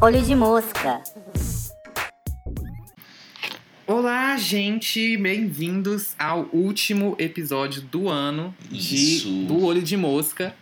Olho 0.00 0.22
de 0.22 0.34
mosca. 0.36 1.02
Olá, 3.84 4.36
gente, 4.36 5.16
bem-vindos 5.16 6.14
ao 6.16 6.48
último 6.52 7.16
episódio 7.18 7.82
do 7.82 8.08
ano 8.08 8.54
de 8.70 9.44
do 9.46 9.64
Olho 9.64 9.82
de 9.82 9.96
Mosca. 9.96 10.54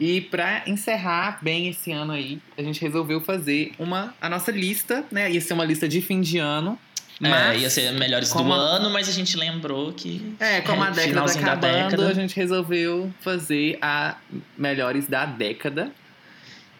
E 0.00 0.20
pra 0.20 0.64
encerrar 0.66 1.38
bem 1.40 1.68
esse 1.68 1.92
ano 1.92 2.12
aí, 2.12 2.40
a 2.58 2.62
gente 2.62 2.80
resolveu 2.80 3.20
fazer 3.20 3.72
uma 3.78 4.14
a 4.20 4.28
nossa 4.28 4.50
lista, 4.50 5.04
né? 5.12 5.30
Ia 5.30 5.40
ser 5.40 5.54
uma 5.54 5.64
lista 5.64 5.88
de 5.88 6.00
fim 6.00 6.20
de 6.20 6.38
ano. 6.38 6.76
Mas, 7.18 7.56
é, 7.56 7.58
ia 7.60 7.70
ser 7.70 7.92
melhores 7.92 8.30
do 8.32 8.52
a- 8.52 8.56
ano, 8.56 8.90
mas 8.90 9.08
a 9.08 9.12
gente 9.12 9.36
lembrou 9.36 9.92
que. 9.92 10.34
É, 10.38 10.60
como 10.60 10.82
a 10.82 10.88
É, 10.88 10.90
década 10.90 11.26
tá 11.32 11.40
acabando, 11.40 11.90
década. 11.90 12.08
a 12.08 12.14
gente 12.14 12.36
resolveu 12.36 13.12
fazer 13.20 13.78
a 13.80 14.16
melhores 14.58 15.06
da 15.06 15.24
década. 15.24 15.90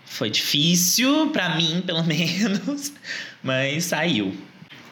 Foi 0.04 0.28
difícil, 0.30 1.30
pra 1.30 1.56
mim, 1.56 1.82
pelo 1.84 2.02
menos, 2.04 2.92
mas 3.42 3.84
saiu. 3.84 4.36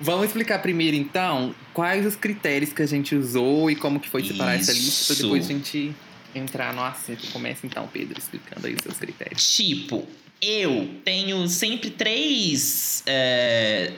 Vamos 0.00 0.26
explicar 0.26 0.60
primeiro, 0.60 0.96
então, 0.96 1.54
quais 1.72 2.04
os 2.04 2.16
critérios 2.16 2.72
que 2.72 2.82
a 2.82 2.86
gente 2.86 3.14
usou 3.14 3.70
e 3.70 3.76
como 3.76 4.00
que 4.00 4.08
foi 4.08 4.24
separar 4.24 4.56
essa 4.56 4.72
lista, 4.72 5.06
pra 5.06 5.14
Isso. 5.14 5.22
depois 5.22 5.44
a 5.44 5.48
gente 5.48 5.94
entrar 6.34 6.74
no 6.74 6.82
assunto. 6.82 7.26
Começa 7.32 7.64
então, 7.66 7.86
Pedro, 7.92 8.18
explicando 8.18 8.66
aí 8.66 8.74
os 8.74 8.82
seus 8.82 8.96
critérios. 8.98 9.54
Tipo, 9.54 10.04
eu 10.42 10.90
tenho 11.04 11.46
sempre 11.48 11.90
três. 11.90 13.02
é, 13.06 13.92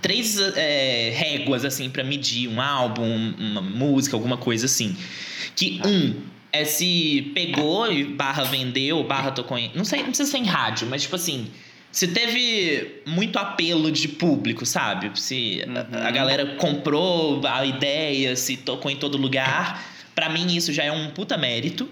três 0.00 0.38
é, 0.38 1.12
réguas, 1.16 1.64
assim, 1.64 1.88
pra 1.90 2.02
medir 2.04 2.48
um 2.48 2.60
álbum, 2.60 3.32
uma 3.38 3.60
música, 3.60 4.16
alguma 4.16 4.36
coisa 4.36 4.66
assim. 4.66 4.96
Que 5.56 5.80
um 5.84 6.14
é 6.52 6.64
se 6.64 7.30
pegou 7.34 7.90
e 7.92 8.04
barra 8.04 8.44
vendeu, 8.44 9.02
barra 9.04 9.30
tocou 9.30 9.58
em. 9.58 9.70
Não 9.74 9.84
sei, 9.84 10.00
não 10.00 10.08
precisa 10.08 10.30
ser 10.30 10.38
em 10.38 10.44
rádio, 10.44 10.86
mas 10.88 11.02
tipo 11.02 11.16
assim. 11.16 11.48
Se 11.90 12.06
teve 12.08 13.00
muito 13.06 13.38
apelo 13.38 13.90
de 13.90 14.08
público, 14.08 14.66
sabe? 14.66 15.10
Se 15.18 15.62
a- 15.92 16.04
a 16.04 16.08
Uhum. 16.08 16.12
galera 16.14 16.46
comprou 16.56 17.40
a 17.46 17.64
ideia, 17.64 18.36
se 18.36 18.58
tocou 18.58 18.90
em 18.90 18.96
todo 18.96 19.16
lugar. 19.16 19.82
Pra 20.14 20.28
mim, 20.28 20.54
isso 20.54 20.70
já 20.70 20.84
é 20.84 20.92
um 20.92 21.08
puta 21.10 21.38
mérito. 21.38 21.88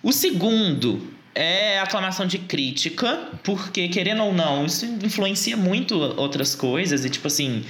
O 0.00 0.12
segundo 0.12 1.02
é 1.36 1.78
aclamação 1.78 2.26
de 2.26 2.38
crítica, 2.38 3.28
porque, 3.44 3.88
querendo 3.88 4.24
ou 4.24 4.32
não, 4.32 4.64
isso 4.64 4.86
influencia 4.86 5.56
muito 5.56 5.94
outras 5.94 6.54
coisas. 6.54 7.04
E, 7.04 7.10
tipo 7.10 7.26
assim, 7.26 7.62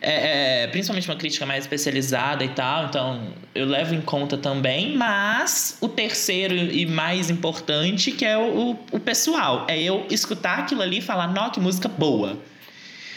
é, 0.00 0.62
é, 0.62 0.66
principalmente 0.68 1.08
uma 1.08 1.16
crítica 1.16 1.44
mais 1.44 1.64
especializada 1.64 2.44
e 2.44 2.48
tal, 2.50 2.86
então 2.86 3.34
eu 3.54 3.66
levo 3.66 3.94
em 3.94 4.00
conta 4.00 4.38
também. 4.38 4.96
Mas 4.96 5.76
o 5.80 5.88
terceiro 5.88 6.54
e 6.54 6.86
mais 6.86 7.28
importante, 7.28 8.12
que 8.12 8.24
é 8.24 8.38
o, 8.38 8.70
o, 8.70 8.78
o 8.92 9.00
pessoal, 9.00 9.66
é 9.68 9.82
eu 9.82 10.06
escutar 10.08 10.60
aquilo 10.60 10.82
ali 10.82 10.98
e 10.98 11.02
falar, 11.02 11.26
nó, 11.26 11.50
que 11.50 11.58
música 11.58 11.88
boa. 11.88 12.38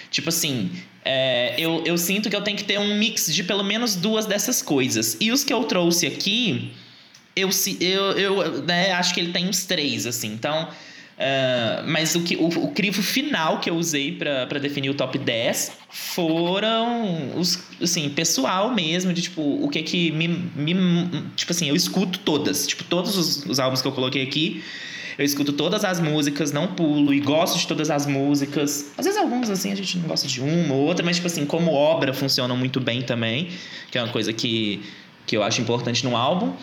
Tipo 0.10 0.30
assim, 0.30 0.72
é, 1.04 1.54
eu, 1.60 1.84
eu 1.86 1.98
sinto 1.98 2.30
que 2.30 2.36
eu 2.36 2.42
tenho 2.42 2.58
que 2.58 2.64
ter 2.64 2.80
um 2.80 2.98
mix 2.98 3.34
de 3.34 3.44
pelo 3.44 3.64
menos 3.64 3.96
duas 3.96 4.26
dessas 4.26 4.64
coisas. 4.64 5.16
E 5.20 5.32
os 5.32 5.44
que 5.44 5.54
eu 5.54 5.64
trouxe 5.66 6.08
aqui, 6.08 6.72
eu, 7.36 7.50
eu, 7.80 8.42
eu 8.42 8.64
né, 8.64 8.92
acho 8.94 9.14
que 9.14 9.20
ele 9.20 9.32
tem 9.32 9.48
uns 9.48 9.66
três, 9.66 10.06
assim. 10.06 10.32
Então. 10.34 10.70
ah, 11.20 11.84
mas 11.88 12.16
o, 12.16 12.22
que, 12.22 12.36
o, 12.36 12.48
o 12.48 12.72
crivo 12.72 13.02
final 13.02 13.60
que 13.60 13.70
eu 13.70 13.76
usei 13.76 14.14
pra 14.14 14.60
definir 14.60 14.90
o 14.90 14.94
top 14.94 15.18
10 15.18 15.72
foram 15.90 17.38
os, 17.38 17.60
assim, 17.82 18.10
pessoal 18.10 18.74
mesmo, 18.74 19.14
de 19.14 19.22
tipo, 19.24 19.42
o 19.42 19.70
que 19.70 19.84
que 19.84 20.12
me, 20.12 20.28
me. 20.28 20.74
Tipo 21.36 21.52
assim, 21.52 21.68
eu 21.68 21.76
escuto 21.76 22.20
todas. 22.20 22.66
Tipo, 22.68 22.84
todos 22.84 23.18
os, 23.18 23.46
os 23.46 23.60
álbuns 23.60 23.82
que 23.82 23.88
eu 23.88 23.92
coloquei 23.92 24.24
aqui, 24.24 24.64
eu 25.18 25.24
escuto 25.24 25.54
todas 25.54 25.86
as 25.86 26.00
músicas, 26.00 26.52
não 26.52 26.68
pulo 26.68 27.14
e 27.14 27.20
gosto 27.20 27.58
de 27.58 27.68
todas 27.68 27.90
as 27.90 28.06
músicas. 28.06 28.92
Às 28.98 29.06
vezes 29.06 29.20
alguns 29.20 29.50
assim 29.50 29.72
a 29.72 29.76
gente 29.76 29.98
não 29.98 30.08
gosta 30.08 30.28
de 30.28 30.42
uma 30.42 30.74
ou 30.74 30.82
outra, 30.82 31.06
mas 31.06 31.16
tipo 31.16 31.28
assim, 31.28 31.46
como 31.46 31.72
obra 31.72 32.14
funcionam 32.14 32.58
muito 32.58 32.82
bem 32.82 33.02
também, 33.02 33.50
que 33.90 33.98
é 33.98 34.04
uma 34.04 34.12
coisa 34.12 34.34
que, 34.34 34.84
que 35.26 35.38
eu 35.38 35.44
acho 35.44 35.62
importante 35.62 36.04
no 36.04 36.18
álbum. 36.18 36.54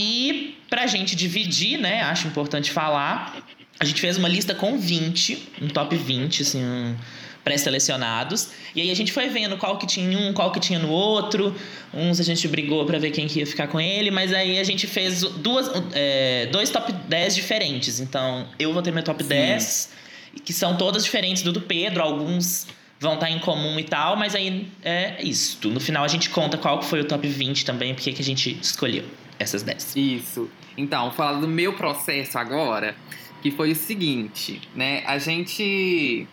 E 0.00 0.56
pra 0.70 0.86
gente 0.86 1.16
dividir, 1.16 1.76
né, 1.76 2.02
acho 2.02 2.28
importante 2.28 2.70
falar, 2.70 3.36
a 3.80 3.84
gente 3.84 4.00
fez 4.00 4.16
uma 4.16 4.28
lista 4.28 4.54
com 4.54 4.78
20, 4.78 5.48
um 5.60 5.66
top 5.66 5.96
20, 5.96 6.42
assim, 6.42 6.64
um 6.64 6.94
pré-selecionados. 7.42 8.50
E 8.76 8.80
aí 8.80 8.92
a 8.92 8.94
gente 8.94 9.10
foi 9.10 9.28
vendo 9.28 9.56
qual 9.56 9.76
que 9.76 9.88
tinha 9.88 10.06
em 10.08 10.14
um, 10.14 10.32
qual 10.32 10.52
que 10.52 10.60
tinha 10.60 10.78
no 10.78 10.88
outro. 10.88 11.52
Uns 11.92 12.20
a 12.20 12.22
gente 12.22 12.46
brigou 12.46 12.86
pra 12.86 12.96
ver 12.98 13.10
quem 13.10 13.26
que 13.26 13.40
ia 13.40 13.46
ficar 13.46 13.66
com 13.66 13.80
ele, 13.80 14.12
mas 14.12 14.32
aí 14.32 14.60
a 14.60 14.64
gente 14.64 14.86
fez 14.86 15.22
duas, 15.22 15.68
é, 15.92 16.46
dois 16.52 16.70
top 16.70 16.92
10 16.92 17.34
diferentes. 17.34 17.98
Então, 17.98 18.46
eu 18.56 18.72
vou 18.72 18.82
ter 18.82 18.92
meu 18.92 19.02
top 19.02 19.20
Sim. 19.24 19.30
10, 19.30 19.90
que 20.44 20.52
são 20.52 20.76
todas 20.76 21.02
diferentes 21.02 21.42
do 21.42 21.50
do 21.50 21.62
Pedro, 21.62 22.04
alguns 22.04 22.68
vão 23.00 23.14
estar 23.14 23.30
em 23.30 23.40
comum 23.40 23.80
e 23.80 23.84
tal, 23.84 24.16
mas 24.16 24.36
aí 24.36 24.68
é 24.84 25.16
isto. 25.24 25.70
No 25.70 25.80
final 25.80 26.04
a 26.04 26.08
gente 26.08 26.30
conta 26.30 26.56
qual 26.56 26.78
que 26.78 26.84
foi 26.84 27.00
o 27.00 27.04
top 27.04 27.26
20 27.26 27.64
também, 27.64 27.94
porque 27.94 28.12
que 28.12 28.22
a 28.22 28.24
gente 28.24 28.56
escolheu 28.62 29.04
essas 29.38 29.62
10. 29.62 29.96
Isso. 29.96 30.48
Então, 30.76 31.10
falar 31.12 31.38
do 31.40 31.48
meu 31.48 31.72
processo 31.74 32.38
agora, 32.38 32.94
que 33.42 33.50
foi 33.50 33.72
o 33.72 33.76
seguinte, 33.76 34.60
né? 34.74 35.02
A 35.06 35.18
gente 35.18 36.26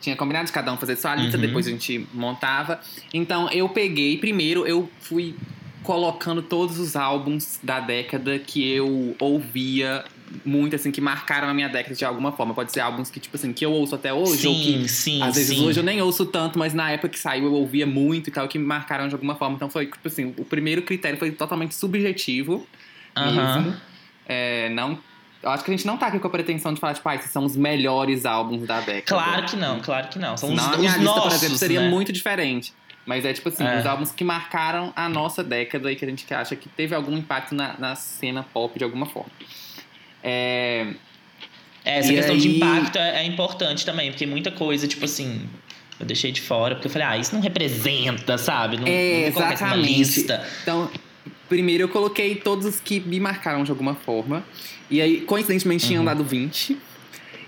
tinha 0.00 0.14
combinado 0.16 0.46
de 0.46 0.52
cada 0.52 0.72
um 0.72 0.76
fazer 0.76 0.96
sua 0.96 1.14
lista, 1.16 1.36
Uhum. 1.36 1.42
depois 1.42 1.66
a 1.66 1.70
gente 1.70 2.06
montava. 2.14 2.80
Então, 3.12 3.50
eu 3.50 3.68
peguei, 3.68 4.16
primeiro 4.18 4.66
eu 4.66 4.88
fui 5.00 5.34
colocando 5.82 6.42
todos 6.42 6.78
os 6.78 6.94
álbuns 6.96 7.58
da 7.62 7.80
década 7.80 8.38
que 8.38 8.68
eu 8.70 9.16
ouvia 9.18 10.04
muito, 10.44 10.76
assim, 10.76 10.90
que 10.90 11.00
marcaram 11.00 11.48
a 11.48 11.54
minha 11.54 11.68
década 11.68 11.94
de 11.94 12.04
alguma 12.04 12.32
forma. 12.32 12.54
Pode 12.54 12.72
ser 12.72 12.80
álbuns 12.80 13.10
que, 13.10 13.20
tipo 13.20 13.36
assim, 13.36 13.52
que 13.52 13.64
eu 13.64 13.72
ouço 13.72 13.94
até 13.94 14.12
hoje, 14.12 14.46
ou 14.46 14.54
que 14.54 14.88
sim, 14.88 14.88
sim, 14.88 15.22
às 15.22 15.34
vezes 15.34 15.56
sim. 15.56 15.64
hoje 15.66 15.80
eu 15.80 15.84
nem 15.84 16.00
ouço 16.02 16.26
tanto, 16.26 16.58
mas 16.58 16.74
na 16.74 16.90
época 16.90 17.08
que 17.08 17.18
saiu 17.18 17.46
eu 17.46 17.54
ouvia 17.54 17.86
muito 17.86 18.28
e 18.28 18.30
tal, 18.30 18.46
que 18.48 18.58
me 18.58 18.64
marcaram 18.64 19.08
de 19.08 19.14
alguma 19.14 19.34
forma. 19.34 19.56
Então 19.56 19.68
foi, 19.70 19.86
tipo 19.86 20.06
assim, 20.06 20.34
o 20.36 20.44
primeiro 20.44 20.82
critério 20.82 21.18
foi 21.18 21.30
totalmente 21.30 21.74
subjetivo 21.74 22.66
Aham. 23.16 23.62
mesmo. 23.62 23.76
É, 24.26 24.68
não, 24.70 24.98
eu 25.42 25.50
acho 25.50 25.64
que 25.64 25.70
a 25.70 25.76
gente 25.76 25.86
não 25.86 25.96
tá 25.96 26.08
aqui 26.08 26.18
com 26.18 26.26
a 26.26 26.30
pretensão 26.30 26.74
de 26.74 26.80
falar, 26.80 26.94
tipo, 26.94 27.08
ah, 27.08 27.14
esses 27.14 27.30
são 27.30 27.44
os 27.44 27.56
melhores 27.56 28.26
álbuns 28.26 28.66
da 28.66 28.80
década. 28.80 29.02
Claro 29.22 29.46
que 29.46 29.56
não, 29.56 29.80
claro 29.80 30.08
que 30.08 30.18
não. 30.18 30.36
São 30.36 30.48
Senão 30.50 30.68
os, 30.70 30.74
a 30.74 30.78
minha 30.78 30.90
os 30.90 30.96
lista, 30.98 31.14
nossos, 31.14 31.32
por 31.32 31.36
exemplo, 31.36 31.56
seria 31.58 31.80
né? 31.80 31.88
muito 31.88 32.12
diferente. 32.12 32.72
Mas 33.06 33.24
é 33.24 33.32
tipo 33.32 33.48
assim, 33.48 33.64
É. 33.64 33.78
os 33.78 33.86
álbuns 33.86 34.12
que 34.12 34.22
marcaram 34.22 34.92
a 34.94 35.08
nossa 35.08 35.42
década 35.42 35.90
e 35.90 35.96
que 35.96 36.04
a 36.04 36.08
gente 36.08 36.34
acha 36.34 36.54
que 36.54 36.68
teve 36.68 36.94
algum 36.94 37.16
impacto 37.16 37.54
na, 37.54 37.74
na 37.78 37.94
cena 37.94 38.42
pop 38.42 38.76
de 38.76 38.84
alguma 38.84 39.06
forma. 39.06 39.30
É, 40.22 40.86
É, 41.84 42.00
essa 42.00 42.12
E 42.12 42.16
questão 42.16 42.36
de 42.36 42.48
aí- 42.48 42.56
impacto 42.56 42.96
é, 42.98 43.22
é 43.22 43.24
importante 43.24 43.86
também, 43.86 44.10
porque 44.10 44.26
muita 44.26 44.50
coisa, 44.50 44.86
tipo 44.86 45.04
assim, 45.06 45.40
eu 45.98 46.04
deixei 46.04 46.30
de 46.30 46.40
fora, 46.42 46.74
porque 46.74 46.86
eu 46.88 46.90
falei, 46.92 47.06
ah, 47.08 47.16
isso 47.16 47.34
não 47.34 47.40
representa, 47.40 48.36
sabe? 48.36 48.76
Não, 48.76 48.86
É, 48.86 49.20
não 49.20 49.28
exatamente. 49.28 49.88
lista. 49.98 50.46
Então, 50.62 50.90
primeiro 51.48 51.84
eu 51.84 51.88
coloquei 51.88 52.34
todos 52.34 52.66
os 52.66 52.78
que 52.80 53.00
me 53.00 53.18
marcaram 53.18 53.64
de 53.64 53.70
alguma 53.70 53.94
forma. 53.94 54.44
E 54.90 55.00
aí, 55.00 55.20
coincidentemente, 55.22 55.86
tinham 55.86 56.00
Uhum. 56.00 56.06
dado 56.06 56.24
20. 56.24 56.76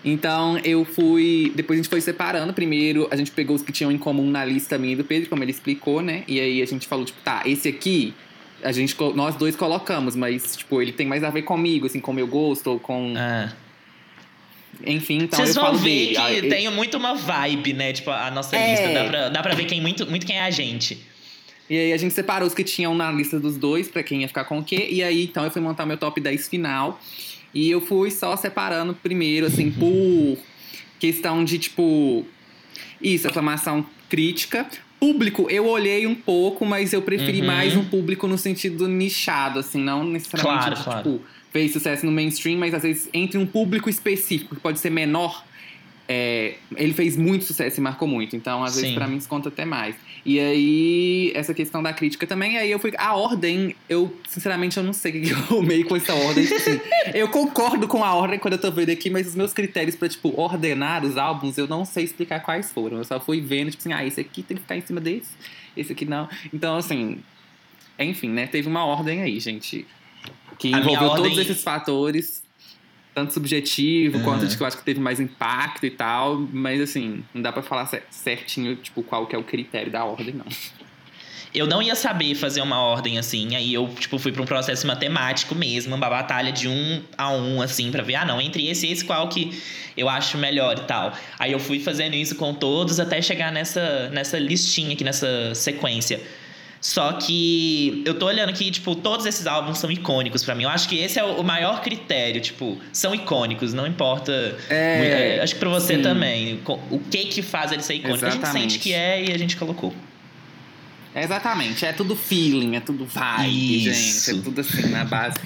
Então, 0.03 0.57
eu 0.65 0.87
fui. 0.87 1.53
Depois 1.55 1.79
a 1.79 1.83
gente 1.83 1.91
foi 1.91 2.01
separando. 2.01 2.55
Primeiro, 2.55 3.09
a 3.11 3.17
gente 3.17 3.31
pegou 3.33 3.55
os 3.55 3.61
que 3.63 3.73
tinham 3.73 3.93
em 3.93 3.99
comum 3.99 4.31
na 4.31 4.43
lista 4.45 4.79
minha 4.79 4.95
e 4.95 4.97
do 4.97 5.05
Pedro, 5.05 5.29
como 5.29 5.43
ele 5.45 5.51
explicou, 5.51 6.01
né? 6.01 6.25
E 6.27 6.41
aí 6.41 6.63
a 6.63 6.67
gente 6.67 6.87
falou, 6.89 7.05
tipo, 7.05 7.21
tá, 7.23 7.43
esse 7.45 7.69
aqui. 7.69 8.15
A 8.63 8.73
gente, 8.73 8.95
nós 9.15 9.35
dois 9.37 9.57
colocamos, 9.57 10.15
mas, 10.15 10.57
tipo, 10.57 10.81
ele 10.83 10.93
tem 10.93 11.07
mais 11.07 11.25
a 11.25 11.31
ver 11.31 11.43
comigo, 11.43 11.87
assim, 11.87 12.01
com 12.01 12.11
o 12.11 12.15
meu 12.15 12.27
gosto, 12.27 12.69
ou 12.73 12.79
com. 12.81 13.15
É. 13.17 13.53
Enfim, 14.87 15.19
então 15.25 15.39
Vocês 15.39 15.57
eu 15.57 15.63
vão 15.63 15.73
falo 15.73 15.79
ver 15.79 15.91
dele. 15.91 16.11
que 16.15 16.17
Ah, 16.17 16.33
eu- 16.33 16.49
tem 16.49 16.71
muito 16.71 16.97
uma 16.97 17.15
vibe, 17.15 17.73
né? 17.75 17.93
Tipo, 17.93 18.11
a 18.11 18.31
nossa 18.31 18.57
É. 18.57 18.71
lista. 18.71 18.89
Dá 18.93 19.05
pra, 19.09 19.29
dá 19.29 19.43
pra 19.43 19.55
ver 19.55 19.65
quem, 19.67 19.81
muito, 19.81 20.09
muito 20.09 20.25
quem 20.27 20.37
é 20.37 20.43
a 20.43 20.51
gente. 20.51 20.99
E 21.69 21.77
aí 21.77 21.93
a 21.93 21.97
gente 21.97 22.15
separou 22.15 22.49
os 22.49 22.55
que 22.55 22.65
tinham 22.65 22.95
na 22.95 23.13
lista 23.13 23.39
dos 23.39 23.57
dois, 23.57 23.89
pra 23.89 24.03
quem 24.03 24.23
ia 24.23 24.29
ficar 24.29 24.45
com 24.45 24.59
o 24.59 24.65
quê. 24.65 24.89
E 24.91 25.03
aí, 25.03 25.25
então, 25.25 25.45
eu 25.45 25.51
fui 25.51 25.61
montar 25.61 25.87
meu 25.87 25.97
top 25.97 26.21
10 26.21 26.49
final. 26.49 27.01
E 27.55 27.69
eu 27.71 27.81
fui 27.81 28.11
só 28.11 28.37
separando 28.37 28.95
primeiro, 28.95 29.47
assim, 29.47 29.71
por 29.71 30.39
questão 30.99 31.45
de, 31.45 31.59
tipo... 31.59 32.25
Isso, 33.03 33.27
aclamação 33.29 33.85
crítica. 34.09 34.67
Público, 35.01 35.49
eu 35.51 35.67
olhei 35.67 36.07
um 36.07 36.15
pouco, 36.15 36.65
mas 36.67 36.93
eu 36.93 37.01
preferi 37.01 37.41
Uhum. 37.41 37.47
mais 37.47 37.75
um 37.75 37.83
público 37.85 38.27
no 38.29 38.37
sentido 38.37 38.87
nichado, 38.87 39.59
assim, 39.59 39.83
não 39.83 40.05
necessariamente, 40.05 40.59
Claro, 40.67 40.77
de, 40.77 40.85
claro. 40.85 41.11
tipo, 41.13 41.25
fez 41.51 41.73
sucesso 41.73 42.05
no 42.05 42.13
mainstream, 42.13 42.59
mas 42.59 42.75
às 42.75 42.83
vezes 42.83 43.09
entre 43.15 43.39
um 43.39 43.47
público 43.47 43.89
específico, 43.89 44.55
que 44.55 44.61
pode 44.61 44.79
ser 44.79 44.91
menor, 44.91 45.43
é, 46.07 46.55
ele 46.77 46.93
fez 46.93 47.17
muito 47.17 47.45
sucesso 47.45 47.81
e 47.81 47.83
marcou 47.83 48.07
muito. 48.07 48.37
Então, 48.37 48.63
às 48.63 48.75
vezes, 48.75 48.91
Sim. 48.91 48.95
pra 48.95 49.07
mim, 49.07 49.17
isso 49.17 49.29
conta 49.29 49.49
até 49.49 49.65
mais. 49.65 49.95
E 50.25 50.39
aí, 50.39 51.33
essa 51.35 51.55
questão 51.55 51.83
da 51.83 51.93
crítica 51.93 52.27
também. 52.27 52.59
Aí, 52.59 52.71
eu 52.71 52.79
fui. 52.79 52.93
A 52.99 53.15
ordem, 53.17 53.75
eu, 53.89 54.15
sinceramente, 54.29 54.77
eu 54.77 54.83
não 54.83 54.93
sei 54.93 55.11
o 55.13 55.23
que 55.25 55.31
eu 55.31 55.37
arrumei 55.39 55.83
com 55.85 55.97
essa 55.97 56.13
ordem. 56.15 56.45
Tipo 56.45 56.57
assim, 56.57 56.81
eu 57.15 57.29
concordo 57.29 57.89
com 57.89 58.05
a 58.05 58.15
ordem 58.15 58.39
quando 58.39 58.55
eu 58.55 58.61
tô 58.61 58.71
vendo 58.71 58.91
aqui, 58.91 59.09
mas 59.09 59.27
os 59.29 59.35
meus 59.35 59.53
critérios 59.53 59.97
pra, 59.97 60.09
tipo, 60.09 60.39
ordenar 60.41 61.05
os 61.05 61.17
álbuns, 61.17 61.57
eu 61.57 61.67
não 61.67 61.85
sei 61.85 62.05
explicar 62.05 62.41
quais 62.41 62.71
foram. 62.71 62.99
Eu 62.99 63.05
só 63.05 63.19
fui 63.19 63.41
vendo, 63.41 63.71
tipo 63.71 63.81
assim, 63.81 63.93
ah, 63.93 64.05
esse 64.05 64.21
aqui 64.21 64.43
tem 64.43 64.57
que 64.57 64.63
ficar 64.63 64.77
em 64.77 64.83
cima 64.83 65.01
desse, 65.01 65.31
esse 65.77 65.93
aqui 65.93 66.05
não. 66.05 66.29
Então, 66.53 66.77
assim. 66.77 67.19
Enfim, 67.99 68.29
né? 68.31 68.47
Teve 68.47 68.67
uma 68.69 68.85
ordem 68.85 69.23
aí, 69.23 69.39
gente. 69.41 69.87
Que 70.59 70.75
A 70.75 70.79
envolveu 70.81 71.09
ordem- 71.09 71.31
todos 71.33 71.39
esses 71.39 71.63
fatores, 71.63 72.43
tanto 73.15 73.33
subjetivo 73.33 74.19
Uhum. 74.19 74.25
quanto 74.25 74.47
de 74.47 74.57
que 74.57 74.63
eu 74.63 74.67
acho 74.67 74.77
que 74.79 74.85
teve 74.85 75.01
mais 75.01 75.19
impacto 75.21 75.85
e 75.87 75.91
tal, 75.91 76.37
mas 76.53 76.81
assim, 76.81 77.23
não 77.35 77.43
dá 77.43 77.53
pra 77.53 77.63
falar 77.63 77.87
cer- 77.87 78.05
certinho, 78.11 78.77
tipo, 78.77 79.03
qual 79.03 79.27
que 79.27 79.35
é 79.35 79.39
o 79.39 79.43
critério 79.45 79.91
da 79.91 80.05
ordem, 80.05 80.35
não. 80.35 80.47
Eu 81.53 81.67
não 81.67 81.83
ia 81.83 81.97
saber 81.97 82.37
fazer 82.37 82.61
uma 82.61 82.79
ordem 82.81 83.19
assim, 83.19 83.57
aí 83.57 83.75
eu, 83.75 83.89
tipo, 83.99 84.17
fui 84.21 84.31
pra 84.31 84.41
um 84.41 84.47
processo 84.47 84.87
matemático 84.87 85.53
mesmo, 85.53 85.97
uma 85.97 86.09
batalha 86.09 86.53
de 86.53 86.69
um 86.69 87.03
a 87.19 87.33
um, 87.33 87.61
assim, 87.61 87.91
pra 87.91 88.05
ver, 88.05 88.15
ah, 88.15 88.25
não, 88.25 88.41
entre 88.41 88.69
esse 88.69 88.87
e 88.87 88.93
esse, 88.93 89.05
qual 89.05 89.29
que 89.29 89.61
eu 89.97 90.09
acho 90.09 90.39
melhor 90.39 90.79
e 90.79 90.83
tal. 90.83 91.13
Aí 91.41 91.51
eu 91.51 91.59
fui 91.59 91.81
fazendo 91.81 92.15
isso 92.15 92.37
com 92.37 92.55
todos 92.55 93.01
até 93.01 93.21
chegar 93.21 93.51
nessa, 93.51 94.09
nessa 94.11 94.39
listinha 94.39 94.93
aqui, 94.93 95.03
nessa 95.03 95.53
sequência. 95.57 96.21
Só 96.81 97.13
que 97.13 98.03
eu 98.07 98.15
tô 98.19 98.25
olhando 98.27 98.49
aqui, 98.49 98.71
tipo, 98.71 98.95
todos 98.95 99.27
esses 99.27 99.47
álbuns 99.47 99.79
são 99.79 99.91
icônicos 99.91 100.43
pra 100.43 100.55
mim. 100.55 100.63
Eu 100.65 100.71
acho 100.71 100.89
que 100.89 100.99
esse 100.99 101.19
é 101.19 101.25
o 101.25 101.43
maior 101.45 101.83
critério, 101.83 102.41
tipo, 102.41 102.81
são 102.91 103.15
icônicos, 103.15 103.75
não 103.75 103.87
importa. 103.87 104.33
É, 104.71 105.37
É, 105.37 105.43
acho 105.43 105.55
que 105.55 105.61
pra 105.61 105.69
você 105.69 105.97
sim. 105.97 106.03
também. 106.03 106.61
O 106.91 106.99
que 106.99 107.27
que 107.27 107.43
faz 107.43 107.71
ele 107.73 107.83
ser 107.83 107.97
icônico? 107.97 108.25
A 108.25 108.31
gente 108.31 108.39
Exatamente. 108.39 108.73
sente 108.73 108.83
que 108.83 108.95
é 108.95 109.25
e 109.25 109.33
a 109.33 109.39
gente 109.39 109.57
colocou. 109.59 109.95
Exatamente, 111.15 111.85
é 111.85 111.93
tudo 111.93 112.15
feeling, 112.15 112.77
é 112.77 112.81
tudo 112.81 113.05
vibe, 113.05 113.89
Isso. 113.89 114.31
gente. 114.31 114.41
É 114.41 114.43
tudo 114.45 114.61
assim, 114.61 114.87
na 114.91 115.05
base 115.05 115.37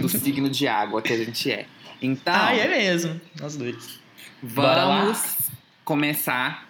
do 0.00 0.08
signo 0.10 0.50
de 0.50 0.66
água 0.66 1.00
que 1.00 1.12
a 1.12 1.16
gente 1.16 1.50
é. 1.50 1.66
Então, 2.02 2.34
Ah, 2.36 2.52
é 2.54 2.66
mesmo. 2.68 3.20
Nós 3.40 3.56
dois. 3.56 4.00
Vamos 4.42 5.18
começar. 5.84 6.68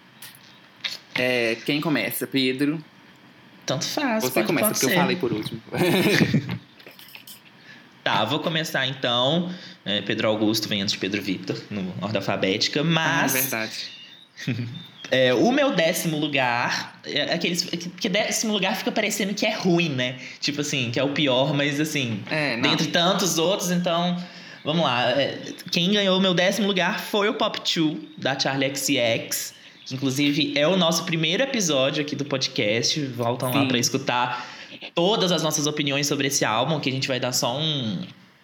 É, 1.15 1.57
quem 1.65 1.81
começa? 1.81 2.27
Pedro? 2.27 2.83
Tanto 3.65 3.85
faz. 3.85 4.23
Você 4.23 4.31
pode- 4.31 4.47
começa, 4.47 4.67
pode 4.67 4.79
porque 4.79 4.85
eu 4.85 4.89
ser. 4.89 4.95
falei 5.01 5.15
por 5.15 5.31
último. 5.33 5.61
Tá, 8.03 8.25
vou 8.25 8.39
começar 8.39 8.85
então. 8.85 9.49
É, 9.85 10.01
Pedro 10.01 10.27
Augusto 10.27 10.67
vem 10.67 10.81
antes 10.81 10.91
de 10.91 10.97
Pedro 10.99 11.21
Victor, 11.21 11.57
no 11.69 11.93
ordem 12.01 12.17
alfabética. 12.17 12.81
Ah, 12.81 12.83
é 12.83 12.85
Mas 12.85 13.31
verdade. 13.33 13.71
é, 15.09 15.33
o 15.33 15.51
meu 15.53 15.73
décimo 15.73 16.17
lugar. 16.19 16.99
É 17.05 17.33
aqueles. 17.33 17.63
Que 17.63 18.09
décimo 18.09 18.51
lugar 18.51 18.75
fica 18.75 18.91
parecendo 18.91 19.33
que 19.33 19.45
é 19.45 19.53
ruim, 19.55 19.87
né? 19.89 20.17
Tipo 20.41 20.59
assim, 20.61 20.91
que 20.91 20.99
é 20.99 21.03
o 21.03 21.13
pior, 21.13 21.53
mas 21.53 21.79
assim. 21.79 22.21
É. 22.29 22.57
Dentre 22.59 22.87
tantos 22.87 23.37
outros, 23.37 23.71
então. 23.71 24.21
Vamos 24.65 24.83
lá. 24.83 25.09
É, 25.11 25.39
Quem 25.71 25.91
ganhou 25.93 26.17
o 26.17 26.21
meu 26.21 26.33
décimo 26.33 26.67
lugar 26.67 26.99
foi 26.99 27.29
o 27.29 27.33
Pop 27.35 27.57
2, 27.59 27.97
da 28.17 28.37
Charlie 28.37 28.73
XX. 28.75 29.53
Inclusive 29.91 30.53
é 30.55 30.67
o 30.67 30.77
nosso 30.77 31.03
primeiro 31.03 31.43
episódio 31.43 32.01
aqui 32.01 32.15
do 32.15 32.25
podcast. 32.25 32.99
Voltam 33.07 33.51
lá 33.53 33.61
Sim. 33.61 33.67
pra 33.67 33.77
escutar 33.77 34.47
todas 34.95 35.31
as 35.31 35.43
nossas 35.43 35.67
opiniões 35.67 36.07
sobre 36.07 36.27
esse 36.27 36.45
álbum, 36.45 36.79
que 36.79 36.89
a 36.89 36.91
gente 36.91 37.07
vai 37.07 37.19
dar 37.19 37.31
só 37.31 37.57
um, 37.57 38.01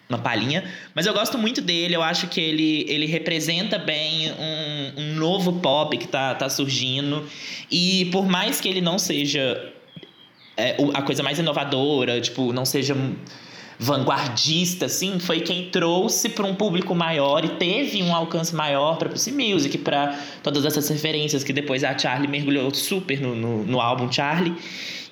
uma 0.08 0.18
palhinha. 0.18 0.64
Mas 0.94 1.06
eu 1.06 1.14
gosto 1.14 1.38
muito 1.38 1.60
dele, 1.60 1.94
eu 1.94 2.02
acho 2.02 2.26
que 2.28 2.40
ele, 2.40 2.84
ele 2.88 3.06
representa 3.06 3.78
bem 3.78 4.32
um, 4.32 5.00
um 5.00 5.14
novo 5.14 5.54
pop 5.60 5.96
que 5.96 6.08
tá, 6.08 6.34
tá 6.34 6.48
surgindo. 6.48 7.26
E 7.70 8.06
por 8.06 8.26
mais 8.26 8.60
que 8.60 8.68
ele 8.68 8.80
não 8.80 8.98
seja 8.98 9.72
é, 10.56 10.76
a 10.94 11.02
coisa 11.02 11.22
mais 11.22 11.38
inovadora, 11.38 12.20
tipo, 12.20 12.52
não 12.52 12.64
seja 12.64 12.94
vanguardista, 13.82 14.84
assim, 14.84 15.18
foi 15.18 15.40
quem 15.40 15.70
trouxe 15.70 16.28
para 16.28 16.44
um 16.44 16.54
público 16.54 16.94
maior 16.94 17.42
e 17.46 17.48
teve 17.48 18.02
um 18.02 18.14
alcance 18.14 18.54
maior 18.54 18.98
para 18.98 19.08
Pussy 19.08 19.32
Music, 19.32 19.78
para 19.78 20.20
todas 20.42 20.66
essas 20.66 20.86
referências 20.90 21.42
que 21.42 21.50
depois 21.50 21.82
a 21.82 21.96
Charlie 21.96 22.28
mergulhou 22.28 22.74
super 22.74 23.18
no, 23.18 23.34
no, 23.34 23.64
no 23.64 23.80
álbum 23.80 24.12
Charlie. 24.12 24.54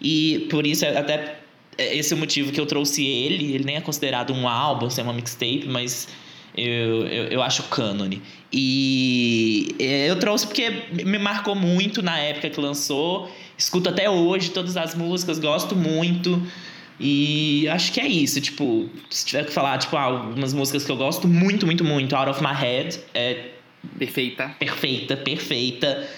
E 0.02 0.46
por 0.50 0.66
isso, 0.66 0.84
é 0.84 0.98
até 0.98 1.38
é 1.78 1.96
esse 1.96 2.12
é 2.12 2.16
o 2.16 2.18
motivo 2.18 2.52
que 2.52 2.60
eu 2.60 2.66
trouxe 2.66 3.06
ele. 3.06 3.54
Ele 3.54 3.64
nem 3.64 3.76
é 3.76 3.80
considerado 3.80 4.34
um 4.34 4.46
álbum, 4.46 4.86
assim, 4.86 5.00
é 5.00 5.04
uma 5.04 5.14
mixtape, 5.14 5.64
mas 5.66 6.06
eu, 6.54 7.06
eu, 7.06 7.24
eu 7.28 7.42
acho 7.42 7.62
cânone. 7.64 8.20
E 8.52 9.74
é, 9.78 10.10
eu 10.10 10.18
trouxe 10.18 10.46
porque 10.46 10.70
me 10.92 11.18
marcou 11.18 11.54
muito 11.54 12.02
na 12.02 12.18
época 12.18 12.50
que 12.50 12.60
lançou. 12.60 13.30
Escuto 13.56 13.88
até 13.88 14.10
hoje 14.10 14.50
todas 14.50 14.76
as 14.76 14.94
músicas, 14.94 15.38
gosto 15.38 15.74
muito. 15.74 16.42
E 17.00 17.68
acho 17.68 17.92
que 17.92 18.00
é 18.00 18.06
isso, 18.08 18.40
tipo, 18.40 18.88
se 19.08 19.24
tiver 19.26 19.46
que 19.46 19.52
falar, 19.52 19.78
tipo, 19.78 19.96
ah, 19.96 20.02
algumas 20.02 20.52
músicas 20.52 20.84
que 20.84 20.90
eu 20.90 20.96
gosto 20.96 21.28
muito, 21.28 21.64
muito, 21.64 21.84
muito, 21.84 22.16
Out 22.16 22.30
of 22.30 22.42
My 22.42 22.52
Head 22.52 22.98
é 23.14 23.50
Perfeita. 23.98 24.48
perfeita, 24.58 25.16
perfeita. 25.16 26.08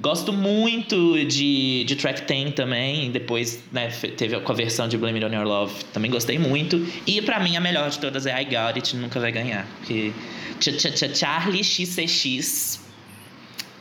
Gosto 0.00 0.32
muito 0.32 1.24
de, 1.24 1.82
de 1.82 1.96
Track 1.96 2.22
10 2.22 2.54
também. 2.54 3.10
Depois, 3.10 3.64
né, 3.72 3.88
teve 3.88 4.38
com 4.38 4.52
a 4.52 4.54
versão 4.54 4.86
de 4.86 4.96
Blame 4.96 5.20
It 5.22 5.34
On 5.34 5.36
Your 5.36 5.46
Love. 5.46 5.84
Também 5.92 6.08
gostei 6.08 6.38
muito. 6.38 6.86
E 7.04 7.20
pra 7.20 7.40
mim, 7.40 7.56
a 7.56 7.60
melhor 7.60 7.90
de 7.90 7.98
todas 7.98 8.24
é 8.24 8.40
I 8.40 8.44
Got 8.44 8.76
It. 8.76 8.96
Nunca 8.96 9.18
vai 9.18 9.32
ganhar. 9.32 9.66
Porque 9.78 10.12
Ch 10.60 10.68
-ch 10.70 10.92
-ch 10.92 11.16
Charlie 11.16 11.64
XCX 11.64 12.80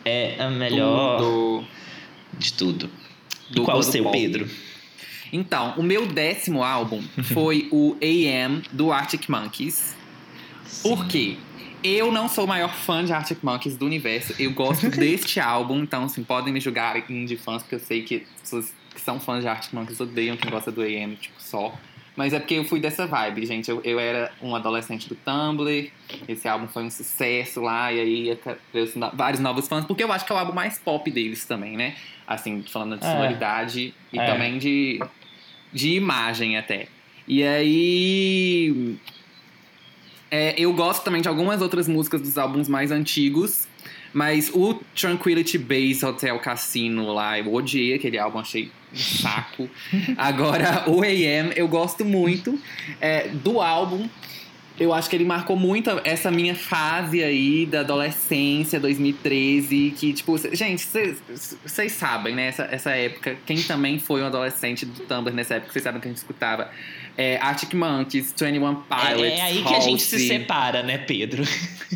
é 0.04 0.36
a 0.40 0.50
melhor 0.50 1.20
Do, 1.20 1.64
de 2.40 2.54
tudo. 2.54 2.90
do 3.52 3.62
e 3.62 3.66
qual 3.66 3.78
o 3.78 3.84
seu. 3.84 4.10
Pedro? 4.10 4.50
Então, 5.32 5.74
o 5.78 5.84
meu 5.84 6.06
décimo 6.06 6.64
álbum 6.64 7.02
foi 7.34 7.68
o 7.72 7.96
AM 8.02 8.62
do 8.72 8.92
Arctic 8.92 9.28
Monkeys. 9.30 9.96
Por 10.82 11.08
quê? 11.08 11.38
Eu 11.84 12.12
não 12.12 12.28
sou 12.28 12.46
o 12.46 12.48
maior 12.48 12.74
fã 12.74 13.06
de 13.06 13.14
Arctic 13.14 13.40
Monkeys 13.44 13.78
do 13.78 13.86
universo. 13.86 14.34
Eu 14.40 14.52
gosto 14.54 14.90
deste 14.92 15.40
álbum, 15.40 15.80
então, 15.84 16.06
assim, 16.06 16.24
podem 16.24 16.52
me 16.52 16.60
julgar 16.60 17.00
de 17.02 17.38
fãs, 17.38 17.62
porque 17.62 17.76
eu 17.76 17.80
sei 17.80 18.02
que 18.04 18.26
pessoas 18.42 18.74
que 18.94 19.00
são 19.02 19.20
fãs 19.20 19.42
de 19.42 19.48
Arctic 19.48 19.74
Monkeys 19.74 20.00
odeiam 20.00 20.36
quem 20.36 20.50
gosta 20.50 20.72
do 20.72 20.82
AM, 20.82 21.16
tipo, 21.16 21.36
só. 21.40 21.74
Mas 22.16 22.34
é 22.34 22.40
porque 22.40 22.56
eu 22.56 22.66
fui 22.66 22.80
dessa 22.80 23.06
vibe, 23.06 23.46
gente. 23.46 23.70
Eu, 23.70 23.80
eu 23.84 24.00
era 24.00 24.32
um 24.42 24.56
adolescente 24.56 25.08
do 25.08 25.14
Tumblr, 25.16 25.92
esse 26.28 26.48
álbum 26.48 26.68
foi 26.68 26.84
um 26.84 26.90
sucesso 26.90 27.62
lá, 27.62 27.94
e 27.94 28.00
aí 28.00 28.40
trouxe 28.72 28.98
no- 28.98 29.12
vários 29.12 29.40
novos 29.40 29.68
fãs, 29.68 29.86
porque 29.86 30.04
eu 30.04 30.12
acho 30.12 30.26
que 30.26 30.32
é 30.32 30.36
o 30.36 30.40
álbum 30.40 30.52
mais 30.54 30.80
pop 30.80 31.10
deles 31.12 31.46
também, 31.46 31.78
né? 31.78 31.96
Assim, 32.26 32.64
falando 32.64 32.98
de 32.98 33.06
É. 33.06 33.12
sonoridade 33.12 33.94
e 34.12 34.20
É. 34.20 34.26
também 34.26 34.58
de, 34.58 35.00
de 35.74 35.94
imagem 35.94 36.58
até. 36.58 36.88
E 37.28 37.44
aí. 37.44 38.98
é, 40.32 40.56
eu 40.58 40.74
gosto 40.74 41.04
também 41.04 41.22
de 41.22 41.28
algumas 41.28 41.62
outras 41.62 41.88
músicas 41.88 42.22
dos 42.22 42.38
álbuns 42.38 42.68
mais 42.68 42.92
antigos. 42.92 43.68
Mas 44.14 44.50
o 44.54 44.74
Tranquility 45.00 45.58
Base 45.58 46.04
Hotel 46.06 46.40
Cassino 46.40 47.14
lá, 47.14 47.38
eu 47.38 47.54
odiei 47.54 47.94
aquele 47.94 48.18
álbum, 48.18 48.40
achei 48.40 48.72
um 48.92 48.98
saco. 48.98 49.70
Agora, 50.18 50.90
o 50.90 51.02
AM, 51.04 51.52
eu 51.56 51.68
gosto 51.68 52.04
muito 52.06 52.60
é, 53.00 53.28
do 53.28 53.62
álbum. 53.62 54.10
Eu 54.80 54.94
acho 54.94 55.10
que 55.10 55.16
ele 55.16 55.26
marcou 55.26 55.56
muito 55.56 55.90
essa 56.04 56.30
minha 56.30 56.56
fase 56.56 57.24
aí 57.24 57.66
da 57.66 57.80
adolescência, 57.80 58.80
2013, 58.80 59.94
que, 59.98 60.14
tipo, 60.14 60.38
gente, 60.56 60.88
vocês 61.66 61.92
sabem, 61.92 62.36
né? 62.36 62.48
Essa, 62.48 62.64
essa 62.72 62.92
época, 62.92 63.38
quem 63.46 63.62
também 63.64 63.98
foi 63.98 64.22
um 64.22 64.28
adolescente 64.28 64.86
do 64.86 65.04
Tumblr 65.04 65.34
nessa 65.34 65.56
época, 65.56 65.74
vocês 65.74 65.84
sabem 65.84 66.00
que 66.00 66.08
a 66.08 66.12
gente 66.12 66.18
escutava 66.18 66.70
é, 67.18 67.38
Arctic 67.38 67.74
Monkeys, 67.74 68.34
21 68.40 68.76
Pilots, 68.76 69.24
É, 69.24 69.38
é 69.38 69.42
aí 69.42 69.64
que 69.64 69.74
a 69.74 69.80
gente 69.80 70.04
se 70.04 70.16
Halsey. 70.16 70.28
separa, 70.28 70.84
né, 70.84 71.00
Pedro? 71.00 71.44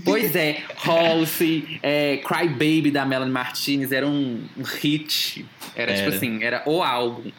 Pois 0.03 0.35
é, 0.35 0.63
Halsey, 0.83 1.79
é, 1.83 2.17
Cry 2.17 2.47
Baby 2.49 2.89
da 2.89 3.05
Melanie 3.05 3.31
Martinez 3.31 3.91
era 3.91 4.07
um, 4.07 4.43
um 4.57 4.63
hit. 4.63 5.45
Era, 5.75 5.93
tipo 5.93 6.07
Era. 6.07 6.15
assim, 6.15 6.43
era 6.43 6.63
o 6.65 6.81
álbum. 6.81 7.31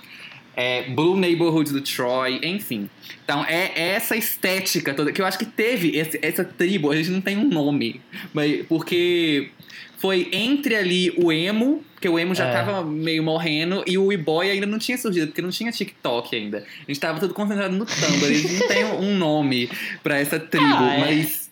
É, 0.55 0.83
Blue 0.91 1.17
Neighborhood 1.17 1.73
do 1.73 1.81
Troy, 1.81 2.39
enfim. 2.43 2.89
Então 3.25 3.45
é 3.45 3.73
essa 3.75 4.15
estética 4.17 4.93
toda, 4.93 5.11
que 5.13 5.21
eu 5.23 5.27
acho 5.27 5.39
que 5.39 5.47
teve 5.47 5.97
esse- 5.97 6.19
essa 6.21 6.45
tribo, 6.45 6.91
a 6.91 6.97
gente 6.97 7.11
não 7.11 7.21
tem 7.21 7.37
um 7.39 7.49
nome, 7.49 8.01
mas 8.35 8.67
porque 8.67 9.51
foi 9.99 10.29
entre 10.33 10.75
ali 10.77 11.13
o 11.17 11.33
emo, 11.33 11.83
porque 11.95 12.09
o 12.09 12.19
emo 12.19 12.35
já 12.35 12.47
É. 12.49 12.53
tava 12.53 12.85
meio 12.85 13.23
morrendo, 13.23 13.83
e 13.87 13.97
o 13.97 14.13
e-boy 14.13 14.51
ainda 14.51 14.67
não 14.67 14.79
tinha 14.79 14.99
surgido, 14.99 15.29
porque 15.29 15.41
não 15.41 15.51
tinha 15.51 15.71
TikTok 15.73 16.35
ainda. 16.37 16.59
A 16.59 16.91
gente 16.91 17.01
tava 17.01 17.19
tudo 17.21 17.33
concentrado 17.33 17.75
no 17.75 17.87
Tumblr, 17.87 18.25
eles 18.27 18.59
não 18.61 18.69
tem 18.69 18.85
um 18.85 19.17
nome 19.17 19.71
pra 20.03 20.19
essa 20.19 20.39
tribo, 20.41 20.67
Ah, 20.67 20.95
é. 20.97 20.99
mas 21.01 21.51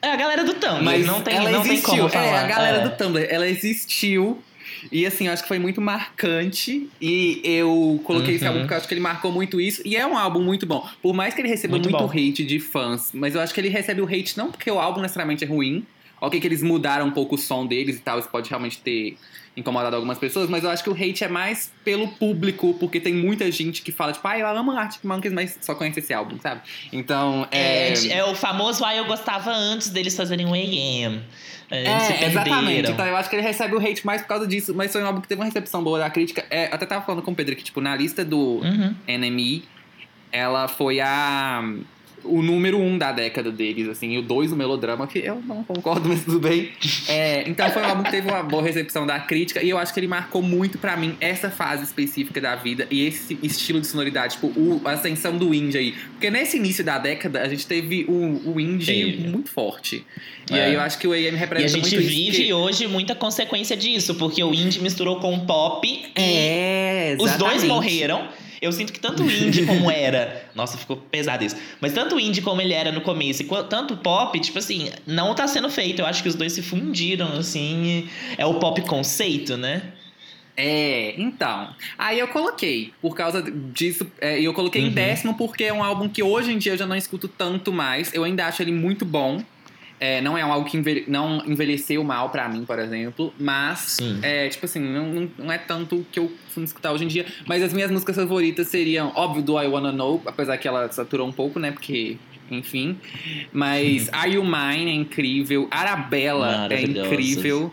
É 0.00 0.12
a 0.12 0.16
galera 0.16 0.44
do 0.44 0.54
Tumblr, 0.54 0.82
mas 0.82 1.04
não 1.06 1.20
tem, 1.22 1.34
ela 1.36 1.50
não 1.50 1.62
tem 1.62 1.72
existiu. 1.72 1.96
como 1.96 2.08
falar. 2.08 2.24
É, 2.26 2.38
a 2.38 2.46
galera 2.46 2.76
É. 2.78 2.88
do 2.88 2.96
Tumblr, 2.96 3.26
ela 3.28 3.46
existiu. 3.48 4.42
E 4.90 5.06
assim, 5.06 5.26
eu 5.26 5.32
acho 5.32 5.42
que 5.42 5.48
foi 5.48 5.58
muito 5.58 5.80
marcante. 5.80 6.88
E 7.00 7.40
eu 7.44 8.00
coloquei 8.04 8.34
esse 8.34 8.44
Uhum. 8.44 8.48
álbum 8.50 8.60
porque 8.60 8.74
eu 8.74 8.78
acho 8.78 8.88
que 8.88 8.94
ele 8.94 9.00
marcou 9.00 9.32
muito 9.32 9.60
isso. 9.60 9.82
E 9.84 9.96
é 9.96 10.06
um 10.06 10.16
álbum 10.16 10.40
muito 10.42 10.66
bom. 10.66 10.86
Por 11.02 11.14
mais 11.14 11.34
que 11.34 11.40
ele 11.40 11.48
receba 11.48 11.72
Muito 11.72 11.90
muito, 11.90 12.04
hate 12.10 12.44
de 12.44 12.58
fãs, 12.60 13.10
mas 13.12 13.34
eu 13.34 13.40
acho 13.40 13.52
que 13.54 13.60
ele 13.60 13.68
recebe 13.68 14.00
o 14.00 14.06
hate 14.06 14.36
não 14.36 14.50
porque 14.50 14.70
o 14.70 14.78
álbum 14.78 15.00
necessariamente 15.00 15.44
é 15.44 15.46
ruim. 15.46 15.84
Ok, 16.20 16.40
que 16.40 16.46
eles 16.46 16.62
mudaram 16.62 17.06
um 17.06 17.10
pouco 17.10 17.34
o 17.36 17.38
som 17.38 17.66
deles 17.66 17.96
e 17.96 18.00
tal, 18.00 18.18
isso 18.18 18.28
pode 18.28 18.48
realmente 18.48 18.78
ter 18.78 19.16
incomodado 19.56 19.96
algumas 19.96 20.18
pessoas, 20.18 20.48
mas 20.48 20.62
eu 20.62 20.70
acho 20.70 20.84
que 20.84 20.90
o 20.90 20.92
hate 20.94 21.24
é 21.24 21.28
mais 21.28 21.72
pelo 21.84 22.06
público, 22.08 22.74
porque 22.74 23.00
tem 23.00 23.12
muita 23.12 23.50
gente 23.50 23.82
que 23.82 23.90
fala, 23.90 24.12
tipo, 24.12 24.26
ah, 24.28 24.38
eu 24.38 24.46
amo 24.46 24.70
Arctic 24.70 25.02
Monkeys, 25.04 25.34
mas 25.34 25.58
só 25.60 25.74
conhece 25.74 25.98
esse 25.98 26.14
álbum, 26.14 26.38
sabe? 26.40 26.60
Então, 26.92 27.46
É, 27.50 27.92
é. 27.92 28.18
é 28.18 28.24
o 28.24 28.34
famoso 28.36 28.84
Ah, 28.84 28.94
eu 28.94 29.04
gostava 29.06 29.50
antes 29.50 29.90
deles 29.90 30.16
fazerem 30.16 30.46
o 30.46 30.54
AM. 30.54 31.20
É, 31.70 31.84
É, 31.84 32.26
exatamente. 32.26 32.90
Então 32.90 33.04
eu 33.04 33.16
acho 33.16 33.28
que 33.28 33.36
ele 33.36 33.42
recebe 33.42 33.74
o 33.74 33.78
hate 33.78 34.06
mais 34.06 34.22
por 34.22 34.28
causa 34.28 34.46
disso, 34.46 34.72
mas 34.74 34.92
foi 34.92 35.02
um 35.02 35.06
álbum 35.06 35.20
que 35.20 35.28
teve 35.28 35.40
uma 35.40 35.44
recepção 35.46 35.82
boa 35.82 35.98
da 35.98 36.08
crítica. 36.08 36.44
É, 36.50 36.66
até 36.72 36.86
tava 36.86 37.04
falando 37.04 37.22
com 37.22 37.32
o 37.32 37.34
Pedro 37.34 37.54
que, 37.56 37.64
tipo, 37.64 37.80
na 37.80 37.94
lista 37.96 38.24
do 38.24 38.60
Uhum. 38.62 38.94
NME, 39.06 39.64
ela 40.30 40.68
foi 40.68 41.00
a 41.00 41.62
o 42.24 42.42
número 42.42 42.78
um 42.78 42.96
da 42.98 43.12
década 43.12 43.50
deles, 43.50 43.88
assim, 43.88 44.12
e 44.12 44.18
o 44.18 44.22
dois 44.22 44.52
o 44.52 44.56
melodrama, 44.56 45.06
que 45.06 45.18
eu 45.20 45.40
não 45.46 45.62
concordo, 45.64 46.08
mas 46.08 46.24
tudo 46.24 46.40
bem. 46.40 46.70
É, 47.08 47.48
então 47.48 47.68
foi 47.70 47.82
um 47.82 47.86
álbum 47.86 48.02
que 48.02 48.10
teve 48.10 48.28
uma 48.28 48.42
boa 48.42 48.62
recepção 48.62 49.06
da 49.06 49.18
crítica, 49.20 49.62
e 49.62 49.70
eu 49.70 49.78
acho 49.78 49.92
que 49.94 50.00
ele 50.00 50.08
marcou 50.08 50.42
muito 50.42 50.78
pra 50.78 50.96
mim 50.96 51.16
essa 51.20 51.50
fase 51.50 51.84
específica 51.84 52.40
da 52.40 52.54
vida 52.56 52.86
e 52.90 53.06
esse 53.06 53.38
estilo 53.42 53.80
de 53.80 53.86
sonoridade, 53.86 54.34
tipo, 54.34 54.48
o, 54.48 54.80
a 54.84 54.92
ascensão 54.92 55.36
do 55.36 55.52
indie 55.54 55.78
aí. 55.78 55.92
Porque 56.12 56.30
nesse 56.30 56.56
início 56.56 56.84
da 56.84 56.98
década, 56.98 57.40
a 57.42 57.48
gente 57.48 57.66
teve 57.66 58.04
o, 58.08 58.52
o 58.54 58.60
indie 58.60 58.86
Teve. 59.16 59.28
muito 59.28 59.50
forte. 59.50 60.04
E 60.50 60.54
É. 60.56 60.64
aí 60.66 60.74
eu 60.74 60.80
acho 60.80 60.98
que 60.98 61.06
o 61.06 61.12
AM 61.12 61.24
E 61.24 61.28
a 61.28 61.36
representa 61.38 61.68
gente 61.84 61.94
muito 61.96 62.00
isso, 62.06 62.08
vive 62.16 62.36
porque- 62.38 62.52
hoje 62.54 62.86
muita 62.86 63.14
consequência 63.14 63.76
disso, 63.76 64.14
porque 64.14 64.42
o 64.42 64.52
indie 64.54 64.80
misturou 64.80 65.20
com 65.20 65.34
o 65.34 65.46
pop 65.46 65.86
É, 66.14 67.16
os 67.18 67.32
dois 67.36 67.62
exatamente. 67.62 67.66
morreram. 67.66 68.28
Eu 68.60 68.72
sinto 68.72 68.92
que 68.92 69.00
tanto 69.00 69.22
o 69.22 69.30
indie 69.30 69.64
como 69.66 69.90
era. 69.90 70.44
Nossa, 70.54 70.76
ficou 70.76 70.96
pesado 70.96 71.44
isso. 71.44 71.56
Mas 71.80 71.92
tanto 71.92 72.16
o 72.16 72.20
indie 72.20 72.42
como 72.42 72.60
ele 72.60 72.72
era 72.74 72.90
no 72.92 73.00
começo, 73.00 73.42
e 73.42 73.46
tanto 73.68 73.94
o 73.94 73.96
pop, 73.96 74.38
tipo 74.40 74.58
assim, 74.58 74.90
não 75.06 75.34
tá 75.34 75.46
sendo 75.46 75.70
feito. 75.70 76.00
Eu 76.00 76.06
acho 76.06 76.22
que 76.22 76.28
os 76.28 76.34
dois 76.34 76.52
se 76.52 76.62
fundiram, 76.62 77.32
assim. 77.38 78.08
É 78.36 78.44
o 78.44 78.54
pop 78.54 78.80
conceito, 78.82 79.56
né? 79.56 79.82
É, 80.56 81.14
então. 81.16 81.68
Aí 81.96 82.18
eu 82.18 82.26
coloquei, 82.26 82.92
por 83.00 83.14
causa 83.14 83.40
disso, 83.72 84.04
é, 84.20 84.40
e 84.40 84.44
eu 84.44 84.52
coloquei 84.52 84.82
Uhum. 84.82 84.88
em 84.88 84.90
décimo 84.90 85.34
porque 85.36 85.62
é 85.62 85.72
um 85.72 85.84
álbum 85.84 86.08
que 86.08 86.20
hoje 86.20 86.52
em 86.52 86.58
dia 86.58 86.72
eu 86.72 86.76
já 86.76 86.84
não 86.86 86.96
escuto 86.96 87.28
tanto 87.28 87.72
mais. 87.72 88.12
Eu 88.12 88.24
ainda 88.24 88.44
acho 88.44 88.60
ele 88.60 88.72
muito 88.72 89.04
bom. 89.04 89.40
É, 90.00 90.20
não 90.20 90.38
é 90.38 90.42
álbum 90.42 90.64
que 90.68 90.76
envelhe- 90.76 91.04
não 91.08 91.42
envelheceu 91.44 92.04
mal 92.04 92.30
pra 92.30 92.48
mim, 92.48 92.64
por 92.64 92.78
exemplo. 92.78 93.34
Mas, 93.38 93.78
Sim. 93.80 94.20
é, 94.22 94.48
tipo 94.48 94.64
assim, 94.64 94.78
não, 94.78 95.28
não- 95.36 95.50
é 95.52 95.58
tanto 95.58 95.96
o 95.96 96.04
que 96.04 96.20
eu 96.20 96.28
costumo 96.44 96.64
escutar 96.64 96.92
hoje 96.92 97.04
em 97.04 97.08
dia. 97.08 97.26
Mas 97.46 97.62
as 97.62 97.72
minhas 97.72 97.90
músicas 97.90 98.14
favoritas 98.16 98.68
seriam, 98.68 99.12
óbvio, 99.16 99.42
do 99.42 99.60
I 99.60 99.66
Wanna 99.66 99.90
Know, 99.90 100.22
apesar 100.24 100.56
que 100.56 100.68
ela 100.68 100.90
saturou 100.92 101.26
um 101.26 101.32
pouco, 101.32 101.58
né? 101.58 101.72
Porque, 101.72 102.16
enfim. 102.50 102.96
Mas 103.52 104.08
Are 104.12 104.30
You 104.32 104.44
Mine 104.44 104.90
é 104.90 104.94
incrível. 104.94 105.66
Arabella 105.70 106.68
é 106.70 106.80
incrível. 106.82 107.72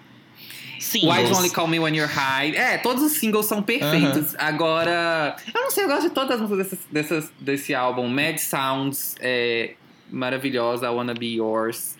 Sim. 0.79 1.07
Why 1.09 1.21
You 1.23 1.35
Only 1.35 1.49
Call 1.51 1.67
Me 1.67 1.79
When 1.79 1.95
You're 1.95 2.11
High. 2.11 2.55
É, 2.55 2.77
todos 2.77 3.03
os 3.03 3.13
singles 3.13 3.45
são 3.45 3.61
perfeitos. 3.61 4.35
Agora, 4.37 5.35
eu 5.53 5.61
não 5.61 5.71
sei, 5.71 5.83
eu 5.83 5.87
gosto 5.87 6.03
de 6.03 6.09
todas 6.09 6.39
as 6.41 6.49
músicas 6.49 6.67
dessas, 6.71 6.87
dessas- 6.91 7.31
desse 7.39 7.73
álbum. 7.73 8.07
Mad 8.07 8.37
Sounds 8.37 9.15
é 9.19 9.71
maravilhosa. 10.11 10.87
I 10.87 10.89
Wanna 10.89 11.13
Be 11.13 11.35
Yours. 11.35 11.94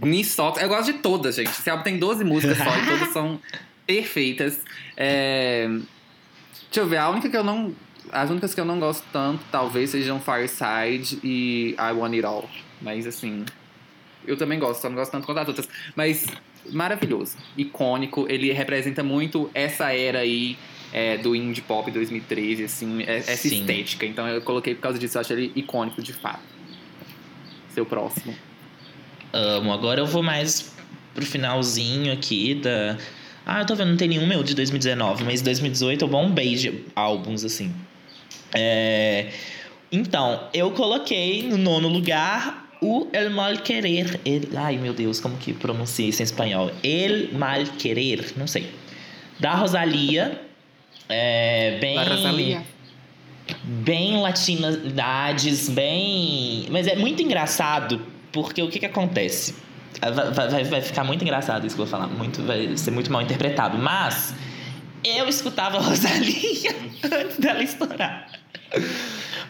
Knee 0.00 0.24
Socks. 0.24 0.62
Eu 0.62 0.68
gosto 0.68 0.92
de 0.92 0.98
todas, 0.98 1.36
gente. 1.36 1.50
Esse 1.50 1.68
álbum 1.70 1.82
tem 1.82 1.98
12 1.98 2.24
músicas 2.24 2.58
só 2.58 2.64
e 2.76 2.86
todas 2.86 3.08
são 3.12 3.40
perfeitas. 3.86 4.60
É, 4.96 5.68
Deixa 6.68 6.80
eu 6.80 6.86
ver, 6.86 6.98
a 6.98 7.08
única 7.08 7.28
que 7.28 7.36
eu 7.36 7.44
não. 7.44 7.74
As 8.12 8.30
únicas 8.30 8.54
que 8.54 8.60
eu 8.60 8.64
não 8.64 8.78
gosto 8.78 9.04
tanto, 9.12 9.42
talvez 9.50 9.90
sejam 9.90 10.20
Fireside 10.20 11.18
e 11.24 11.74
I 11.78 11.92
Want 11.92 12.12
It 12.14 12.24
All. 12.26 12.48
Mas 12.80 13.06
assim. 13.06 13.44
Eu 14.26 14.36
também 14.36 14.58
gosto, 14.58 14.80
só 14.80 14.88
não 14.88 14.96
gosto 14.96 15.12
tanto 15.12 15.24
quanto 15.24 15.38
as 15.38 15.48
outras. 15.48 15.68
Mas 15.94 16.26
maravilhoso, 16.72 17.36
icônico. 17.56 18.26
Ele 18.28 18.52
representa 18.52 19.02
muito 19.02 19.48
essa 19.54 19.92
era 19.92 20.18
aí 20.20 20.58
é, 20.92 21.16
do 21.16 21.34
indie 21.34 21.60
pop 21.62 21.88
2013, 21.90 22.64
assim, 22.64 23.02
é- 23.04 23.18
essa 23.18 23.36
Sim. 23.48 23.60
estética. 23.60 24.04
Então 24.04 24.26
eu 24.28 24.42
coloquei 24.42 24.74
por 24.74 24.80
causa 24.82 24.98
disso, 24.98 25.16
eu 25.16 25.20
acho 25.20 25.32
ele 25.32 25.52
icônico 25.54 26.02
de 26.02 26.12
fato. 26.12 26.40
Seu 27.70 27.86
próximo. 27.86 28.34
Amo. 29.36 29.72
Agora 29.72 30.00
eu 30.00 30.06
vou 30.06 30.22
mais 30.22 30.72
pro 31.14 31.24
finalzinho 31.24 32.12
aqui 32.12 32.54
da. 32.54 32.96
Ah, 33.44 33.60
eu 33.60 33.66
tô 33.66 33.76
vendo, 33.76 33.90
não 33.90 33.96
tem 33.96 34.08
nenhum 34.08 34.26
meu 34.26 34.42
de 34.42 34.54
2019, 34.54 35.24
mas 35.24 35.42
2018 35.42 36.04
eu 36.04 36.08
bombei 36.08 36.54
de 36.54 36.82
álbuns, 36.96 37.44
assim. 37.44 37.72
É... 38.52 39.30
Então, 39.92 40.48
eu 40.52 40.70
coloquei 40.72 41.44
no 41.44 41.56
nono 41.56 41.86
lugar 41.86 42.66
o 42.80 43.06
El 43.12 43.30
Mal 43.30 43.58
Querer. 43.58 44.20
El... 44.24 44.42
Ai, 44.56 44.78
meu 44.78 44.92
Deus, 44.92 45.20
como 45.20 45.36
que 45.36 45.52
pronuncia 45.52 46.08
isso 46.08 46.22
em 46.22 46.24
espanhol? 46.24 46.72
El 46.82 47.32
Mal 47.34 47.64
Querer, 47.78 48.32
não 48.36 48.46
sei. 48.46 48.70
Da 49.38 49.54
Rosalia. 49.54 50.40
É, 51.08 51.78
bem 51.80 51.94
La 51.94 52.02
Rosalia. 52.02 52.62
bem 53.62 54.20
latinidades, 54.20 55.68
bem. 55.68 56.66
Mas 56.70 56.88
é 56.88 56.96
muito 56.96 57.22
engraçado, 57.22 58.02
porque 58.32 58.62
o 58.62 58.68
que, 58.68 58.78
que 58.78 58.86
acontece? 58.86 59.54
Ah, 60.00 60.10
Vai, 60.10 60.48
vai, 60.48 60.64
vai 60.64 60.82
ficar 60.82 61.04
muito 61.04 61.22
engraçado 61.22 61.66
isso 61.66 61.74
que 61.74 61.80
eu 61.82 61.86
vou 61.86 61.90
falar, 61.98 62.06
muito, 62.08 62.42
vai 62.42 62.76
ser 62.76 62.90
muito 62.90 63.10
mal 63.10 63.22
interpretado. 63.22 63.78
Mas 63.78 64.34
eu 65.04 65.28
escutava 65.28 65.78
a 65.78 65.80
Rosalia 65.82 66.74
antes 67.04 67.38
dela 67.38 67.62
estourar. 67.62 68.30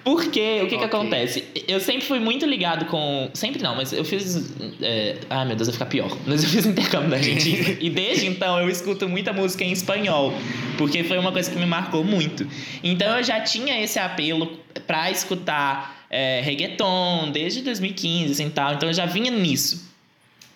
Porque 0.05 0.61
o 0.63 0.69
que, 0.69 0.77
que 0.79 0.85
Ok. 0.85 0.87
acontece? 0.87 1.45
Eu 1.67 1.81
sempre 1.81 2.07
fui 2.07 2.21
muito 2.21 2.47
ligado 2.47 2.85
com. 2.85 3.29
Sempre 3.35 3.61
não, 3.61 3.75
mas 3.75 3.93
eu 3.93 4.05
fiz. 4.05 4.55
É... 4.81 5.17
Ai 5.29 5.45
meu 5.47 5.57
Deus, 5.57 5.67
vai 5.67 5.73
ficar 5.73 5.87
pior. 5.87 6.17
Mas 6.25 6.45
eu 6.45 6.49
fiz 6.51 6.65
intercâmbio 6.65 7.11
da 7.11 7.17
Argentina. 7.17 7.77
e 7.81 7.91
desde 7.91 8.27
então 8.27 8.61
eu 8.61 8.69
escuto 8.69 9.09
muita 9.09 9.33
música 9.33 9.65
em 9.65 9.73
espanhol. 9.73 10.33
Porque 10.79 11.03
foi 11.03 11.19
uma 11.19 11.33
coisa 11.33 11.51
que 11.51 11.59
me 11.59 11.67
marcou 11.67 12.05
muito. 12.05 12.47
Então 12.85 13.17
eu 13.17 13.25
já 13.25 13.41
tinha 13.41 13.83
esse 13.83 13.99
apelo 13.99 14.57
pra 14.87 15.11
escutar 15.11 15.96
é, 16.11 16.41
reggaeton 16.41 17.31
desde 17.33 17.63
2015 17.63 18.33
assim, 18.33 18.51
tal. 18.51 18.75
Então 18.75 18.89
eu 18.89 18.95
já 18.95 19.07
vinha 19.07 19.31
nisso. 19.31 19.87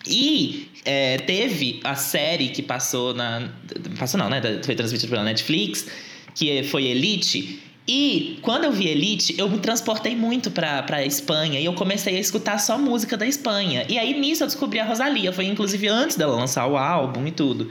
E 0.07 0.69
é, 0.83 1.17
teve 1.17 1.79
a 1.83 1.95
série 1.95 2.49
que 2.49 2.61
passou 2.61 3.13
na. 3.13 3.49
Passou 3.99 4.19
não, 4.19 4.29
né? 4.29 4.41
Foi 4.63 4.75
transmitida 4.75 5.09
pela 5.09 5.23
Netflix, 5.23 5.87
que 6.33 6.63
foi 6.63 6.85
Elite. 6.85 7.61
E 7.87 8.39
quando 8.41 8.65
eu 8.65 8.71
vi 8.71 8.87
Elite, 8.87 9.35
eu 9.37 9.49
me 9.49 9.59
transportei 9.59 10.15
muito 10.15 10.51
pra, 10.51 10.83
pra 10.83 11.05
Espanha 11.05 11.59
e 11.59 11.65
eu 11.65 11.73
comecei 11.73 12.15
a 12.15 12.19
escutar 12.19 12.57
só 12.59 12.77
música 12.77 13.17
da 13.17 13.25
Espanha. 13.25 13.85
E 13.89 13.97
aí 13.97 14.19
nisso 14.19 14.43
eu 14.43 14.47
descobri 14.47 14.79
a 14.79 14.85
Rosalia, 14.85 15.33
foi 15.33 15.45
inclusive 15.45 15.87
antes 15.87 16.15
dela 16.15 16.35
lançar 16.35 16.67
o 16.67 16.77
álbum 16.77 17.27
e 17.27 17.31
tudo. 17.31 17.69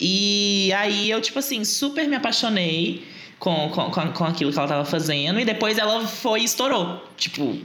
E 0.00 0.72
aí 0.76 1.10
eu, 1.10 1.20
tipo 1.20 1.38
assim, 1.38 1.64
super 1.64 2.06
me 2.06 2.16
apaixonei 2.16 3.02
com, 3.38 3.68
com, 3.70 3.90
com 4.12 4.24
aquilo 4.24 4.52
que 4.52 4.58
ela 4.58 4.68
tava 4.68 4.84
fazendo. 4.84 5.38
E 5.40 5.44
depois 5.44 5.78
ela 5.78 6.06
foi 6.06 6.40
e 6.40 6.44
estourou. 6.44 7.02
Tipo, 7.16 7.56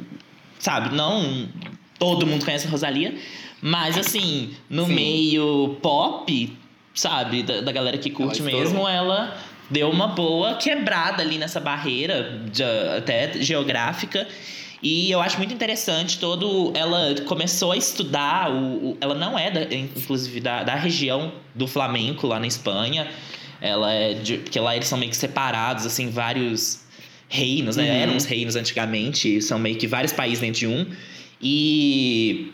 sabe, 0.60 0.96
não 0.96 1.48
todo 2.00 2.26
mundo 2.26 2.44
conhece 2.44 2.66
a 2.68 2.70
Rosalia, 2.70 3.16
mas 3.62 3.96
assim, 3.98 4.56
no 4.70 4.86
Sim. 4.88 4.94
meio 4.96 5.78
pop, 5.84 6.58
sabe, 6.96 7.44
da, 7.44 7.62
da 7.62 7.72
galera 7.72 7.98
que 7.98 8.10
curte 8.10 8.40
estourou. 8.40 8.60
mesmo, 8.60 8.88
ela 8.88 9.38
deu 9.70 9.90
uma 9.90 10.08
boa 10.08 10.56
quebrada 10.56 11.22
ali 11.22 11.38
nessa 11.38 11.60
barreira 11.60 12.42
de- 12.52 12.64
até 12.98 13.34
geográfica. 13.42 14.28
E 14.84 15.12
eu 15.12 15.22
acho 15.22 15.38
muito 15.38 15.54
interessante 15.54 16.18
todo. 16.18 16.74
Ela 16.76 17.14
começou 17.28 17.72
a 17.72 17.78
estudar. 17.78 18.50
O, 18.52 18.90
o- 18.94 18.98
ela 19.00 19.14
não 19.14 19.38
é, 19.38 19.52
da, 19.52 19.74
inclusive, 19.76 20.40
da, 20.40 20.64
da 20.64 20.74
região 20.74 21.32
do 21.54 21.68
flamenco 21.68 22.26
lá 22.26 22.40
na 22.40 22.48
Espanha. 22.48 23.08
Ela 23.62 23.94
é. 23.94 24.14
De, 24.16 24.38
porque 24.40 24.60
lá 24.60 24.76
eles 24.76 24.88
são 24.88 24.98
meio 24.98 25.12
que 25.12 25.18
separados, 25.18 25.86
assim, 25.86 26.10
vários 26.10 26.82
reinos, 27.30 27.78
né? 27.78 27.84
Uhum. 27.84 27.98
Eram 27.98 28.18
os 28.18 28.26
reinos 28.26 28.56
antigamente, 28.56 29.42
são 29.42 29.58
meio 29.58 29.78
que 29.78 29.88
vários 29.88 30.12
países 30.12 30.40
dentro 30.40 30.60
de 30.60 30.68
um. 30.68 30.86
E 31.42 32.52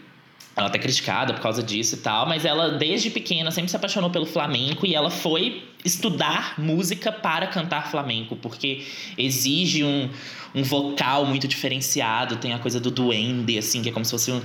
ela 0.58 0.70
tá 0.70 0.80
criticada 0.80 1.34
por 1.34 1.42
causa 1.42 1.62
disso 1.62 1.96
e 1.96 1.98
tal, 2.00 2.28
mas 2.28 2.44
ela, 2.44 2.72
desde 2.72 3.10
pequena, 3.12 3.52
sempre 3.52 3.70
se 3.70 3.76
apaixonou 3.76 4.10
pelo 4.10 4.26
flamenco 4.26 4.86
e 4.88 4.96
ela 4.96 5.12
foi 5.12 5.64
estudar 5.86 6.56
música 6.58 7.12
para 7.12 7.46
cantar 7.48 7.92
flamenco, 7.92 8.36
porque 8.36 8.84
exige 9.18 9.84
um, 9.84 10.10
um 10.56 10.64
vocal 10.64 11.26
muito 11.26 11.48
diferenciado, 11.48 12.38
tem 12.38 12.54
a 12.54 12.60
coisa 12.60 12.80
do 12.80 12.90
duende, 12.90 13.58
assim, 13.58 13.84
que 13.84 13.90
é 13.90 13.92
como 13.92 14.04
se 14.04 14.12
fosse 14.12 14.32
um- 14.32 14.42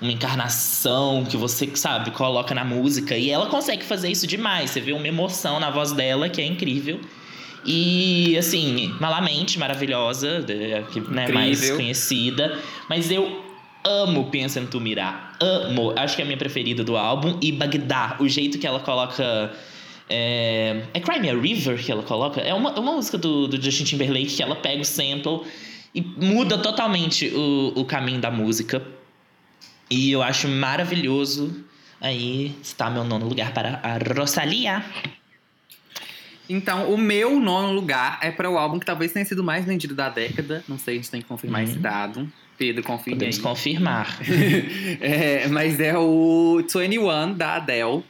uma 0.00 0.12
encarnação 0.12 1.24
que 1.28 1.36
você, 1.36 1.68
sabe, 1.74 2.10
coloca 2.12 2.54
na 2.54 2.64
música. 2.64 3.16
E 3.16 3.30
ela 3.30 3.46
consegue 3.46 3.84
fazer 3.84 4.08
isso 4.10 4.26
demais. 4.26 4.70
Você 4.70 4.80
vê 4.80 4.92
uma 4.92 5.08
emoção 5.08 5.58
na 5.58 5.70
voz 5.70 5.92
dela 5.92 6.28
que 6.28 6.40
é 6.40 6.44
incrível. 6.46 7.00
E, 7.64 8.36
assim, 8.38 8.94
Malamente, 9.00 9.58
maravilhosa, 9.58 10.44
que 10.92 11.00
né, 11.00 11.26
mais 11.28 11.70
conhecida. 11.76 12.58
Mas 12.88 13.10
eu 13.10 13.44
amo 13.86 14.30
Pensa 14.30 14.60
em 14.60 14.66
Tu 14.66 14.80
Mirar. 14.80 15.36
Amo. 15.40 15.92
Acho 15.96 16.16
que 16.16 16.22
é 16.22 16.24
a 16.24 16.26
minha 16.26 16.36
preferida 16.38 16.82
do 16.82 16.96
álbum. 16.96 17.38
E 17.40 17.52
Bagdá, 17.52 18.16
o 18.18 18.28
jeito 18.28 18.58
que 18.58 18.66
ela 18.66 18.80
coloca. 18.80 19.52
É, 20.08 20.82
é 20.94 21.00
Crime 21.00 21.30
a 21.30 21.34
River 21.34 21.82
que 21.84 21.90
ela 21.90 22.02
coloca? 22.02 22.40
É 22.40 22.54
uma, 22.54 22.78
uma 22.78 22.92
música 22.92 23.18
do, 23.18 23.48
do 23.48 23.60
Justin 23.60 23.84
Timberlake 23.84 24.36
que 24.36 24.42
ela 24.42 24.54
pega 24.54 24.80
o 24.80 24.84
sample 24.84 25.40
e 25.94 26.00
muda 26.00 26.58
totalmente 26.58 27.28
o, 27.34 27.72
o 27.74 27.84
caminho 27.84 28.20
da 28.20 28.30
música. 28.30 28.82
E 29.90 30.10
eu 30.12 30.22
acho 30.22 30.48
maravilhoso. 30.48 31.64
Aí 32.00 32.54
está 32.62 32.90
meu 32.90 33.02
nono 33.04 33.26
lugar 33.26 33.52
para 33.52 33.80
a 33.82 33.98
Rosalia. 34.14 34.84
Então, 36.48 36.92
o 36.92 36.96
meu 36.96 37.40
nono 37.40 37.72
lugar 37.72 38.20
é 38.22 38.30
para 38.30 38.48
o 38.48 38.56
álbum 38.56 38.78
que 38.78 38.86
talvez 38.86 39.12
tenha 39.12 39.24
sido 39.24 39.42
mais 39.42 39.64
vendido 39.64 39.94
da 39.94 40.08
década. 40.08 40.62
Não 40.68 40.78
sei, 40.78 40.94
a 40.94 40.96
gente 40.98 41.10
tem 41.10 41.20
que 41.20 41.26
confirmar 41.26 41.62
Uhum. 41.62 41.68
esse 41.68 41.78
dado. 41.78 42.32
Pedro, 42.56 42.82
confirma 42.82 43.16
Podemos 43.18 43.36
aí. 43.36 43.42
confirmar. 43.42 44.18
É, 45.00 45.46
mas 45.48 45.78
é 45.80 45.96
o 45.96 46.58
21 46.66 47.32
da 47.34 47.56
Adele. 47.56 48.02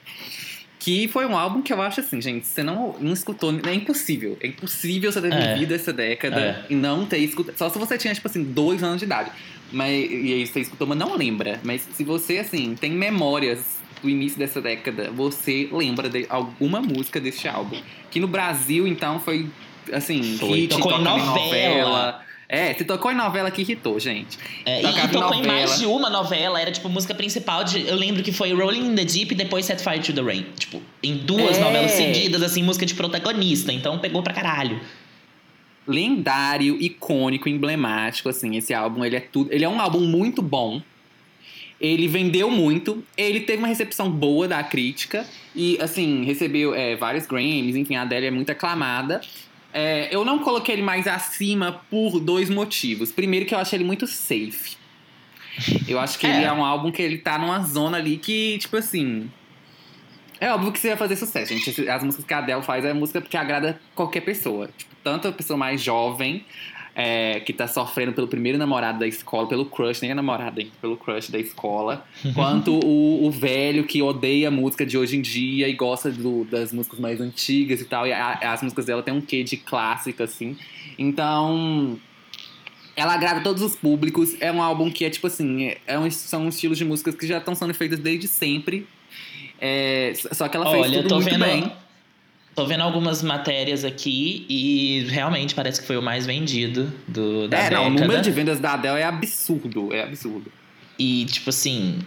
Que 0.79 1.09
foi 1.09 1.27
um 1.27 1.37
álbum 1.37 1.63
que 1.63 1.73
eu 1.73 1.83
acho 1.83 1.99
assim, 1.99 2.21
gente, 2.21 2.47
você 2.47 2.63
não, 2.63 2.95
não 3.01 3.13
escutou, 3.13 3.53
é 3.67 3.75
impossível. 3.75 4.39
É 4.41 4.47
impossível 4.47 5.11
você 5.11 5.21
ter 5.21 5.33
É. 5.33 5.55
vivido 5.55 5.75
essa 5.75 5.93
década 5.93 6.41
É. 6.41 6.65
e 6.73 6.77
não 6.77 7.05
ter 7.05 7.19
escutado. 7.19 7.57
Só 7.59 7.69
se 7.69 7.77
você 7.77 7.99
tinha, 7.99 8.15
tipo 8.15 8.29
assim, 8.29 8.45
dois 8.45 8.85
anos 8.85 8.99
de 9.01 9.05
idade. 9.05 9.31
Mas, 9.73 10.09
e 10.09 10.33
aí 10.33 10.47
você 10.47 10.61
escutou, 10.61 10.87
mas 10.87 10.97
não 10.97 11.17
lembra. 11.17 11.59
Mas 11.65 11.83
se 11.93 12.05
você, 12.05 12.39
assim, 12.39 12.77
tem 12.81 12.93
memórias 12.93 13.79
do 14.01 14.09
início 14.09 14.39
dessa 14.39 14.61
década, 14.61 15.11
você 15.11 15.69
lembra 15.73 16.09
de 16.09 16.25
alguma 16.29 16.81
música 16.81 17.19
deste 17.19 17.49
álbum. 17.49 17.81
Que 18.09 18.21
no 18.21 18.29
Brasil, 18.29 18.87
então, 18.87 19.19
foi, 19.19 19.47
assim, 19.93 20.37
Foi. 20.39 20.61
hit, 20.61 20.69
Tocou 20.77 20.93
tocava 20.93 21.19
novela. 21.19 22.23
É, 22.49 22.73
se 22.75 22.85
tocou 22.85 23.11
em 23.11 23.15
novela 23.17 23.51
que 23.51 23.63
irritou, 23.63 23.99
gente. 23.99 24.39
É, 24.65 24.81
e, 24.81 24.87
e 24.87 25.09
tocou 25.09 25.35
em 25.35 25.39
novela. 25.39 25.47
mais 25.47 25.79
de 25.81 25.87
uma 25.87 26.09
novela, 26.09 26.61
era 26.61 26.71
tipo 26.71 26.89
música 26.89 27.13
principal 27.15 27.65
de. 27.65 27.87
Eu 27.87 27.97
lembro 27.97 28.23
que 28.23 28.31
foi 28.31 28.53
Rolling 28.53 28.87
in 28.93 28.95
the 28.95 29.05
Deep 29.05 29.33
e 29.35 29.37
depois 29.37 29.67
Set 29.67 29.83
Fire 29.83 29.99
to 30.01 30.13
the 30.13 30.23
Rain. 30.23 30.47
Tipo, 30.57 30.81
em 31.03 31.17
duas 31.17 31.59
É. 31.59 31.61
novelas 31.61 31.91
seguidas, 31.91 32.43
assim, 32.43 32.63
música 32.63 32.87
de 32.87 32.95
protagonista. 32.95 33.73
Então 33.73 33.99
pegou 33.99 34.23
pra 34.23 34.33
caralho. 34.33 34.81
lendário, 35.89 36.77
icônico, 36.81 37.49
emblemático, 37.49 38.29
assim, 38.29 38.57
esse 38.57 38.75
álbum, 38.75 39.05
ele 39.05 39.17
é 39.17 39.21
tudo, 39.21 39.53
ele 39.53 39.65
é 39.65 39.69
um 39.69 39.81
álbum 39.81 40.01
muito 40.01 40.43
bom. 40.43 40.83
Ele 41.81 42.09
vendeu 42.09 42.51
muito, 42.51 43.05
ele 43.17 43.41
teve 43.41 43.59
uma 43.59 43.69
recepção 43.69 44.11
boa 44.11 44.49
da 44.49 44.63
crítica 44.65 45.27
e, 45.55 45.79
assim, 45.81 46.25
recebeu 46.25 46.75
é, 46.75 46.97
vários 46.97 47.27
Grammys, 47.27 47.77
enfim, 47.77 47.95
a 47.97 48.03
Adele 48.03 48.27
é 48.27 48.31
muito 48.31 48.51
aclamada. 48.51 49.21
É, 49.79 50.09
eu 50.11 50.25
não 50.25 50.39
coloquei 50.39 50.75
ele 50.75 50.83
mais 50.83 51.07
acima 51.07 51.83
por 51.91 52.19
dois 52.19 52.49
motivos. 52.49 53.13
Primeiro 53.13 53.45
que 53.45 53.55
eu 53.55 53.59
achei 53.59 53.77
ele 53.77 53.85
muito 53.85 54.07
safe. 54.07 54.75
Eu 55.87 55.99
acho 55.99 56.19
que 56.19 56.27
É. 56.27 56.35
ele 56.37 56.45
é 56.47 56.53
um 56.53 56.65
álbum 56.65 56.91
que 56.91 57.03
ele 57.03 57.19
tá 57.19 57.37
numa 57.39 57.61
zona 57.61 57.99
ali 57.99 58.17
que, 58.17 58.57
tipo 58.59 58.75
assim, 58.77 59.31
é 60.41 60.51
óbvio 60.51 60.73
que 60.73 60.79
você 60.79 60.89
vai 60.89 60.97
fazer 60.97 61.17
sucesso, 61.17 61.53
gente. 61.55 61.89
As 61.91 62.03
músicas 62.03 62.25
que 62.27 62.33
a 62.33 62.39
Adele 62.39 62.63
faz 62.63 62.85
é 62.87 62.95
música 62.95 63.21
que 63.21 63.37
agrada 63.37 63.79
qualquer 63.95 64.23
pessoa. 64.23 64.71
Tipo, 64.77 64.95
tanto 65.05 65.29
a 65.29 65.33
pessoa 65.33 65.59
mais 65.59 65.83
jovem, 65.83 66.45
é, 66.99 67.41
que 67.41 67.53
tá 67.53 67.69
sofrendo 67.69 68.15
pelo 68.15 68.27
primeiro 68.27 68.57
namorado 68.57 68.99
da 68.99 69.07
escola, 69.07 69.47
pelo 69.47 69.67
crush, 69.67 70.01
nem 70.01 70.13
a 70.13 70.15
namorada, 70.15 70.63
hein? 70.63 70.73
Pelo 70.81 70.97
crush 70.97 71.31
da 71.31 71.39
escola. 71.39 72.07
quanto 72.35 72.73
o, 72.73 73.27
o 73.27 73.31
velho 73.31 73.85
que 73.85 74.01
odeia 74.01 74.49
a 74.49 74.51
música 74.51 74.87
de 74.87 74.97
hoje 74.97 75.15
em 75.17 75.21
dia 75.21 75.69
e 75.69 75.75
gosta 75.75 76.11
do- 76.11 76.45
das 76.47 76.73
músicas 76.73 76.99
mais 76.99 77.21
antigas 77.21 77.83
e 77.83 77.85
tal. 77.85 78.07
E 78.07 78.13
a- 78.15 78.39
as 78.53 78.63
músicas 78.63 78.87
dela 78.87 79.03
tem 79.03 79.13
um 79.13 79.21
quê 79.21 79.45
de 79.45 79.59
clássica, 79.59 80.25
assim. 80.25 80.57
Então. 80.99 81.99
Ela 82.99 83.13
agrada 83.13 83.43
todos 83.43 83.61
os 83.63 83.77
públicos. 83.77 84.35
É 84.41 84.51
um 84.51 84.63
álbum 84.63 84.91
que 84.91 85.05
é 85.05 85.11
tipo 85.11 85.27
assim: 85.27 85.75
é 85.87 85.99
um, 85.99 86.11
são 86.11 86.49
estilos 86.49 86.79
de 86.79 86.85
músicas 86.87 87.15
que 87.15 87.27
já 87.27 87.37
estão 87.37 87.55
sendo 87.55 87.75
feitas 87.75 87.99
desde 87.99 88.27
sempre. 88.27 88.87
É, 89.61 90.13
só 90.33 90.49
que 90.49 90.57
ela 90.57 90.71
fez 90.71 90.83
Olha, 90.83 90.97
tudo 91.03 91.09
tô 91.11 91.15
muito 91.17 91.29
vendo. 91.31 91.45
bem. 91.45 91.73
Tô 92.57 92.65
vendo 92.67 92.81
algumas 92.83 93.23
matérias 93.23 93.85
aqui 93.85 94.47
e 94.49 95.07
realmente 95.11 95.55
parece 95.55 95.79
que 95.81 95.87
foi 95.87 95.97
o 95.99 96.03
mais 96.03 96.25
vendido 96.27 96.91
do, 97.07 97.47
da 97.47 97.59
É, 97.59 97.71
não, 97.71 97.83
o 97.83 97.91
década. 97.91 98.01
número 98.07 98.23
de 98.23 98.31
vendas 98.31 98.59
da 98.59 98.73
Adele 98.73 98.99
é 98.99 99.05
absurdo. 99.05 99.93
É 99.93 100.03
absurdo. 100.03 100.51
E, 100.99 101.27
tipo 101.27 101.51
assim, 101.51 101.99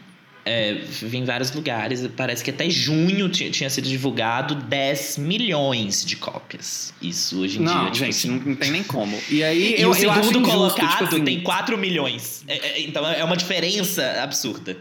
é, 0.43 0.73
vi 0.73 1.17
em 1.19 1.23
vários 1.23 1.51
lugares. 1.53 2.05
Parece 2.17 2.43
que 2.43 2.49
até 2.49 2.67
junho 2.67 3.29
ti- 3.29 3.51
tinha 3.51 3.69
sido 3.69 3.87
divulgado 3.87 4.55
10 4.55 5.19
milhões 5.19 6.03
de 6.03 6.15
cópias. 6.15 6.95
Isso 6.99 7.41
hoje 7.41 7.59
em 7.59 7.61
Não, 7.61 7.81
dia, 7.81 7.91
tipo 7.91 8.05
gente, 8.05 8.09
assim. 8.09 8.41
não, 8.43 8.55
tem 8.55 8.71
nem 8.71 8.83
como. 8.83 9.15
E 9.29 9.43
aí, 9.43 9.75
E 9.77 9.81
eu, 9.83 9.91
o 9.91 9.95
eu 9.95 10.09
acho 10.09 10.23
segundo 10.23 10.39
injusto, 10.39 10.51
colocado 10.51 10.89
tipo 10.93 11.03
assim, 11.15 11.23
tem 11.23 11.41
4 11.41 11.77
milhões. 11.77 12.43
É, 12.47 12.55
é, 12.57 12.81
então 12.81 13.07
é 13.07 13.23
uma 13.23 13.37
diferença 13.37 14.03
absurda. 14.23 14.75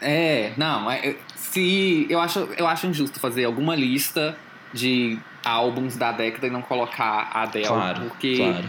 É, 0.00 0.52
não, 0.56 0.90
é- 0.90 1.16
se 1.36 2.06
eu 2.08 2.18
acho, 2.18 2.38
eu 2.56 2.66
acho 2.66 2.86
injusto 2.86 3.20
fazer 3.20 3.44
alguma 3.44 3.76
lista 3.76 4.34
de 4.72 5.18
álbuns 5.44 5.96
da 5.96 6.12
década 6.12 6.46
e 6.46 6.50
não 6.50 6.62
colocar 6.62 7.28
a 7.32 7.42
Adele, 7.42 7.66
porque 8.08 8.36
claro. 8.36 8.64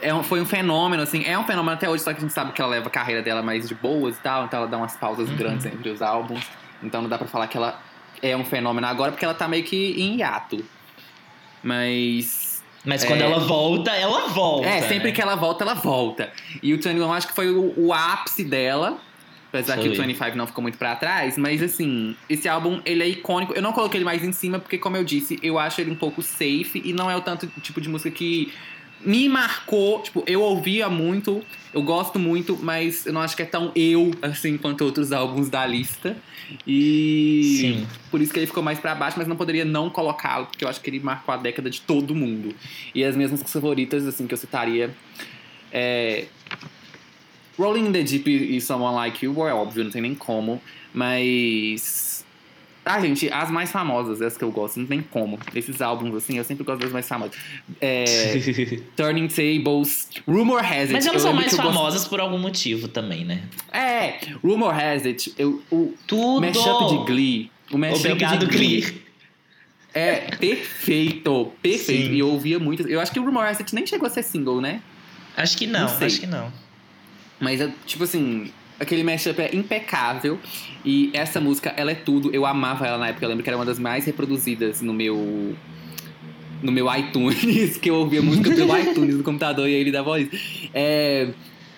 é 0.00 0.14
um- 0.14 0.22
foi 0.22 0.40
um 0.40 0.46
fenômeno, 0.46 1.02
assim, 1.02 1.24
é 1.24 1.38
um 1.38 1.44
fenômeno 1.44 1.74
até 1.74 1.88
hoje, 1.88 2.02
só 2.02 2.12
que 2.12 2.18
a 2.18 2.20
gente 2.20 2.32
sabe 2.32 2.52
que 2.52 2.60
ela 2.62 2.70
leva 2.70 2.86
a 2.88 2.90
carreira 2.90 3.22
dela 3.22 3.42
mais 3.42 3.68
de 3.68 3.74
boas 3.74 4.16
e 4.16 4.20
tal, 4.20 4.44
então 4.44 4.60
ela 4.60 4.68
dá 4.68 4.76
umas 4.78 4.96
pausas 4.96 5.28
Uhum. 5.28 5.36
grandes 5.36 5.66
entre 5.66 5.90
os 5.90 6.00
álbuns, 6.00 6.44
então 6.82 7.02
não 7.02 7.08
dá 7.08 7.18
pra 7.18 7.26
falar 7.26 7.46
que 7.48 7.56
ela 7.56 7.78
é 8.22 8.36
um 8.36 8.44
fenômeno 8.44 8.86
agora, 8.86 9.10
porque 9.12 9.24
ela 9.24 9.34
tá 9.34 9.46
meio 9.48 9.64
que 9.64 9.94
em 10.00 10.16
hiato. 10.18 10.64
Mas 11.62 12.48
Mas 12.82 13.04
É. 13.04 13.06
quando 13.06 13.20
ela 13.20 13.38
volta, 13.40 13.90
ela 13.90 14.28
volta. 14.28 14.66
é, 14.66 14.80
sempre 14.82 15.08
né? 15.08 15.12
que 15.12 15.20
ela 15.20 15.34
volta, 15.36 15.64
ela 15.64 15.74
volta. 15.74 16.32
E 16.62 16.72
o 16.72 16.76
21 16.78 17.12
acho 17.12 17.26
que 17.28 17.34
foi 17.34 17.50
o, 17.50 17.74
o 17.76 17.92
ápice 17.92 18.42
dela. 18.42 18.96
Apesar 19.52 19.78
que 19.78 19.88
o 19.88 19.94
25 19.94 20.36
não 20.36 20.46
ficou 20.46 20.62
muito 20.62 20.78
pra 20.78 20.94
trás. 20.94 21.36
Mas 21.36 21.60
assim, 21.60 22.16
esse 22.28 22.48
álbum, 22.48 22.80
ele 22.84 23.02
é 23.02 23.08
icônico. 23.08 23.52
Eu 23.52 23.60
não 23.60 23.72
coloquei 23.72 23.98
ele 23.98 24.04
mais 24.04 24.22
em 24.22 24.32
cima, 24.32 24.60
porque 24.60 24.78
como 24.78 24.96
eu 24.96 25.04
disse, 25.04 25.38
eu 25.42 25.58
acho 25.58 25.80
ele 25.80 25.90
um 25.90 25.96
pouco 25.96 26.22
safe. 26.22 26.80
E 26.84 26.92
não 26.92 27.10
é 27.10 27.16
o 27.16 27.20
tanto 27.20 27.48
tipo 27.60 27.80
de 27.80 27.88
música 27.88 28.10
que 28.10 28.52
me 29.04 29.28
marcou. 29.28 30.02
Tipo, 30.02 30.22
eu 30.26 30.40
ouvia 30.40 30.88
muito, 30.88 31.42
eu 31.74 31.82
gosto 31.82 32.16
muito. 32.16 32.56
Mas 32.62 33.06
eu 33.06 33.12
não 33.12 33.20
acho 33.20 33.34
que 33.34 33.42
é 33.42 33.46
tão 33.46 33.72
eu, 33.74 34.12
assim, 34.22 34.56
quanto 34.56 34.84
outros 34.84 35.10
álbuns 35.10 35.48
da 35.48 35.66
lista. 35.66 36.16
E 36.66 37.58
Sim. 37.60 37.86
por 38.10 38.20
isso 38.20 38.32
que 38.32 38.38
ele 38.38 38.46
ficou 38.46 38.62
mais 38.62 38.78
pra 38.78 38.94
baixo, 38.94 39.16
mas 39.18 39.26
não 39.26 39.36
poderia 39.36 39.64
não 39.64 39.90
colocá-lo, 39.90 40.46
porque 40.46 40.64
eu 40.64 40.68
acho 40.68 40.80
que 40.80 40.90
ele 40.90 40.98
marcou 41.00 41.32
a 41.32 41.36
década 41.36 41.70
de 41.70 41.80
todo 41.80 42.14
mundo. 42.14 42.54
E 42.94 43.04
as 43.04 43.16
minhas 43.16 43.30
músicas 43.30 43.52
favoritas, 43.52 44.06
assim, 44.06 44.26
que 44.26 44.34
eu 44.34 44.38
citaria 44.38 44.94
é. 45.72 46.26
Rolling 47.60 47.88
in 47.88 47.92
the 47.92 48.02
Deep 48.02 48.28
e 48.30 48.60
Someone 48.60 48.94
Like 48.96 49.24
You, 49.24 49.46
é 49.46 49.52
óbvio, 49.54 49.84
não 49.84 49.90
tem 49.90 50.02
nem 50.02 50.14
como. 50.14 50.60
Mas. 50.94 52.24
Ah, 52.82 52.98
gente, 53.00 53.30
as 53.30 53.50
mais 53.50 53.70
famosas, 53.70 54.22
as 54.22 54.36
que 54.38 54.42
eu 54.42 54.50
gosto, 54.50 54.80
não 54.80 54.86
tem 54.86 55.02
como. 55.02 55.38
Esses 55.54 55.82
álbuns, 55.82 56.14
assim, 56.14 56.38
eu 56.38 56.44
sempre 56.44 56.64
gosto 56.64 56.80
das 56.80 56.90
mais 56.90 57.06
famosas. 57.06 57.36
É, 57.80 58.04
Turning 58.96 59.28
Tables, 59.28 60.08
Rumor 60.26 60.60
Has 60.64 60.72
It. 60.88 60.92
Mas 60.94 61.06
elas 61.06 61.22
eu 61.22 61.28
são 61.28 61.32
mais 61.34 61.52
eu 61.52 61.58
gosto- 61.58 61.72
famosas 61.74 62.08
por 62.08 62.20
algum 62.20 62.38
motivo 62.38 62.88
também, 62.88 63.24
né? 63.24 63.42
É, 63.70 64.18
Rumor 64.42 64.74
Has 64.74 65.04
It, 65.04 65.32
eu, 65.38 65.62
o 65.70 65.92
Tudo! 66.06 66.40
mashup 66.40 66.88
de 66.98 67.04
Glee. 67.04 67.50
O 67.70 67.76
mashup 67.78 68.06
Obrigado, 68.08 68.46
de 68.46 68.56
Glee. 68.56 68.80
Glee. 68.80 69.02
É 69.92 70.36
perfeito, 70.36 71.52
perfeito. 71.60 72.06
Sim. 72.08 72.14
E 72.14 72.18
eu 72.20 72.28
ouvia 72.28 72.58
muito. 72.58 72.88
Eu 72.88 73.00
acho 73.00 73.12
que 73.12 73.20
o 73.20 73.24
Rumor 73.24 73.44
Has 73.44 73.58
It 73.58 73.74
nem 73.74 73.86
chegou 73.86 74.06
a 74.06 74.10
ser 74.10 74.22
single, 74.22 74.60
né? 74.60 74.80
Acho 75.36 75.56
que 75.56 75.66
não, 75.66 75.80
Não 75.80 76.06
acho 76.06 76.20
que 76.20 76.26
não. 76.26 76.50
Mas, 77.40 77.60
é, 77.60 77.72
tipo 77.86 78.04
assim, 78.04 78.50
aquele 78.78 79.02
mashup 79.02 79.40
é 79.40 79.54
impecável. 79.54 80.38
E 80.84 81.10
essa 81.12 81.40
música, 81.40 81.72
ela 81.76 81.90
é 81.90 81.94
tudo. 81.94 82.30
Eu 82.34 82.44
amava 82.46 82.86
ela 82.86 82.98
na 82.98 83.08
época. 83.08 83.24
Eu 83.24 83.30
lembro 83.30 83.42
que 83.44 83.50
era 83.50 83.56
uma 83.56 83.64
das 83.64 83.78
mais 83.78 84.04
reproduzidas 84.04 84.80
no 84.80 84.92
meu. 84.92 85.54
No 86.62 86.70
meu 86.70 86.94
iTunes, 86.94 87.76
que 87.80 87.88
eu 87.88 87.94
ouvia 87.94 88.20
música 88.20 88.50
pelo 88.54 88.76
iTunes 88.78 89.16
do 89.16 89.22
computador 89.24 89.66
e 89.66 89.74
aí 89.74 89.80
ele 89.80 89.90
dava 89.90 90.20
isso. 90.20 90.30
É. 90.74 91.28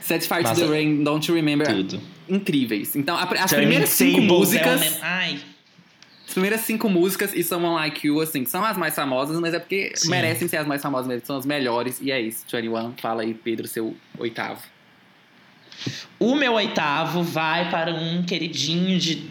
Set 0.00 0.26
Fire 0.26 0.42
to 0.42 0.54
the 0.56 0.66
Rain, 0.66 1.04
Don't 1.04 1.30
You 1.30 1.36
Remember? 1.36 1.68
Tudo. 1.68 2.00
Incríveis. 2.28 2.96
Então, 2.96 3.16
a- 3.16 3.22
as 3.22 3.52
primeiras 3.52 3.90
cinco 3.90 4.18
é 4.18 4.22
músicas. 4.22 4.80
um 4.82 4.98
Ai, 5.00 5.38
As 6.26 6.32
primeiras 6.32 6.62
cinco 6.62 6.88
músicas 6.88 7.32
e 7.32 7.44
Someone 7.44 7.76
Like 7.76 8.04
You, 8.08 8.20
assim, 8.20 8.44
são 8.44 8.64
as 8.64 8.76
mais 8.76 8.96
famosas, 8.96 9.38
mas 9.38 9.54
é 9.54 9.60
porque 9.60 9.92
Sim. 9.94 10.10
merecem 10.10 10.48
ser 10.48 10.56
as 10.56 10.66
mais 10.66 10.82
famosas 10.82 11.06
mesmo, 11.06 11.24
são 11.24 11.36
as 11.36 11.46
melhores. 11.46 12.00
E 12.00 12.10
é 12.10 12.20
isso, 12.20 12.44
21. 12.50 12.94
Fala 13.00 13.22
aí, 13.22 13.32
Pedro, 13.32 13.68
seu 13.68 13.94
oitavo. 14.18 14.60
O 16.18 16.34
meu 16.34 16.54
oitavo 16.54 17.22
vai 17.22 17.70
para 17.70 17.92
um 17.94 18.22
queridinho 18.22 18.98
de, 18.98 19.28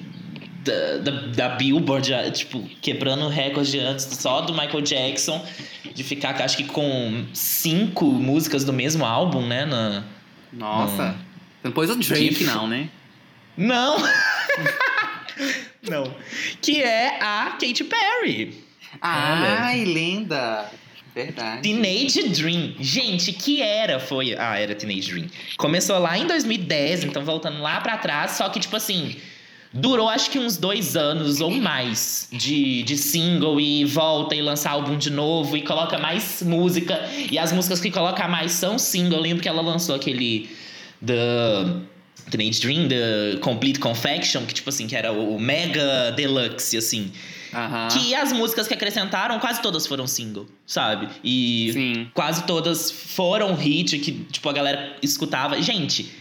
da, 0.63 0.97
da, 0.97 1.11
da 1.27 1.49
Billboard, 1.49 2.31
tipo, 2.31 2.61
quebrando 2.81 3.25
o 3.25 3.29
recorde 3.29 3.79
antes 3.79 4.05
só 4.05 4.41
do 4.41 4.53
Michael 4.53 4.81
Jackson, 4.81 5.45
de 5.93 6.03
ficar, 6.03 6.39
acho 6.41 6.57
que 6.57 6.65
com 6.65 7.25
cinco 7.33 8.05
músicas 8.05 8.63
do 8.63 8.73
mesmo 8.73 9.05
álbum, 9.05 9.45
né? 9.45 9.65
Na... 9.65 10.03
Nossa. 10.51 11.15
Depois 11.63 11.89
o 11.89 11.95
Drake, 11.95 12.35
Que 12.35 12.43
não, 12.43 12.67
né? 12.67 12.89
Não! 13.57 13.97
Não. 15.89 16.13
Que 16.61 16.83
é 16.83 17.17
a 17.19 17.57
Katy 17.59 17.83
Perry. 17.85 18.63
Ai, 19.01 19.83
lenda! 19.83 20.69
Verdade. 21.13 21.61
Teenage 21.61 22.29
Dream. 22.29 22.73
Gente, 22.79 23.33
que 23.33 23.61
era 23.61 23.99
foi. 23.99 24.35
Ah, 24.37 24.57
era 24.57 24.73
Teenage 24.73 25.11
Dream. 25.11 25.27
Começou 25.57 25.99
lá 25.99 26.17
em 26.17 26.25
2010, 26.25 27.05
então 27.05 27.23
voltando 27.23 27.61
lá 27.61 27.81
pra 27.81 27.97
trás, 27.97 28.31
só 28.31 28.47
que, 28.49 28.59
tipo 28.59 28.75
assim. 28.75 29.15
Durou 29.73 30.09
acho 30.09 30.29
que 30.29 30.37
uns 30.37 30.57
dois 30.57 30.97
anos 30.97 31.39
ou 31.39 31.49
mais 31.49 32.27
de, 32.29 32.83
de 32.83 32.97
single 32.97 33.57
e 33.57 33.85
volta 33.85 34.35
e 34.35 34.41
lança 34.41 34.69
álbum 34.69 34.97
de 34.97 35.09
novo 35.09 35.55
e 35.55 35.61
coloca 35.61 35.97
mais 35.97 36.41
música. 36.41 36.99
E 37.31 37.39
as 37.39 37.53
músicas 37.53 37.79
que 37.79 37.89
coloca 37.89 38.27
mais 38.27 38.51
são 38.51 38.77
single. 38.77 39.19
Eu 39.19 39.21
lembro 39.21 39.41
que 39.41 39.47
ela 39.47 39.61
lançou 39.61 39.95
aquele. 39.95 40.49
The 41.05 41.73
Teenage 42.29 42.59
Dream, 42.59 42.89
The 42.89 43.39
Complete 43.39 43.79
Confection, 43.79 44.45
que 44.45 44.53
tipo 44.53 44.69
assim, 44.69 44.87
que 44.87 44.95
era 44.95 45.13
o 45.13 45.39
mega 45.39 46.11
deluxe, 46.11 46.75
assim. 46.75 47.11
Aham. 47.53 47.87
Que 47.89 48.15
as 48.15 48.31
músicas 48.31 48.67
que 48.67 48.73
acrescentaram, 48.73 49.39
quase 49.39 49.61
todas 49.61 49.85
foram 49.85 50.07
single, 50.07 50.47
sabe? 50.65 51.09
E 51.23 51.71
Sim. 51.73 52.11
quase 52.13 52.43
todas 52.43 52.91
foram 52.91 53.55
hit 53.55 53.97
que, 53.99 54.11
tipo, 54.31 54.47
a 54.49 54.53
galera 54.53 54.95
escutava. 55.01 55.61
Gente, 55.61 56.11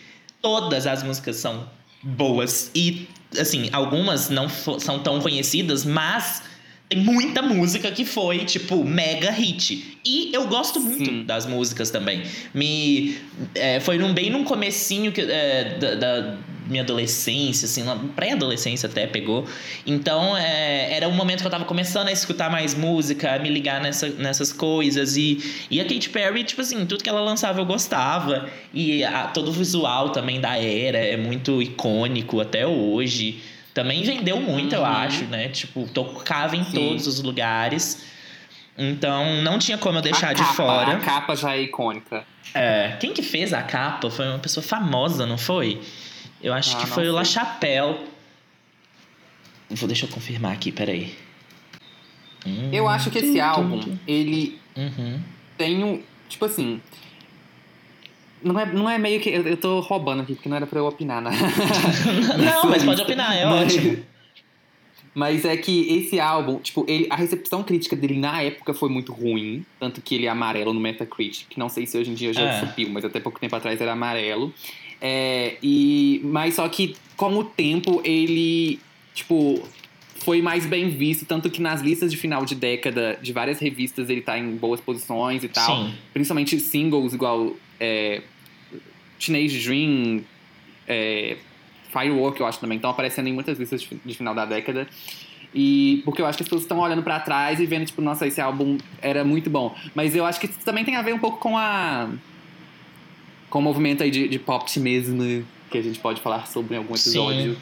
todas 0.42 0.86
as 0.86 1.02
músicas 1.02 1.36
são 1.36 1.68
boas. 2.02 2.70
E 2.74 3.08
assim, 3.38 3.68
algumas 3.72 4.28
não 4.30 4.48
são 4.48 4.98
tão 4.98 5.20
conhecidas, 5.20 5.84
mas 5.84 6.42
tem 6.88 6.98
muita 6.98 7.40
música 7.40 7.90
que 7.92 8.04
foi, 8.04 8.44
tipo, 8.44 8.84
mega 8.84 9.30
hit. 9.30 9.98
E 10.04 10.30
eu 10.32 10.48
gosto 10.48 10.80
muito 10.80 11.04
Sim. 11.04 11.24
das 11.24 11.46
músicas 11.46 11.90
também. 11.90 12.24
Me. 12.52 13.16
é, 13.54 13.78
foi 13.78 13.96
num, 13.96 14.12
bem 14.12 14.30
num 14.30 14.42
comecinho 14.42 15.12
que, 15.12 15.20
é, 15.20 15.78
da, 15.78 15.94
da 15.94 16.36
minha 16.70 16.82
adolescência, 16.82 17.66
assim, 17.66 17.82
na 17.82 17.96
pré-adolescência 17.96 18.88
até 18.88 19.06
pegou. 19.06 19.46
Então, 19.86 20.36
é, 20.36 20.94
era 20.94 21.08
um 21.08 21.12
momento 21.12 21.40
que 21.40 21.46
eu 21.46 21.50
tava 21.50 21.64
começando 21.64 22.08
a 22.08 22.12
escutar 22.12 22.50
mais 22.50 22.74
música, 22.74 23.34
a 23.34 23.38
me 23.38 23.48
ligar 23.48 23.80
nessa, 23.80 24.08
nessas 24.10 24.52
coisas. 24.52 25.16
E, 25.16 25.66
e 25.70 25.80
a 25.80 25.84
Katy 25.84 26.08
Perry, 26.10 26.44
tipo 26.44 26.60
assim, 26.60 26.86
tudo 26.86 27.02
que 27.02 27.08
ela 27.10 27.20
lançava 27.20 27.60
eu 27.60 27.66
gostava. 27.66 28.48
E 28.72 29.02
a- 29.04 29.26
todo 29.26 29.48
o 29.48 29.52
visual 29.52 30.10
também 30.10 30.40
da 30.40 30.56
era 30.56 30.98
é 30.98 31.16
muito 31.16 31.60
icônico 31.60 32.40
até 32.40 32.66
hoje. 32.66 33.42
Também 33.74 34.02
vendeu 34.02 34.40
muito, 34.40 34.74
eu 34.74 34.80
Uhum. 34.80 34.86
acho, 34.86 35.24
né? 35.24 35.48
Tipo, 35.48 35.86
tocava 35.92 36.56
em 36.56 36.64
Sim. 36.64 36.72
todos 36.72 37.06
os 37.06 37.22
lugares. 37.22 38.04
Então, 38.78 39.42
não 39.42 39.58
tinha 39.58 39.76
como 39.76 39.98
eu 39.98 40.02
deixar 40.02 40.34
de 40.34 40.42
fora. 40.54 40.92
A 40.92 41.00
capa 41.00 41.36
já 41.36 41.54
é 41.54 41.62
icônica. 41.62 42.24
É, 42.54 42.96
quem 42.98 43.12
que 43.12 43.22
fez 43.22 43.52
a 43.52 43.62
capa 43.62 44.10
foi 44.10 44.26
uma 44.26 44.38
pessoa 44.38 44.64
famosa, 44.64 45.26
não 45.26 45.36
foi? 45.38 45.80
Eu 46.42 46.52
acho 46.54 46.76
Ah, 46.76 46.80
que 46.80 46.86
foi 46.86 47.08
o 47.08 47.12
La. 47.12 47.24
Chapelle. 47.24 47.98
Vou, 49.70 49.86
deixa 49.86 50.06
eu 50.06 50.10
confirmar 50.10 50.52
aqui, 50.52 50.72
peraí. 50.72 51.14
Hum, 52.46 52.70
Eu 52.72 52.88
acho 52.88 53.10
que 53.10 53.18
esse 53.18 53.34
tum, 53.34 53.42
álbum, 53.44 53.78
tum, 53.80 53.90
tum. 53.90 53.98
ele 54.06 54.58
Uhum. 54.76 55.20
tem 55.58 55.84
um. 55.84 56.02
Tipo 56.28 56.46
assim. 56.46 56.80
Não 58.42 58.58
é, 58.58 58.64
não 58.72 58.88
é 58.88 58.96
meio 58.98 59.20
que. 59.20 59.28
Eu, 59.28 59.46
eu 59.46 59.56
tô 59.56 59.80
roubando 59.80 60.22
aqui, 60.22 60.34
porque 60.34 60.48
não 60.48 60.56
era 60.56 60.66
pra 60.66 60.78
eu 60.78 60.86
opinar, 60.86 61.20
né? 61.20 61.30
não, 62.42 62.70
mas 62.70 62.82
pode 62.82 63.02
opinar, 63.02 63.36
é 63.36 63.44
Mas- 63.44 63.74
ótimo. 63.76 64.04
Mas 65.12 65.44
é 65.44 65.56
que 65.56 65.92
esse 65.92 66.20
álbum, 66.20 66.60
tipo, 66.60 66.84
ele, 66.88 67.08
a 67.10 67.16
recepção 67.16 67.64
crítica 67.64 67.96
dele 67.96 68.16
na 68.16 68.42
época 68.42 68.72
foi 68.72 68.88
muito 68.88 69.12
ruim. 69.12 69.66
Tanto 69.78 70.00
que 70.00 70.14
ele 70.14 70.26
é 70.26 70.28
amarelo 70.28 70.72
no 70.72 70.78
Metacritic. 70.80 71.48
Que 71.50 71.58
não 71.58 71.68
sei 71.68 71.84
se 71.84 71.98
hoje 71.98 72.10
em 72.12 72.14
dia 72.14 72.32
já 72.32 72.42
É. 72.42 72.60
subiu, 72.60 72.88
mas 72.90 73.04
até 73.04 73.18
pouco 73.18 73.38
tempo 73.40 73.54
atrás 73.56 73.80
era 73.80 73.92
amarelo. 73.92 74.54
É, 75.00 75.56
e, 75.62 76.20
mas 76.24 76.54
só 76.54 76.68
que 76.68 76.96
com 77.16 77.36
o 77.36 77.44
tempo 77.44 78.00
ele, 78.04 78.78
tipo, 79.14 79.62
foi 80.20 80.42
mais 80.42 80.66
bem 80.66 80.88
visto. 80.90 81.24
Tanto 81.24 81.50
que 81.50 81.60
nas 81.60 81.80
listas 81.80 82.10
de 82.10 82.16
final 82.16 82.44
de 82.44 82.54
década 82.54 83.18
de 83.20 83.32
várias 83.32 83.58
revistas 83.58 84.08
ele 84.10 84.20
tá 84.20 84.38
em 84.38 84.56
boas 84.56 84.80
posições 84.80 85.42
e 85.42 85.48
tal. 85.48 85.84
Sim. 85.84 85.94
Principalmente 86.12 86.58
singles 86.60 87.14
igual 87.14 87.54
é, 87.78 88.22
Teenage 89.18 89.64
Dream, 89.64 90.22
é, 90.86 91.36
Firework, 91.90 92.40
eu 92.40 92.46
acho 92.46 92.60
também. 92.60 92.76
Estão 92.76 92.90
aparecendo 92.90 93.28
em 93.28 93.32
muitas 93.32 93.58
listas 93.58 93.82
de, 93.82 94.00
de 94.04 94.14
final 94.14 94.34
da 94.34 94.44
década. 94.44 94.86
E 95.54 96.02
porque 96.04 96.22
eu 96.22 96.26
acho 96.26 96.38
que 96.38 96.42
as 96.42 96.48
pessoas 96.48 96.62
estão 96.62 96.78
olhando 96.78 97.02
pra 97.02 97.18
trás 97.18 97.58
e 97.58 97.66
vendo, 97.66 97.84
tipo, 97.84 98.00
nossa, 98.00 98.26
esse 98.26 98.40
álbum 98.40 98.78
era 99.02 99.24
muito 99.24 99.50
bom. 99.50 99.74
Mas 99.94 100.14
eu 100.14 100.24
acho 100.24 100.38
que 100.38 100.46
isso 100.46 100.60
também 100.64 100.84
tem 100.84 100.96
a 100.96 101.02
ver 101.02 101.12
um 101.12 101.18
pouco 101.18 101.38
com 101.38 101.56
a. 101.56 102.08
com 103.50 103.58
o 103.58 103.62
movimento 103.62 104.02
aí 104.02 104.10
de, 104.10 104.28
de 104.28 104.38
pop 104.38 104.80
mesmo, 104.80 105.44
que 105.70 105.76
a 105.76 105.82
gente 105.82 105.98
pode 105.98 106.20
falar 106.20 106.46
sobre 106.46 106.74
em 106.74 106.78
algum 106.78 106.94
episódio. 106.94 107.54
Sim. 107.54 107.60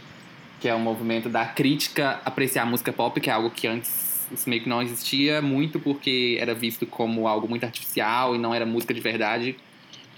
Que 0.61 0.69
é 0.69 0.75
o 0.75 0.79
movimento 0.79 1.29
da 1.29 1.47
crítica 1.47 2.21
apreciar 2.25 2.65
a 2.65 2.67
música 2.67 2.93
pop, 2.93 3.21
que 3.21 3.31
é 3.31 3.33
algo 3.33 3.51
que 3.51 3.67
antes 3.67 4.27
isso 4.31 4.49
meio 4.51 4.63
que 4.63 4.69
não 4.69 4.83
existia 4.83 5.41
muito, 5.41 5.81
porque 5.81 6.37
era 6.39 6.55
visto 6.55 6.85
como 6.85 7.27
algo 7.27 7.49
muito 7.49 7.65
artificial 7.65 8.35
e 8.35 8.39
não 8.39 8.55
era 8.55 8.67
música 8.67 8.93
de 8.93 9.01
verdade. 9.01 9.57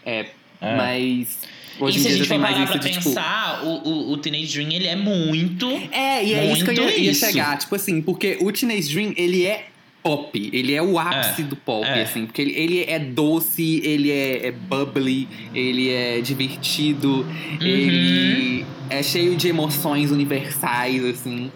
É, 0.04 0.26
É. 0.60 0.76
Mas 0.76 1.38
hoje 1.78 1.98
e 1.98 2.02
se 2.02 2.08
a 2.08 2.10
gente 2.12 2.28
for 2.28 2.38
mais 2.38 2.54
parar 2.54 2.66
pra 2.66 2.76
de 2.76 2.90
tipo. 2.90 3.04
pensar, 3.04 3.64
o, 3.64 3.88
o, 3.88 4.12
o 4.12 4.16
Teenage 4.18 4.52
Dream, 4.52 4.72
ele 4.72 4.86
é 4.86 4.96
muito... 4.96 5.66
É, 5.90 6.24
e 6.24 6.34
é 6.34 6.52
isso 6.52 6.64
que 6.64 6.70
eu 6.70 6.74
ia, 6.74 6.82
Muito 6.82 7.00
ia 7.00 7.14
chegar. 7.14 7.58
Tipo 7.58 7.74
assim, 7.74 8.02
porque 8.02 8.38
o 8.40 8.52
Teenage 8.52 8.92
Dream, 8.92 9.14
ele 9.16 9.46
é 9.46 9.66
pop. 10.02 10.50
Ele 10.52 10.74
é 10.74 10.82
o 10.82 10.98
ápice 10.98 11.42
É, 11.42 11.44
do 11.44 11.56
pop, 11.56 11.86
é. 11.86 12.02
assim. 12.02 12.26
Porque 12.26 12.40
ele, 12.42 12.52
ele 12.52 12.84
é 12.84 12.98
doce, 12.98 13.80
ele 13.84 14.10
é, 14.10 14.46
é 14.48 14.50
bubbly, 14.52 15.28
ele 15.54 15.90
é 15.90 16.20
divertido, 16.20 17.26
Uhum. 17.60 17.66
ele 17.66 18.66
é 18.88 19.02
cheio 19.02 19.36
de 19.36 19.48
emoções 19.48 20.10
universais, 20.10 21.04
assim. 21.04 21.50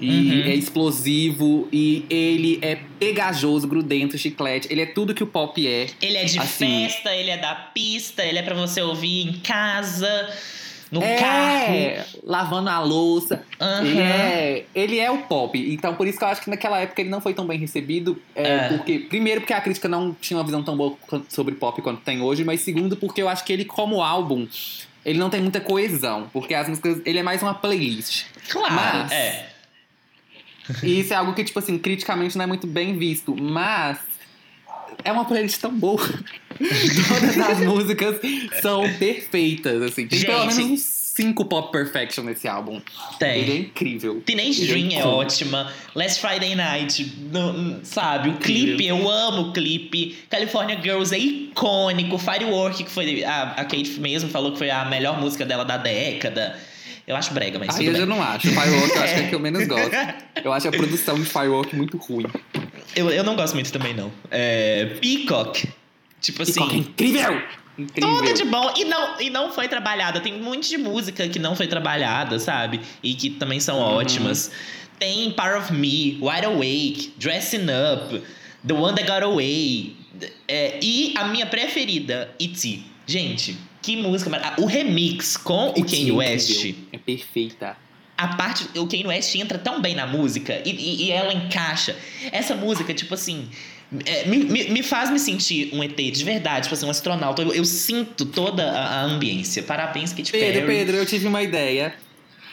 E 0.00 0.10
Uhum. 0.10 0.42
é 0.50 0.54
explosivo, 0.54 1.68
e 1.72 2.04
ele 2.10 2.58
é 2.60 2.76
pegajoso, 2.98 3.66
grudento, 3.68 4.18
chiclete. 4.18 4.66
Ele 4.70 4.82
é 4.82 4.86
tudo 4.86 5.14
que 5.14 5.22
o 5.22 5.26
pop 5.26 5.64
é. 5.66 5.86
Ele 6.02 6.16
é 6.16 6.24
de 6.24 6.38
Assim. 6.38 6.66
festa, 6.88 7.14
ele 7.14 7.30
é 7.30 7.36
da 7.38 7.54
pista, 7.54 8.24
ele 8.24 8.38
é 8.38 8.42
pra 8.42 8.54
você 8.54 8.82
ouvir 8.82 9.28
em 9.28 9.32
casa, 9.34 10.08
no 11.00 11.02
é, 11.04 11.16
carro. 11.18 12.20
lavando 12.24 12.70
a 12.70 12.80
louça. 12.80 13.42
Aham. 13.60 13.84
Ele, 13.84 14.00
é, 14.00 14.64
ele 14.74 14.98
é 14.98 15.10
o 15.10 15.18
pop. 15.18 15.58
Então, 15.72 15.94
por 15.94 16.06
isso 16.06 16.18
que 16.18 16.24
eu 16.24 16.28
acho 16.28 16.42
que 16.42 16.50
naquela 16.50 16.80
época 16.80 17.00
ele 17.00 17.10
não 17.10 17.20
foi 17.20 17.34
tão 17.34 17.46
bem 17.46 17.58
recebido. 17.58 18.20
é, 18.34 18.42
É. 18.48 18.68
porque, 18.68 18.98
primeiro, 19.00 19.40
porque 19.40 19.52
a 19.52 19.60
crítica 19.60 19.88
não 19.88 20.14
tinha 20.20 20.36
uma 20.38 20.44
visão 20.44 20.62
tão 20.62 20.76
boa 20.76 20.96
sobre 21.28 21.54
pop 21.54 21.80
quanto 21.82 22.00
tem 22.02 22.20
hoje. 22.22 22.44
Mas, 22.44 22.60
segundo, 22.62 22.96
porque 22.96 23.20
eu 23.22 23.28
acho 23.28 23.44
que 23.44 23.52
ele, 23.52 23.64
como 23.64 24.02
álbum, 24.02 24.46
ele 25.04 25.18
não 25.18 25.28
tem 25.30 25.40
muita 25.40 25.60
coesão. 25.60 26.28
Porque 26.32 26.54
as 26.54 26.68
músicas. 26.68 27.00
Ele 27.04 27.18
é 27.18 27.22
mais 27.22 27.42
uma 27.42 27.54
playlist. 27.54 28.24
Claro, 28.48 28.74
Mas- 28.74 29.12
é. 29.12 29.50
E 30.82 31.00
isso 31.00 31.12
é 31.12 31.16
algo 31.16 31.34
que, 31.34 31.44
tipo 31.44 31.58
assim, 31.58 31.78
criticamente 31.78 32.36
não 32.38 32.44
é 32.44 32.46
muito 32.46 32.66
bem 32.66 32.96
visto. 32.96 33.36
Mas. 33.38 33.98
É 35.02 35.10
uma 35.10 35.24
playlist 35.24 35.60
tão 35.60 35.74
boa. 35.76 36.00
Todas 37.08 37.38
as 37.38 37.60
músicas 37.60 38.20
são 38.60 38.82
perfeitas, 38.94 39.82
assim. 39.82 40.06
Tem 40.06 40.20
pelo 40.20 40.50
Gente. 40.50 40.56
menos 40.56 40.72
uns 40.72 40.80
cinco 41.14 41.44
pop 41.44 41.70
perfection 41.70 42.24
nesse 42.24 42.48
álbum. 42.48 42.80
Tem. 43.18 43.40
Ele 43.40 43.52
é 43.52 43.56
incrível. 43.56 44.22
Teenage 44.26 44.64
é 44.64 44.66
Dream 44.66 45.00
é 45.00 45.04
ótima. 45.04 45.72
Last 45.94 46.20
Friday 46.20 46.54
Night, 46.54 47.12
sabe? 47.84 48.30
O 48.30 48.36
clipe, 48.38 48.84
eu 48.86 49.08
amo 49.08 49.48
o 49.48 49.52
clipe. 49.52 50.18
California 50.28 50.80
Girls 50.80 51.14
é 51.14 51.18
icônico. 51.18 52.18
Firework, 52.18 52.84
que 52.84 52.90
foi. 52.90 53.24
A, 53.24 53.42
a 53.52 53.64
Kate 53.64 53.98
mesmo 54.00 54.28
falou 54.28 54.52
que 54.52 54.58
foi 54.58 54.70
a 54.70 54.84
melhor 54.84 55.20
música 55.20 55.44
dela 55.46 55.64
da 55.64 55.76
década. 55.76 56.58
Eu 57.06 57.14
acho 57.16 57.34
brega, 57.34 57.58
mas 57.58 57.76
Aí 57.78 57.86
eu 57.86 57.94
já 57.94 58.06
não 58.06 58.22
acho. 58.22 58.48
Firework 58.48 58.96
eu 58.96 59.02
acho 59.02 59.14
que 59.14 59.20
é 59.20 59.24
a 59.24 59.28
que 59.28 59.34
eu 59.34 59.40
menos 59.40 59.66
gosto. 59.66 59.90
Eu 60.44 60.52
acho 60.52 60.68
a 60.68 60.70
produção 60.72 61.14
de 61.16 61.24
Firework 61.24 61.74
muito 61.74 61.96
ruim. 61.96 62.26
Eu, 62.94 63.08
eu 63.10 63.24
não 63.24 63.34
gosto 63.34 63.54
muito 63.54 63.72
também, 63.72 63.94
não. 63.94 64.12
É, 64.30 64.96
Peacock. 65.00 65.66
Tipo 66.20 66.42
assim. 66.42 66.52
Peacock 66.54 66.74
é 66.74 66.78
incrível! 66.78 67.42
Incrível. 67.78 68.16
Tudo 68.18 68.34
de 68.34 68.44
bom. 68.44 68.72
E 68.76 68.84
não, 68.84 69.20
e 69.20 69.30
não 69.30 69.52
foi 69.52 69.68
trabalhada. 69.68 70.20
Tem 70.20 70.34
um 70.34 70.42
monte 70.42 70.68
de 70.68 70.76
música 70.78 71.26
que 71.28 71.38
não 71.38 71.56
foi 71.56 71.66
trabalhada, 71.66 72.38
sabe? 72.38 72.80
E 73.02 73.14
que 73.14 73.30
também 73.30 73.58
são 73.60 73.76
Uhum. 73.78 73.96
ótimas. 73.96 74.50
Tem 74.98 75.30
Power 75.32 75.58
of 75.58 75.72
Me, 75.72 76.18
Wide 76.20 76.46
Awake, 76.46 77.14
Dressing 77.18 77.66
Up, 77.92 78.22
The 78.66 78.74
One 78.74 78.94
That 78.96 79.10
Got 79.10 79.24
Away. 79.24 79.96
é, 80.46 80.78
e 80.82 81.14
a 81.16 81.24
minha 81.28 81.46
preferida, 81.46 82.30
E.T. 82.38 82.82
Gente, 83.06 83.56
que 83.84 83.96
música. 83.96 84.30
mar- 84.30 84.54
O 84.58 84.66
remix 84.66 85.36
com 85.36 85.68
o 85.70 85.84
Kanye 85.84 86.12
West. 86.12 86.74
É 86.92 86.98
perfeita. 86.98 87.76
A 88.16 88.28
parte. 88.36 88.66
O 88.78 88.86
Kanye 88.86 89.06
West 89.06 89.34
entra 89.34 89.58
tão 89.58 89.82
bem 89.82 89.94
na 89.94 90.06
música 90.06 90.62
e, 90.64 90.70
e- 90.70 91.02
e 91.06 91.10
ela 91.12 91.32
encaixa. 91.34 91.96
Essa 92.32 92.54
música, 92.54 92.94
tipo 92.94 93.12
assim. 93.14 93.48
é, 94.06 94.24
me, 94.26 94.38
me- 94.38 94.68
me 94.70 94.82
faz 94.82 95.10
me 95.10 95.18
sentir 95.18 95.70
um 95.74 95.82
ET 95.82 95.96
de 95.96 96.24
verdade, 96.24 96.62
tipo 96.64 96.74
assim, 96.74 96.86
um 96.86 96.90
astronauta. 96.90 97.42
Eu, 97.42 97.52
eu 97.52 97.64
sinto 97.64 98.24
toda 98.24 98.70
a, 98.70 99.00
a 99.00 99.02
ambiência. 99.02 99.62
Parabéns, 99.62 100.12
Katy 100.12 100.32
Pedro, 100.32 100.52
Perry. 100.62 100.66
Pedro, 100.66 100.96
eu 100.96 101.06
tive 101.06 101.26
uma 101.26 101.42
ideia. 101.42 101.94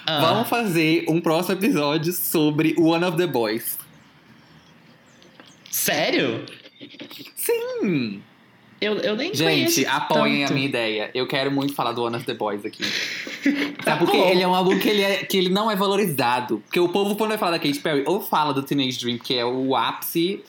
Ah, 0.05 0.19
Vamos 0.19 0.49
fazer 0.49 1.05
um 1.07 1.21
próximo 1.21 1.55
episódio 1.55 2.11
sobre 2.11 2.75
One 2.77 3.05
of 3.05 3.15
the 3.17 3.27
Boys. 3.27 3.77
Sério? 5.69 6.45
Sim! 7.35 8.21
Eu, 8.81 8.95
eu 8.97 9.15
nem 9.15 9.31
Gente, 9.33 9.85
apoiem 9.85 10.41
tanto. 10.41 10.51
a 10.51 10.55
minha 10.55 10.67
ideia. 10.67 11.11
Eu 11.13 11.27
quero 11.27 11.51
muito 11.51 11.73
falar 11.75 11.91
do 11.91 12.03
One 12.03 12.15
of 12.17 12.25
the 12.25 12.33
Boys 12.33 12.65
aqui. 12.65 12.83
Tá 13.83 13.93
Sabe 13.93 14.05
porque 14.05 14.17
bom. 14.17 14.29
ele 14.29 14.43
é 14.43 14.47
um 14.47 14.53
álbum 14.53 14.77
que 14.77 14.87
ele, 14.87 15.01
é, 15.01 15.17
que 15.23 15.35
ele 15.37 15.49
não 15.49 15.69
é 15.71 15.75
valorizado. 15.75 16.59
Porque 16.65 16.79
o 16.79 16.89
povo, 16.89 17.15
quando 17.15 17.29
vai 17.29 17.37
falar 17.39 17.51
da 17.53 17.59
Katy 17.59 17.79
Perry, 17.79 18.03
ou 18.05 18.21
fala 18.21 18.53
do 18.53 18.61
Teenage 18.61 18.99
Dream, 18.99 19.17
que 19.17 19.35
é 19.35 19.43
o 19.45 19.75
ápice 19.75 20.43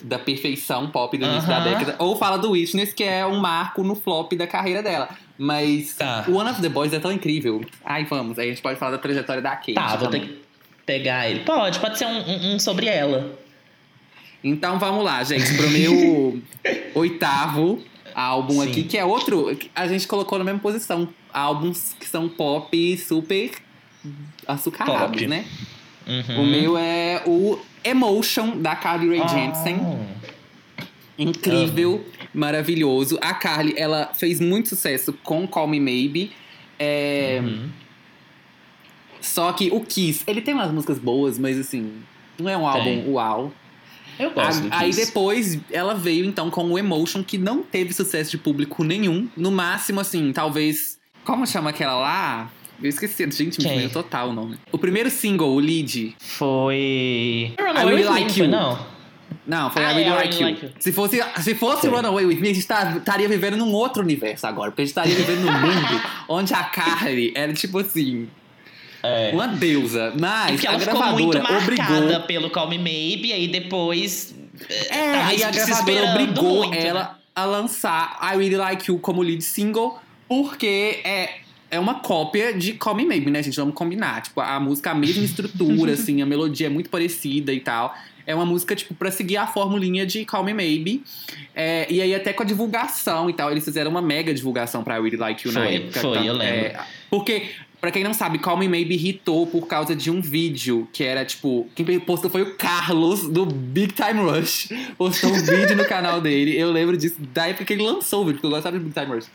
da 0.00 0.18
perfeição 0.18 0.88
pop 0.90 1.16
do 1.16 1.24
início 1.24 1.48
da 1.48 1.58
Aham. 1.58 1.70
década, 1.70 1.96
ou 2.00 2.16
fala 2.16 2.36
do 2.38 2.50
Witness, 2.50 2.92
que 2.92 3.04
é 3.04 3.24
um 3.24 3.38
marco 3.38 3.84
no 3.84 3.94
flop 3.94 4.32
da 4.32 4.46
carreira 4.48 4.82
dela. 4.82 5.08
Mas 5.38 5.94
Tá. 5.94 6.24
o 6.26 6.34
One 6.34 6.50
of 6.50 6.60
the 6.60 6.68
Boys 6.68 6.92
é 6.92 6.98
tão 6.98 7.12
incrível. 7.12 7.64
Ai, 7.84 8.04
vamos, 8.04 8.36
aí 8.38 8.46
a 8.46 8.50
gente 8.50 8.62
pode 8.62 8.78
falar 8.78 8.92
da 8.92 8.98
trajetória 8.98 9.40
da 9.40 9.50
Kate. 9.54 9.74
Tá, 9.74 9.86
vou 9.96 10.08
ter 10.08 10.18
também. 10.18 10.20
que 10.22 10.42
pegar 10.84 11.30
ele. 11.30 11.40
Pode, 11.40 11.78
pode 11.78 11.96
ser 11.98 12.06
um, 12.06 12.18
um- 12.18 12.54
um 12.54 12.58
sobre 12.58 12.86
ela. 12.86 13.38
Então 14.42 14.78
vamos 14.78 15.04
lá, 15.04 15.22
gente, 15.22 15.54
pro 15.56 15.68
meu 15.70 16.42
oitavo 16.94 17.80
álbum 18.14 18.60
Sim. 18.62 18.68
aqui, 18.70 18.82
que 18.84 18.98
é 18.98 19.04
outro. 19.04 19.56
A 19.74 19.86
gente 19.86 20.06
colocou 20.06 20.38
na 20.38 20.44
mesma 20.44 20.60
posição. 20.60 21.08
Álbuns 21.32 21.96
que 21.98 22.06
são 22.06 22.28
pop 22.28 22.96
super 22.98 23.50
açucarados, 24.46 25.22
Pop. 25.22 25.26
né? 25.26 25.46
Uhum. 26.06 26.42
O 26.42 26.46
meu 26.46 26.76
é 26.76 27.22
o 27.26 27.58
Emotion, 27.84 28.58
da 28.58 28.76
Carly 28.76 29.16
Rae 29.18 29.28
Jepsen. 29.28 29.78
Ah. 29.80 30.84
Incrível, 31.18 32.04
maravilhoso. 32.34 33.18
A 33.22 33.32
Carly, 33.32 33.74
ela 33.78 34.10
fez 34.12 34.40
muito 34.40 34.68
sucesso 34.68 35.12
com 35.22 35.46
Call 35.46 35.68
Me 35.68 35.80
Maybe. 35.80 36.32
É, 36.78 37.40
Uhum. 37.42 37.68
Só 39.20 39.52
que 39.52 39.70
o 39.70 39.80
Kiss, 39.80 40.24
ele 40.26 40.40
tem 40.40 40.52
umas 40.52 40.72
músicas 40.72 40.98
boas, 40.98 41.38
mas 41.38 41.56
assim, 41.56 41.92
não 42.38 42.50
é 42.50 42.56
um 42.58 42.66
álbum 42.66 42.82
Tem. 42.84 43.08
uau. 43.08 43.52
Eu 44.18 44.30
gosto 44.30 44.66
A- 44.70 44.78
Aí 44.80 44.90
Kiss. 44.90 45.06
depois 45.06 45.58
ela 45.70 45.94
veio 45.94 46.24
então 46.24 46.50
com 46.50 46.64
o 46.70 46.78
Emotion, 46.78 47.22
que 47.22 47.38
não 47.38 47.62
teve 47.62 47.92
sucesso 47.92 48.30
de 48.30 48.38
público 48.38 48.84
nenhum. 48.84 49.28
No 49.36 49.50
máximo, 49.50 50.00
assim, 50.00 50.32
talvez. 50.32 50.98
Como 51.24 51.46
chama 51.46 51.70
aquela 51.70 51.94
lá? 51.98 52.50
Eu 52.82 52.88
esqueci, 52.88 53.22
gente, 53.30 53.60
me 53.62 53.68
sumiu 53.68 53.90
total 53.90 54.30
o 54.30 54.32
nome. 54.32 54.56
O 54.72 54.78
primeiro 54.78 55.08
single, 55.08 55.50
o 55.54 55.58
lead. 55.60 56.16
Foi. 56.18 57.54
I 57.58 57.84
Really 57.84 58.02
Like 58.04 58.24
não 58.26 58.34
foi, 58.34 58.44
You. 58.44 58.50
não. 58.50 58.92
Não, 59.46 59.70
foi 59.70 59.84
Ah, 59.84 59.92
I 59.92 59.94
Really 59.94 60.04
é, 60.04 60.12
I 60.12 60.14
Like 60.16 60.36
Really 60.36 60.42
You. 60.42 60.50
Like 60.62 60.66
You. 60.66 60.72
Se 60.82 60.92
fosse, 60.92 61.20
se 61.40 61.54
fosse. 61.54 61.86
Runaway 61.88 62.24
With 62.26 62.36
Me, 62.40 62.50
a 62.50 62.54
gente 62.54 62.66
tá- 62.66 62.94
estaria 62.96 63.28
vivendo 63.28 63.56
num 63.56 63.72
outro 63.72 64.02
universo 64.02 64.46
agora. 64.46 64.70
Porque 64.70 64.82
a 64.82 64.84
gente 64.84 64.90
estaria 64.90 65.14
vivendo 65.14 65.40
num 65.44 65.52
mundo 65.52 66.02
onde 66.28 66.52
a 66.54 66.62
Carly 66.64 67.32
era 67.34 67.52
tipo 67.52 67.78
assim, 67.78 68.28
É. 69.02 69.30
uma 69.32 69.48
deusa. 69.48 70.12
Mas 70.18 70.52
Porque 70.52 70.66
a 70.66 70.72
ela 70.72 70.80
ficou 70.80 71.06
muito 71.06 71.30
gravadora 71.30 71.60
marcada 71.60 71.98
obrigou. 71.98 72.20
pelo 72.22 72.50
Call 72.50 72.68
Me 72.68 72.78
Maybe, 72.78 73.32
aí 73.32 73.48
depois. 73.48 74.34
É, 74.90 75.12
tava 75.12 75.28
aí 75.28 75.42
a 75.42 75.50
gravadora 75.50 76.10
obrigou 76.10 76.56
muito, 76.58 76.70
né? 76.70 76.86
ela 76.86 77.18
a 77.34 77.44
lançar 77.44 78.18
I 78.22 78.36
Really 78.36 78.56
Like 78.56 78.90
You 78.90 78.98
como 78.98 79.22
lead 79.22 79.42
single, 79.42 79.98
porque 80.28 81.00
é, 81.02 81.36
é 81.70 81.80
uma 81.80 81.96
cópia 81.96 82.52
de 82.52 82.74
Call 82.74 82.94
Me 82.94 83.04
Maybe, 83.04 83.30
né, 83.30 83.42
gente? 83.42 83.56
Vamos 83.56 83.74
combinar. 83.74 84.22
Tipo, 84.22 84.40
a 84.40 84.60
música, 84.60 84.90
a 84.90 84.94
mesma 84.94 85.24
estrutura, 85.24 85.92
assim, 85.94 86.20
a 86.22 86.26
melodia 86.26 86.66
é 86.66 86.70
muito 86.70 86.90
parecida 86.90 87.52
e 87.52 87.60
tal. 87.60 87.94
É 88.26 88.34
uma 88.34 88.46
música, 88.46 88.74
tipo, 88.76 88.94
pra 88.94 89.10
seguir 89.10 89.36
a 89.36 89.46
formulinha 89.46 90.06
de 90.06 90.24
Call 90.24 90.44
Me 90.44 90.54
Maybe. 90.54 91.02
É, 91.54 91.86
e 91.90 92.00
aí, 92.00 92.14
até 92.14 92.32
com 92.32 92.42
a 92.42 92.46
divulgação 92.46 93.28
e 93.28 93.32
tal, 93.32 93.50
eles 93.50 93.64
fizeram 93.64 93.90
uma 93.90 94.02
mega 94.02 94.32
divulgação 94.32 94.84
pra 94.84 94.98
I 94.98 95.02
Really 95.02 95.16
Like 95.16 95.46
You 95.46 95.52
na 95.54 95.60
Foi, 95.64 95.74
época. 95.74 96.00
foi, 96.00 96.12
Tanto- 96.14 96.26
eu 96.26 96.32
lembro. 96.34 96.66
é, 96.66 96.80
porque, 97.10 97.46
pra 97.80 97.90
quem 97.90 98.04
não 98.04 98.14
sabe, 98.14 98.38
Call 98.38 98.56
Me 98.56 98.68
Maybe 98.68 98.94
hitou 98.94 99.46
por 99.46 99.66
causa 99.66 99.94
de 99.96 100.10
um 100.10 100.20
vídeo 100.20 100.88
que 100.92 101.02
era, 101.02 101.24
tipo... 101.24 101.66
Quem 101.74 101.98
postou 102.00 102.30
foi 102.30 102.42
o 102.42 102.54
Carlos, 102.54 103.28
do 103.28 103.44
Big 103.44 103.92
Time 103.92 104.20
Rush. 104.20 104.68
Postou 104.96 105.30
um 105.30 105.42
vídeo 105.42 105.76
no 105.76 105.84
canal 105.84 106.20
dele. 106.20 106.56
Eu 106.56 106.70
lembro 106.70 106.96
disso 106.96 107.16
da 107.34 107.48
época 107.48 107.64
que 107.64 107.72
ele 107.72 107.82
lançou 107.82 108.22
o 108.22 108.24
vídeo, 108.26 108.36
porque 108.40 108.46
eu 108.46 108.50
gostava 108.50 108.78
de 108.78 108.84
Big 108.84 108.94
Time 108.98 109.14
Rush. 109.16 109.26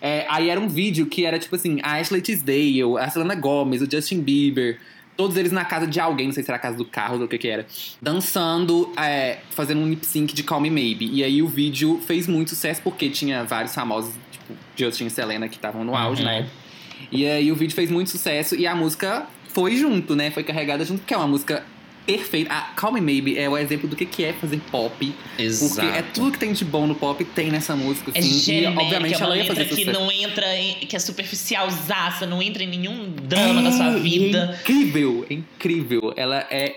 É, 0.00 0.26
aí 0.28 0.48
era 0.48 0.60
um 0.60 0.68
vídeo 0.68 1.06
que 1.06 1.24
era, 1.24 1.40
tipo 1.40 1.56
assim, 1.56 1.80
a 1.82 1.96
Ashley 1.96 2.20
Tisdale, 2.22 2.98
a 3.00 3.10
Selena 3.10 3.34
Gomez, 3.34 3.82
o 3.82 3.90
Justin 3.90 4.20
Bieber... 4.20 4.78
Todos 5.18 5.36
eles 5.36 5.50
na 5.50 5.64
casa 5.64 5.84
de 5.84 5.98
alguém, 5.98 6.26
não 6.26 6.32
sei 6.32 6.44
se 6.44 6.48
era 6.48 6.56
a 6.58 6.60
casa 6.60 6.76
do 6.76 6.84
Carlos 6.84 7.18
ou 7.18 7.26
o 7.26 7.28
que 7.28 7.36
que 7.38 7.48
era. 7.48 7.66
Dançando, 8.00 8.92
é, 8.96 9.38
fazendo 9.50 9.80
um 9.80 9.88
lip 9.90 10.06
sync 10.06 10.32
de 10.32 10.44
Call 10.44 10.60
Me 10.60 10.70
Maybe. 10.70 11.10
E 11.12 11.24
aí 11.24 11.42
o 11.42 11.48
vídeo 11.48 12.00
fez 12.06 12.28
muito 12.28 12.50
sucesso 12.50 12.80
porque 12.84 13.10
tinha 13.10 13.42
vários 13.42 13.74
famosos, 13.74 14.14
tipo 14.30 14.54
Justin 14.76 15.06
e 15.06 15.10
Selena, 15.10 15.48
que 15.48 15.56
estavam 15.56 15.82
no 15.82 15.96
auge 15.96 16.20
Uhum. 16.22 16.26
na 16.28 16.34
época. 16.34 16.52
E 17.10 17.26
aí 17.26 17.50
o 17.50 17.56
vídeo 17.56 17.74
fez 17.74 17.90
muito 17.90 18.10
sucesso 18.10 18.54
e 18.54 18.64
a 18.64 18.76
música 18.76 19.26
foi 19.48 19.74
junto, 19.76 20.14
né? 20.14 20.30
Foi 20.30 20.44
carregada 20.44 20.84
junto, 20.84 21.00
porque 21.00 21.14
é 21.14 21.16
uma 21.16 21.26
música 21.26 21.64
perfeita. 22.16 22.52
A 22.52 22.60
Call 22.74 22.92
Me 22.92 23.00
Maybe 23.00 23.38
é 23.38 23.48
o 23.48 23.56
exemplo 23.56 23.86
do 23.88 23.94
que 23.94 24.06
que 24.06 24.24
é 24.24 24.32
fazer 24.32 24.60
pop. 24.70 25.14
Exato. 25.38 25.74
Porque 25.86 25.98
é 25.98 26.02
tudo 26.02 26.32
que 26.32 26.38
tem 26.38 26.52
de 26.52 26.64
bom 26.64 26.86
no 26.86 26.94
pop 26.94 27.22
tem 27.24 27.50
nessa 27.50 27.76
música, 27.76 28.10
É 28.14 28.18
assim. 28.18 28.28
e 28.28 28.32
genérica, 28.40 28.80
obviamente 28.82 29.14
é 29.14 29.16
uma 29.18 29.26
ela 29.26 29.36
ia 29.36 29.44
fazer 29.44 29.60
letra 29.60 29.76
que 29.76 29.84
sucesso. 29.84 30.00
não 30.00 30.10
entra 30.10 30.56
em, 30.56 30.74
que 30.86 30.96
é 30.96 30.98
superficialzaça, 30.98 32.26
não 32.26 32.42
entra 32.42 32.62
em 32.62 32.66
nenhum 32.68 33.10
drama 33.10 33.62
da 33.62 33.72
sua 33.72 33.96
É, 33.96 33.98
vida. 34.00 34.58
É 34.58 34.60
incrível, 34.62 35.26
é 35.28 35.34
incrível. 35.34 36.12
Ela 36.16 36.46
é 36.50 36.74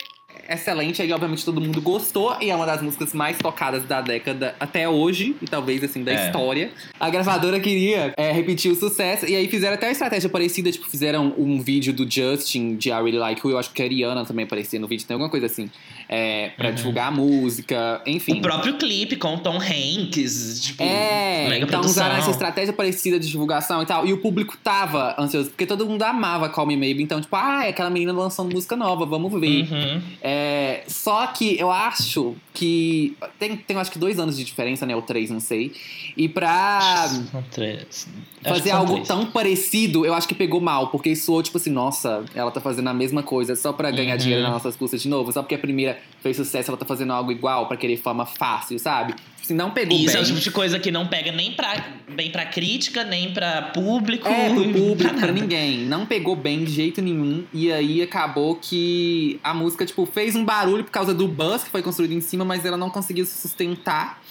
excelente, 0.54 1.02
aí 1.02 1.12
obviamente 1.12 1.44
todo 1.46 1.60
mundo 1.62 1.82
gostou 1.82 2.36
e 2.42 2.50
é 2.50 2.56
uma 2.56 2.66
das 2.66 2.82
músicas 2.82 3.14
mais 3.14 3.38
tocadas 3.38 3.84
da 3.86 4.02
década 4.02 4.56
até 4.60 4.88
hoje 4.88 5.36
e 5.42 5.46
talvez 5.46 5.84
assim 5.84 6.04
da 6.04 6.12
É. 6.12 6.26
história. 6.28 6.72
A 7.00 7.10
gravadora 7.10 7.60
queria 7.60 8.14
é, 8.18 8.32
repetir 8.32 8.72
o 8.72 8.76
sucesso 8.76 9.26
e 9.26 9.36
aí 9.36 9.48
fizeram 9.48 9.76
até 9.76 9.88
uma 9.88 9.92
estratégia 9.92 10.30
parecida, 10.30 10.72
tipo 10.72 10.90
fizeram 10.90 11.34
um 11.38 11.62
vídeo 11.62 11.94
do 11.94 12.10
Justin 12.10 12.76
de 12.76 12.90
I 12.90 12.94
Really 12.94 13.18
Like 13.18 13.42
You, 13.46 13.52
eu 13.52 13.58
acho 13.58 13.72
que 13.72 13.82
a 13.82 13.86
Ariana 13.86 14.26
também 14.26 14.46
aparecia 14.46 14.80
no 14.80 14.88
vídeo, 14.88 15.06
tem 15.06 15.16
alguma 15.16 15.30
coisa 15.30 15.46
assim, 15.46 15.70
é, 16.14 16.50
pra 16.58 16.68
Uhum. 16.70 16.76
divulgar 16.76 17.08
a 17.08 17.12
música, 17.12 18.02
enfim. 18.06 18.40
O 18.40 18.42
próprio 18.42 18.78
clipe 18.78 19.16
com 19.16 19.36
o 19.36 19.40
Tom 19.40 19.58
Hanks, 19.58 20.60
tipo, 20.62 20.84
É, 20.84 21.44
mega 21.48 21.56
então 21.66 21.80
produção. 21.80 22.04
usaram 22.04 22.16
essa 22.18 22.32
estratégia 22.32 22.74
parecida 22.74 23.18
de 23.18 23.30
divulgação 23.30 23.82
e 23.82 23.86
tal. 23.86 24.06
E 24.06 24.12
o 24.12 24.18
público 24.18 24.58
tava 24.62 25.16
ansioso, 25.18 25.50
porque 25.52 25.66
todo 25.66 25.86
mundo 25.86 26.04
amava 26.04 26.50
Call 26.50 26.66
Me 26.66 26.76
Maybe. 26.76 27.02
Então, 27.02 27.22
tipo, 27.22 27.34
ah, 27.38 27.66
é 27.66 27.70
aquela 27.70 27.90
menina 27.90 28.12
lançando 28.12 28.52
música 28.54 28.76
nova, 28.76 29.06
vamos 29.06 29.32
ver. 29.40 29.64
Uhum. 29.72 30.02
É, 30.22 30.84
só 30.88 31.28
que 31.28 31.58
eu 31.58 31.72
acho 31.72 32.36
que. 32.54 33.16
Tem, 33.40 33.56
tem 33.56 33.78
acho 33.78 33.90
que 33.92 33.98
dois 34.00 34.20
anos 34.20 34.36
de 34.38 34.44
diferença, 34.44 34.86
né? 34.86 34.94
Ou 34.94 35.02
três, 35.02 35.30
não 35.30 35.40
sei. 35.40 35.72
E 36.18 36.28
pra 36.28 37.08
São 37.32 37.42
três. 37.50 38.08
Fazer 38.44 38.72
algo 38.72 38.94
três. 38.96 39.08
tão 39.08 39.28
parecido, 39.28 40.06
eu 40.06 40.14
acho 40.14 40.28
que 40.28 40.36
pegou 40.36 40.60
mal. 40.60 40.88
Porque 40.90 41.16
soou 41.16 41.42
tipo 41.42 41.58
assim, 41.58 41.70
nossa, 41.70 42.26
ela 42.36 42.52
tá 42.52 42.60
fazendo 42.60 42.90
a 42.90 42.94
mesma 42.94 43.24
coisa 43.24 43.56
só 43.56 43.72
pra 43.72 43.90
ganhar 43.92 44.14
Uhum. 44.14 44.18
dinheiro 44.18 44.44
nas 44.44 44.52
nossas 44.52 44.76
custas 44.76 45.02
de 45.02 45.08
novo. 45.08 45.32
Só 45.32 45.42
porque 45.42 45.56
a 45.56 45.60
primeira 45.60 46.01
fez 46.22 46.38
sucesso, 46.38 46.70
ela 46.70 46.78
tá 46.78 46.86
fazendo 46.86 47.12
algo 47.14 47.32
igual 47.32 47.68
pra 47.68 47.76
querer 47.78 47.98
fama 47.98 48.26
fácil, 48.26 48.78
sabe? 48.80 49.14
Tipo 49.14 49.32
Assim, 49.44 49.54
não 49.56 49.72
pegou 49.72 49.98
Isso 49.98 50.08
bem. 50.14 50.18
é 50.18 50.20
o 50.22 50.24
tipo 50.26 50.40
de 50.40 50.52
coisa 50.52 50.78
que 50.80 50.92
não 50.92 51.08
pega 51.08 51.32
nem 51.32 51.54
pra, 51.54 51.74
bem 52.16 52.30
pra 52.30 52.46
crítica, 52.46 53.04
nem 53.04 53.34
pra 53.34 53.64
público. 53.74 54.28
É, 54.28 54.50
pro 54.54 54.64
público, 54.72 54.96
pra 54.98 55.14
pra 55.16 55.32
ninguém. 55.32 55.80
Não 55.80 56.06
pegou 56.06 56.36
bem 56.36 56.64
de 56.64 56.72
jeito 56.72 57.02
nenhum. 57.02 57.44
E 57.52 57.72
aí 57.72 58.04
acabou 58.04 58.56
que 58.58 59.40
a 59.44 59.52
música, 59.52 59.84
tipo, 59.84 60.06
fez 60.06 60.36
um 60.36 60.46
barulho 60.46 60.84
por 60.84 60.92
causa 60.92 61.12
do 61.12 61.28
buzz 61.28 61.64
que 61.64 61.72
foi 61.72 61.82
construído 61.82 62.12
em 62.14 62.22
cima, 62.22 62.46
mas 62.46 62.64
ela 62.66 62.78
não 62.78 62.92
conseguiu 62.92 63.26
se 63.26 63.36
sustentar. 63.42 64.22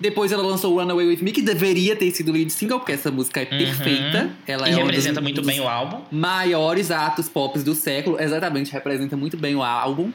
Depois 0.00 0.30
ela 0.32 0.42
lançou 0.44 0.74
Runaway 0.76 1.06
With 1.08 1.22
Me, 1.22 1.30
que 1.32 1.42
deveria 1.42 1.94
ter 1.96 2.10
sido 2.10 2.30
lead 2.32 2.50
single, 2.52 2.78
porque 2.80 2.92
essa 2.92 3.10
música 3.12 3.40
é 3.40 3.44
Uhum. 3.50 3.58
perfeita. 3.58 4.30
Ela 4.46 4.68
E 4.68 4.72
é 4.72 4.76
um 4.76 4.86
representa 4.86 5.14
dos, 5.20 5.22
muito 5.22 5.42
bem 5.42 5.60
o 5.60 5.68
álbum. 5.68 6.02
maiores 6.10 6.90
atos 6.90 7.28
pop 7.28 7.56
do 7.60 7.74
século. 7.76 8.20
Exatamente, 8.20 8.72
representa 8.72 9.16
muito 9.16 9.36
bem 9.36 9.54
o 9.56 9.62
álbum. 9.62 10.12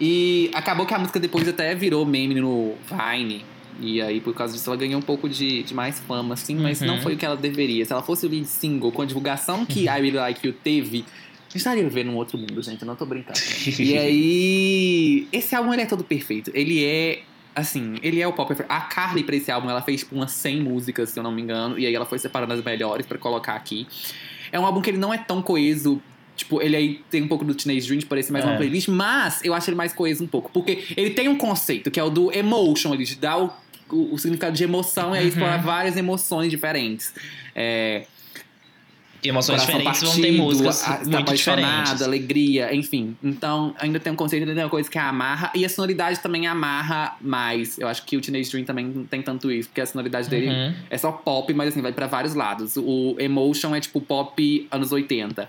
E 0.00 0.50
acabou 0.54 0.86
que 0.86 0.94
a 0.94 0.98
música 0.98 1.20
depois 1.20 1.46
até 1.46 1.74
virou 1.74 2.06
meme 2.06 2.34
no 2.40 2.74
Vine. 2.88 3.44
E 3.82 4.00
aí, 4.00 4.20
por 4.20 4.34
causa 4.34 4.52
disso, 4.54 4.68
ela 4.68 4.76
ganhou 4.76 4.98
um 4.98 5.02
pouco 5.02 5.28
de, 5.28 5.62
de 5.62 5.72
mais 5.74 5.98
fama, 6.00 6.34
assim, 6.34 6.54
mas 6.54 6.80
Uhum. 6.80 6.86
não 6.86 7.00
foi 7.02 7.14
o 7.14 7.16
que 7.16 7.24
ela 7.24 7.36
deveria. 7.36 7.84
Se 7.84 7.92
ela 7.92 8.02
fosse 8.02 8.26
o 8.26 8.28
lead 8.28 8.46
single 8.46 8.92
com 8.92 9.02
a 9.02 9.06
divulgação 9.06 9.64
que 9.64 9.80
Uhum. 9.80 9.84
I 9.96 10.00
Really 10.00 10.10
Like 10.12 10.46
You 10.46 10.52
teve, 10.52 11.04
estaria 11.54 11.82
vivendo 11.82 12.10
um 12.10 12.16
outro 12.16 12.36
mundo, 12.38 12.62
gente. 12.62 12.80
Eu 12.82 12.86
não 12.86 12.96
tô 12.96 13.06
brincando. 13.06 13.38
e 13.78 13.96
aí, 13.96 15.28
esse 15.32 15.54
álbum 15.54 15.72
ele 15.72 15.82
é 15.82 15.86
todo 15.86 16.04
perfeito. 16.04 16.50
Ele 16.54 16.84
é. 16.84 17.22
Assim, 17.54 17.94
ele 18.02 18.20
é 18.20 18.28
o 18.28 18.32
pop. 18.32 18.54
A 18.68 18.80
Carly, 18.82 19.24
pra 19.24 19.34
esse 19.34 19.50
álbum, 19.50 19.68
ela 19.68 19.82
fez 19.82 20.00
tipo 20.00 20.14
umas 20.14 20.30
100 20.32 20.60
músicas, 20.60 21.10
se 21.10 21.18
eu 21.18 21.22
não 21.22 21.32
me 21.32 21.42
engano. 21.42 21.78
E 21.78 21.84
aí 21.86 21.94
ela 21.94 22.06
foi 22.06 22.18
separando 22.18 22.52
as 22.52 22.62
melhores 22.62 23.06
pra 23.06 23.18
colocar 23.18 23.54
aqui. 23.54 23.86
É 24.52 24.58
um 24.60 24.64
álbum 24.64 24.80
que 24.80 24.88
ele 24.90 24.98
não 24.98 25.12
é 25.12 25.18
tão 25.18 25.42
coeso. 25.42 26.00
Tipo, 26.40 26.60
ele 26.62 26.74
aí 26.76 27.00
tem 27.10 27.22
um 27.22 27.28
pouco 27.28 27.44
do 27.44 27.54
Teenage 27.54 27.86
Dream, 27.86 28.00
parece 28.08 28.32
mais 28.32 28.44
É. 28.44 28.48
uma 28.48 28.56
playlist, 28.56 28.88
mas 28.88 29.44
eu 29.44 29.52
acho 29.54 29.68
ele 29.70 29.76
mais 29.76 29.92
coeso 29.92 30.24
um 30.24 30.26
pouco. 30.26 30.50
Porque 30.50 30.84
ele 30.96 31.10
tem 31.10 31.28
um 31.28 31.36
conceito, 31.36 31.90
que 31.90 32.00
é 32.00 32.02
o 32.02 32.08
do 32.10 32.32
emotion, 32.32 32.94
ele 32.94 33.04
dá 33.16 33.36
o, 33.38 33.50
o, 33.90 34.14
o 34.14 34.18
significado 34.18 34.56
de 34.56 34.64
emoção 34.64 35.14
e 35.14 35.18
aí 35.18 35.24
Uhum. 35.24 35.28
explora 35.30 35.58
várias 35.58 35.96
emoções 35.96 36.50
diferentes. 36.50 37.12
É, 37.54 38.04
Emoções 39.22 39.60
coração 39.60 39.78
diferentes 39.78 40.00
vão 40.00 40.10
partido, 40.12 40.26
ter 40.34 40.42
músicas 40.42 40.82
a- 40.82 40.98
muito 41.00 41.14
apaixonado, 41.18 41.66
diferentes. 41.82 42.02
alegria, 42.02 42.74
enfim. 42.74 43.14
Então, 43.22 43.74
ainda 43.78 44.00
tem 44.00 44.10
um 44.10 44.16
conceito, 44.16 44.44
ainda 44.44 44.54
tem 44.54 44.64
uma 44.64 44.70
coisa 44.70 44.88
que 44.90 44.96
amarra. 44.96 45.52
E 45.54 45.62
a 45.62 45.68
sonoridade 45.68 46.18
também 46.20 46.46
amarra 46.46 47.18
mais. 47.20 47.78
Eu 47.78 47.86
acho 47.86 48.02
que 48.06 48.16
o 48.16 48.20
Teenage 48.22 48.50
Dream 48.50 48.64
também 48.64 48.86
não 48.86 49.04
tem 49.04 49.20
tanto 49.20 49.52
isso, 49.52 49.68
porque 49.68 49.82
a 49.82 49.86
sonoridade 49.86 50.26
dele 50.30 50.48
Uhum. 50.48 50.74
é 50.88 50.96
só 50.96 51.12
pop, 51.12 51.52
mas 51.52 51.68
assim, 51.68 51.82
vai 51.82 51.92
pra 51.92 52.06
vários 52.06 52.34
lados. 52.34 52.78
O 52.78 53.14
Emotion 53.18 53.74
é 53.74 53.80
tipo 53.80 54.00
pop 54.00 54.66
anos 54.70 54.90
80. 54.90 55.46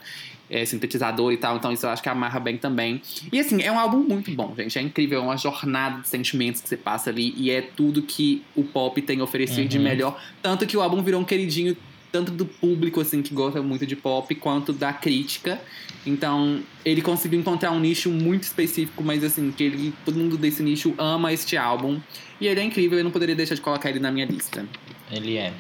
É 0.54 0.66
sintetizador 0.66 1.32
e 1.32 1.38
tal, 1.38 1.56
então 1.56 1.72
isso 1.72 1.86
eu 1.86 1.90
acho 1.90 2.04
que 2.04 2.10
amarra 2.10 2.38
bem 2.38 2.58
também. 2.58 3.02
E 3.32 3.40
assim, 3.40 3.62
é 3.64 3.72
um 3.72 3.80
álbum 3.80 4.00
muito 4.00 4.30
bom, 4.32 4.54
gente. 4.58 4.78
É 4.78 4.82
incrível, 4.82 5.20
é 5.20 5.24
uma 5.24 5.38
jornada 5.38 6.02
de 6.02 6.10
sentimentos 6.10 6.60
que 6.60 6.68
você 6.68 6.76
passa 6.76 7.10
ali. 7.10 7.34
E 7.38 7.50
é 7.50 7.62
tudo 7.62 8.02
que 8.02 8.44
o 8.54 8.62
pop 8.62 9.02
tem 9.02 9.22
a 9.22 9.24
oferecer 9.24 9.66
de 9.66 9.78
Uhum. 9.78 9.84
melhor. 9.86 10.22
Tanto 10.42 10.68
que 10.68 10.76
o 10.76 10.82
álbum 10.82 11.02
virou 11.02 11.22
um 11.22 11.24
queridinho 11.24 11.78
tanto 12.12 12.30
do 12.34 12.46
público, 12.46 13.00
assim, 13.00 13.22
que 13.22 13.34
gosta 13.34 13.62
muito 13.62 13.88
de 13.88 13.96
pop, 13.96 14.36
quanto 14.36 14.74
da 14.74 14.92
crítica. 14.92 15.62
Então, 16.06 16.62
ele 16.84 17.02
conseguiu 17.02 17.40
encontrar 17.40 17.72
um 17.72 17.80
nicho 17.80 18.10
muito 18.10 18.44
específico, 18.44 19.02
mas 19.02 19.24
assim, 19.24 19.50
que 19.52 19.64
ele, 19.64 19.94
todo 20.04 20.18
mundo 20.18 20.38
desse 20.38 20.62
nicho 20.62 20.94
ama 20.98 21.32
este 21.32 21.56
álbum. 21.56 22.02
E 22.42 22.48
ele 22.48 22.60
é 22.60 22.64
incrível, 22.66 22.98
eu 22.98 23.04
não 23.06 23.12
poderia 23.12 23.34
deixar 23.36 23.56
de 23.56 23.62
colocar 23.62 23.90
ele 23.90 24.00
na 24.00 24.12
minha 24.12 24.26
lista. 24.26 24.66
Ele 25.10 25.38
é. 25.38 25.54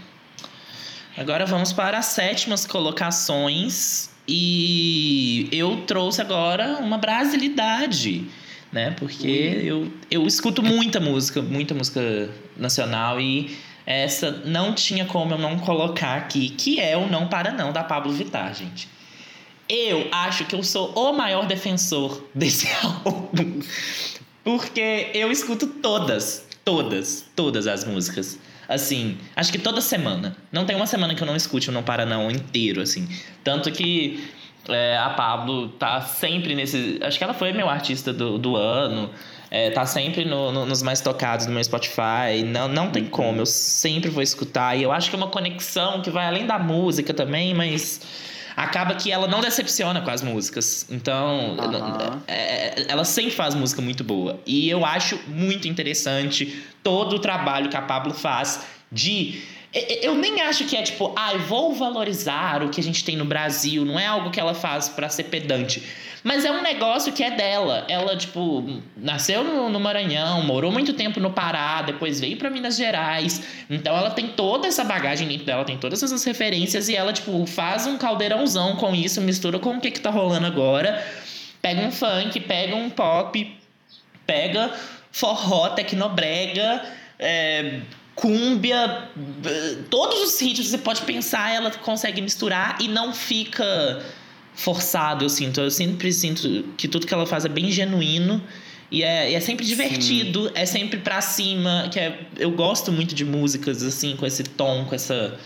Agora 1.16 1.46
vamos 1.46 1.72
para 1.72 1.98
as 1.98 2.08
sétimas 2.08 2.66
colocações. 2.66 4.11
E 4.34 5.50
eu 5.52 5.82
trouxe 5.86 6.22
agora 6.22 6.78
uma 6.80 6.98
brasilidade, 6.98 8.24
né? 8.72 8.92
Porque 8.92 9.28
eu, 9.62 9.92
eu 10.10 10.26
escuto 10.26 10.64
muita 10.64 11.02
música, 11.02 11.42
muita 11.42 11.74
música 11.74 12.30
nacional 12.56 13.20
e 13.20 13.58
essa 13.86 14.32
não 14.46 14.74
tinha 14.74 15.06
como 15.06 15.34
eu 15.34 15.38
não 15.38 15.60
colocar 15.60 16.16
aqui, 16.16 16.48
que 16.48 16.80
é 16.80 16.96
o 16.96 17.10
Não 17.10 17.28
Para 17.28 17.52
Não 17.52 17.74
da 17.74 17.84
Pablo 17.84 18.14
Vittar, 18.14 18.56
gente. 18.56 18.88
Eu 19.68 20.08
acho 20.14 20.46
que 20.46 20.56
eu 20.56 20.64
sou 20.64 20.94
o 20.94 21.12
maior 21.12 21.46
defensor 21.46 22.26
desse 22.34 22.70
álbum. 22.82 23.60
Porque 24.46 25.12
eu 25.14 25.30
escuto 25.30 25.68
todas, 25.68 26.48
todas, 26.64 27.26
todas 27.36 27.68
as 27.68 27.84
músicas. 27.84 28.40
Assim, 28.74 29.18
acho 29.36 29.52
que 29.52 29.60
toda 29.60 29.82
semana. 29.82 30.36
Não 30.52 30.66
tem 30.66 30.76
uma 30.76 30.88
semana 30.88 31.14
que 31.14 31.22
eu 31.22 31.28
não 31.28 31.36
escute 31.36 31.70
o 31.70 31.72
Não 31.74 31.84
Para 31.84 32.06
Não 32.06 32.32
inteiro, 32.32 32.82
assim. 32.82 33.08
Tanto 33.44 33.72
que 33.72 34.24
É, 34.70 34.96
a 34.96 35.10
Pablo 35.10 35.70
tá 35.70 36.02
sempre 36.02 36.54
nesse. 36.54 37.00
Acho 37.02 37.18
que 37.18 37.24
ela 37.24 37.34
foi 37.34 37.52
meu 37.52 37.68
artista 37.68 38.14
do, 38.14 38.38
do 38.38 38.56
ano. 38.56 39.10
É, 39.50 39.72
tá 39.72 39.86
sempre 39.86 40.24
no, 40.24 40.52
no, 40.52 40.66
nos 40.66 40.82
mais 40.84 41.02
tocados 41.02 41.48
no 41.48 41.52
meu 41.54 41.64
Spotify. 41.64 42.44
Não, 42.46 42.68
não 42.68 42.90
tem 42.92 43.06
como, 43.06 43.42
eu 43.42 43.46
sempre 43.46 44.10
vou 44.10 44.24
escutar. 44.24 44.78
E 44.78 44.84
eu 44.84 44.92
acho 44.92 45.10
que 45.10 45.16
é 45.16 45.18
uma 45.18 45.28
conexão 45.28 46.02
que 46.02 46.10
vai 46.12 46.26
além 46.28 46.46
da 46.46 46.60
música 46.60 47.14
também, 47.14 47.54
mas 47.54 48.00
acaba 48.56 48.96
que 48.96 49.12
ela 49.12 49.28
não 49.28 49.42
decepciona 49.42 50.02
com 50.02 50.10
as 50.10 50.22
músicas. 50.22 50.86
Então, 50.90 51.58
Aham. 51.60 52.22
é, 52.28 52.86
ela 52.88 53.04
sempre 53.04 53.32
faz 53.32 53.56
música 53.56 53.82
muito 53.82 54.04
boa. 54.04 54.40
E 54.46 54.70
eu 54.70 54.86
acho 54.86 55.20
muito 55.28 55.68
interessante 55.68 56.64
todo 56.84 57.16
o 57.16 57.20
trabalho 57.20 57.70
que 57.70 57.78
a 57.78 57.82
Pablo 57.82 58.14
faz 58.14 58.62
de. 58.92 59.42
Eu 59.74 60.16
nem 60.16 60.42
acho 60.42 60.66
que 60.66 60.76
é 60.76 60.84
tipo, 60.84 61.14
ai, 61.16 61.38
vou 61.38 61.74
valorizar 61.74 62.62
o 62.62 62.70
que 62.70 62.82
a 62.82 62.84
gente 62.84 63.06
tem 63.06 63.16
no 63.16 63.24
Brasil. 63.24 63.86
Não 63.86 63.98
é 63.98 64.06
algo 64.06 64.30
que 64.30 64.40
ela 64.40 64.54
faz 64.54 64.90
pra 64.90 65.08
ser 65.08 65.26
pedante. 65.26 65.82
Mas 66.24 66.44
é 66.44 66.52
um 66.52 66.62
negócio 66.62 67.14
que 67.14 67.24
é 67.24 67.32
dela. 67.32 67.86
Ela, 67.88 68.16
tipo, 68.18 68.82
nasceu 68.98 69.44
no, 69.44 69.80
Maranhão, 69.80 70.44
morou 70.44 70.72
muito 70.72 70.94
tempo 70.94 71.20
no 71.20 71.32
Pará, 71.32 71.82
depois 71.82 72.20
veio 72.20 72.36
pra 72.38 72.50
Minas 72.50 72.76
Gerais. 72.76 73.42
Então 73.70 73.96
ela 73.98 74.12
tem 74.12 74.28
toda 74.28 74.68
essa 74.68 74.84
bagagem 74.84 75.28
dentro 75.28 75.46
dela, 75.46 75.64
tem 75.64 75.78
todas 75.78 76.04
essas 76.04 76.24
referências 76.24 76.90
e 76.90 76.96
ela, 76.96 77.14
tipo, 77.14 77.46
faz 77.46 77.88
um 77.88 77.98
caldeirãozão 77.98 78.76
com 78.76 78.94
isso, 78.94 79.22
mistura 79.22 79.58
com 79.58 79.78
o 79.78 79.82
que, 79.82 79.90
que 79.90 80.02
tá 80.02 80.10
rolando 80.10 80.46
agora. 80.46 81.04
Pega 81.62 81.82
um 81.82 81.92
funk, 81.92 82.40
pega 82.42 82.76
um 82.76 82.90
pop, 82.90 83.58
pega 84.28 84.72
forró, 85.12 85.70
tecnobrega, 85.70 86.84
é, 87.20 87.80
cúmbia, 88.16 89.08
b- 89.16 89.78
todos 89.90 90.20
os 90.22 90.40
ritmos 90.40 90.66
que 90.68 90.72
você 90.72 90.78
pode 90.78 91.02
pensar, 91.02 91.54
ela 91.54 91.72
consegue 91.72 92.22
misturar 92.22 92.78
e 92.82 92.88
não 92.88 93.14
fica 93.14 94.04
forçado, 94.54 95.24
eu 95.26 95.30
sinto. 95.30 95.60
Eu 95.62 95.72
sempre 95.72 96.12
sinto 96.12 96.64
que 96.78 96.88
tudo 96.88 97.08
que 97.08 97.14
ela 97.14 97.26
faz 97.26 97.46
é 97.46 97.50
bem 97.50 97.72
genuíno. 97.72 98.42
E 98.92 99.04
é, 99.04 99.32
e 99.32 99.36
é 99.36 99.40
sempre 99.40 99.66
divertido, 99.66 100.52
é 100.54 100.66
sempre 100.66 101.00
pra 101.00 101.22
cima. 101.22 101.88
Que 101.92 102.00
é, 102.00 102.20
eu 102.38 102.52
gosto 102.52 102.92
muito 102.92 103.16
de 103.16 103.24
músicas, 103.24 103.82
assim, 103.84 104.16
com 104.18 104.26
esse 104.26 104.44
tom, 104.44 104.84
com 104.86 104.94
essa. 104.94 105.40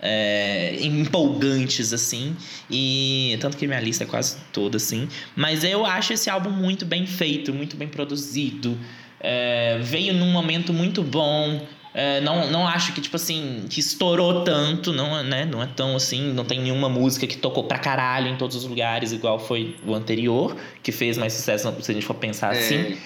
é, 0.00 0.76
empolgantes, 0.80 1.92
assim. 1.92 2.36
E 2.70 3.36
tanto 3.40 3.56
que 3.56 3.66
minha 3.66 3.80
lista 3.80 4.04
é 4.04 4.06
quase 4.06 4.36
toda, 4.52 4.76
assim. 4.76 5.08
Mas 5.34 5.64
eu 5.64 5.84
acho 5.84 6.12
esse 6.12 6.30
álbum 6.30 6.50
muito 6.50 6.86
bem 6.86 7.04
feito, 7.06 7.52
muito 7.52 7.76
bem 7.76 7.88
produzido. 7.88 8.78
É, 9.20 9.78
veio 9.82 10.14
num 10.14 10.30
momento 10.30 10.72
muito 10.72 11.02
bom. 11.02 11.66
É, 12.00 12.20
não, 12.20 12.48
não 12.48 12.64
acho 12.64 12.92
que, 12.92 13.00
tipo 13.00 13.16
assim, 13.16 13.64
que 13.68 13.80
estourou 13.80 14.44
tanto, 14.44 14.92
não, 14.92 15.18
é, 15.18 15.24
né? 15.24 15.44
Não 15.44 15.60
é 15.60 15.66
tão 15.66 15.96
assim, 15.96 16.32
não 16.32 16.44
tem 16.44 16.60
nenhuma 16.60 16.88
música 16.88 17.26
que 17.26 17.36
tocou 17.36 17.64
pra 17.64 17.76
caralho 17.76 18.28
em 18.28 18.36
todos 18.36 18.54
os 18.54 18.64
lugares, 18.64 19.10
igual 19.10 19.36
foi 19.40 19.74
o 19.84 19.92
anterior, 19.94 20.54
que 20.80 20.92
fez 20.92 21.18
mais 21.18 21.32
sucesso, 21.32 21.74
se 21.82 21.90
a 21.90 21.94
gente 21.94 22.06
for 22.06 22.14
pensar 22.14 22.54
É. 22.54 22.58
assim. 22.60 22.96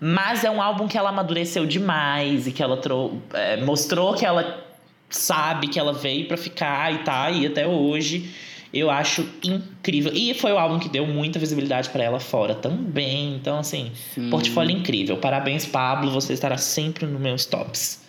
Mas 0.00 0.42
é 0.42 0.50
um 0.50 0.60
álbum 0.60 0.88
que 0.88 0.98
ela 0.98 1.10
amadureceu 1.10 1.64
demais 1.64 2.48
e 2.48 2.50
que 2.50 2.60
ela 2.60 2.76
trou 2.76 3.22
é, 3.32 3.58
mostrou 3.58 4.12
que 4.14 4.26
ela 4.26 4.60
sabe 5.08 5.68
que 5.68 5.78
ela 5.78 5.92
veio 5.92 6.26
pra 6.26 6.36
ficar 6.36 6.92
e 6.92 6.98
tá 7.04 7.22
aí 7.26 7.46
até 7.46 7.64
hoje. 7.64 8.28
Eu 8.74 8.90
acho 8.90 9.24
incrível. 9.44 10.10
E 10.12 10.34
foi 10.34 10.50
o 10.50 10.58
álbum 10.58 10.80
que 10.80 10.88
deu 10.88 11.06
muita 11.06 11.38
visibilidade 11.38 11.90
pra 11.90 12.02
ela 12.02 12.18
fora 12.18 12.56
também. 12.56 13.36
Então, 13.36 13.58
assim, 13.60 13.92
Sim. 14.14 14.30
portfólio 14.30 14.76
incrível. 14.76 15.18
Parabéns, 15.18 15.64
Pablo. 15.64 16.10
Você 16.10 16.32
estará 16.32 16.56
sempre 16.56 17.06
nos 17.06 17.20
meus 17.20 17.46
tops. 17.46 18.01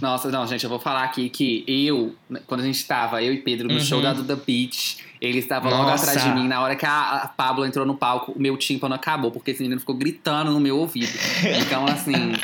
Nossa, 0.00 0.30
não, 0.30 0.46
gente, 0.46 0.62
eu 0.64 0.70
vou 0.70 0.78
falar 0.78 1.04
aqui 1.04 1.28
que 1.30 1.64
eu, 1.66 2.14
quando 2.46 2.60
a 2.60 2.64
gente 2.64 2.86
tava, 2.86 3.22
eu 3.22 3.32
e 3.32 3.38
Pedro, 3.38 3.66
no 3.68 3.74
Uhum. 3.74 3.80
show 3.80 4.02
da 4.02 4.12
Duda 4.12 4.36
Beach, 4.36 4.98
ele 5.20 5.38
estava 5.38 5.70
logo 5.70 5.88
atrás 5.88 6.22
de 6.22 6.28
mim. 6.32 6.46
Na 6.46 6.60
hora 6.60 6.76
que 6.76 6.84
a, 6.84 7.22
a 7.22 7.28
Pablo 7.28 7.64
entrou 7.64 7.86
no 7.86 7.94
palco, 7.96 8.32
o 8.32 8.38
meu 8.40 8.56
tímpano 8.58 8.94
acabou, 8.94 9.30
porque 9.30 9.52
esse 9.52 9.62
menino 9.62 9.80
ficou 9.80 9.94
gritando 9.94 10.50
no 10.50 10.60
meu 10.60 10.76
ouvido. 10.78 11.12
Então, 11.66 11.86
assim, 11.86 12.34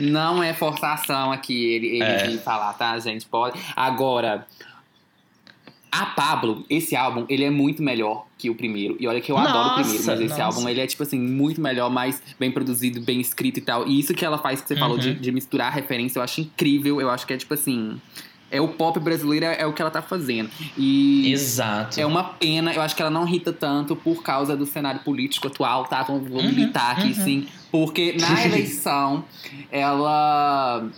não 0.00 0.42
é 0.42 0.52
forçação 0.52 1.30
aqui 1.32 1.64
ele, 1.66 1.86
ele 2.02 2.02
É. 2.34 2.38
falar, 2.38 2.72
tá, 2.74 2.98
gente? 2.98 3.24
Pode. 3.26 3.58
Agora, 3.76 4.46
a 5.90 6.06
Pablo, 6.06 6.64
esse 6.68 6.94
álbum, 6.94 7.24
ele 7.28 7.44
é 7.44 7.50
muito 7.50 7.82
melhor 7.82 8.26
que 8.36 8.48
o 8.50 8.54
primeiro. 8.54 8.96
E 9.00 9.06
olha 9.08 9.20
que 9.20 9.32
eu 9.32 9.36
adoro 9.38 9.70
o 9.70 9.74
primeiro, 9.74 9.98
Nossa, 9.98 10.12
mas 10.12 10.20
esse 10.20 10.28
nossa. 10.38 10.44
álbum, 10.44 10.68
ele 10.68 10.80
é, 10.80 10.86
tipo 10.86 11.02
assim, 11.02 11.18
muito 11.18 11.60
melhor, 11.60 11.90
mais 11.90 12.22
bem 12.38 12.50
produzido, 12.50 13.00
bem 13.00 13.20
escrito 13.20 13.58
e 13.58 13.62
tal. 13.62 13.86
E 13.86 13.98
isso 13.98 14.14
que 14.14 14.24
ela 14.24 14.38
faz, 14.38 14.60
que 14.60 14.68
você 14.68 14.76
falou 14.76 14.96
Uhum. 14.96 15.02
de, 15.02 15.14
de 15.14 15.32
misturar 15.32 15.72
referência, 15.72 16.18
eu 16.18 16.22
acho 16.22 16.40
incrível. 16.40 17.00
Eu 17.00 17.10
acho 17.10 17.26
que 17.26 17.32
é, 17.32 17.36
tipo 17.36 17.54
assim... 17.54 18.00
É 18.50 18.62
o 18.62 18.68
pop 18.68 18.98
brasileiro, 18.98 19.44
é, 19.44 19.60
é 19.60 19.66
o 19.66 19.74
que 19.74 19.82
ela 19.82 19.90
tá 19.90 20.00
fazendo. 20.00 20.48
E... 20.74 21.30
Exato. 21.30 22.00
É 22.00 22.06
uma 22.06 22.24
pena, 22.24 22.72
eu 22.72 22.80
acho 22.80 22.96
que 22.96 23.02
ela 23.02 23.10
não 23.10 23.26
irrita 23.28 23.52
tanto 23.52 23.94
por 23.94 24.22
causa 24.22 24.56
do 24.56 24.64
cenário 24.64 25.00
político 25.00 25.48
atual, 25.48 25.84
tá? 25.84 26.02
Vou, 26.02 26.18
vou 26.18 26.40
Uhum, 26.40 26.46
militar 26.48 26.92
aqui, 26.96 27.08
uhum. 27.08 27.14
sim. 27.24 27.46
Porque 27.70 28.16
na 28.18 28.40
eleição, 28.46 29.22
ela. 29.70 30.88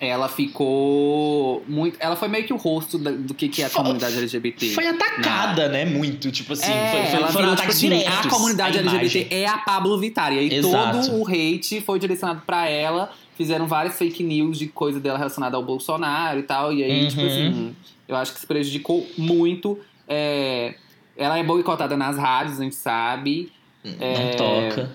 Ela 0.00 0.28
ficou 0.30 1.62
muito. 1.68 1.98
Ela 2.00 2.16
foi 2.16 2.26
meio 2.28 2.44
que 2.46 2.52
o 2.54 2.56
rosto 2.56 2.96
da- 2.98 3.10
do 3.10 3.34
que, 3.34 3.48
que 3.50 3.60
é 3.62 3.66
a 3.66 3.68
Foi- 3.68 3.82
comunidade 3.82 4.16
LGBT. 4.16 4.70
Foi 4.70 4.86
atacada, 4.86 5.68
né? 5.68 5.84
Muito. 5.84 6.30
Tipo 6.32 6.54
assim, 6.54 6.72
É, 6.72 6.90
foi, 6.90 7.06
foi, 7.10 7.18
ela 7.20 7.28
foram 7.28 7.54
tipo 7.54 7.68
assim, 7.68 7.88
diretos. 7.90 8.26
A 8.26 8.30
comunidade 8.30 8.78
à 8.78 8.80
LGBT 8.80 9.18
imagem. 9.20 9.38
é 9.44 9.46
a 9.46 9.58
Pablo 9.58 9.98
Vittar. 9.98 10.32
E 10.32 10.38
aí 10.38 10.54
Exato. 10.54 11.06
todo 11.06 11.20
o 11.20 11.26
hate 11.28 11.82
foi 11.82 11.98
direcionado 11.98 12.42
pra 12.46 12.66
ela. 12.66 13.12
Fizeram 13.36 13.66
várias 13.66 13.98
fake 13.98 14.22
news 14.22 14.58
de 14.58 14.68
coisa 14.68 14.98
dela 14.98 15.18
relacionada 15.18 15.56
ao 15.56 15.62
Bolsonaro 15.62 16.38
e 16.38 16.42
tal. 16.44 16.72
E 16.72 16.82
aí, 16.82 17.06
tipo 17.08 17.20
Uhum. 17.20 17.26
assim, 17.26 17.76
eu 18.08 18.16
acho 18.16 18.32
que 18.32 18.40
se 18.40 18.46
prejudicou 18.46 19.06
muito. 19.18 19.78
É, 20.08 20.74
ela 21.14 21.38
é 21.38 21.42
boicotada 21.42 21.94
nas 21.96 22.16
rádios, 22.16 22.58
a 22.58 22.64
gente 22.64 22.74
sabe. 22.76 23.52
Não 23.84 23.92
É, 24.00 24.30
toca. 24.34 24.90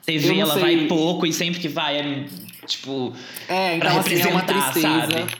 Você 0.00 0.16
vê, 0.18 0.38
ela 0.38 0.52
sei. 0.54 0.62
vai 0.62 0.86
pouco 0.86 1.26
e 1.26 1.32
sempre 1.32 1.60
que 1.60 1.68
vai 1.68 1.98
é, 1.98 2.24
tipo, 2.70 3.12
É, 3.48 3.76
pra 3.78 3.88
então 3.90 4.00
assim, 4.00 4.20
é 4.20 4.26
uma 4.26 4.40
representar, 4.40 4.72
tristeza. 4.72 5.10
sabe? 5.18 5.34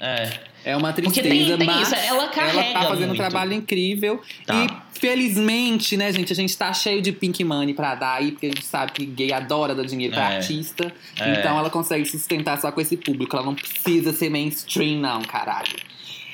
É. 0.00 0.32
É 0.64 0.76
uma 0.76 0.92
tristeza, 0.92 1.28
tem- 1.28 1.56
tem 1.58 1.66
mas 1.66 1.82
isso, 1.86 1.94
ela 1.94 2.26
carrega 2.28 2.72
tá 2.72 2.82
fazendo 2.88 3.04
um 3.04 3.06
muito. 3.08 3.16
trabalho 3.18 3.52
incrível. 3.52 4.20
Tá. 4.44 4.64
E 4.64 4.98
felizmente, 4.98 5.96
né, 5.96 6.12
gente, 6.12 6.32
a 6.32 6.36
gente 6.36 6.56
tá 6.58 6.72
cheio 6.72 7.00
de 7.00 7.12
pink 7.12 7.44
money 7.44 7.72
pra 7.72 7.94
dar 7.94 8.14
aí, 8.16 8.32
porque 8.32 8.46
a 8.46 8.48
gente 8.48 8.64
sabe 8.64 8.90
que 8.92 9.06
gay 9.06 9.32
adora 9.32 9.76
dar 9.76 9.84
dinheiro 9.84 10.12
pra 10.14 10.32
É. 10.32 10.36
artista. 10.38 10.92
É. 11.20 11.34
Então 11.34 11.56
ela 11.56 11.70
consegue 11.70 12.04
sustentar 12.04 12.60
só 12.60 12.72
com 12.72 12.80
esse 12.80 12.96
público. 12.96 13.36
Ela 13.36 13.46
não 13.46 13.54
precisa 13.54 14.12
ser 14.12 14.28
mainstream, 14.28 14.98
não, 14.98 15.22
caralho. 15.22 15.76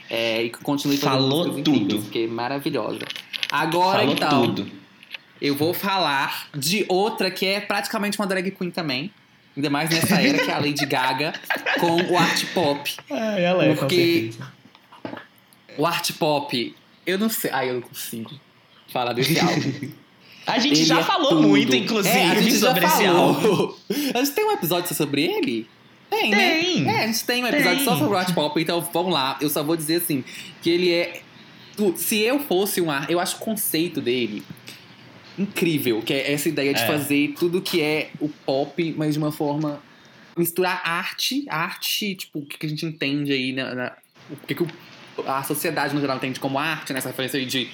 É, 0.08 0.44
e 0.44 0.48
que 0.50 0.58
continue 0.60 0.96
fazendo 0.96 1.20
Falou 1.28 1.62
tudo. 1.62 1.98
porque 2.00 2.20
é 2.20 2.26
maravilhosa. 2.26 3.00
Agora, 3.50 3.98
Falou 4.00 4.14
então, 4.14 4.42
tudo. 4.54 4.70
eu 5.42 5.54
vou 5.54 5.74
falar 5.74 6.48
de 6.56 6.86
outra 6.88 7.30
que 7.30 7.44
é 7.46 7.60
praticamente 7.60 8.18
uma 8.18 8.26
drag 8.26 8.50
queen 8.50 8.70
também. 8.70 9.10
Ainda 9.56 9.68
mais 9.70 9.90
nessa 9.90 10.20
era 10.20 10.38
que 10.38 10.50
é 10.50 10.54
a 10.54 10.58
Lady 10.58 10.86
Gaga 10.86 11.32
com 11.78 12.00
o 12.12 12.18
art 12.18 12.44
pop. 12.54 12.90
Ah, 13.10 13.38
ela 13.38 13.64
é, 13.64 13.74
Porque- 13.74 14.30
O 15.76 15.86
art 15.86 16.10
pop, 16.12 16.74
eu 17.06 17.18
não 17.18 17.28
sei. 17.28 17.50
Ai, 17.52 17.70
eu 17.70 17.74
não 17.74 17.80
consigo 17.82 18.30
falar 18.92 19.12
desse 19.12 19.38
álbum. 19.40 19.90
A 20.46 20.58
gente 20.58 20.78
Ele 20.80 20.84
já 20.84 21.00
é 21.00 21.04
falou 21.04 21.28
tudo. 21.36 21.48
muito, 21.48 21.74
inclusive, 21.74 22.16
É, 22.16 22.30
a 22.30 22.40
gente 22.40 22.58
já 22.58 22.68
sobre 22.68 22.84
esse 22.86 23.06
álbum. 23.06 23.74
A 24.14 24.18
gente 24.18 24.32
tem 24.32 24.44
um 24.44 24.52
episódio 24.52 24.88
só 24.88 24.94
sobre 24.94 25.22
ele? 25.24 25.66
Tem, 26.10 26.30
né? 26.30 26.60
Tem. 26.60 26.88
É, 26.90 27.04
a 27.04 27.06
gente 27.06 27.24
tem 27.24 27.42
um 27.42 27.46
episódio 27.46 27.76
Tem. 27.76 27.84
só 27.84 27.96
sobre 27.96 28.14
o 28.14 28.16
art 28.18 28.34
pop, 28.34 28.60
então 28.60 28.80
vamos 28.92 29.12
lá. 29.14 29.38
Eu 29.40 29.48
só 29.48 29.62
vou 29.62 29.76
dizer 29.76 29.96
assim, 30.02 30.22
que 30.60 30.68
ele 30.68 30.92
é... 30.92 31.22
Se 31.96 32.18
eu 32.18 32.38
fosse 32.40 32.80
um 32.82 32.90
ar, 32.90 33.10
eu 33.10 33.18
acho 33.18 33.36
o 33.36 33.38
conceito 33.38 34.00
dele 34.00 34.42
incrível, 35.38 36.02
que 36.02 36.12
é 36.12 36.32
essa 36.32 36.48
ideia 36.48 36.72
de 36.74 36.82
É. 36.82 36.86
fazer 36.86 37.34
tudo 37.38 37.60
que 37.62 37.80
é 37.80 38.10
o 38.20 38.28
pop, 38.28 38.94
mas 38.96 39.14
de 39.14 39.18
uma 39.18 39.32
forma 39.32 39.80
misturar 40.36 40.80
arte, 40.84 41.44
arte, 41.48 42.14
tipo, 42.14 42.38
o 42.40 42.46
que 42.46 42.64
a 42.64 42.68
gente 42.68 42.84
entende 42.86 43.32
aí 43.32 43.52
na, 43.52 43.74
na- 43.74 43.92
o 44.30 44.36
que, 44.46 44.54
que 44.54 44.66
a 45.26 45.42
sociedade 45.42 45.94
no 45.94 46.00
geral 46.00 46.16
entende 46.16 46.40
como 46.40 46.58
arte, 46.58 46.92
nessa 46.92 47.08
referência 47.08 47.38
aí 47.38 47.44
de 47.46 47.68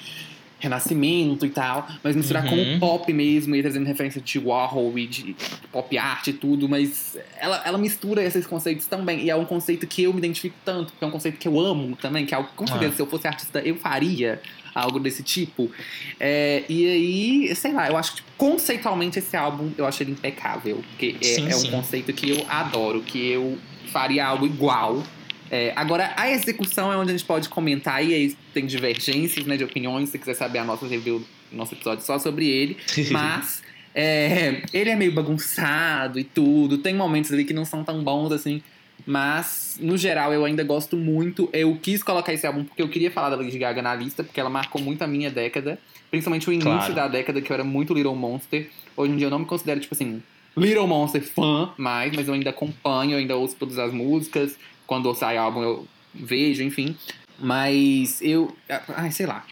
renascimento 0.59 1.45
e 1.45 1.49
tal, 1.49 1.87
mas 2.03 2.17
misturar 2.17 2.43
com 2.45 2.53
Uhum. 2.55 2.75
o 2.75 2.79
pop 2.81 3.13
mesmo, 3.13 3.55
e 3.55 3.61
trazendo 3.61 3.85
referência 3.85 4.19
de 4.19 4.37
Warhol 4.39 4.99
e 4.99 5.07
de 5.07 5.33
pop 5.71 5.97
art 5.97 6.27
e 6.27 6.33
tudo, 6.33 6.67
mas 6.67 7.17
ela, 7.39 7.61
ela 7.65 7.77
mistura 7.77 8.21
esses 8.21 8.45
conceitos 8.45 8.85
também, 8.85 9.21
e 9.23 9.29
é 9.29 9.35
um 9.37 9.45
conceito 9.45 9.87
que 9.87 10.03
eu 10.03 10.11
me 10.11 10.19
identifico 10.19 10.55
tanto, 10.65 10.91
porque 10.91 11.03
é 11.05 11.07
um 11.07 11.11
conceito 11.11 11.37
que 11.37 11.47
eu 11.47 11.57
amo 11.57 11.95
também, 11.95 12.25
que 12.25 12.33
é 12.33 12.37
algo 12.37 12.49
que 12.49 12.55
com 12.57 12.67
certeza 12.67 12.91
Ah. 12.91 12.95
se 12.97 13.01
eu 13.01 13.07
fosse 13.07 13.25
artista 13.25 13.59
eu 13.61 13.77
faria 13.77 14.41
algo 14.75 14.99
desse 14.99 15.23
tipo. 15.23 15.71
É, 16.19 16.63
e 16.69 16.85
aí, 16.89 17.55
sei 17.55 17.73
lá, 17.73 17.87
eu 17.87 17.97
acho 17.97 18.11
que 18.11 18.17
tipo, 18.17 18.29
conceitualmente 18.37 19.19
esse 19.19 19.35
álbum 19.35 19.71
eu 19.77 19.85
acho 19.85 20.03
ele 20.03 20.11
impecável, 20.11 20.83
porque 20.89 21.15
é, 21.21 21.23
Sim, 21.23 21.49
é 21.49 21.55
um 21.55 21.59
sim. 21.59 21.71
conceito 21.71 22.13
que 22.13 22.29
eu 22.29 22.45
adoro, 22.49 23.01
que 23.01 23.31
eu 23.31 23.57
faria 23.91 24.25
algo 24.25 24.45
igual. 24.45 25.03
É, 25.51 25.73
agora, 25.75 26.13
a 26.15 26.29
execução 26.29 26.93
é 26.93 26.97
onde 26.97 27.11
a 27.11 27.17
gente 27.17 27.25
pode 27.25 27.49
comentar, 27.49 28.05
e 28.05 28.13
aí 28.13 28.37
tem 28.53 28.65
divergências 28.65 29.45
né, 29.45 29.57
de 29.57 29.63
opiniões, 29.63 30.09
se 30.09 30.11
você 30.11 30.19
quiser 30.19 30.35
saber 30.35 30.59
a 30.59 30.63
nossa 30.63 30.87
review, 30.87 31.25
nosso 31.51 31.73
episódio 31.73 32.05
só 32.05 32.19
sobre 32.19 32.47
ele. 32.47 32.77
Mas 33.09 33.63
é, 33.93 34.61
ele 34.71 34.89
é 34.89 34.95
meio 34.95 35.11
bagunçado 35.11 36.19
e 36.19 36.23
tudo. 36.23 36.77
Tem 36.77 36.93
momentos 36.93 37.31
ali 37.31 37.43
que 37.43 37.53
não 37.53 37.65
são 37.65 37.83
tão 37.83 38.03
bons 38.03 38.31
assim. 38.31 38.61
Mas, 39.11 39.79
no 39.81 39.97
geral, 39.97 40.31
eu 40.31 40.45
ainda 40.45 40.63
gosto 40.63 40.95
muito. 40.95 41.49
Eu 41.51 41.75
quis 41.81 42.03
colocar 42.03 42.31
esse 42.31 42.45
álbum 42.45 42.63
porque 42.63 42.79
eu 42.79 42.87
queria 42.87 43.09
falar 43.09 43.31
da 43.31 43.37
Lady 43.37 43.57
Gaga 43.57 43.81
na 43.81 43.95
lista, 43.95 44.23
porque 44.23 44.39
ela 44.39 44.51
marcou 44.51 44.79
muito 44.79 45.01
a 45.01 45.07
minha 45.07 45.31
década. 45.31 45.79
Principalmente 46.11 46.47
o 46.47 46.53
início 46.53 46.69
Claro. 46.69 46.93
da 46.93 47.07
década, 47.07 47.41
que 47.41 47.51
eu 47.51 47.55
era 47.55 47.63
muito 47.63 47.91
Little 47.95 48.15
Monster. 48.15 48.69
Hoje 48.95 49.11
em 49.11 49.17
dia 49.17 49.25
eu 49.25 49.31
não 49.31 49.39
me 49.39 49.45
considero, 49.45 49.79
tipo 49.79 49.95
assim, 49.95 50.21
Little 50.55 50.85
Monster 50.85 51.23
fã 51.23 51.71
mais, 51.75 52.15
mas 52.15 52.27
eu 52.27 52.35
ainda 52.35 52.51
acompanho, 52.51 53.13
eu 53.13 53.17
ainda 53.17 53.35
ouço 53.35 53.55
todas 53.55 53.79
as 53.79 53.91
músicas. 53.91 54.55
Quando 54.85 55.11
sai 55.15 55.37
álbum 55.37 55.63
eu 55.63 55.87
vejo, 56.13 56.61
enfim. 56.61 56.95
Mas 57.39 58.21
eu. 58.21 58.55
Ai, 58.95 59.11
sei 59.11 59.25
lá. 59.25 59.43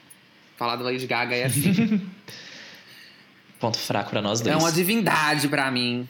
Falar 0.56 0.76
da 0.76 0.84
Lady 0.84 1.08
Gaga 1.08 1.36
é 1.36 1.46
assim. 1.46 2.00
Ponto 3.60 3.78
fraco 3.80 4.12
pra 4.12 4.22
nós 4.22 4.40
dois. 4.40 4.56
é 4.56 4.58
uma 4.60 4.72
divindade 4.72 5.48
pra 5.48 5.72
mim. 5.72 6.08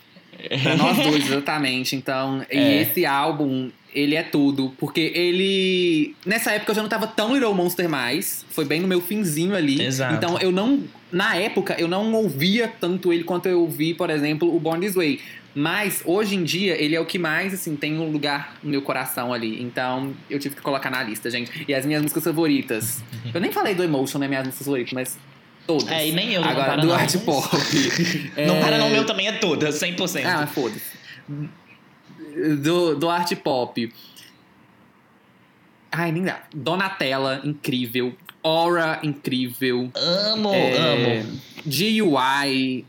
Pra 0.63 0.75
nós 0.75 0.97
dois, 0.97 1.25
exatamente. 1.25 1.95
Então, 1.95 2.45
e 2.51 2.57
É. 2.57 2.81
esse 2.81 3.05
álbum, 3.05 3.69
ele 3.93 4.15
é 4.15 4.23
tudo. 4.23 4.73
Porque 4.77 5.11
ele. 5.15 6.15
Nessa 6.25 6.51
época 6.51 6.71
eu 6.71 6.75
já 6.75 6.81
não 6.81 6.89
tava 6.89 7.07
tão 7.07 7.33
Little 7.33 7.53
Monster 7.53 7.89
mais. 7.89 8.45
Foi 8.49 8.65
bem 8.65 8.79
no 8.79 8.87
meu 8.87 9.01
finzinho 9.01 9.55
ali. 9.55 9.81
Exato. 9.81 10.13
Então 10.15 10.37
eu 10.39 10.51
não. 10.51 10.83
Na 11.11 11.35
época, 11.35 11.75
eu 11.79 11.87
não 11.87 12.13
ouvia 12.13 12.67
tanto 12.81 13.13
ele 13.13 13.23
quanto 13.23 13.47
eu 13.47 13.61
ouvi, 13.61 13.93
por 13.93 14.09
exemplo, 14.09 14.53
o 14.53 14.59
Born 14.59 14.85
This 14.85 14.95
Way. 14.95 15.19
Mas 15.55 16.03
hoje 16.05 16.35
em 16.35 16.43
dia, 16.43 16.79
ele 16.79 16.95
é 16.95 16.99
o 16.99 17.05
que 17.05 17.17
mais, 17.17 17.51
assim, 17.53 17.75
tem 17.75 17.97
um 17.97 18.11
lugar 18.11 18.57
no 18.61 18.69
meu 18.69 18.81
coração 18.81 19.33
ali. 19.33 19.59
Então, 19.63 20.13
eu 20.29 20.37
tive 20.37 20.55
que 20.55 20.61
colocar 20.61 20.91
na 20.91 21.01
lista, 21.01 21.31
gente. 21.31 21.49
E 21.67 21.73
as 21.73 21.83
minhas 21.85 22.01
músicas 22.03 22.23
favoritas. 22.25 23.01
Eu 23.33 23.41
nem 23.41 23.51
falei 23.51 23.73
do 23.73 23.83
Emotion, 23.83 24.19
né? 24.19 24.27
Minhas 24.27 24.45
músicas 24.45 24.65
favoritas, 24.65 24.93
mas 24.93 25.17
todas. 25.67 25.91
É, 25.91 26.07
e 26.07 26.11
nem 26.13 26.31
eu, 26.33 26.41
não 26.41 26.49
Agora, 26.49 26.65
para 26.71 26.81
do 26.81 26.87
não, 26.87 26.95
art 26.95 27.15
pop. 27.17 27.47
Não 28.47 28.55
É, 28.55 28.61
para 28.61 28.77
não, 28.77 28.89
meu 28.89 29.05
também 29.05 29.27
é 29.27 29.33
toda, 29.33 29.69
100%. 29.69 30.25
Ah, 30.25 30.37
mas 30.41 30.51
foda-se. 30.51 30.97
Do, 32.63 32.95
do 32.95 33.09
art 33.09 33.35
pop. 33.35 33.93
Ai, 35.91 36.11
nem 36.11 36.23
dá. 36.23 36.41
Donatella, 36.55 37.41
incrível. 37.43 38.15
Aura, 38.43 38.99
incrível. 39.03 39.91
amo, 39.95 40.53
É, 40.53 40.77
amo. 40.77 41.39
GUI. 41.65 42.85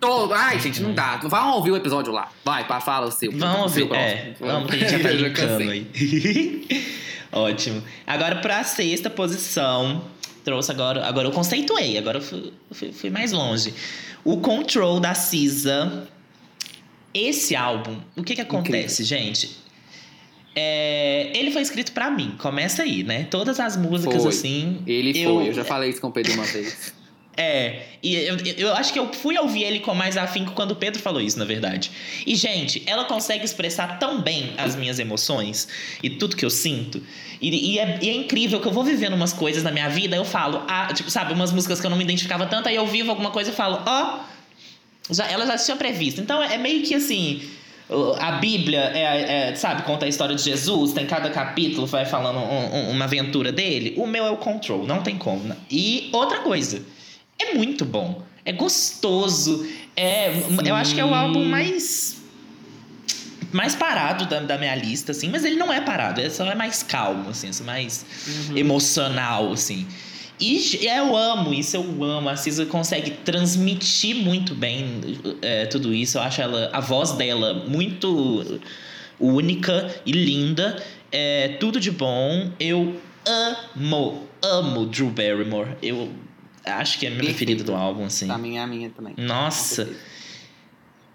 Todo... 0.00 0.32
Ai, 0.32 0.58
gente, 0.58 0.80
não 0.80 0.94
dá. 0.94 1.16
Vão 1.18 1.52
ouvir 1.56 1.72
o 1.72 1.76
episódio 1.76 2.10
lá. 2.12 2.30
Vai, 2.42 2.66
pá, 2.66 2.80
fala 2.80 3.06
o 3.06 3.10
seu. 3.10 3.30
Vamos 3.32 3.72
Seu 3.72 3.86
ver. 3.86 3.96
É, 3.96 4.14
próximo. 4.14 4.48
vamos 4.48 4.70
que 4.70 4.76
a 4.76 4.78
gente 4.78 4.90
já 4.90 5.46
tá 5.46 5.56
aí. 5.58 6.66
Ótimo. 7.32 7.82
Agora 8.06 8.36
pra 8.36 8.64
sexta 8.64 9.10
posição. 9.10 10.02
Trouxe 10.44 10.70
agora. 10.70 11.06
Agora 11.06 11.28
eu 11.28 11.32
conceituei, 11.32 11.98
agora 11.98 12.18
eu 12.18 12.22
fui, 12.22 12.52
fui- 12.70 12.92
fui 12.92 13.10
mais 13.10 13.32
longe. 13.32 13.74
O 14.24 14.38
Control 14.38 15.00
da 15.00 15.14
Cisa. 15.14 16.08
Esse 17.12 17.56
álbum, 17.56 17.96
o 18.16 18.22
que 18.22 18.34
que 18.36 18.40
acontece, 18.40 19.02
gente? 19.02 19.50
É, 20.54 21.30
ele 21.34 21.50
foi 21.50 21.62
escrito 21.62 21.92
pra 21.92 22.10
mim, 22.10 22.34
começa 22.38 22.82
aí, 22.82 23.02
né? 23.02 23.24
Todas 23.24 23.58
as 23.60 23.76
músicas 23.76 24.22
Foi. 24.22 24.30
assim. 24.30 24.82
Ele 24.86 25.18
eu, 25.20 25.34
foi, 25.36 25.48
eu 25.48 25.52
já 25.52 25.64
falei 25.64 25.90
isso 25.90 26.00
com 26.00 26.08
o 26.08 26.12
Pedro 26.12 26.32
uma 26.34 26.44
vez. 26.44 26.92
É, 27.36 27.82
e 28.02 28.14
eu, 28.16 28.36
eu 28.58 28.74
acho 28.74 28.92
que 28.92 28.98
eu 28.98 29.10
fui 29.12 29.38
ouvir 29.38 29.62
ele 29.62 29.80
com 29.80 29.94
mais 29.94 30.16
afinco 30.16 30.52
quando 30.52 30.72
o 30.72 30.76
Pedro 30.76 31.00
falou 31.00 31.20
isso, 31.20 31.38
na 31.38 31.44
verdade. 31.44 31.90
E, 32.26 32.34
gente, 32.34 32.82
ela 32.86 33.04
consegue 33.04 33.44
expressar 33.44 33.98
tão 33.98 34.20
bem 34.20 34.52
as 34.58 34.76
minhas 34.76 34.98
emoções 34.98 35.68
e 36.02 36.10
tudo 36.10 36.36
que 36.36 36.44
eu 36.44 36.50
sinto. 36.50 37.02
E, 37.40 37.72
e 37.74 37.78
é, 37.78 37.98
e 38.02 38.10
é 38.10 38.14
incrível 38.14 38.60
que 38.60 38.66
eu 38.68 38.72
vou 38.72 38.84
vivendo 38.84 39.14
umas 39.14 39.32
coisas 39.32 39.62
na 39.62 39.70
minha 39.70 39.88
vida, 39.88 40.16
eu 40.16 40.24
falo, 40.24 40.62
ah, 40.68 40.92
tipo, 40.92 41.10
sabe, 41.10 41.32
umas 41.32 41.52
músicas 41.52 41.80
que 41.80 41.86
eu 41.86 41.90
não 41.90 41.96
me 41.96 42.04
identificava 42.04 42.44
tanto, 42.46 42.68
aí 42.68 42.76
eu 42.76 42.86
vivo 42.86 43.10
alguma 43.10 43.30
coisa 43.30 43.50
e 43.50 43.54
falo, 43.54 43.80
ó, 43.86 44.18
já, 45.10 45.26
ela 45.30 45.46
já 45.46 45.56
tinha 45.56 45.76
previsto. 45.76 46.20
Então 46.20 46.42
é 46.42 46.58
meio 46.58 46.82
que 46.82 46.94
assim. 46.94 47.42
A 48.20 48.32
Bíblia, 48.32 48.92
é, 48.94 49.48
é, 49.50 49.54
sabe, 49.56 49.82
conta 49.82 50.04
a 50.06 50.08
história 50.08 50.36
de 50.36 50.42
Jesus, 50.42 50.92
tem 50.92 51.06
cada 51.06 51.28
capítulo, 51.30 51.88
vai 51.88 52.04
falando 52.06 52.38
um- 52.38 52.76
um- 52.76 52.90
uma 52.90 53.04
aventura 53.04 53.50
dele. 53.50 53.94
O 53.96 54.06
meu 54.06 54.24
é 54.24 54.30
o 54.30 54.36
Control, 54.36 54.86
não 54.86 55.02
tem 55.02 55.16
como. 55.18 55.42
né? 55.42 55.56
E 55.68 56.08
outra 56.12 56.38
coisa, 56.38 56.82
é 57.40 57.54
muito 57.54 57.84
bom. 57.84 58.22
É 58.44 58.52
gostoso. 58.52 59.66
É, 59.96 60.32
eu 60.64 60.74
acho 60.74 60.94
que 60.94 61.00
é 61.00 61.04
o 61.04 61.14
álbum 61.14 61.44
mais. 61.44 62.18
Mais 63.52 63.74
parado 63.74 64.26
da, 64.26 64.40
da 64.40 64.56
minha 64.56 64.74
lista, 64.76 65.10
assim, 65.10 65.28
mas 65.28 65.44
ele 65.44 65.56
não 65.56 65.72
é 65.72 65.80
parado, 65.80 66.20
é 66.20 66.30
só 66.30 66.46
é 66.46 66.54
mais 66.54 66.84
calmo, 66.84 67.30
assim, 67.30 67.48
é 67.48 67.64
mais 67.64 68.06
emocional, 68.54 69.52
assim. 69.52 69.88
E 70.40 70.86
eu 70.86 71.14
amo 71.14 71.52
isso, 71.52 71.76
eu 71.76 72.04
amo. 72.04 72.28
A 72.28 72.36
Cisa 72.36 72.64
consegue 72.64 73.10
transmitir 73.10 74.16
muito 74.16 74.54
bem 74.54 75.00
é, 75.42 75.66
tudo 75.66 75.92
isso. 75.92 76.16
Eu 76.16 76.22
acho 76.22 76.40
ela, 76.40 76.70
a 76.72 76.80
voz 76.80 77.12
dela 77.12 77.52
muito 77.68 78.60
única 79.18 79.94
e 80.06 80.12
linda. 80.12 80.82
É 81.12 81.56
tudo 81.60 81.78
de 81.78 81.90
bom. 81.90 82.50
Eu 82.58 82.98
amo, 83.26 84.26
amo 84.42 84.86
Drew 84.86 85.10
Barrymore. 85.10 85.76
Eu 85.82 86.08
acho 86.64 86.98
que 86.98 87.06
é 87.06 87.08
a 87.08 87.12
minha 87.12 87.24
preferida 87.24 87.64
do 87.64 87.74
álbum, 87.74 88.04
assim. 88.04 88.26
Também 88.26 88.58
é 88.58 88.62
a 88.62 88.66
minha 88.66 88.90
também. 88.90 89.14
Nossa. 89.16 89.88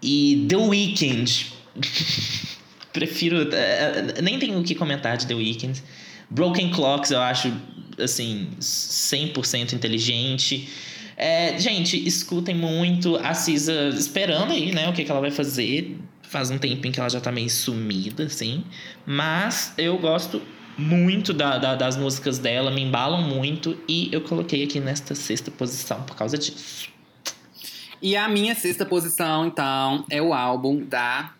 E 0.02 0.46
The 0.48 0.56
Weeknd. 0.56 1.52
Prefiro. 2.92 3.54
é, 3.54 4.20
nem 4.22 4.38
tenho 4.38 4.58
o 4.58 4.64
que 4.64 4.74
comentar 4.74 5.16
de 5.16 5.26
The 5.26 5.34
Weeknd. 5.34 5.82
Broken 6.30 6.70
Clocks 6.70 7.10
eu 7.10 7.20
acho, 7.20 7.52
assim, 7.98 8.48
100% 8.60 9.74
inteligente. 9.74 10.68
É, 11.16 11.58
gente, 11.58 11.96
escutem 12.06 12.54
muito 12.54 13.16
a 13.16 13.32
Cisa 13.32 13.88
esperando 13.88 14.52
aí, 14.52 14.72
né? 14.72 14.88
O 14.88 14.92
que, 14.92 15.04
que 15.04 15.10
ela 15.10 15.20
vai 15.20 15.30
fazer. 15.30 15.96
Faz 16.22 16.50
um 16.50 16.58
tempinho 16.58 16.92
que 16.92 16.98
ela 16.98 17.08
já 17.08 17.20
tá 17.20 17.30
meio 17.30 17.48
sumida, 17.48 18.24
assim. 18.24 18.64
Mas 19.06 19.72
eu 19.78 19.96
gosto 19.96 20.42
muito 20.78 21.32
da- 21.32 21.58
da- 21.58 21.74
das 21.74 21.96
músicas 21.96 22.38
dela, 22.38 22.70
me 22.70 22.82
embalam 22.82 23.22
muito. 23.22 23.76
E 23.88 24.08
eu 24.12 24.20
coloquei 24.20 24.62
aqui 24.64 24.78
nesta 24.80 25.14
sexta 25.14 25.50
posição 25.50 26.02
por 26.02 26.16
causa 26.16 26.36
disso. 26.36 26.88
E 28.02 28.14
a 28.16 28.28
minha 28.28 28.54
sexta 28.54 28.84
posição, 28.84 29.46
então, 29.46 30.04
é 30.10 30.20
o 30.20 30.34
álbum 30.34 30.84
da 30.84 31.32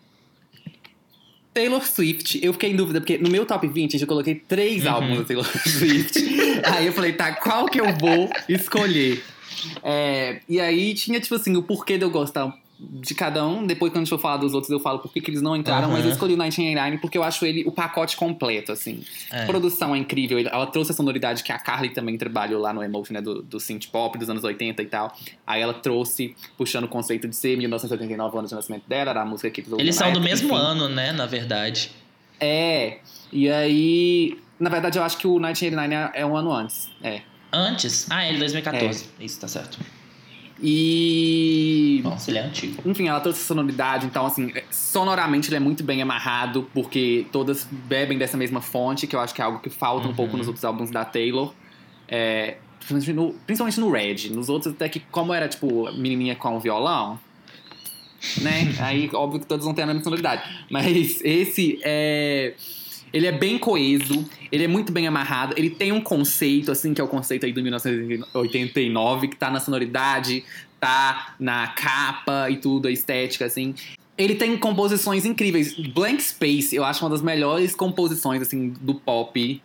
Taylor 1.53 1.85
Swift. 1.85 2.39
Eu 2.43 2.53
fiquei 2.53 2.71
em 2.71 2.75
dúvida, 2.75 2.99
porque 2.99 3.17
no 3.17 3.29
meu 3.29 3.45
top 3.45 3.67
20 3.67 3.99
eu 3.99 4.07
coloquei 4.07 4.35
três 4.35 4.85
Uhum. 4.85 4.91
álbuns 4.91 5.17
da 5.19 5.23
Taylor 5.23 5.45
Swift. 5.67 6.19
aí 6.65 6.85
eu 6.85 6.93
falei, 6.93 7.13
tá, 7.13 7.33
qual 7.33 7.65
que 7.67 7.79
eu 7.79 7.95
vou 7.99 8.29
escolher? 8.49 9.23
É, 9.83 10.39
e 10.47 10.59
aí 10.59 10.93
tinha, 10.93 11.19
tipo 11.19 11.33
assim, 11.35 11.55
o 11.55 11.63
porquê 11.63 11.97
de 11.97 12.03
eu 12.03 12.11
gostar 12.11 12.53
de 12.79 13.15
cada 13.15 13.45
um. 13.45 13.65
Depois, 13.65 13.91
quando 13.91 13.97
a 13.97 14.05
gente 14.05 14.09
for 14.09 14.19
falar 14.19 14.37
dos 14.37 14.53
outros, 14.53 14.71
eu 14.71 14.79
falo 14.79 14.99
por 14.99 15.11
que 15.11 15.19
eles 15.29 15.41
não 15.41 15.55
entraram. 15.55 15.87
Aham. 15.87 15.93
Mas 15.93 16.05
eu 16.05 16.11
escolhi 16.11 16.33
o 16.33 16.37
1989 16.37 16.97
porque 16.99 17.17
eu 17.17 17.23
acho 17.23 17.45
ele 17.45 17.63
o 17.65 17.71
pacote 17.71 18.15
completo, 18.15 18.71
assim. 18.71 19.03
É. 19.31 19.43
A 19.43 19.45
produção 19.45 19.95
é 19.95 19.97
incrível. 19.97 20.37
Ela 20.39 20.67
trouxe 20.67 20.91
a 20.91 20.95
sonoridade 20.95 21.43
que 21.43 21.51
a 21.51 21.57
Carly 21.57 21.89
também 21.89 22.17
trabalhou 22.17 22.61
lá 22.61 22.71
no 22.71 22.83
Emotion, 22.83 23.13
né? 23.13 23.21
Do, 23.21 23.41
do 23.41 23.59
synth 23.59 23.87
pop 23.87 24.17
dos 24.17 24.29
anos 24.29 24.43
80 24.43 24.81
e 24.81 24.85
tal. 24.85 25.15
Aí 25.45 25.61
ela 25.61 25.73
trouxe, 25.73 26.35
puxando 26.57 26.83
o 26.83 26.87
conceito 26.87 27.27
de 27.27 27.35
ser 27.35 27.57
1989, 27.57 28.35
o 28.35 28.39
ano 28.39 28.47
de 28.47 28.53
nascimento 28.55 28.87
dela, 28.87 29.11
era 29.11 29.21
a 29.21 29.25
música 29.25 29.49
que 29.49 29.63
Eles 29.77 29.95
são 29.95 30.11
do 30.13 30.21
mesmo 30.21 30.53
ano. 30.55 30.83
ano, 30.85 30.95
né? 30.95 31.11
Na 31.11 31.25
verdade. 31.25 31.91
É. 32.39 32.99
E 33.31 33.49
aí. 33.49 34.37
Na 34.59 34.69
verdade, 34.69 34.97
eu 34.97 35.03
acho 35.03 35.17
que 35.17 35.27
o 35.27 35.33
1989 35.35 36.11
é, 36.15 36.21
é 36.21 36.25
um 36.25 36.35
ano 36.35 36.51
antes. 36.51 36.89
É. 37.03 37.21
Antes? 37.51 38.07
Ah, 38.09 38.27
ele 38.27 38.39
2014. 38.39 39.05
Isso, 39.19 39.39
tá 39.39 39.47
certo. 39.47 39.79
E. 40.61 42.01
Nossa, 42.03 42.31
ele 42.31 42.39
é 42.39 42.43
antigo. 42.43 42.81
Enfim, 42.85 43.07
ela 43.07 43.19
trouxe 43.19 43.43
sonoridade, 43.43 44.05
então, 44.05 44.25
assim, 44.25 44.51
sonoramente 44.71 45.49
ele 45.49 45.57
é 45.57 45.59
muito 45.59 45.83
bem 45.83 46.01
amarrado, 46.01 46.67
porque 46.73 47.25
todas 47.31 47.65
bebem 47.65 48.17
dessa 48.17 48.37
mesma 48.37 48.61
fonte, 48.61 49.05
que 49.07 49.15
eu 49.15 49.19
acho 49.19 49.33
que 49.33 49.41
é 49.41 49.45
algo 49.45 49.59
que 49.59 49.69
falta 49.69 50.07
um 50.07 50.09
Uhum. 50.09 50.15
pouco 50.15 50.37
nos 50.37 50.47
outros 50.47 50.65
álbuns 50.65 50.89
da 50.89 51.05
Taylor. 51.05 51.53
É, 52.07 52.57
principalmente, 52.79 53.13
no, 53.13 53.33
principalmente 53.45 53.79
no 53.79 53.91
Red. 53.91 54.29
Nos 54.31 54.49
outros, 54.49 54.73
até 54.73 54.87
que, 54.89 54.99
como 54.99 55.33
era, 55.33 55.47
tipo, 55.47 55.91
menininha 55.93 56.35
com 56.35 56.55
o 56.55 56.59
violão, 56.59 57.19
né? 58.41 58.73
Aí, 58.79 59.09
óbvio 59.13 59.39
que 59.41 59.45
todos 59.45 59.65
vão 59.65 59.73
ter 59.73 59.83
a 59.83 59.85
mesma 59.85 60.03
sonoridade. 60.03 60.41
Mas 60.71 61.21
esse 61.23 61.79
é. 61.83 62.53
Ele 63.13 63.27
é 63.27 63.31
bem 63.31 63.57
coeso, 63.57 64.25
ele 64.51 64.63
é 64.63 64.67
muito 64.67 64.91
bem 64.91 65.07
amarrado, 65.07 65.53
ele 65.57 65.69
tem 65.69 65.91
um 65.91 66.01
conceito, 66.01 66.71
assim, 66.71 66.93
que 66.93 67.01
é 67.01 67.03
o 67.03 67.07
conceito 67.07 67.45
aí 67.45 67.53
do 67.53 67.61
1989, 67.61 69.27
que 69.29 69.35
tá 69.35 69.49
na 69.49 69.59
sonoridade, 69.59 70.43
tá 70.79 71.35
na 71.39 71.67
capa 71.67 72.49
e 72.49 72.57
tudo, 72.57 72.87
a 72.87 72.91
estética, 72.91 73.45
assim. 73.45 73.73
Ele 74.17 74.35
tem 74.35 74.57
composições 74.57 75.25
incríveis. 75.25 75.73
Blank 75.73 76.21
Space, 76.23 76.75
eu 76.75 76.83
acho 76.83 77.03
uma 77.03 77.09
das 77.09 77.21
melhores 77.21 77.75
composições, 77.75 78.41
assim, 78.41 78.73
do 78.81 78.95
pop. 78.95 79.61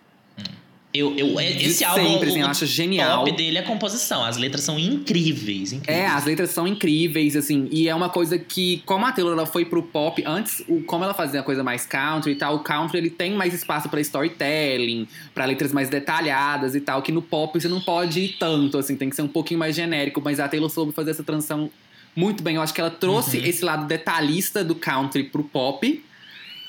Eu, 0.94 1.16
eu, 1.16 1.40
é- 1.40 1.50
esse 1.52 1.82
álbum, 1.84 2.02
sempre, 2.06 2.28
assim, 2.28 2.40
o 2.40 2.42
eu 2.42 2.46
acho 2.48 2.66
genial. 2.66 3.18
top 3.24 3.32
dele 3.32 3.56
é 3.56 3.60
a 3.60 3.64
composição. 3.64 4.22
As 4.22 4.36
letras 4.36 4.62
são 4.62 4.78
incríveis, 4.78 5.72
incríveis. 5.72 5.82
É, 5.86 6.06
as 6.06 6.24
letras 6.26 6.50
são 6.50 6.66
incríveis, 6.66 7.34
assim, 7.34 7.66
e 7.70 7.88
é 7.88 7.94
uma 7.94 8.10
coisa 8.10 8.38
que, 8.38 8.82
como 8.84 9.06
a 9.06 9.12
Taylor 9.12 9.32
ela 9.32 9.46
foi 9.46 9.64
pro 9.64 9.82
pop, 9.82 10.22
antes, 10.26 10.62
o, 10.68 10.82
como 10.82 11.02
ela 11.04 11.14
fazia 11.14 11.40
a 11.40 11.42
coisa 11.42 11.62
mais 11.64 11.86
country 11.86 12.32
e 12.32 12.34
tal, 12.34 12.56
o 12.56 12.58
country 12.58 12.98
ele 12.98 13.08
tem 13.10 13.32
mais 13.32 13.54
espaço 13.54 13.88
pra 13.88 14.00
storytelling, 14.02 15.08
pra 15.34 15.44
letras 15.46 15.72
mais 15.72 15.88
detalhadas 15.88 16.74
e 16.74 16.80
tal, 16.80 17.00
que 17.02 17.10
no 17.12 17.22
pop 17.22 17.58
você 17.58 17.68
não 17.68 17.80
pode 17.80 18.20
ir 18.20 18.36
tanto, 18.38 18.76
assim, 18.76 18.94
tem 18.96 19.08
que 19.08 19.16
ser 19.16 19.22
um 19.22 19.28
pouquinho 19.28 19.60
mais 19.60 19.74
genérico, 19.74 20.20
mas 20.22 20.38
a 20.40 20.48
Taylor 20.48 20.68
soube 20.68 20.92
fazer 20.92 21.12
essa 21.12 21.22
transição 21.22 21.70
muito 22.14 22.42
bem. 22.42 22.56
Eu 22.56 22.62
acho 22.62 22.74
que 22.74 22.80
ela 22.80 22.90
trouxe 22.90 23.38
Uhum. 23.38 23.44
esse 23.46 23.64
lado 23.64 23.86
detalhista 23.86 24.62
do 24.62 24.74
country 24.74 25.24
pro 25.24 25.42
pop, 25.42 26.04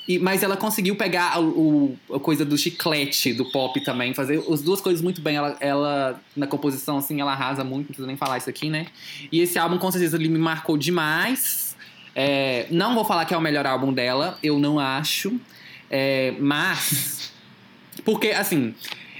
E, 0.06 0.18
mas 0.18 0.42
ela 0.42 0.56
conseguiu 0.56 0.96
pegar 0.96 1.40
o, 1.40 1.96
a 2.12 2.18
coisa 2.20 2.44
do 2.44 2.58
chiclete 2.58 3.32
do 3.32 3.50
pop 3.50 3.82
também, 3.82 4.12
fazer 4.12 4.42
as 4.52 4.60
duas 4.60 4.80
coisas 4.80 5.00
muito 5.00 5.22
bem. 5.22 5.36
Ela, 5.36 5.56
ela, 5.60 6.20
na 6.36 6.46
composição, 6.46 6.98
assim, 6.98 7.20
ela 7.20 7.32
arrasa 7.32 7.64
muito, 7.64 7.78
não 7.78 7.86
precisa 7.86 8.06
nem 8.06 8.16
falar 8.16 8.36
isso 8.36 8.50
aqui, 8.50 8.68
né? 8.68 8.86
E 9.32 9.40
esse 9.40 9.58
álbum, 9.58 9.78
com 9.78 9.90
certeza, 9.90 10.16
ele 10.16 10.28
me 10.28 10.38
marcou 10.38 10.76
demais. 10.76 11.74
É, 12.14 12.66
não 12.70 12.94
vou 12.94 13.04
falar 13.04 13.24
que 13.24 13.32
é 13.32 13.36
o 13.36 13.40
melhor 13.40 13.66
álbum 13.66 13.92
dela, 13.92 14.38
eu 14.42 14.58
não 14.58 14.78
acho. 14.78 15.40
É, 15.90 16.34
mas. 16.38 17.32
Porque, 18.04 18.28
assim, 18.28 18.74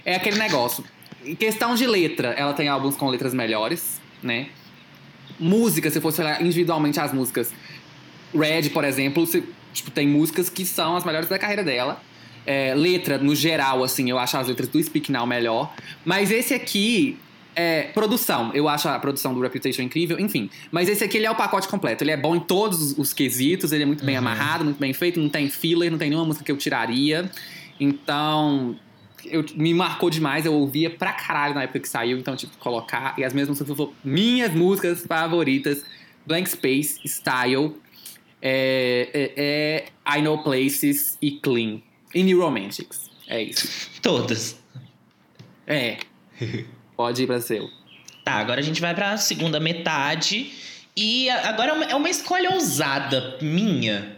é 0.05 0.17
aquele 0.17 0.37
negócio. 0.39 0.85
Em 1.25 1.35
questão 1.35 1.75
de 1.75 1.87
letra, 1.87 2.29
ela 2.37 2.53
tem 2.53 2.69
álbuns 2.69 2.95
com 2.95 3.09
letras 3.09 3.33
melhores, 3.33 4.01
né? 4.23 4.49
Música, 5.41 5.91
se 5.91 6.01
fosse 6.01 6.21
olhar 6.21 6.43
individualmente 6.43 7.01
as 7.01 7.13
músicas. 7.13 7.53
Red, 8.35 8.69
por 8.71 8.85
exemplo, 8.85 9.27
se- 9.27 9.43
tipo, 9.75 9.91
tem 9.91 10.09
músicas 10.09 10.49
que 10.49 10.65
são 10.65 10.97
as 10.97 11.05
melhores 11.05 11.29
da 11.29 11.39
carreira 11.39 11.63
dela. 11.63 12.01
É, 12.47 12.75
letra, 12.75 13.19
no 13.19 13.35
geral, 13.35 13.83
assim, 13.85 14.09
eu 14.09 14.19
acho 14.19 14.37
as 14.39 14.49
letras 14.49 14.69
do 14.69 14.83
Speak 14.83 15.11
Now 15.13 15.27
melhor. 15.27 15.75
Mas 16.05 16.31
esse 16.31 16.55
aqui 16.55 17.19
é 17.57 17.85
produção. 17.95 18.51
Eu 18.55 18.69
acho 18.69 18.89
a 18.89 18.99
produção 18.99 19.33
do 19.35 19.41
Reputation 19.41 19.83
incrível, 19.83 20.19
enfim. 20.19 20.51
Mas 20.73 20.89
esse 20.89 21.03
aqui 21.05 21.17
ele 21.19 21.27
é 21.27 21.31
o 21.31 21.35
pacote 21.35 21.69
completo. 21.69 22.03
Ele 22.05 22.11
é 22.11 22.17
bom 22.17 22.35
em 22.37 22.41
todos 22.41 22.81
os- 22.83 22.99
os 22.99 23.13
quesitos, 23.13 23.73
ele 23.73 23.83
é 23.85 23.87
muito 23.87 24.05
bem 24.05 24.15
Uhum. 24.17 24.21
amarrado, 24.21 24.65
muito 24.65 24.79
bem 24.79 24.93
feito, 24.93 25.19
não 25.21 25.29
tem 25.29 25.49
filler, 25.49 25.91
não 25.91 25.99
tem 25.99 26.09
nenhuma 26.11 26.27
música 26.27 26.45
que 26.45 26.53
eu 26.53 26.57
tiraria. 26.57 27.31
Então, 27.81 28.77
eu, 29.25 29.45
me 29.57 29.73
marcou 29.73 30.11
demais, 30.11 30.45
eu 30.45 30.53
ouvia 30.53 30.91
pra 30.91 31.13
caralho 31.13 31.55
na 31.55 31.63
época 31.63 31.81
que 31.81 31.89
saiu, 31.89 32.19
então, 32.19 32.37
tipo, 32.37 32.57
colocar. 32.59 33.15
E 33.19 33.25
as 33.25 33.33
minhas 33.33 33.49
músicas 33.49 33.89
minhas 34.05 34.53
músicas 34.53 35.05
favoritas: 35.07 35.83
Blank 36.27 36.49
Space, 36.51 36.99
Style, 37.07 37.75
é, 38.45 39.09
é- 39.15 39.33
é 40.07 40.19
I 40.19 40.23
Know 40.23 40.39
Places 40.43 41.17
e 41.23 41.33
Clean. 41.33 41.81
E 42.15 42.23
New 42.23 42.41
Romantics. 42.41 43.11
É 43.27 43.43
isso. 43.43 43.91
Todas. 44.03 44.57
É. 45.67 45.97
Pode 46.97 47.23
ir 47.23 47.27
pra 47.27 47.41
seu. 47.41 47.69
Tá, 48.25 48.35
agora 48.35 48.61
a 48.61 48.63
gente 48.63 48.81
vai 48.81 48.95
pra 48.95 49.17
segunda 49.17 49.59
metade. 49.59 50.53
E 50.97 51.29
agora 51.31 51.71
é 51.71 51.75
uma, 51.75 51.85
é 51.87 51.95
uma 51.97 52.09
escolha 52.11 52.53
ousada 52.53 53.39
minha. 53.41 54.17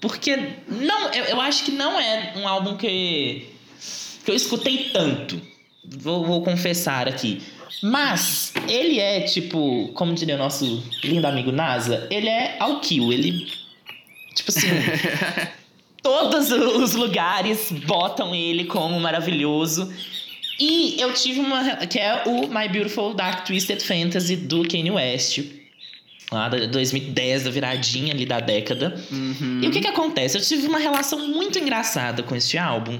Porque 0.00 0.36
não, 0.68 1.10
eu, 1.12 1.24
eu 1.24 1.40
acho 1.40 1.64
que 1.64 1.70
não 1.70 1.98
é 1.98 2.34
um 2.36 2.46
álbum 2.46 2.76
que, 2.76 3.46
que 4.24 4.30
eu 4.30 4.34
escutei 4.34 4.90
tanto. 4.92 5.40
Vou, 5.84 6.24
vou 6.26 6.42
confessar 6.42 7.08
aqui. 7.08 7.40
Mas 7.82 8.52
ele 8.68 8.98
é 8.98 9.20
tipo, 9.22 9.88
como 9.94 10.12
diria 10.14 10.34
o 10.34 10.38
nosso 10.38 10.82
lindo 11.02 11.26
amigo 11.26 11.50
NASA, 11.52 12.06
ele 12.10 12.28
é 12.28 12.56
ao 12.60 12.80
kill. 12.80 13.12
Ele. 13.12 13.50
Tipo 14.38 14.50
assim. 14.50 14.68
todos 16.02 16.50
os 16.50 16.94
lugares 16.94 17.70
botam 17.86 18.34
ele 18.34 18.64
como 18.64 18.98
maravilhoso. 19.00 19.92
E 20.58 21.00
eu 21.00 21.12
tive 21.14 21.40
uma. 21.40 21.76
que 21.86 21.98
é 21.98 22.24
o 22.26 22.48
My 22.48 22.68
Beautiful 22.68 23.14
Dark 23.14 23.46
Twisted 23.46 23.80
Fantasy 23.82 24.36
do 24.36 24.66
Kanye 24.68 24.90
West. 24.90 25.40
Lá 26.30 26.48
de 26.48 26.66
2010, 26.66 27.44
da 27.44 27.50
viradinha 27.50 28.12
ali 28.12 28.26
da 28.26 28.38
década. 28.40 28.94
Uhum. 29.10 29.60
E 29.62 29.68
o 29.68 29.70
que 29.70 29.80
que 29.80 29.86
acontece? 29.86 30.36
Eu 30.36 30.42
tive 30.42 30.66
uma 30.66 30.78
relação 30.78 31.26
muito 31.28 31.58
engraçada 31.58 32.22
com 32.22 32.34
este 32.36 32.58
álbum. 32.58 32.98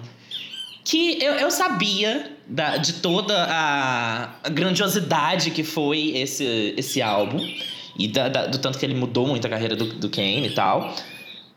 Que 0.85 1.23
eu, 1.23 1.35
eu 1.35 1.51
sabia 1.51 2.33
da- 2.47 2.79
de 2.79 2.95
toda 2.95 3.35
a, 3.51 4.31
a 4.43 4.49
grandiosidade 4.49 5.51
que 5.51 5.63
foi 5.63 6.17
esse, 6.17 6.73
esse 6.77 7.03
álbum. 7.03 7.47
E 7.99 8.09
da- 8.09 8.29
da- 8.31 8.47
do 8.47 8.57
tanto 8.59 8.79
que 8.79 8.87
ele 8.87 8.95
mudou 8.95 9.27
muito 9.27 9.47
a 9.47 9.51
carreira 9.51 9.77
do, 9.77 9.85
do 9.85 10.09
Kane 10.09 10.47
e 10.47 10.51
tal. 10.55 10.95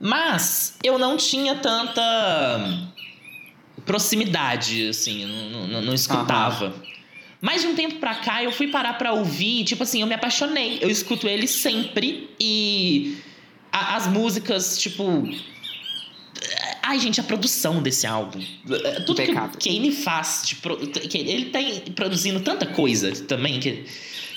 Mas 0.02 0.78
eu 0.84 0.97
não 0.97 1.16
tinha 1.16 1.56
tanta 1.56 2.89
proximidade, 3.86 4.88
assim, 4.89 5.26
não, 5.26 5.68
não, 5.68 5.82
não 5.82 5.93
escutava. 5.93 6.74
Mas 7.39 7.62
de 7.62 7.68
um 7.68 7.76
tempo 7.76 7.95
pra 7.95 8.16
cá 8.16 8.43
eu 8.43 8.52
fui 8.52 8.68
parar 8.68 8.93
pra 8.93 9.14
ouvir, 9.14 9.62
e, 9.62 9.64
tipo 9.64 9.82
assim, 9.84 10.02
eu 10.02 10.08
me 10.08 10.14
apaixonei. 10.14 10.78
Eu 10.82 10.89
escuto 10.89 11.28
ele 11.28 11.47
sempre 11.47 12.30
e 12.39 13.18
a- 13.72 13.95
as 13.95 14.08
músicas, 14.08 14.78
tipo. 14.80 15.28
Ai, 16.84 16.99
gente, 16.99 17.20
a 17.20 17.24
produção 17.24 17.82
desse 17.82 18.06
álbum. 18.06 18.39
Tudo 19.06 19.16
que 19.22 19.24
Impecável. 19.32 19.52
o 19.56 19.64
Kane 19.64 19.91
faz. 19.91 20.56
Que 21.10 21.18
ele 21.18 21.45
tá 21.45 21.60
produzindo 21.95 22.39
tanta 22.41 22.66
coisa 22.66 23.12
também. 23.26 23.60
Que, 23.60 23.86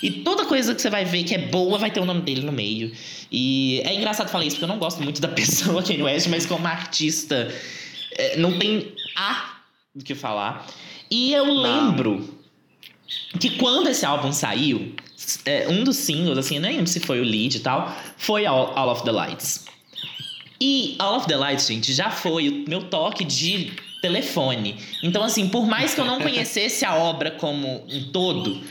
e 0.05 0.11
toda 0.11 0.45
coisa 0.45 0.75
que 0.75 0.79
você 0.79 0.89
vai 0.91 1.03
ver 1.03 1.23
que 1.23 1.33
é 1.33 1.39
boa 1.39 1.79
vai 1.79 1.89
ter 1.89 1.99
o 1.99 2.05
nome 2.05 2.21
dele 2.21 2.41
no 2.41 2.51
meio. 2.51 2.91
E 3.31 3.81
é 3.83 3.95
engraçado 3.95 4.29
falar 4.29 4.45
isso, 4.45 4.57
porque 4.57 4.65
eu 4.65 4.69
não 4.69 4.77
gosto 4.77 5.01
muito 5.01 5.19
da 5.19 5.27
pessoa 5.33 5.81
Kanye 5.81 6.03
West, 6.03 6.27
mas 6.27 6.45
como 6.45 6.67
artista, 6.67 7.51
é, 8.11 8.37
não 8.37 8.59
tem 8.59 8.93
a 9.15 9.55
do 9.95 10.03
que 10.03 10.13
falar. 10.13 10.67
E 11.09 11.33
eu 11.33 11.51
lembro 11.51 12.37
que 13.39 13.57
quando 13.57 13.87
esse 13.87 14.05
álbum 14.05 14.31
saiu, 14.31 14.93
é, 15.43 15.67
um 15.69 15.83
dos 15.83 15.97
singles, 15.97 16.37
assim, 16.37 16.57
eu 16.57 16.61
nem 16.61 16.73
lembro 16.73 16.87
se 16.87 16.99
foi 16.99 17.19
o 17.19 17.23
lead 17.23 17.57
e 17.57 17.59
tal, 17.61 17.91
foi 18.15 18.45
All, 18.45 18.77
All 18.77 18.91
of 18.91 19.03
the 19.03 19.11
Lights. 19.11 19.65
E 20.61 20.95
All 20.99 21.17
of 21.17 21.25
the 21.25 21.35
Lights, 21.35 21.65
gente, 21.65 21.91
já 21.95 22.11
foi 22.11 22.49
o 22.49 22.69
meu 22.69 22.83
toque 22.83 23.23
de 23.23 23.71
telefone. 24.03 24.75
Então, 25.01 25.23
assim, 25.23 25.49
por 25.49 25.65
mais 25.65 25.95
que 25.95 26.01
eu 26.01 26.05
não 26.05 26.21
conhecesse 26.21 26.85
a 26.85 26.93
obra 26.93 27.31
como 27.31 27.83
um 27.89 28.03
todo, 28.11 28.61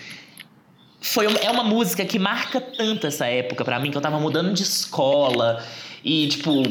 foi, 1.04 1.26
um- 1.28 1.36
é 1.36 1.50
uma 1.50 1.64
música 1.64 2.04
que 2.04 2.18
marca 2.18 2.60
tanto 2.60 3.06
essa 3.06 3.26
época 3.26 3.64
pra 3.64 3.78
mim, 3.78 3.90
que 3.90 3.96
eu 3.96 4.00
tava 4.00 4.18
mudando 4.18 4.52
de 4.52 4.62
escola. 4.62 5.64
E, 6.06 6.28
tipo, 6.28 6.62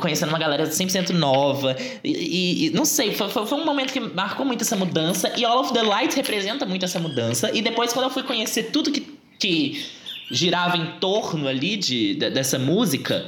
conhecendo 0.00 0.30
uma 0.30 0.38
galera 0.40 0.66
100% 0.66 1.10
nova. 1.10 1.76
E, 2.02 2.66
e- 2.66 2.70
não 2.70 2.84
sei, 2.84 3.14
foi, 3.14 3.28
foi, 3.28 3.44
um 3.58 3.64
momento 3.64 3.92
que 3.92 4.00
marcou 4.00 4.44
muito 4.44 4.62
essa 4.62 4.74
mudança. 4.74 5.32
E 5.36 5.44
All 5.44 5.60
of 5.60 5.72
the 5.72 5.82
Lights 5.82 6.16
representa 6.16 6.66
muito 6.66 6.84
essa 6.84 6.98
mudança. 6.98 7.50
E 7.54 7.62
depois, 7.62 7.92
quando 7.92 8.06
eu 8.06 8.10
fui 8.10 8.24
conhecer 8.24 8.70
tudo 8.72 8.90
que, 8.90 9.06
que 9.38 9.84
girava 10.32 10.76
em 10.76 10.86
torno 10.98 11.46
ali 11.46 11.76
de, 11.76 12.14
de- 12.16 12.30
dessa 12.30 12.58
música, 12.58 13.24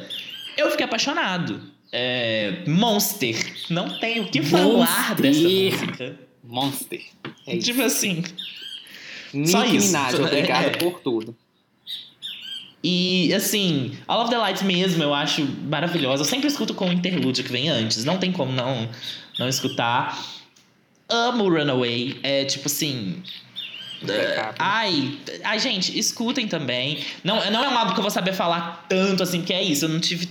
eu 0.57 0.70
fiquei 0.72 0.86
apaixonado. 0.86 1.61
É, 1.92 2.64
Monster. 2.66 3.36
Não 3.70 3.88
tenho 4.00 4.24
o 4.24 4.28
que 4.28 4.42
falar 4.42 5.11
Monster. 5.11 5.16
dessa 5.22 5.40
música. 5.48 6.18
Monster. 6.42 7.00
É. 7.46 7.57
Tipo 7.59 7.82
assim. 7.82 8.24
Só 9.47 9.62
Nicki 9.62 9.76
isso. 9.76 9.87
Minaj, 9.89 10.14
obrigado 10.20 10.64
É. 10.66 10.70
por 10.70 11.01
tudo. 11.01 11.37
E 12.82 13.32
assim, 13.32 13.97
All 14.07 14.20
of 14.22 14.30
the 14.30 14.37
Lights 14.37 14.62
mesmo 14.62 15.03
eu 15.03 15.14
acho 15.14 15.43
maravilhosa. 15.68 16.22
Eu 16.22 16.26
sempre 16.26 16.49
escuto 16.49 16.74
com 16.74 16.89
o 16.89 16.93
interlúdio 16.93 17.43
que 17.43 17.51
vem 17.51 17.68
antes. 17.70 18.05
Não 18.05 18.18
tem 18.18 18.30
como 18.30 18.53
não, 18.53 18.89
não 19.39 19.49
escutar. 19.49 20.22
Amo 21.09 21.49
Runaway. 21.49 22.18
É 22.22 22.45
tipo 22.45 22.66
assim. 22.66 23.22
Impecável. 24.03 24.55
Ai, 24.59 25.18
ai, 25.43 25.59
gente, 25.59 25.99
escutem 25.99 26.47
também. 26.47 26.99
Não, 27.22 27.37
não 27.51 27.64
é 27.64 27.68
um 27.70 27.78
álbum 27.78 27.95
que 27.95 28.01
eu 28.01 28.03
vou 28.03 28.11
saber 28.11 28.35
falar 28.35 28.85
tanto 28.87 29.22
assim, 29.22 29.39
porque 29.39 29.55
é 29.55 29.62
isso. 29.62 29.87
Eu 29.87 29.89
não 29.89 30.01
tive 30.01 30.28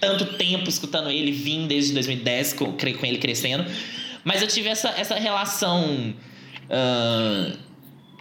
tanto 0.00 0.24
tempo 0.36 0.68
escutando 0.68 1.08
ele, 1.08 1.30
vim 1.30 1.68
desde 1.68 1.92
2010 1.94 2.54
com, 2.54 2.72
com 2.72 3.06
ele 3.06 3.18
crescendo. 3.18 3.64
Mas 4.24 4.42
eu 4.42 4.48
tive 4.48 4.68
essa, 4.68 4.88
essa 4.90 5.14
relação, 5.14 6.14
ah, 6.68 7.52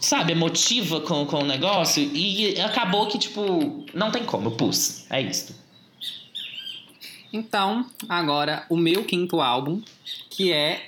sabe, 0.02 0.34
emotiva 0.34 0.99
com, 0.99 1.26
com 1.26 1.38
o 1.39 1.45
negócio. 1.45 2.04
E 2.04 2.60
acabou 2.60 3.08
que, 3.08 3.18
tipo, 3.18 3.86
não 3.93 4.12
tem 4.12 4.26
como, 4.26 4.52
pus. 4.52 5.06
É 5.10 5.22
isso. 5.22 5.56
Então, 7.34 7.86
agora, 8.10 8.66
o 8.70 8.76
meu 8.76 9.04
quinto 9.06 9.39
álbum, 9.39 9.82
que 10.30 10.52
é 10.52 10.88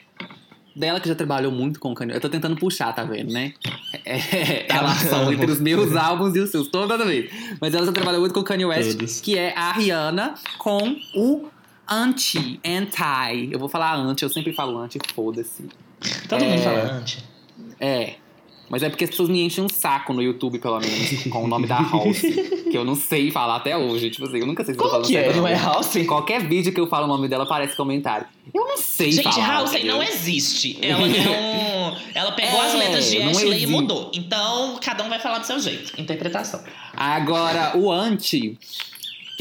dela 0.76 1.00
que 1.00 1.08
já 1.08 1.16
trabalhou 1.16 1.52
muito 1.52 1.80
com 1.80 1.92
o 1.92 1.96
Kanye. 1.96 2.16
Eu 2.16 2.20
tô 2.20 2.28
tentando 2.28 2.56
puxar, 2.58 2.92
tá 2.94 3.04
vendo, 3.04 3.32
né? 3.32 3.54
É, 4.04 4.64
Tá 4.64 4.74
relação 4.76 5.26
bom. 5.26 5.32
entre 5.32 5.50
os 5.52 5.60
meus 5.62 5.96
álbuns 5.96 6.36
e 6.36 6.40
os 6.40 6.50
seus, 6.50 6.68
toda 6.68 6.98
vez. 7.06 7.32
Mas 7.62 7.74
ela 7.76 7.86
já 7.86 7.92
trabalhou 7.92 8.20
muito 8.22 8.34
com 8.34 8.40
o 8.40 8.44
Kanye 8.44 8.66
West, 8.66 8.92
Todos. 8.98 9.22
que 9.22 9.38
é 9.38 9.54
a 9.58 9.72
Rihanna 9.72 10.34
com 10.58 10.98
o 11.16 11.48
Anti, 11.88 12.60
Anti. 12.66 13.50
Eu 13.52 13.60
vou 13.60 13.70
falar 13.70 13.94
anti, 13.96 14.24
eu 14.24 14.30
sempre 14.30 14.52
falo 14.52 14.78
anti, 14.80 14.98
foda-se. 15.14 15.66
Todo 16.28 16.44
É. 16.44 16.48
mundo 16.50 16.62
fala 16.64 16.92
antes. 16.94 17.24
É. 17.80 18.16
Mas 18.74 18.82
é 18.82 18.90
porque 18.90 19.04
as 19.04 19.12
pessoas 19.12 19.30
me 19.30 19.40
enchem 19.40 19.64
um 19.64 19.70
saco 19.70 20.14
no 20.14 20.20
YouTube, 20.24 20.58
pelo 20.58 20.80
menos, 20.80 21.24
com 21.30 21.44
o 21.44 21.48
nome 21.48 21.68
da 21.68 21.76
House. 21.94 22.22
que 22.22 22.76
eu 22.76 22.84
não 22.84 22.96
sei 22.96 23.30
falar 23.30 23.58
até 23.58 23.78
hoje. 23.78 24.10
Tipo 24.10 24.28
assim, 24.28 24.40
eu 24.40 24.48
nunca 24.48 24.66
sei 24.66 24.74
se 24.74 24.80
eu 24.80 24.84
tô 24.84 24.90
falando 24.90 25.06
que 25.06 25.16
é? 25.16 25.32
Não 25.32 25.48
é 25.48 25.54
House? 25.54 25.94
Qualquer 26.08 26.42
vídeo 26.42 26.74
que 26.74 26.80
eu 26.80 26.88
falo 26.88 27.06
o 27.06 27.08
nome 27.08 27.28
dela 27.28 27.44
aparece 27.44 27.76
comentário. 27.78 28.26
Eu 28.52 28.66
não 28.66 28.76
sei 28.78 29.12
Gente, 29.12 29.32
falar. 29.32 29.48
House 29.48 29.74
entendeu? 29.76 29.98
não 29.98 30.02
existe. 30.02 30.80
Ela 30.82 31.08
não. 31.08 31.98
Ela 32.16 32.32
pegou 32.32 32.60
as 32.60 32.74
É, 32.74 32.78
letras 32.78 33.12
de 33.12 33.22
Ashley 33.22 33.62
e 33.62 33.68
mudou. 33.68 34.10
Então, 34.12 34.80
cada 34.82 35.04
um 35.04 35.10
vai 35.10 35.20
falar 35.20 35.38
do 35.38 35.46
seu 35.46 35.60
jeito. 35.60 35.94
Interpretação. 36.02 36.60
Agora, 36.98 37.78
o 37.78 37.92
anti. 37.92 38.58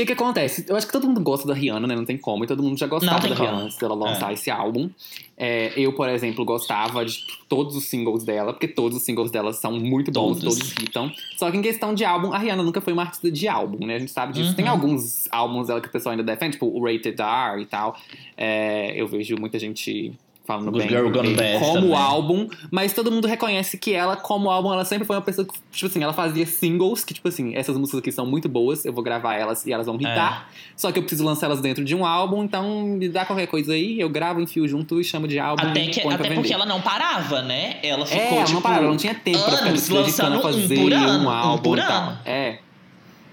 O 0.02 0.04
que 0.04 0.14
que 0.16 0.20
acontece? 0.20 0.64
Eu 0.68 0.74
acho 0.74 0.86
que 0.86 0.92
todo 0.92 1.06
mundo 1.06 1.20
gosta 1.20 1.46
da 1.46 1.54
Rihanna, 1.54 1.86
né? 1.86 1.94
Não 1.94 2.04
tem 2.04 2.18
como. 2.18 2.42
E 2.42 2.46
todo 2.46 2.62
mundo 2.62 2.76
já 2.76 2.86
gostava 2.88 3.20
da 3.28 3.36
como. 3.36 3.48
Rihanna 3.48 3.62
antes 3.64 3.76
dela 3.78 3.94
lançar 3.94 4.30
É. 4.30 4.34
esse 4.34 4.50
álbum. 4.50 4.90
É, 5.36 5.72
eu, 5.76 5.92
por 5.92 6.08
exemplo, 6.08 6.44
gostava 6.44 7.04
de 7.04 7.18
todos 7.48 7.76
os 7.76 7.84
singles 7.84 8.24
dela, 8.24 8.52
porque 8.52 8.66
todos 8.66 8.96
os 8.98 9.04
singles 9.04 9.30
dela 9.30 9.52
são 9.52 9.72
muito 9.78 10.10
bons, 10.10 10.40
Todos. 10.40 10.58
todos 10.58 10.72
hitam. 10.82 11.12
Só 11.36 11.50
que 11.50 11.56
em 11.56 11.62
questão 11.62 11.94
de 11.94 12.04
álbum, 12.04 12.32
a 12.32 12.38
Rihanna 12.38 12.62
nunca 12.62 12.80
foi 12.80 12.92
uma 12.92 13.02
artista 13.02 13.30
de 13.30 13.46
álbum, 13.46 13.86
né? 13.86 13.96
A 13.96 13.98
gente 13.98 14.10
sabe 14.10 14.32
disso. 14.32 14.48
Uhum. 14.50 14.54
Tem 14.54 14.66
alguns 14.68 15.28
álbuns 15.30 15.68
dela 15.68 15.80
que 15.80 15.88
o 15.88 15.90
pessoal 15.92 16.10
ainda 16.12 16.24
defende, 16.24 16.52
tipo 16.52 16.66
o 16.66 16.84
Rated 16.84 17.20
R 17.20 17.62
e 17.62 17.66
tal. 17.66 17.96
É, 18.36 18.92
eu 19.00 19.06
vejo 19.06 19.36
muita 19.38 19.58
gente 19.58 20.12
falando 20.44 20.72
Good 20.72 20.78
bem 20.78 20.88
Girl 20.88 21.08
Gone 21.10 21.34
Bad 21.34 21.58
como 21.60 21.74
também. 21.74 21.94
álbum, 21.94 22.48
mas 22.70 22.92
todo 22.92 23.10
mundo 23.12 23.28
reconhece 23.28 23.78
que 23.78 23.92
ela, 23.92 24.16
como 24.16 24.50
álbum, 24.50 24.72
ela 24.72 24.84
sempre 24.84 25.06
foi 25.06 25.14
uma 25.16 25.22
pessoa 25.22 25.46
que, 25.46 25.54
tipo 25.70 25.86
assim, 25.86 26.02
ela 26.02 26.12
fazia 26.12 26.44
singles, 26.44 27.04
que, 27.04 27.14
tipo 27.14 27.28
assim, 27.28 27.54
essas 27.54 27.76
músicas 27.78 28.00
aqui 28.00 28.10
são 28.10 28.26
muito 28.26 28.48
boas, 28.48 28.84
eu 28.84 28.92
vou 28.92 29.04
gravar 29.04 29.34
elas 29.34 29.64
e 29.66 29.72
elas 29.72 29.86
vão 29.86 29.96
hitar. 29.96 30.48
É. 30.50 30.54
Só 30.76 30.90
que 30.90 30.98
eu 30.98 31.02
preciso 31.02 31.24
lançar 31.24 31.46
elas 31.46 31.60
dentro 31.60 31.84
de 31.84 31.94
um 31.94 32.04
álbum, 32.04 32.42
então 32.42 32.82
me 32.82 33.08
dá 33.08 33.24
qualquer 33.24 33.46
coisa 33.46 33.72
aí, 33.72 34.00
eu 34.00 34.08
gravo, 34.08 34.40
enfio 34.40 34.66
junto 34.66 35.00
e 35.00 35.04
chamo 35.04 35.28
de 35.28 35.38
álbum. 35.38 35.64
Até, 35.64 35.86
que, 35.86 36.00
até 36.00 36.16
porque 36.16 36.28
vender. 36.34 36.52
ela 36.54 36.66
não 36.66 36.80
parava, 36.80 37.42
né? 37.42 37.76
Ela 37.82 38.04
ficou, 38.04 38.22
É, 38.22 38.34
ela 38.34 38.44
tipo, 38.44 38.54
não 38.54 38.62
parava, 38.62 38.82
não 38.86 38.96
tinha 38.96 39.14
tempo 39.14 39.42
pra 39.42 39.52
ficar 39.52 39.68
anos 39.68 39.80
se 39.80 39.92
dedicando 39.92 40.34
a 40.34 40.36
lançando 40.36 40.56
um 40.56 40.62
fazer 40.62 40.74
por 40.74 40.92
ano, 40.92 41.18
um 41.18 41.26
um 41.26 41.30
álbum 41.30 41.62
por 41.62 41.78
e 41.78 41.82
tal. 41.82 42.02
ano. 42.02 42.18
É. 42.24 42.58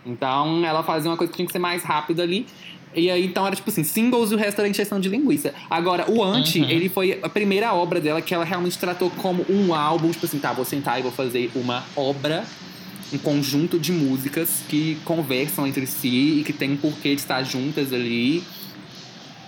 Então 0.05 0.66
ela 0.66 0.84
fazia 0.84 1.10
uma 1.10 1.18
coisa 1.18 1.32
que 1.32 1.38
tinha 1.38 1.45
que 1.45 1.51
ser 1.51 1.60
mais 1.60 1.84
rápida 1.84 2.24
ali. 2.24 2.45
E 2.96 3.10
aí, 3.10 3.26
então 3.26 3.46
era 3.46 3.56
tipo 3.56 3.70
assim, 3.70 3.84
singles 3.84 4.32
e 4.32 4.36
o 4.36 4.38
resto 4.38 4.60
era 4.60 4.68
encheção 4.68 5.00
de 5.00 5.10
linguiça. 5.10 5.54
Agora, 5.70 6.10
o 6.10 6.24
Anti, 6.24 6.60
Uhum. 6.62 6.70
ele 6.70 6.90
foi 6.90 7.20
a 7.22 7.30
primeira 7.30 7.74
obra 7.74 8.00
dela 8.02 8.22
que 8.22 8.34
ela 8.34 8.44
realmente 8.44 8.78
tratou 8.80 9.10
como 9.12 9.46
um 9.50 9.74
álbum, 9.74 10.10
tipo 10.12 10.26
assim, 10.26 10.40
tá, 10.40 10.52
vou 10.54 10.66
sentar 10.66 11.00
e 11.00 11.04
vou 11.04 11.12
fazer 11.12 11.52
uma 11.56 11.84
obra, 11.96 12.44
um 13.14 13.18
conjunto 13.20 13.78
de 13.80 13.92
músicas 13.92 14.64
que 14.68 14.98
conversam 15.06 15.68
entre 15.68 15.86
si 15.86 16.40
e 16.40 16.44
que 16.44 16.52
tem 16.54 16.72
um 16.72 16.78
porquê 16.78 17.14
de 17.16 17.22
estar 17.22 17.44
juntas 17.44 17.94
ali. 17.94 18.44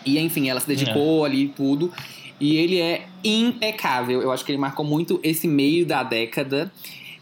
E 0.06 0.18
enfim, 0.20 0.50
ela 0.50 0.60
se 0.60 0.68
dedicou 0.68 1.26
ali 1.26 1.44
e 1.46 1.48
tudo. 1.50 1.92
E 2.40 2.58
ele 2.58 2.80
é 2.80 3.06
impecável. 3.24 4.22
Eu 4.22 4.32
acho 4.32 4.44
que 4.46 4.52
ele 4.52 4.58
marcou 4.58 4.84
muito 4.86 5.20
esse 5.24 5.48
meio 5.48 5.86
da 5.86 6.02
década. 6.04 6.72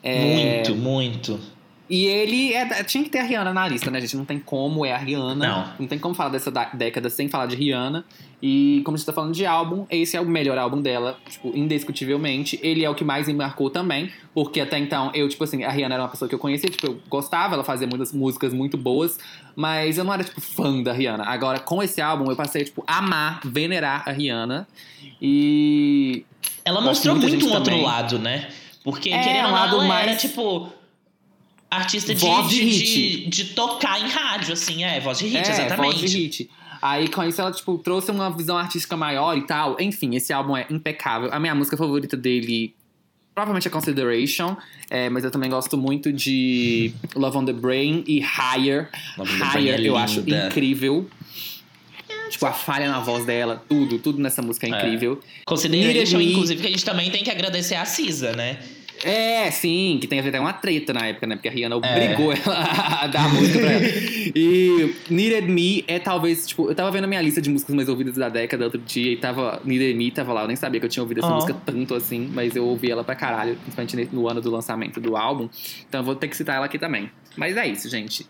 É, 0.02 0.62
Muito, 0.64 0.76
muito. 0.76 1.40
E 1.90 2.06
ele 2.06 2.54
é- 2.54 2.84
tinha 2.84 3.04
que 3.04 3.10
ter 3.10 3.18
a 3.20 3.24
Rihanna 3.24 3.52
na 3.52 3.68
lista, 3.68 3.90
né, 3.90 4.00
gente? 4.00 4.16
Não 4.16 4.24
tem 4.24 4.38
como, 4.40 4.86
é 4.86 4.94
a 4.94 4.98
Rihanna. 4.98 5.74
Não. 5.80 5.88
tem 5.88 5.98
como 5.98 6.14
falar 6.14 6.30
dessa 6.30 6.52
da- 6.52 6.70
década 6.72 7.10
sem 7.10 7.28
falar 7.28 7.48
de 7.48 7.56
Rihanna. 7.56 8.06
E 8.42 8.82
como 8.86 8.96
a 8.96 8.98
gente 8.98 9.06
tá 9.08 9.12
falando 9.12 9.34
de 9.34 9.44
álbum, 9.46 9.86
esse 9.90 10.16
é 10.16 10.22
o 10.22 10.26
melhor 10.26 10.58
álbum 10.58 10.80
dela, 10.82 11.18
tipo, 11.28 11.52
indiscutivelmente. 11.58 12.60
Ele 12.62 12.86
é 12.86 12.90
o 12.90 12.94
que 12.96 13.04
mais 13.04 13.28
me 13.28 13.34
marcou 13.34 13.70
também, 13.72 14.12
porque 14.36 14.62
até 14.62 14.78
então 14.78 15.10
eu, 15.16 15.28
tipo 15.28 15.44
assim, 15.44 15.64
a 15.64 15.72
Rihanna 15.72 15.96
era 15.96 16.04
uma 16.04 16.10
pessoa 16.10 16.30
que 16.30 16.36
eu 16.36 16.40
conhecia, 16.40 16.70
tipo, 16.70 16.86
eu 16.86 17.00
gostava, 17.10 17.56
ela 17.56 17.64
fazia 17.64 17.88
muitas 17.88 18.14
músicas 18.14 18.54
muito 18.54 18.78
boas, 18.78 19.18
mas 19.56 19.98
eu 19.98 20.04
não 20.04 20.14
era, 20.14 20.24
tipo, 20.24 20.40
fã 20.40 20.82
da 20.84 20.94
Rihanna. 20.94 21.24
Agora, 21.26 21.60
com 21.60 21.82
esse 21.82 22.00
álbum, 22.02 22.30
eu 22.30 22.36
passei, 22.36 22.64
tipo, 22.66 22.84
a 22.88 23.00
amar, 23.00 23.42
venerar 23.44 24.04
a 24.08 24.12
Rihanna. 24.12 24.68
E. 25.22 26.24
Ela 26.64 26.82
mostrou 26.82 27.16
muito 27.16 27.46
um 27.48 27.54
outro 27.54 27.82
lado, 27.82 28.20
né? 28.20 28.48
Porque, 28.84 29.10
É, 29.10 29.20
querendo 29.22 29.46
um 29.46 29.48
não, 29.48 29.52
lado 29.52 29.76
ela 29.78 29.86
mais- 29.86 30.08
era, 30.08 30.16
tipo, 30.16 30.70
artista 31.70 32.14
de, 32.16 32.22
Voz 32.22 32.50
de 32.50 32.56
de, 32.60 32.66
hit. 32.66 32.86
de, 32.86 33.30
de 33.30 33.46
tocar 33.54 34.00
em 34.00 34.08
rádio, 34.10 34.54
assim, 34.54 34.84
é, 34.84 35.00
voz 35.00 35.20
de 35.20 35.26
hit, 35.28 35.38
é, 35.38 35.52
exatamente. 35.52 35.78
voz 36.00 36.00
de 36.12 36.18
hit. 36.18 36.50
Aí 36.82 37.08
com 37.10 37.24
isso 37.24 37.42
ela, 37.42 37.52
tipo, 37.52 37.78
trouxe 37.78 38.10
uma 38.10 38.30
visão 38.32 38.58
artística 38.58 38.96
maior 38.96 39.38
e 39.38 39.42
tal. 39.46 39.76
Enfim, 39.80 40.16
esse 40.16 40.32
álbum 40.32 40.56
é 40.56 40.66
impecável. 40.70 41.30
A 41.32 41.40
minha 41.40 41.54
música 41.54 41.76
favorita 41.76 42.16
dele, 42.16 42.74
provavelmente 43.36 43.68
é 43.68 43.72
Consideration. 43.72 44.56
é, 44.90 45.10
mas 45.10 45.24
eu 45.26 45.30
também 45.32 45.50
gosto 45.50 45.78
muito 45.78 46.12
de 46.14 46.94
Love 47.16 47.38
on 47.38 47.46
the 47.46 47.54
Brain 47.54 48.04
e 48.08 48.20
Higher. 48.22 48.90
Love 49.18 49.32
Higher 49.44 49.80
é 49.80 49.84
eu 49.84 49.98
acho 49.98 50.22
incrível. 50.22 51.10
Tipo, 52.30 52.46
a 52.46 52.54
falha 52.54 52.88
na 52.90 53.00
voz 53.00 53.26
dela, 53.26 53.62
tudo, 53.68 53.98
tudo 53.98 54.22
nessa 54.22 54.42
música 54.42 54.68
é 54.68 54.72
É. 54.72 54.78
incrível. 54.78 55.20
Consideration, 55.46 55.88
Needed 55.94 56.18
Me. 56.18 56.32
inclusive, 56.32 56.62
que 56.62 56.68
a 56.68 56.70
gente 56.70 56.86
também 56.86 57.10
tem 57.10 57.24
que 57.24 57.32
agradecer 57.32 57.76
a 57.76 57.86
Cisa, 57.86 58.34
né? 58.34 58.60
É, 59.04 59.50
sim, 59.52 59.98
que 60.02 60.08
tem 60.08 60.20
até 60.20 60.40
uma 60.40 60.52
treta 60.54 60.92
na 60.94 61.08
época, 61.08 61.26
né? 61.28 61.36
Porque 61.36 61.48
a 61.48 61.52
Rihanna 61.52 61.76
É. 61.76 61.78
obrigou 61.78 62.34
ela 62.34 62.58
a 63.04 63.08
dar 63.08 63.26
a 63.26 63.30
música 63.30 63.60
pra 63.60 63.72
ela. 63.72 63.86
E 64.36 64.96
Needed 65.10 65.48
Me 65.50 65.84
é 65.88 66.00
talvez, 66.00 66.46
tipo, 66.48 66.70
eu 66.70 66.76
tava 66.76 66.92
vendo 66.92 67.06
a 67.06 67.08
minha 67.08 67.22
lista 67.22 67.42
de 67.42 67.50
músicas 67.50 67.74
mais 67.76 67.88
ouvidas 67.88 68.16
da 68.16 68.28
década 68.30 68.66
outro 68.66 68.80
dia 68.82 69.14
e 69.14 69.18
tava. 69.18 69.62
Needed 69.64 69.96
Me 69.96 70.12
tava 70.12 70.34
lá, 70.34 70.42
eu 70.42 70.48
nem 70.48 70.56
sabia 70.56 70.80
que 70.80 70.86
eu 70.86 70.90
tinha 70.90 71.04
ouvido 71.04 71.20
essa 71.20 71.30
Oh. 71.30 71.36
música 71.36 71.56
tanto 71.66 71.96
assim, 71.96 72.30
mas 72.34 72.56
eu 72.56 72.66
ouvi 72.66 72.92
ela 72.92 73.04
pra 73.04 73.16
caralho, 73.16 73.56
principalmente 73.56 74.10
no 74.14 74.28
ano 74.28 74.42
do 74.42 74.52
lançamento 74.52 75.00
do 75.00 75.16
álbum. 75.16 75.48
Então 75.88 76.02
eu 76.02 76.06
vou 76.06 76.16
ter 76.16 76.28
que 76.28 76.36
citar 76.36 76.56
ela 76.58 76.66
aqui 76.66 76.78
também. 76.78 77.10
Mas 77.38 77.56
é 77.56 77.68
isso, 77.68 77.90
gente. 77.90 78.26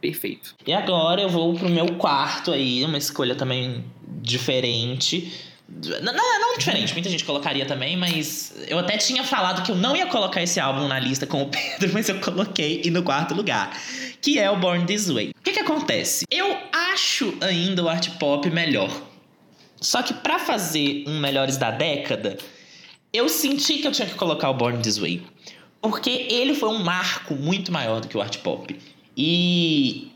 Perfeito. 0.00 0.54
E 0.66 0.72
agora 0.72 1.20
eu 1.20 1.28
vou 1.28 1.54
pro 1.54 1.68
meu 1.68 1.86
quarto 1.94 2.50
aí, 2.50 2.82
uma 2.84 2.98
escolha 2.98 3.34
também 3.34 3.84
diferente. 4.20 5.32
Não, 6.02 6.12
não, 6.12 6.40
não 6.40 6.58
diferente, 6.58 6.92
muita 6.92 7.08
gente 7.08 7.24
colocaria 7.24 7.64
também, 7.64 7.96
mas 7.96 8.52
eu 8.68 8.78
até 8.78 8.98
tinha 8.98 9.24
falado 9.24 9.62
que 9.62 9.72
eu 9.72 9.76
não 9.76 9.96
ia 9.96 10.06
colocar 10.06 10.42
esse 10.42 10.60
álbum 10.60 10.86
na 10.86 10.98
lista 10.98 11.26
com 11.26 11.42
o 11.42 11.48
Pedro, 11.48 11.90
mas 11.94 12.08
eu 12.08 12.20
coloquei 12.20 12.82
e 12.84 12.90
no 12.90 13.02
quarto 13.02 13.34
lugar, 13.34 13.76
que 14.20 14.38
é 14.38 14.50
o 14.50 14.56
Born 14.58 14.84
This 14.84 15.08
Way. 15.08 15.30
O 15.30 15.42
que 15.42 15.52
que 15.52 15.60
acontece? 15.60 16.26
Eu 16.30 16.58
acho 16.92 17.34
ainda 17.40 17.82
o 17.82 17.88
art 17.88 18.10
pop 18.18 18.48
melhor. 18.50 18.90
Só 19.80 20.02
que 20.02 20.14
pra 20.14 20.38
fazer 20.38 21.04
um 21.08 21.18
melhores 21.18 21.56
da 21.56 21.70
década, 21.70 22.38
eu 23.12 23.28
senti 23.28 23.78
que 23.78 23.86
eu 23.86 23.92
tinha 23.92 24.06
que 24.06 24.14
colocar 24.14 24.50
o 24.50 24.54
Born 24.54 24.80
This 24.80 24.98
Way. 24.98 25.22
Porque 25.80 26.10
ele 26.30 26.54
foi 26.54 26.68
um 26.68 26.78
marco 26.78 27.34
muito 27.34 27.72
maior 27.72 28.00
do 28.00 28.06
que 28.06 28.16
o 28.16 28.20
art 28.20 28.38
pop. 28.38 28.78
E 29.16 30.11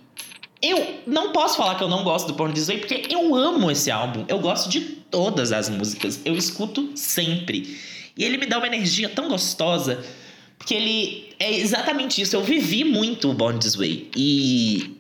eu 0.71 1.01
não 1.07 1.33
posso 1.33 1.57
falar 1.57 1.75
que 1.77 1.83
eu 1.85 1.89
não 1.89 2.03
gosto 2.05 2.29
do 2.29 2.35
Born 2.35 2.53
This 2.55 2.67
Way, 2.69 2.79
porque 2.79 3.03
eu 3.11 3.35
amo 3.35 3.71
esse 3.71 3.91
álbum. 3.91 4.25
Eu 4.29 4.39
gosto 4.39 4.69
de 4.71 4.81
todas 4.81 5.53
as 5.53 5.69
músicas. 5.69 6.21
Eu 6.25 6.35
escuto 6.37 6.91
sempre. 6.95 7.79
E 8.17 8.25
ele 8.25 8.39
me 8.39 8.47
dá 8.47 8.59
uma 8.59 8.67
energia 8.67 9.09
tão 9.09 9.29
gostosa. 9.29 10.05
Porque 10.59 10.75
ele 10.75 11.35
é 11.39 11.53
exatamente 11.59 12.21
isso. 12.23 12.35
Eu 12.35 12.43
vivi 12.43 12.83
muito 12.85 13.31
o 13.31 13.35
Born 13.35 13.59
This 13.59 13.75
Way. 13.77 14.11
E 14.17 14.97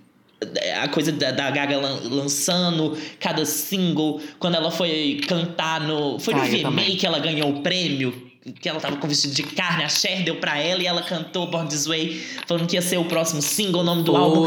a 0.83 0.87
coisa 0.89 1.11
da, 1.13 1.31
da 1.31 1.51
Gaga 1.51 1.79
lan- 1.79 2.01
lançando 2.11 2.97
cada 3.19 3.47
single, 3.47 4.21
quando 4.39 4.57
ela 4.57 4.71
foi 4.71 5.21
cantar 5.27 5.81
no. 5.81 6.19
Foi 6.19 6.35
no 6.35 6.41
Ah, 6.43 6.45
VMA 6.47 6.83
que 6.99 7.07
ela 7.07 7.19
ganhou 7.19 7.51
o 7.51 7.63
prêmio. 7.63 8.27
Que 8.61 8.69
ela 8.69 8.79
tava 8.79 8.97
com 8.99 9.09
vestido 9.09 9.35
de 9.35 9.43
carne, 9.43 9.83
a 9.83 9.89
Cher 9.89 10.23
deu 10.23 10.37
pra 10.37 10.57
ela 10.57 10.81
e 10.81 10.87
ela 10.87 11.03
cantou 11.03 11.49
Born 11.49 11.69
This 11.69 11.87
Way, 11.87 12.23
falando 12.47 12.69
que 12.69 12.77
ia 12.77 12.83
ser 12.83 12.97
o 12.97 13.05
próximo 13.07 13.43
single, 13.43 13.81
o 13.81 13.85
nome 13.85 14.05
do 14.05 14.15
álbum. 14.17 14.43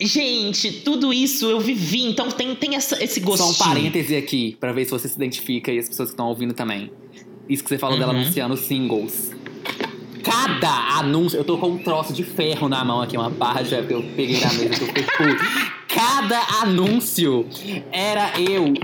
Gente, 0.00 0.70
tudo 0.82 1.12
isso 1.12 1.48
eu 1.50 1.60
vivi, 1.60 2.02
então 2.06 2.28
tem, 2.30 2.54
tem 2.54 2.74
essa, 2.76 3.02
esse 3.02 3.20
Só 3.20 3.26
gostinho. 3.26 3.50
um 3.50 3.54
parêntese 3.54 4.16
aqui, 4.16 4.56
pra 4.60 4.72
ver 4.72 4.84
se 4.84 4.90
você 4.90 5.08
se 5.08 5.14
identifica 5.16 5.72
e 5.72 5.78
as 5.78 5.88
pessoas 5.88 6.08
que 6.10 6.12
estão 6.14 6.28
ouvindo 6.28 6.52
também. 6.54 6.90
Isso 7.48 7.62
que 7.62 7.68
você 7.68 7.78
falou 7.78 7.98
dela 7.98 8.12
Uhum. 8.12 8.20
anunciando 8.20 8.56
singles. 8.56 9.30
Cada 10.22 10.98
anúncio. 10.98 11.36
Eu 11.38 11.44
tô 11.44 11.56
com 11.56 11.68
um 11.68 11.78
troço 11.78 12.12
de 12.12 12.24
ferro 12.24 12.68
na 12.68 12.84
mão 12.84 13.00
aqui, 13.00 13.16
uma 13.16 13.30
barra 13.30 13.64
ferro 13.64 13.86
que 13.86 13.94
eu 13.94 14.02
peguei 14.16 14.40
na 14.40 14.52
mesa 14.54 14.84
que 14.92 15.00
eu. 15.00 15.36
Cada 15.86 16.40
anúncio 16.62 17.46
era 17.92 18.32
eu 18.40 18.74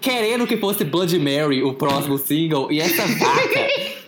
querendo 0.00 0.46
que 0.46 0.56
fosse 0.58 0.84
Blood 0.84 1.18
Mary 1.18 1.62
o 1.62 1.72
próximo 1.74 2.18
single. 2.18 2.70
E 2.70 2.80
essa 2.80 3.06
vaca 3.06 3.66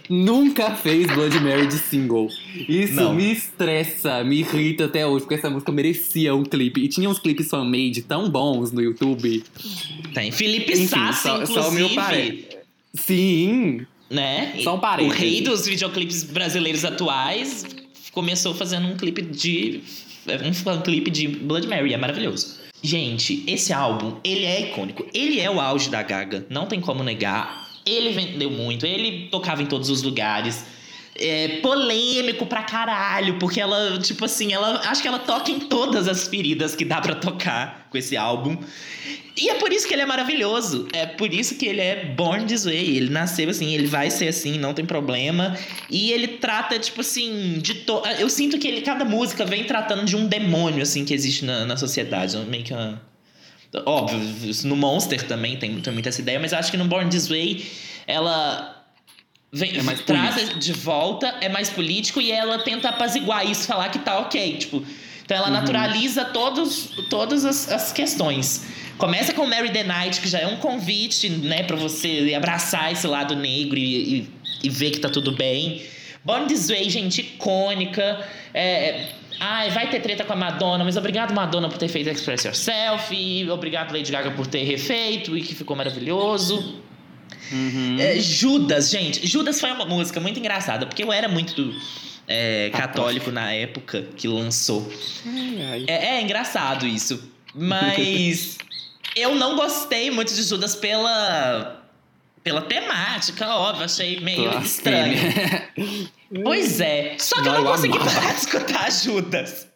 nunca 0.08 0.74
fez 0.74 1.06
Blood 1.06 1.38
Mary 1.40 1.66
de 1.66 1.78
single. 1.78 2.28
Isso 2.68 2.94
Não. 2.94 3.14
me 3.14 3.32
estressa, 3.32 4.22
me 4.24 4.40
irrita 4.40 4.84
até 4.86 5.06
hoje, 5.06 5.24
porque 5.24 5.34
essa 5.34 5.48
música 5.50 5.70
merecia 5.72 6.34
um 6.34 6.42
clipe. 6.44 6.80
E 6.84 6.88
tinha 6.88 7.08
uns 7.08 7.18
clipes 7.18 7.48
fan-made 7.48 8.02
tão 8.02 8.28
bons 8.30 8.72
no 8.72 8.80
YouTube. 8.82 9.42
Tem 10.14 10.30
Felipe 10.30 10.72
Enfim, 10.72 10.86
Sassi, 10.86 11.22
só- 11.22 11.34
inclusive, 11.42 11.60
só 11.62 11.68
o 11.68 11.72
meu 11.72 11.88
pare- 11.90 12.48
Sim, 12.94 13.86
né? 14.10 14.54
Só 14.62 14.74
um 14.74 14.78
O 14.78 14.80
parêntese. 14.80 15.18
rei 15.20 15.40
dos 15.40 15.66
videoclipes 15.66 16.24
brasileiros 16.24 16.84
atuais 16.84 17.64
começou 18.12 18.54
fazendo 18.54 18.86
um 18.88 18.96
clipe 18.96 19.22
de... 19.22 19.80
Um 20.46 20.52
fã 20.52 20.80
clipe 20.80 21.10
de 21.10 21.26
Blood 21.26 21.66
Mary, 21.66 21.92
é 21.94 21.96
maravilhoso. 21.96 22.60
Gente, 22.82 23.42
esse 23.46 23.72
álbum, 23.72 24.16
ele 24.22 24.44
é 24.44 24.68
icônico. 24.68 25.06
Ele 25.14 25.40
é 25.40 25.50
o 25.50 25.60
auge 25.60 25.88
da 25.88 26.02
Gaga, 26.02 26.46
não 26.50 26.66
tem 26.66 26.80
como 26.80 27.02
negar. 27.02 27.61
Ele 27.84 28.12
vendeu 28.12 28.50
muito, 28.50 28.86
ele 28.86 29.28
tocava 29.30 29.62
em 29.62 29.66
todos 29.66 29.90
os 29.90 30.02
lugares. 30.02 30.64
É 31.14 31.60
polêmico 31.60 32.46
pra 32.46 32.62
caralho, 32.62 33.38
porque 33.38 33.60
ela, 33.60 33.98
tipo 33.98 34.24
assim, 34.24 34.52
ela 34.52 34.80
acho 34.86 35.02
que 35.02 35.08
ela 35.08 35.18
toca 35.18 35.50
em 35.50 35.60
todas 35.60 36.08
as 36.08 36.26
feridas 36.26 36.74
que 36.74 36.86
dá 36.86 37.00
pra 37.02 37.14
tocar 37.14 37.86
com 37.90 37.98
esse 37.98 38.16
álbum. 38.16 38.56
E 39.36 39.48
é 39.48 39.54
por 39.54 39.72
isso 39.72 39.88
que 39.88 39.94
ele 39.94 40.02
é 40.02 40.06
maravilhoso. 40.06 40.86
É 40.92 41.06
por 41.06 41.32
isso 41.32 41.56
que 41.56 41.66
ele 41.66 41.80
é 41.80 42.04
born 42.16 42.44
this 42.46 42.64
way. 42.64 42.96
Ele 42.96 43.08
nasceu 43.08 43.48
assim, 43.48 43.74
ele 43.74 43.86
vai 43.86 44.10
ser 44.10 44.28
assim, 44.28 44.58
não 44.58 44.74
tem 44.74 44.84
problema. 44.84 45.56
E 45.90 46.12
ele 46.12 46.28
trata, 46.28 46.78
tipo 46.78 47.00
assim, 47.00 47.58
de. 47.58 47.74
To... 47.74 48.02
Eu 48.18 48.28
sinto 48.28 48.58
que 48.58 48.68
ele, 48.68 48.82
cada 48.82 49.04
música 49.04 49.44
vem 49.44 49.64
tratando 49.64 50.04
de 50.04 50.16
um 50.16 50.26
demônio, 50.26 50.82
assim, 50.82 51.04
que 51.04 51.14
existe 51.14 51.44
na, 51.44 51.64
na 51.64 51.76
sociedade. 51.76 52.36
Meio 52.48 52.64
que 52.64 52.72
uma. 52.72 53.00
Óbvio, 53.86 54.18
no 54.64 54.76
Monster 54.76 55.22
também 55.26 55.56
tem, 55.56 55.80
tem 55.80 55.92
muita 55.92 56.08
essa 56.10 56.20
ideia, 56.20 56.38
mas 56.38 56.52
acho 56.52 56.70
que 56.70 56.76
no 56.76 56.84
Born 56.84 57.08
This 57.08 57.28
Way 57.28 57.64
ela 58.06 58.84
vem, 59.52 59.70
É 59.76 59.82
traz 60.04 60.34
político. 60.34 60.58
de 60.60 60.72
volta, 60.72 61.34
é 61.40 61.48
mais 61.48 61.70
político 61.70 62.20
e 62.20 62.30
ela 62.30 62.58
tenta 62.58 62.88
apaziguar 62.90 63.48
isso, 63.50 63.66
falar 63.66 63.88
que 63.90 63.98
tá 63.98 64.18
ok. 64.18 64.56
Tipo, 64.58 64.84
Então 65.24 65.36
ela 65.36 65.46
Uhum. 65.46 65.52
naturaliza 65.54 66.24
todos, 66.26 66.90
todas 67.08 67.44
as, 67.44 67.70
as 67.70 67.92
questões. 67.92 68.64
Começa 68.98 69.32
com 69.32 69.46
Mary 69.46 69.70
the 69.70 69.84
Night, 69.84 70.20
que 70.20 70.28
já 70.28 70.40
é 70.40 70.46
um 70.46 70.56
convite, 70.56 71.28
né, 71.30 71.62
pra 71.62 71.76
você 71.76 72.34
abraçar 72.36 72.92
esse 72.92 73.06
lado 73.06 73.34
negro 73.36 73.78
e, 73.78 74.18
e, 74.18 74.30
e 74.64 74.68
ver 74.68 74.90
que 74.90 74.98
tá 74.98 75.08
tudo 75.08 75.32
bem. 75.32 75.82
Born 76.24 76.46
This 76.46 76.68
Way, 76.68 76.90
gente, 76.90 77.20
icônica. 77.20 78.20
É, 78.52 79.06
ai, 79.40 79.70
vai 79.70 79.88
ter 79.90 80.00
treta 80.00 80.24
com 80.24 80.32
a 80.32 80.36
Madonna, 80.36 80.84
mas 80.84 80.96
obrigado, 80.96 81.34
Madonna, 81.34 81.68
por 81.68 81.78
ter 81.78 81.88
feito 81.88 82.08
Express 82.08 82.44
Yourself. 82.44 83.14
E 83.14 83.50
obrigado, 83.50 83.92
Lady 83.92 84.10
Gaga, 84.10 84.30
por 84.30 84.46
ter 84.46 84.64
refeito 84.64 85.36
e 85.36 85.42
que 85.42 85.54
ficou 85.54 85.76
maravilhoso. 85.76 86.80
Uhum. 87.50 87.96
É, 87.98 88.18
Judas, 88.18 88.90
gente. 88.90 89.26
Judas 89.26 89.60
foi 89.60 89.70
uma 89.70 89.84
música 89.84 90.20
muito 90.20 90.38
engraçada, 90.38 90.86
porque 90.86 91.02
eu 91.02 91.12
era 91.12 91.28
muito 91.28 91.74
é, 92.26 92.70
católico 92.70 93.30
na 93.30 93.52
época 93.52 94.02
que 94.16 94.26
lançou. 94.26 94.90
Ai, 95.26 95.58
ai. 95.70 95.84
É, 95.86 96.16
é 96.16 96.22
engraçado 96.22 96.86
isso. 96.86 97.22
Mas 97.54 98.58
eu 99.14 99.34
não 99.34 99.56
gostei 99.56 100.10
muito 100.10 100.32
de 100.34 100.42
Judas 100.42 100.74
pela. 100.74 101.81
Pela 102.42 102.62
temática, 102.62 103.46
óbvio, 103.54 103.84
achei 103.84 104.18
meio 104.20 104.50
estranho. 104.60 105.14
Blasfêmia. 105.16 106.12
Pois 106.42 106.80
é. 106.80 107.14
Só 107.18 107.42
que 107.42 107.46
eu 107.48 107.52
Não, 107.52 107.64
consegui 107.64 107.98
parar 107.98 108.32
de 108.32 108.40
escutar 108.40 108.90
Judas. 108.90 109.66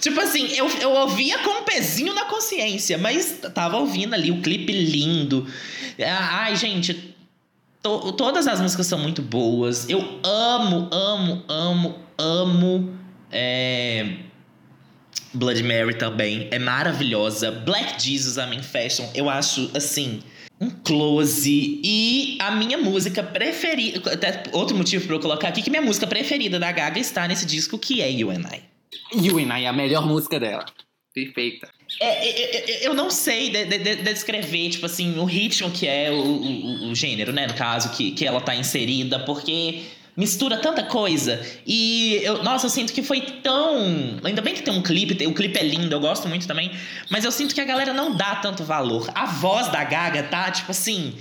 Tipo 0.00 0.18
assim, 0.20 0.48
eu, 0.56 0.66
eu 0.80 0.90
ouvia 0.92 1.38
com 1.40 1.60
um 1.60 1.62
pezinho 1.64 2.14
na 2.14 2.24
consciência, 2.24 2.96
mas 2.96 3.38
tava 3.54 3.76
ouvindo 3.76 4.14
ali 4.14 4.30
o 4.30 4.40
clipe 4.40 4.72
lindo. 4.72 5.46
Ah, 6.00 6.44
Ai, 6.44 6.56
gente, 6.56 7.14
to- 7.82 8.12
todas 8.14 8.46
as 8.46 8.62
músicas 8.62 8.86
são 8.86 8.98
muito 8.98 9.20
boas. 9.20 9.86
Eu 9.90 10.00
amo, 10.24 10.88
amo, 10.90 11.44
amo, 11.46 11.98
amo. 12.16 12.98
é, 13.30 14.06
Blood 15.34 15.62
Mary 15.62 15.94
também. 15.94 16.48
É 16.50 16.58
maravilhosa. 16.58 17.50
Black 17.52 18.02
Jesus, 18.02 18.38
I'm 18.38 18.54
in 18.54 18.62
Fashion, 18.62 19.06
eu 19.14 19.28
acho 19.28 19.70
assim. 19.74 20.22
Um 20.62 20.70
close. 20.70 21.80
E 21.82 22.38
a 22.40 22.52
minha 22.52 22.78
música 22.78 23.22
preferida. 23.22 24.12
Até 24.12 24.44
outro 24.52 24.76
motivo 24.76 25.06
pra 25.06 25.16
eu 25.16 25.20
colocar 25.20 25.48
aqui 25.48 25.60
que 25.60 25.70
minha 25.70 25.82
música 25.82 26.06
preferida 26.06 26.58
da 26.58 26.70
Gaga 26.70 27.00
está 27.00 27.26
nesse 27.26 27.44
disco, 27.44 27.76
que 27.78 28.00
é 28.00 28.10
You 28.10 28.30
and 28.30 28.44
I. 28.52 28.62
You 29.12 29.38
and 29.38 29.58
I 29.58 29.64
é 29.64 29.68
a 29.68 29.72
melhor 29.72 30.06
música 30.06 30.38
dela. 30.38 30.64
Perfeita. 31.14 31.68
É, 32.00 32.06
é, 32.06 32.56
é, 32.84 32.86
eu 32.86 32.94
não 32.94 33.10
sei 33.10 33.50
de- 33.50 33.64
de- 33.66 33.78
de- 33.78 33.96
descrever, 33.96 34.70
tipo 34.70 34.86
assim, 34.86 35.18
o 35.18 35.24
ritmo 35.24 35.70
que 35.70 35.86
é 35.86 36.10
o, 36.10 36.14
o, 36.14 36.90
o 36.90 36.94
gênero, 36.94 37.32
né? 37.32 37.46
No 37.46 37.54
caso, 37.54 37.90
que, 37.90 38.12
que 38.12 38.24
ela 38.24 38.40
tá 38.40 38.54
inserida, 38.54 39.18
porque 39.18 39.82
mistura 40.16 40.58
tanta 40.58 40.82
coisa. 40.82 41.44
E, 41.66 42.20
eu, 42.22 42.42
nossa, 42.42 42.66
eu 42.66 42.70
sinto 42.70 42.92
que 42.92 43.02
foi 43.02 43.20
tão. 43.20 44.18
Ainda 44.24 44.42
bem 44.42 44.54
que 44.54 44.62
tem 44.62 44.72
um 44.72 44.82
clipe, 44.82 45.26
o 45.26 45.34
clipe 45.34 45.58
é 45.58 45.62
lindo, 45.62 45.94
eu 45.94 46.00
gosto 46.00 46.28
muito 46.28 46.46
também. 46.46 46.70
Mas 47.10 47.24
eu 47.24 47.32
sinto 47.32 47.54
que 47.54 47.60
a 47.60 47.64
galera 47.64 47.92
não 47.92 48.14
dá 48.14 48.36
tanto 48.36 48.64
valor. 48.64 49.10
A 49.14 49.26
voz 49.26 49.68
da 49.68 49.82
Gaga 49.84 50.22
tá, 50.24 50.50
tipo 50.50 50.70
assim. 50.70 51.14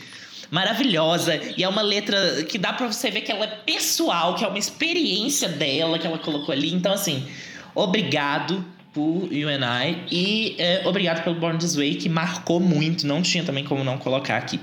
Maravilhosa, 0.50 1.40
e 1.56 1.64
é 1.64 1.70
uma 1.70 1.82
letra 1.82 2.44
que 2.44 2.58
dá 2.58 2.74
pra 2.74 2.86
você 2.86 3.10
ver 3.10 3.22
que 3.22 3.32
ela 3.32 3.46
é 3.46 3.48
pessoal, 3.48 4.36
que 4.36 4.44
é 4.44 4.48
uma 4.50 4.60
experiência 4.60 5.48
dela 5.48 5.98
que 5.98 6.06
ela 6.06 6.18
colocou 6.18 6.52
ali. 6.52 6.74
Então, 6.74 6.92
assim, 6.92 7.26
obrigado 7.74 8.62
por 8.94 9.32
You 9.32 9.48
and 9.48 9.62
I 9.64 10.04
e 10.12 10.56
é, 10.58 10.86
obrigado 10.86 11.24
pelo 11.24 11.40
Born 11.40 11.58
This 11.58 11.78
Way, 11.78 11.96
que 11.96 12.10
marcou 12.10 12.60
muito. 12.60 13.08
Não 13.08 13.22
tinha 13.22 13.46
também 13.46 13.64
como 13.64 13.82
não 13.82 13.98
colocar 13.98 14.36
aqui. 14.36 14.60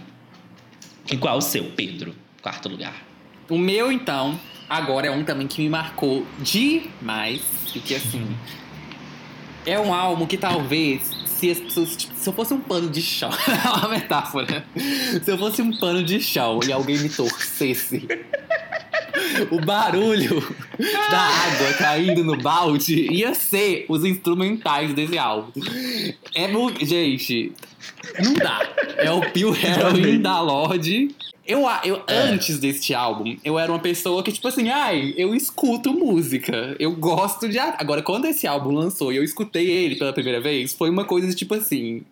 Qual 1.18 1.38
o 1.38 1.40
seu, 1.40 1.64
Pedro? 1.70 2.14
Quarto 2.42 2.68
lugar. 2.68 3.07
O 3.48 3.56
meu, 3.56 3.90
então, 3.90 4.38
agora 4.68 5.06
é 5.06 5.10
um 5.10 5.24
também 5.24 5.46
que 5.46 5.62
me 5.62 5.68
marcou 5.68 6.26
demais. 6.40 7.42
E 7.74 7.80
que, 7.80 7.94
assim, 7.94 8.26
é 9.64 9.78
um 9.78 9.92
álbum 9.92 10.26
que 10.26 10.36
talvez, 10.36 11.10
se 11.24 11.50
as 11.50 11.58
pessoas. 11.58 11.96
tipo, 11.96 12.14
se 12.14 12.28
eu 12.28 12.32
fosse 12.32 12.52
um 12.52 12.60
pano 12.60 12.90
de 12.90 13.00
chão. 13.00 13.30
é 13.48 13.68
uma 13.68 13.88
metáfora. 13.88 14.66
Se 15.22 15.30
eu 15.30 15.38
fosse 15.38 15.62
um 15.62 15.76
pano 15.78 16.02
de 16.02 16.20
chão 16.20 16.60
e 16.66 16.72
alguém 16.72 16.98
me 16.98 17.08
torcesse. 17.08 18.06
O 19.50 19.60
barulho 19.60 20.42
da 21.10 21.20
água 21.20 21.72
caindo 21.78 22.22
no 22.22 22.36
balde 22.36 23.12
ia 23.12 23.34
ser 23.34 23.86
os 23.88 24.04
instrumentais 24.04 24.94
desse 24.94 25.18
álbum. 25.18 25.52
É. 26.34 26.48
Gente, 26.84 27.52
não 28.20 28.34
dá. 28.34 28.60
É 28.96 29.10
o 29.10 29.20
Pure 29.20 29.58
Heroin 29.64 30.20
da 30.20 30.40
Lorde. 30.40 31.14
Eu, 31.48 31.62
eu 31.82 32.02
É. 32.06 32.14
antes 32.18 32.58
deste 32.58 32.92
álbum, 32.94 33.36
eu 33.42 33.58
era 33.58 33.72
uma 33.72 33.78
pessoa 33.78 34.22
que, 34.22 34.30
tipo 34.30 34.46
assim, 34.46 34.68
ai, 34.68 35.14
eu 35.16 35.34
escuto 35.34 35.94
música. 35.94 36.76
Eu 36.78 36.94
gosto 36.94 37.48
de. 37.48 37.58
Agora, 37.58 38.02
quando 38.02 38.26
esse 38.26 38.46
álbum 38.46 38.70
lançou 38.70 39.10
e 39.12 39.16
eu 39.16 39.24
escutei 39.24 39.66
ele 39.70 39.96
pela 39.96 40.12
primeira 40.12 40.40
vez, 40.42 40.74
foi 40.74 40.90
uma 40.90 41.04
coisa 41.06 41.26
de 41.26 41.34
tipo 41.34 41.54
assim. 41.54 42.02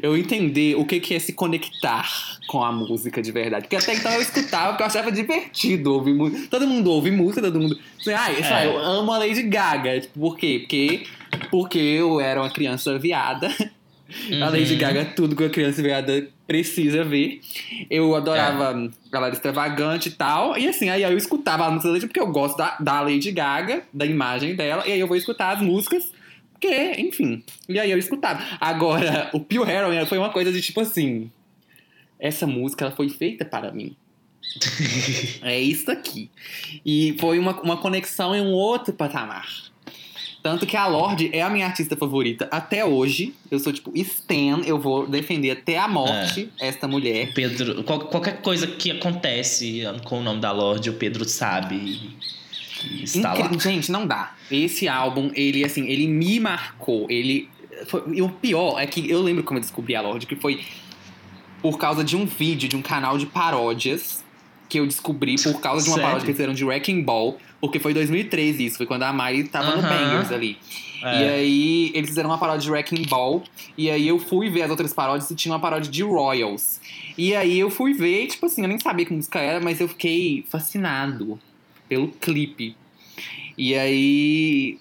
Eu 0.00 0.16
entender 0.16 0.76
o 0.76 0.84
que 0.86 1.00
que 1.00 1.12
é 1.12 1.18
se 1.18 1.32
conectar 1.32 2.08
com 2.46 2.62
a 2.64 2.70
música 2.72 3.20
de 3.20 3.30
verdade. 3.32 3.64
Porque 3.64 3.76
até 3.76 3.94
então 3.94 4.12
eu 4.12 4.22
escutava 4.22 4.68
porque 4.70 4.82
eu 4.84 4.86
achava 4.86 5.10
divertido 5.12 5.92
ouvir 5.92 6.14
música. 6.14 6.46
Todo 6.48 6.66
mundo 6.66 6.88
ouve 6.90 7.10
música, 7.10 7.42
todo 7.42 7.60
mundo. 7.60 7.76
Assim, 8.00 8.12
ai, 8.12 8.36
É. 8.40 8.66
eu 8.68 8.78
amo 8.78 9.12
a 9.12 9.18
Lady 9.18 9.42
Gaga. 9.42 10.00
Tipo, 10.00 10.18
por 10.20 10.38
quê? 10.38 10.60
Porque, 10.60 11.02
porque 11.50 11.78
eu 11.78 12.20
era 12.20 12.40
uma 12.40 12.48
criança 12.50 12.96
viada. 12.98 13.48
A 14.40 14.48
Lady 14.50 14.74
Uhum. 14.74 14.78
Gaga 14.78 15.04
tudo 15.16 15.34
que 15.34 15.42
a 15.44 15.50
criança 15.50 15.82
viada 15.82 16.28
precisa 16.52 17.02
ver. 17.02 17.40
Eu 17.88 18.14
adorava 18.14 18.90
ela 19.10 19.26
era 19.26 19.34
extravagante 19.34 20.10
e 20.10 20.12
tal. 20.12 20.58
E 20.58 20.68
assim, 20.68 20.90
aí 20.90 21.02
eu 21.02 21.16
escutava 21.16 21.64
a 21.64 21.70
música 21.70 21.88
da 21.88 21.94
Lady 21.94 22.06
porque 22.06 22.20
eu 22.20 22.30
gosto 22.30 22.58
da, 22.58 22.76
da 22.78 23.00
Lady 23.00 23.32
Gaga, 23.32 23.84
da 23.90 24.04
imagem 24.04 24.54
dela. 24.54 24.86
E 24.86 24.92
aí 24.92 25.00
eu 25.00 25.06
vou 25.06 25.16
escutar 25.16 25.56
as 25.56 25.62
músicas. 25.62 26.12
Porque, 26.52 26.92
enfim. 26.98 27.42
E 27.66 27.80
aí 27.80 27.90
eu 27.90 27.96
escutava. 27.96 28.42
Agora, 28.60 29.30
o 29.32 29.40
Pure 29.40 29.70
Heroin 29.70 30.04
foi 30.04 30.18
uma 30.18 30.28
coisa 30.28 30.52
de 30.52 30.60
tipo 30.60 30.80
assim. 30.80 31.30
Essa 32.20 32.46
música 32.46 32.84
ela 32.84 32.94
foi 32.94 33.08
feita 33.08 33.46
para 33.46 33.72
mim. 33.72 33.96
é 35.40 35.58
isso 35.58 35.90
aqui. 35.90 36.30
E 36.84 37.16
foi 37.18 37.38
uma, 37.38 37.58
uma 37.62 37.78
conexão 37.78 38.34
em 38.34 38.42
um 38.42 38.52
outro 38.52 38.92
patamar. 38.92 39.71
Tanto 40.42 40.66
que 40.66 40.76
a 40.76 40.86
Lorde 40.88 41.30
é 41.32 41.40
a 41.40 41.48
minha 41.48 41.64
artista 41.66 41.96
favorita 41.96 42.48
até 42.50 42.84
hoje. 42.84 43.32
Eu 43.50 43.58
sou, 43.60 43.72
tipo, 43.72 43.92
Stan. 43.94 44.60
Eu 44.66 44.78
vou 44.78 45.06
defender 45.06 45.52
até 45.52 45.78
a 45.78 45.86
morte 45.86 46.48
esta 46.60 46.88
mulher. 46.88 47.32
Pedro, 47.32 47.84
qual- 47.84 48.00
qualquer 48.06 48.42
coisa 48.42 48.66
que 48.66 48.90
acontece 48.90 49.82
com 50.04 50.18
o 50.18 50.22
nome 50.22 50.40
da 50.40 50.50
Lorde, 50.50 50.90
o 50.90 50.94
Pedro 50.94 51.24
sabe 51.28 52.16
está 53.02 53.34
lá. 53.34 53.40
Incri- 53.46 53.60
Gente, 53.60 53.92
não 53.92 54.04
dá. 54.06 54.34
Esse 54.50 54.88
álbum, 54.88 55.30
ele, 55.34 55.64
assim, 55.64 55.86
ele 55.86 56.06
me 56.08 56.40
marcou. 56.40 57.06
Ele. 57.08 57.48
foi- 57.86 58.02
E 58.14 58.20
o 58.22 58.28
pior 58.28 58.80
é 58.80 58.86
que 58.86 59.08
eu 59.08 59.22
lembro 59.22 59.44
como 59.44 59.58
eu 59.58 59.62
descobri 59.62 59.94
a 59.94 60.00
Lorde, 60.00 60.26
que 60.26 60.34
foi 60.36 60.60
por 61.60 61.78
causa 61.78 62.02
de 62.02 62.16
um 62.16 62.26
vídeo 62.26 62.68
de 62.68 62.76
um 62.76 62.82
canal 62.82 63.16
de 63.16 63.26
paródias 63.26 64.24
que 64.68 64.78
eu 64.80 64.86
descobri 64.86 65.36
por 65.40 65.60
causa 65.60 65.84
de 65.84 65.90
uma 65.90 65.94
Sério? 65.96 66.02
paródia 66.10 66.24
que 66.24 66.30
eles 66.30 66.36
fizeram 66.36 66.54
de 66.54 66.64
Wrecking 66.64 67.02
Ball. 67.02 67.38
Porque 67.62 67.78
foi 67.78 67.92
em 67.92 67.94
2013 67.94 68.66
isso, 68.66 68.76
foi 68.76 68.86
quando 68.86 69.04
a 69.04 69.12
Mai 69.12 69.44
tava 69.44 69.76
no. 69.76 69.82
Bangers 69.82 70.32
ali. 70.32 70.58
E 71.00 71.06
É. 71.24 71.28
aí, 71.30 71.90
eles 71.94 72.08
fizeram 72.10 72.28
uma 72.28 72.36
paródia 72.38 72.60
de 72.62 72.70
Wrecking 72.70 73.06
Ball. 73.08 73.42
E 73.78 73.88
aí, 73.88 74.06
eu 74.08 74.18
fui 74.18 74.50
ver 74.50 74.62
as 74.62 74.70
outras 74.70 74.92
paródias 74.92 75.30
e 75.30 75.36
tinha 75.36 75.52
uma 75.54 75.60
paródia 75.60 75.90
de 75.90 76.02
Royals. 76.02 76.80
E 77.16 77.34
aí, 77.36 77.58
eu 77.58 77.70
fui 77.70 77.94
ver, 77.94 78.24
e, 78.24 78.26
tipo 78.26 78.46
assim, 78.46 78.62
eu 78.62 78.68
nem 78.68 78.78
sabia 78.80 79.06
que 79.06 79.12
música 79.12 79.38
era, 79.38 79.60
mas 79.60 79.80
eu 79.80 79.86
fiquei 79.88 80.44
fascinado 80.50 81.38
pelo 81.88 82.08
clipe. 82.08 82.76
E 83.56 83.74
aí, 83.76 84.78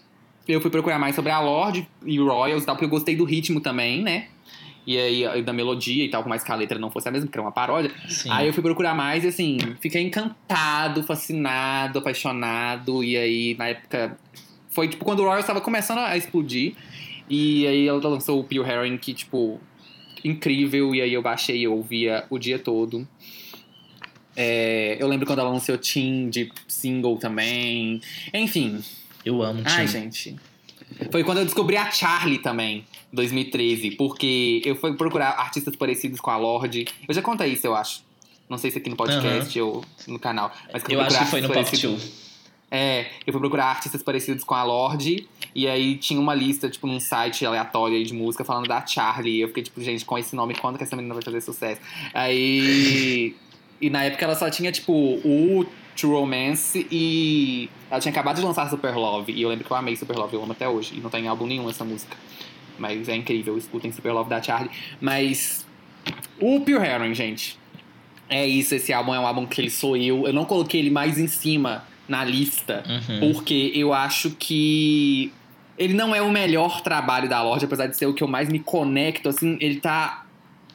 eu 0.48 0.60
fui 0.60 0.72
procurar 0.72 0.98
mais 0.98 1.16
sobre 1.16 1.32
a 1.32 1.40
Lorde 1.40 1.88
e 2.06 2.18
Royals 2.20 2.64
e 2.64 2.66
tal, 2.66 2.76
porque 2.76 2.86
eu 2.86 2.90
gostei 2.90 3.16
do 3.16 3.24
ritmo 3.26 3.62
também, 3.62 4.02
né? 4.02 4.28
E 4.86 4.98
aí, 4.98 5.44
da 5.44 5.54
melodia 5.54 6.04
e 6.04 6.10
tal, 6.10 6.24
por 6.24 6.30
mais 6.30 6.44
que 6.44 6.52
a 6.52 6.56
letra 6.56 6.80
não 6.80 6.90
fosse 6.90 7.08
a 7.08 7.12
mesma, 7.12 7.28
porque 7.28 7.38
era 7.38 7.46
uma 7.46 7.52
paródia. 7.52 7.92
Sim. 8.10 8.30
Aí 8.32 8.48
eu 8.48 8.54
fui 8.54 8.64
procurar 8.64 8.96
mais 8.96 9.24
e 9.24 9.28
assim, 9.28 9.58
fiquei 9.80 10.02
encantado, 10.02 11.04
fascinado, 11.04 12.00
apaixonado. 12.00 13.04
E 13.04 13.18
aí, 13.18 13.56
na 13.58 13.68
época. 13.70 14.18
Foi 14.70 14.88
tipo 14.88 15.04
quando 15.04 15.20
o 15.20 15.24
Royals 15.24 15.46
tava 15.46 15.62
começando 15.62 16.00
a 16.00 16.16
explodir. 16.18 16.74
E 17.30 17.68
aí 17.68 17.88
ela 17.88 18.00
lançou 18.08 18.40
o 18.40 18.44
Pure 18.44 18.70
Heroin, 18.70 18.98
que, 18.98 19.14
tipo, 19.14 19.60
incrível. 20.24 20.96
E 20.96 21.02
aí 21.02 21.14
eu 21.14 21.22
baixei 21.22 21.60
e 21.60 21.68
ouvia 21.68 22.26
o 22.30 22.40
dia 22.40 22.58
todo. 22.58 23.08
É, 24.36 24.98
eu 25.00 25.08
lembro 25.08 25.26
quando 25.28 25.40
ela 25.40 25.50
lançou 25.50 25.78
Team 25.78 26.30
de 26.30 26.52
single 26.68 27.18
também. 27.18 28.02
Enfim. 28.34 28.82
Eu 29.26 29.42
amo 29.44 29.62
Ai, 29.66 29.86
Tim. 29.86 29.92
gente. 29.92 30.36
Foi 31.12 31.24
quando 31.24 31.40
eu 31.40 31.46
descobri 31.46 31.78
a 31.78 31.90
Charlie 31.90 32.40
também, 32.40 32.86
2013. 33.14 33.92
Porque 33.92 34.62
eu 34.66 34.76
fui 34.76 34.94
procurar 34.94 35.30
artistas 35.32 35.76
parecidos 35.76 36.20
com 36.20 36.30
a 36.32 36.38
Lorde. 36.38 36.86
Eu 37.08 37.14
já 37.14 37.22
contei 37.22 37.50
isso, 37.54 37.68
eu 37.68 37.76
acho. 37.76 38.04
Não 38.50 38.58
sei 38.58 38.70
se 38.72 38.78
aqui 38.80 38.90
no 38.90 38.96
podcast 38.98 39.60
ou 39.62 39.84
no 40.08 40.20
canal. 40.20 40.52
Mas 40.74 40.84
Eu 40.90 41.00
acho 41.02 41.18
que 41.20 41.26
foi 41.26 41.42
no 41.42 41.48
Pop 41.48 41.60
artistas 41.60 41.82
2. 41.90 42.02
parecidos- 42.02 42.32
É, 42.74 43.08
eu 43.28 43.34
fui 43.34 43.40
procurar 43.42 43.66
artistas 43.66 44.02
parecidos 44.02 44.44
com 44.46 44.54
a 44.54 44.64
Lorde. 44.64 45.28
E 45.54 45.68
aí 45.68 45.98
tinha 45.98 46.20
uma 46.20 46.34
lista, 46.34 46.70
tipo, 46.70 46.88
num 46.88 47.00
site 47.02 47.46
aleatório 47.46 47.98
aí 47.98 48.04
de 48.04 48.14
música 48.14 48.46
falando 48.46 48.68
da 48.68 48.86
Charlie. 48.86 49.38
E 49.38 49.42
eu 49.42 49.50
fiquei, 49.50 49.64
tipo, 49.64 49.82
gente, 49.82 50.06
com 50.06 50.18
esse 50.18 50.36
nome, 50.36 50.56
quando 50.56 50.78
que 50.78 50.84
essa 50.84 50.96
menina 50.96 51.14
vai 51.14 51.24
fazer 51.24 51.42
sucesso? 51.42 51.82
Aí. 52.14 53.36
E 53.82 53.90
na 53.90 54.04
época 54.04 54.24
ela 54.24 54.36
só 54.36 54.50
tinha, 54.50 54.72
tipo, 54.72 54.94
o 54.94 55.66
True 55.98 56.12
Romance 56.14 56.86
e 56.92 57.70
ela 57.90 58.00
tinha 58.00 58.12
acabado 58.12 58.36
de 58.38 58.42
lançar 58.44 58.70
Super 58.70 58.96
Love. 58.96 59.32
E 59.34 59.42
eu 59.42 59.50
lembro 59.50 59.66
que 59.66 59.72
eu 59.72 59.76
amei 59.78 59.96
Super 59.96 60.16
Love, 60.16 60.36
eu 60.36 60.44
amo 60.44 60.52
até 60.52 60.68
hoje. 60.70 60.94
E 60.96 61.00
não 61.02 61.10
tem 61.10 61.28
álbum 61.28 61.46
nenhum 61.48 61.70
essa 61.70 61.84
música. 61.84 62.16
Mas 62.82 63.08
é 63.08 63.16
incrível, 63.16 63.56
escutem 63.58 63.92
Super 63.92 64.12
Love 64.12 64.30
da 64.30 64.42
Charlie. 64.42 64.72
Mas 65.00 65.66
o 66.40 66.60
Pure 66.62 66.84
Heron, 66.86 67.14
gente. 67.14 67.58
É 68.28 68.46
isso, 68.48 68.74
esse 68.74 68.92
álbum 68.92 69.14
é 69.14 69.20
um 69.20 69.28
álbum 69.28 69.46
que 69.46 69.62
ele 69.62 69.70
sou 69.70 69.96
eu. 69.96 70.26
Eu 70.26 70.34
não 70.34 70.46
coloquei 70.46 70.80
ele 70.80 70.90
mais 70.90 71.18
em 71.20 71.28
cima 71.28 71.84
na 72.08 72.24
lista, 72.26 72.84
Uhum. 72.88 73.20
porque 73.34 73.72
eu 73.76 73.94
acho 73.94 74.32
que 74.32 75.32
ele 75.78 75.94
não 75.94 76.14
é 76.16 76.22
o 76.22 76.30
melhor 76.32 76.82
trabalho 76.82 77.28
da 77.30 77.42
Lorde, 77.44 77.66
apesar 77.66 77.88
de 77.88 77.96
ser 77.98 78.06
o 78.06 78.14
que 78.14 78.24
eu 78.24 78.28
mais 78.28 78.50
me 78.50 78.60
conecto, 78.60 79.30
assim, 79.30 79.58
ele 79.62 79.80
tá 79.80 80.21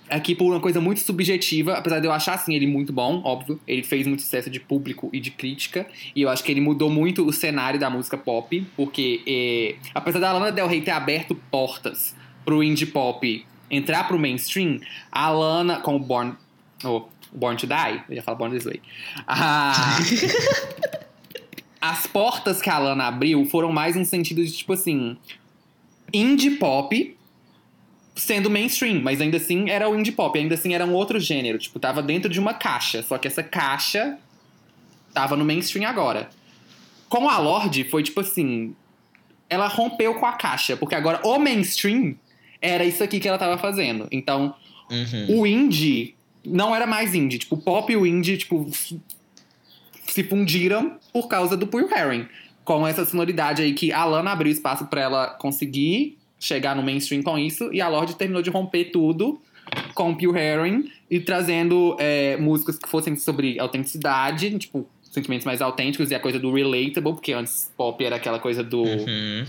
aqui 0.08 0.34
por 0.34 0.46
uma 0.46 0.60
coisa 0.60 0.80
muito 0.80 1.00
subjetiva, 1.00 1.74
apesar 1.74 2.00
de 2.00 2.06
eu 2.06 2.12
achar, 2.12 2.34
assim, 2.34 2.54
ele 2.54 2.66
muito 2.66 2.92
bom, 2.92 3.20
óbvio. 3.24 3.60
Ele 3.66 3.82
fez 3.82 4.06
muito 4.06 4.22
sucesso 4.22 4.50
de 4.50 4.60
público 4.60 5.10
e 5.12 5.20
de 5.20 5.30
crítica, 5.30 5.86
e 6.14 6.22
eu 6.22 6.28
acho 6.28 6.42
que 6.42 6.50
ele 6.50 6.60
mudou 6.60 6.90
muito 6.90 7.26
o 7.26 7.32
cenário 7.32 7.78
da 7.78 7.90
música 7.90 8.16
pop, 8.16 8.66
porque 8.76 9.22
é, 9.26 9.76
apesar 9.94 10.18
da 10.18 10.32
Lana 10.32 10.52
Del 10.52 10.66
Rey 10.66 10.80
ter 10.80 10.92
aberto 10.92 11.34
portas 11.50 12.14
pro 12.44 12.62
indie 12.62 12.86
pop 12.86 13.44
entrar 13.70 14.06
pro 14.06 14.18
mainstream, 14.18 14.80
a 15.10 15.30
Lana, 15.30 15.80
com 15.80 15.96
o 15.96 15.98
Born, 15.98 16.34
oh, 16.84 17.04
Born 17.32 17.58
to 17.58 17.66
Die, 17.66 18.02
eu 18.08 18.14
ia 18.14 18.22
falar 18.22 18.38
Born 18.38 18.56
This 18.56 18.64
Way, 18.64 18.80
as 21.80 22.06
portas 22.06 22.62
que 22.62 22.70
a 22.70 22.78
Lana 22.78 23.04
abriu 23.04 23.44
foram 23.46 23.72
mais 23.72 23.96
no 23.96 24.04
sentido 24.04 24.44
de, 24.44 24.52
tipo 24.52 24.72
assim, 24.72 25.16
indie 26.12 26.52
pop 26.52 27.15
sendo 28.16 28.48
mainstream, 28.50 29.00
mas 29.02 29.20
ainda 29.20 29.36
assim 29.36 29.68
era 29.70 29.88
o 29.88 29.96
indie 29.98 30.10
pop, 30.10 30.36
ainda 30.38 30.54
assim 30.54 30.74
era 30.74 30.84
um 30.84 30.92
outro 30.94 31.20
gênero, 31.20 31.58
tipo, 31.58 31.78
tava 31.78 32.02
dentro 32.02 32.28
de 32.30 32.40
uma 32.40 32.54
caixa, 32.54 33.02
só 33.02 33.18
que 33.18 33.28
essa 33.28 33.42
caixa 33.42 34.18
tava 35.14 35.36
no 35.36 35.44
mainstream 35.44 35.86
agora. 35.88 36.28
Com 37.08 37.28
a 37.28 37.38
Lorde 37.38 37.84
foi 37.84 38.02
tipo 38.02 38.20
assim, 38.20 38.74
ela 39.48 39.68
rompeu 39.68 40.14
com 40.14 40.26
a 40.26 40.32
caixa, 40.32 40.76
porque 40.76 40.94
agora 40.94 41.20
o 41.24 41.38
mainstream 41.38 42.16
era 42.60 42.84
isso 42.84 43.04
aqui 43.04 43.20
que 43.20 43.28
ela 43.28 43.38
tava 43.38 43.58
fazendo. 43.58 44.08
Então, 44.10 44.54
Uhum. 44.90 45.40
o 45.40 45.46
indie 45.46 46.14
não 46.44 46.74
era 46.74 46.86
mais 46.86 47.14
indie. 47.14 47.38
Tipo, 47.38 47.56
o 47.56 47.58
pop 47.58 47.92
e 47.92 47.96
o 47.96 48.06
indie, 48.06 48.38
tipo, 48.38 48.68
se 50.06 50.22
fundiram 50.24 50.98
por 51.12 51.28
causa 51.28 51.56
do 51.56 51.66
Pure 51.66 51.92
Herring. 51.92 52.26
Com 52.64 52.86
essa 52.86 53.04
sonoridade 53.04 53.62
aí 53.62 53.72
que 53.74 53.92
a 53.92 54.04
Lana 54.04 54.32
abriu 54.32 54.50
espaço 54.52 54.86
pra 54.86 55.00
ela 55.00 55.26
conseguir 55.30 56.16
chegar 56.38 56.74
no 56.76 56.82
mainstream 56.82 57.22
com 57.22 57.38
isso. 57.38 57.72
E 57.72 57.80
a 57.80 57.88
Lorde 57.88 58.14
terminou 58.16 58.42
de 58.42 58.50
romper 58.50 58.86
tudo 58.86 59.40
com 59.94 60.10
o 60.12 60.16
Pure 60.16 60.38
Herring 60.38 60.90
e 61.10 61.20
trazendo 61.20 61.96
é, 61.98 62.36
músicas 62.36 62.78
que 62.78 62.88
fossem 62.88 63.16
sobre 63.16 63.58
autenticidade, 63.58 64.56
tipo, 64.58 64.86
sentimentos 65.02 65.44
mais 65.46 65.60
autênticos 65.62 66.10
e 66.10 66.14
a 66.14 66.20
coisa 66.20 66.38
do 66.38 66.52
relatable, 66.52 67.14
porque 67.14 67.32
antes 67.32 67.72
pop 67.76 68.04
era 68.04 68.16
aquela 68.16 68.38
coisa 68.38 68.62
do 68.62 68.82
Uhum. 68.82 69.44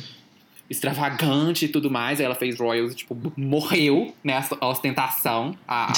extravagante 0.70 1.66
e 1.66 1.68
tudo 1.68 1.90
mais. 1.90 2.20
Aí 2.20 2.26
ela 2.26 2.36
fez 2.36 2.60
Royals, 2.60 2.96
tipo, 2.96 3.16
morreu 3.38 4.14
nessa 4.24 4.58
ostentação. 4.66 5.56
A, 5.68 5.92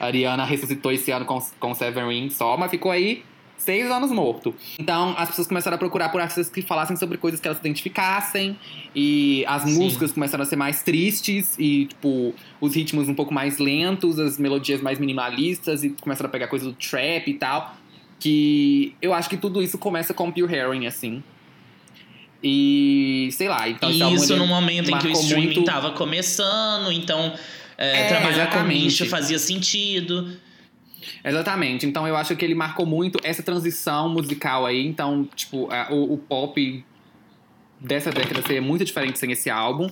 a 0.00 0.06
Ariana 0.06 0.44
ressuscitou 0.44 0.92
esse 0.92 1.10
ano 1.10 1.24
com, 1.24 1.40
com 1.58 1.74
Seven 1.74 2.08
Rings 2.08 2.34
só, 2.36 2.56
mas 2.56 2.70
ficou 2.70 2.90
aí 2.90 3.22
seis 3.64 3.90
anos 3.90 4.10
morto. 4.10 4.54
Então 4.78 5.14
as 5.16 5.28
pessoas 5.30 5.46
começaram 5.48 5.74
a 5.74 5.78
procurar 5.78 6.08
por 6.10 6.20
artistas 6.20 6.50
que 6.50 6.62
falassem 6.62 6.96
sobre 6.96 7.16
coisas 7.18 7.40
que 7.40 7.46
elas 7.48 7.58
se 7.58 7.62
identificassem. 7.66 8.56
E 8.94 9.44
as 9.46 9.62
Sim. 9.62 9.74
músicas 9.78 10.12
começaram 10.12 10.42
a 10.42 10.46
ser 10.46 10.56
mais 10.56 10.82
tristes 10.82 11.56
e, 11.58 11.86
tipo, 11.86 12.34
os 12.60 12.74
ritmos 12.74 13.08
um 13.08 13.14
pouco 13.14 13.32
mais 13.32 13.58
lentos, 13.58 14.18
as 14.18 14.38
melodias 14.38 14.80
mais 14.80 14.98
minimalistas 14.98 15.82
e 15.84 15.90
começaram 15.90 16.28
a 16.28 16.30
pegar 16.32 16.48
coisa 16.48 16.64
do 16.66 16.72
trap 16.74 17.28
e 17.28 17.34
tal. 17.34 17.76
Que 18.20 18.94
eu 19.02 19.12
acho 19.12 19.28
que 19.28 19.36
tudo 19.36 19.60
isso 19.62 19.78
começa 19.78 20.12
com 20.14 20.30
Pure 20.30 20.54
Herring, 20.54 20.86
assim. 20.86 21.22
E 22.42 23.28
sei 23.32 23.48
lá, 23.48 23.68
então 23.68 23.88
Isso 23.90 24.36
no 24.36 24.46
momento 24.46 24.90
em 24.90 24.98
que 24.98 25.06
o 25.06 25.12
streaming 25.12 25.46
muito- 25.46 25.64
tava 25.64 25.92
começando, 25.92 26.90
então 26.90 27.32
é, 27.78 28.02
É, 28.02 28.08
trabalhar 28.08 28.46
com 28.46 28.58
a 28.58 28.60
exatamente. 28.62 28.84
nicho 28.84 29.06
fazia 29.06 29.38
sentido. 29.38 30.36
Exatamente. 31.24 31.86
Então 31.86 32.06
eu 32.06 32.16
acho 32.16 32.34
que 32.36 32.44
ele 32.44 32.54
marcou 32.54 32.84
muito 32.86 33.18
essa 33.22 33.42
transição 33.42 34.08
musical 34.08 34.66
aí. 34.66 34.86
Então, 34.86 35.28
tipo, 35.34 35.68
a- 35.70 35.88
o, 35.90 36.14
o 36.14 36.18
pop 36.18 36.84
dessa 37.80 38.10
década 38.12 38.42
seria 38.42 38.62
muito 38.62 38.84
diferente 38.84 39.18
sem 39.18 39.30
esse 39.32 39.50
álbum. 39.50 39.88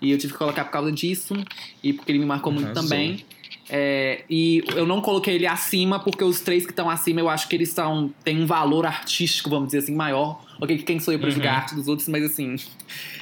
E 0.00 0.10
eu 0.10 0.18
tive 0.18 0.32
que 0.32 0.38
colocar 0.38 0.64
por 0.64 0.70
causa 0.72 0.90
disso. 0.92 1.34
E 1.82 1.92
porque 1.92 2.10
ele 2.12 2.18
me 2.20 2.26
marcou 2.26 2.52
muito 2.52 2.66
Arrasou. 2.66 2.82
também. 2.82 3.24
É, 3.70 4.24
e 4.28 4.62
eu 4.76 4.86
não 4.86 5.00
coloquei 5.00 5.36
ele 5.36 5.46
acima, 5.46 5.98
porque 5.98 6.22
os 6.22 6.40
três 6.40 6.64
que 6.66 6.72
estão 6.72 6.90
acima 6.90 7.20
eu 7.20 7.28
acho 7.30 7.48
que 7.48 7.56
eles 7.56 7.70
são. 7.70 8.12
têm 8.22 8.42
um 8.42 8.46
valor 8.46 8.84
artístico, 8.86 9.48
vamos 9.48 9.66
dizer 9.68 9.78
assim, 9.78 9.94
maior. 9.94 10.44
Ok, 10.60 10.76
quem 10.78 11.00
sou 11.00 11.12
eu 11.14 11.18
pra 11.18 11.28
Uhum. 11.28 11.34
julgar 11.34 11.54
arte 11.56 11.74
dos 11.74 11.88
outros, 11.88 12.08
mas 12.08 12.22
assim. 12.24 12.56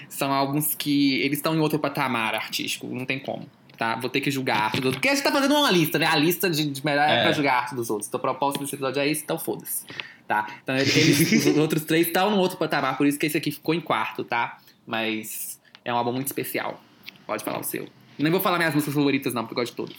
São 0.09 0.31
álbuns 0.31 0.75
que 0.75 1.15
eles 1.23 1.39
estão 1.39 1.55
em 1.55 1.59
outro 1.59 1.79
patamar 1.79 2.35
artístico, 2.35 2.87
não 2.87 3.07
tem 3.07 3.19
como. 3.19 3.47
Tá? 3.83 3.97
Vou 3.97 4.09
ter 4.09 4.21
que 4.21 4.31
julgar 4.31 4.57
a 4.59 4.65
arte 4.67 4.77
dos 4.77 4.85
outros. 4.85 4.95
Porque 4.99 5.09
a 5.09 5.15
gente 5.17 5.25
tá 5.25 5.33
fazendo 5.33 5.57
uma 5.57 5.69
lista, 5.69 5.99
né? 5.99 6.07
A 6.07 6.15
lista 6.15 6.49
de, 6.49 6.67
de 6.71 6.85
melhor 6.85 7.03
é. 7.09 7.19
É. 7.19 7.23
pra 7.25 7.33
julgar 7.33 7.55
a 7.55 7.59
arte 7.63 7.75
dos 7.75 7.91
outros. 7.91 8.07
Então, 8.07 8.17
o 8.19 8.21
propósito 8.21 8.61
desse 8.61 8.77
episódio 8.77 9.01
é 9.03 9.09
esse, 9.09 9.25
então 9.25 9.37
foda-se. 9.37 9.85
Tá? 10.29 10.47
Então, 10.63 10.77
eles, 10.77 11.47
os 11.51 11.57
outros 11.59 11.83
três 11.83 12.07
estão 12.07 12.31
no 12.31 12.37
outro 12.37 12.57
patamar, 12.59 12.97
por 12.97 13.09
isso 13.09 13.19
que 13.19 13.27
esse 13.27 13.37
aqui 13.37 13.51
ficou 13.51 13.75
em 13.75 13.81
quarto, 13.81 14.23
tá? 14.23 14.59
Mas 14.87 15.59
é 15.85 15.93
um 15.93 15.97
álbum 15.97 16.13
muito 16.13 16.29
especial. 16.29 16.81
Pode 17.27 17.43
falar 17.43 17.59
o 17.59 17.65
seu. 17.65 17.89
Nem 18.17 18.31
vou 18.31 18.41
falar 18.41 18.57
minhas 18.57 18.73
músicas 18.73 18.95
favoritas, 18.95 19.35
não, 19.35 19.43
porque 19.43 19.55
eu 19.55 19.65
gosto 19.65 19.73
de 19.73 19.77
todas. 19.77 19.97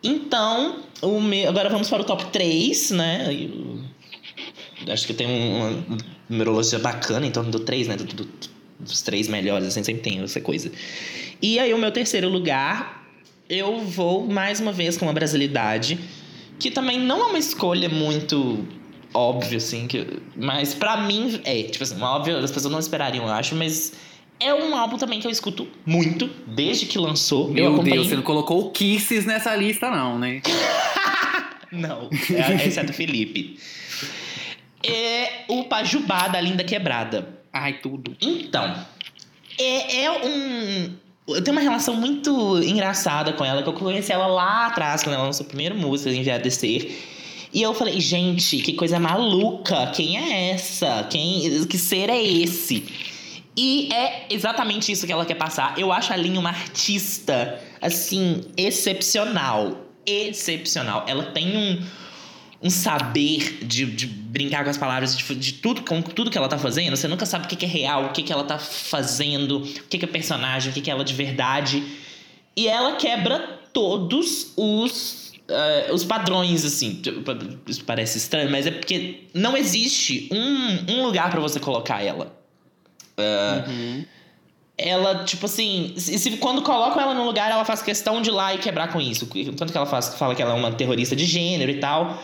Então, 0.00 0.82
o 1.02 1.20
meu, 1.20 1.48
agora 1.48 1.68
vamos 1.68 1.90
para 1.90 2.02
o 2.02 2.04
top 2.04 2.26
3, 2.26 2.92
né? 2.92 3.34
Eu, 3.34 4.92
acho 4.92 5.04
que 5.08 5.12
tem 5.12 5.26
uma 5.26 5.84
numerologia 6.28 6.78
bacana 6.78 7.26
em 7.26 7.32
torno 7.32 7.50
do 7.50 7.58
3, 7.58 7.88
né? 7.88 7.96
Do, 7.96 8.04
do- 8.04 8.56
dos 8.78 9.00
três 9.00 9.26
melhores, 9.26 9.66
assim, 9.66 9.82
sempre 9.82 10.02
tem 10.02 10.22
essa 10.22 10.40
coisa. 10.40 10.70
E 11.40 11.58
aí, 11.58 11.72
o 11.72 11.78
meu 11.78 11.90
terceiro 11.90 12.28
lugar, 12.28 13.06
eu 13.48 13.78
vou 13.80 14.26
mais 14.26 14.60
uma 14.60 14.72
vez 14.72 14.96
com 14.96 15.06
uma 15.06 15.12
brasilidade, 15.12 15.98
que 16.58 16.70
também 16.70 16.98
não 16.98 17.20
é 17.20 17.24
uma 17.26 17.38
escolha 17.38 17.88
muito 17.88 18.66
óbvia, 19.12 19.58
assim, 19.58 19.86
que, 19.86 20.06
mas 20.36 20.74
pra 20.74 20.96
mim 20.98 21.40
é, 21.44 21.62
tipo 21.62 21.82
assim, 21.82 22.00
óbvio, 22.00 22.36
as 22.38 22.50
pessoas 22.50 22.72
não 22.72 22.78
esperariam, 22.78 23.26
eu 23.26 23.32
acho, 23.32 23.54
mas 23.54 23.92
é 24.38 24.52
um 24.52 24.76
álbum 24.76 24.98
também 24.98 25.20
que 25.20 25.26
eu 25.26 25.30
escuto 25.30 25.66
muito, 25.84 26.28
desde 26.46 26.86
que 26.86 26.98
lançou. 26.98 27.48
eu 27.56 27.72
Meu 27.72 27.82
Deus, 27.82 28.08
você 28.08 28.16
não 28.16 28.22
colocou 28.22 28.66
o 28.66 28.70
Kisses 28.70 29.24
nessa 29.24 29.54
lista, 29.56 29.90
não, 29.90 30.18
né? 30.18 30.42
Não, 31.72 32.08
é, 32.30 32.66
exceto 32.66 32.92
o 32.92 32.94
Felipe. 32.94 33.58
É 34.82 35.44
o 35.48 35.64
Pajubá 35.64 36.28
da 36.28 36.40
Linda 36.40 36.62
Quebrada. 36.62 37.28
Ai, 37.52 37.74
tudo. 37.80 38.16
Então, 38.20 38.86
é, 39.58 40.04
é 40.04 40.10
um. 40.12 40.96
Eu 41.28 41.42
tenho 41.42 41.56
uma 41.56 41.62
relação 41.62 41.94
muito 41.94 42.62
engraçada 42.62 43.32
com 43.32 43.44
ela, 43.44 43.62
que 43.62 43.68
eu 43.68 43.72
conheci 43.72 44.12
ela 44.12 44.28
lá 44.28 44.66
atrás, 44.66 45.02
quando 45.02 45.14
ela 45.14 45.24
lançou 45.24 45.44
a 45.44 45.48
primeira 45.48 45.74
música, 45.74 46.10
Enviar 46.10 46.40
Descer. 46.40 46.96
E 47.52 47.62
eu 47.62 47.74
falei, 47.74 48.00
gente, 48.00 48.58
que 48.58 48.74
coisa 48.74 49.00
maluca! 49.00 49.86
Quem 49.88 50.18
é 50.18 50.50
essa? 50.50 51.04
Quem, 51.10 51.64
que 51.66 51.78
ser 51.78 52.10
é 52.10 52.22
esse? 52.22 52.84
E 53.56 53.88
é 53.92 54.26
exatamente 54.30 54.92
isso 54.92 55.06
que 55.06 55.12
ela 55.12 55.24
quer 55.24 55.34
passar. 55.34 55.78
Eu 55.78 55.90
acho 55.90 56.12
a 56.12 56.16
Lin 56.16 56.36
uma 56.36 56.50
artista, 56.50 57.58
assim, 57.80 58.42
excepcional. 58.56 59.86
Excepcional. 60.06 61.04
Ela 61.08 61.24
tem 61.32 61.56
um, 61.56 61.82
um 62.62 62.70
saber 62.70 63.64
de, 63.64 63.86
de 63.86 64.06
brincar 64.06 64.64
com 64.64 64.70
as 64.70 64.78
palavras, 64.78 65.16
de, 65.16 65.34
de 65.34 65.52
tudo, 65.54 65.82
com 65.82 66.00
tudo 66.02 66.30
que 66.30 66.38
ela 66.38 66.48
tá 66.48 66.58
fazendo. 66.58 66.96
Você 66.96 67.08
nunca 67.08 67.26
sabe 67.26 67.46
o 67.46 67.48
que 67.48 67.56
que 67.56 67.64
é 67.64 67.68
real, 67.68 68.06
o 68.06 68.12
que, 68.12 68.22
que 68.22 68.32
ela 68.32 68.44
tá 68.44 68.58
fazendo, 68.58 69.58
o 69.58 69.62
que, 69.62 69.98
que 69.98 70.04
é 70.04 70.08
personagem, 70.08 70.70
o 70.70 70.74
que, 70.74 70.80
que 70.80 70.90
é 70.90 70.92
ela 70.92 71.04
de 71.04 71.14
verdade. 71.14 71.82
E 72.56 72.68
ela 72.68 72.96
quebra 72.96 73.60
todos 73.72 74.52
os, 74.56 75.32
eh, 75.48 75.90
os 75.92 76.02
padrões, 76.04 76.64
assim. 76.64 77.02
Isso 77.66 77.84
parece 77.84 78.18
estranho, 78.18 78.50
mas 78.50 78.66
é 78.66 78.70
porque 78.70 79.24
não 79.34 79.56
existe 79.56 80.28
um, 80.32 80.94
um 80.94 81.04
lugar 81.04 81.30
pra 81.30 81.40
você 81.40 81.60
colocar 81.60 82.02
ela. 82.02 82.34
Uhum. 83.18 84.04
Ela, 84.78 85.24
tipo 85.24 85.46
assim, 85.46 85.94
se, 85.96 86.36
quando 86.36 86.60
colocam 86.62 87.00
ela 87.00 87.14
no 87.14 87.24
lugar, 87.24 87.50
ela 87.50 87.64
faz 87.64 87.82
questão 87.82 88.20
de 88.20 88.28
ir 88.28 88.32
lá 88.32 88.54
e 88.54 88.58
quebrar 88.58 88.92
com 88.92 89.00
isso. 89.00 89.26
Tanto 89.56 89.72
que 89.72 89.76
ela 89.76 89.86
faz, 89.86 90.14
fala 90.14 90.34
que 90.34 90.42
ela 90.42 90.52
é 90.52 90.54
uma 90.54 90.72
terrorista 90.72 91.16
de 91.16 91.24
gênero 91.24 91.70
e 91.70 91.80
tal. 91.80 92.22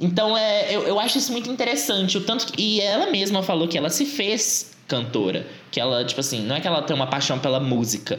Então, 0.00 0.36
é, 0.36 0.74
eu, 0.74 0.82
eu 0.86 0.98
acho 0.98 1.18
isso 1.18 1.30
muito 1.30 1.50
interessante. 1.50 2.16
O 2.16 2.22
tanto 2.22 2.46
que- 2.46 2.60
e 2.62 2.80
ela 2.80 3.10
mesma 3.10 3.42
falou 3.42 3.68
que 3.68 3.76
ela 3.76 3.90
se 3.90 4.06
fez 4.06 4.72
cantora. 4.88 5.46
Que 5.70 5.78
ela, 5.78 6.04
tipo 6.04 6.20
assim, 6.20 6.42
não 6.44 6.56
é 6.56 6.60
que 6.60 6.66
ela 6.66 6.80
tem 6.82 6.96
uma 6.96 7.06
paixão 7.06 7.38
pela 7.38 7.60
música. 7.60 8.18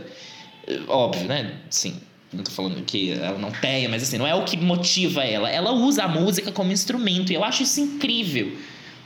É, 0.68 0.80
Óbvio, 0.88 1.28
né? 1.28 1.56
Sim. 1.70 2.00
Não 2.32 2.44
tô 2.44 2.52
falando 2.52 2.82
que 2.86 3.12
ela 3.12 3.38
não 3.38 3.52
tenha, 3.52 3.90
mas 3.90 4.04
assim, 4.04 4.18
não 4.18 4.26
é 4.28 4.34
o 4.34 4.46
que 4.46 4.56
motiva 4.56 5.24
ela. 5.26 5.50
Ela 5.50 5.72
usa 5.74 6.04
a 6.04 6.08
música 6.08 6.52
como 6.52 6.72
instrumento. 6.72 7.32
E 7.32 7.36
eu 7.36 7.44
acho 7.44 7.64
isso 7.64 7.82
incrível. 7.82 8.56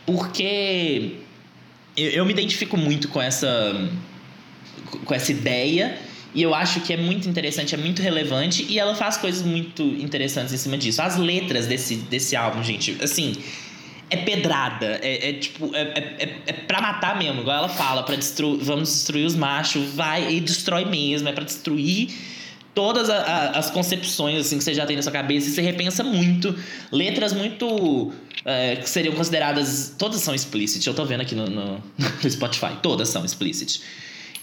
Porque 0.06 1.16
eu, 1.98 2.10
eu 2.12 2.26
me 2.26 2.32
identifico 2.34 2.78
muito 2.78 3.08
com 3.08 3.22
essa 3.22 3.90
com 5.06 5.14
essa 5.14 5.32
ideia 5.32 5.98
e 6.36 6.44
eu 6.44 6.54
acho 6.54 6.82
que 6.82 6.92
é 6.92 6.98
muito 6.98 7.30
interessante, 7.30 7.74
é 7.74 7.78
muito 7.78 8.02
relevante 8.02 8.66
e 8.70 8.78
ela 8.78 8.94
faz 8.94 9.16
coisas 9.16 9.42
muito 9.42 9.82
interessantes 9.82 10.54
em 10.54 10.58
cima 10.58 10.78
disso. 10.78 11.02
As 11.02 11.16
letras 11.16 11.66
desse, 11.66 11.96
desse 11.96 12.36
álbum, 12.36 12.62
gente, 12.62 12.98
assim, 13.02 13.34
é 14.10 14.18
pedrada. 14.18 15.00
É, 15.02 15.30
é 15.30 15.34
tipo, 15.34 15.74
é, 15.74 15.82
é, 15.82 16.16
é, 16.20 16.40
é 16.48 16.54
pra 16.54 16.82
matar 16.82 17.18
mesmo, 17.18 17.40
igual 17.40 17.58
ela 17.58 17.70
fala, 17.70 18.04
para 18.04 18.18
destruir, 18.18 18.60
vamos 18.62 18.90
destruir 18.90 19.26
os 19.26 19.34
machos, 19.34 19.94
vai 19.94 20.34
e 20.34 20.42
destrói 20.42 20.84
mesmo, 20.84 21.30
é 21.30 21.32
para 21.32 21.46
destruir 21.46 22.10
todas 22.74 23.10
a, 23.10 23.16
a, 23.16 23.50
as 23.52 23.72
concepções 23.72 24.38
assim 24.42 24.58
que 24.58 24.64
você 24.66 24.74
já 24.74 24.86
tem 24.86 24.98
na 24.98 25.02
sua 25.02 25.14
cabeça 25.14 25.48
e 25.48 25.52
você 25.52 25.62
repensa 25.62 26.04
muito. 26.04 26.54
Letras 26.92 27.32
muito. 27.32 28.12
É, 28.44 28.76
que 28.76 28.90
seriam 28.90 29.16
consideradas. 29.16 29.96
Todas 29.98 30.20
são 30.20 30.36
explicit. 30.36 30.86
Eu 30.86 30.94
tô 30.94 31.06
vendo 31.06 31.22
aqui 31.22 31.34
no, 31.34 31.50
no, 31.50 31.84
no 32.22 32.30
Spotify. 32.30 32.76
Todas 32.84 33.08
são 33.08 33.24
explicit. 33.24 33.82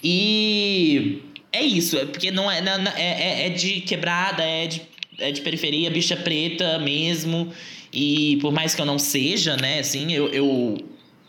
E 0.02 1.22
é 1.52 1.62
isso, 1.62 1.96
é 1.98 2.06
porque 2.06 2.30
não 2.30 2.50
é, 2.50 2.60
não, 2.60 2.90
é, 2.92 3.42
é, 3.42 3.46
é 3.46 3.50
de 3.50 3.82
quebrada, 3.82 4.42
é 4.42 4.66
de, 4.66 4.82
é 5.18 5.30
de 5.30 5.40
periferia, 5.42 5.90
bicha 5.90 6.16
preta 6.16 6.78
mesmo. 6.78 7.52
E 7.92 8.38
por 8.40 8.52
mais 8.52 8.74
que 8.74 8.80
eu 8.80 8.86
não 8.86 8.98
seja, 8.98 9.56
né, 9.56 9.80
assim, 9.80 10.12
eu, 10.12 10.28
eu, 10.28 10.78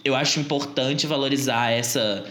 eu 0.03 0.15
acho 0.15 0.39
importante 0.39 1.05
valorizar 1.05 1.71
essa. 1.71 2.24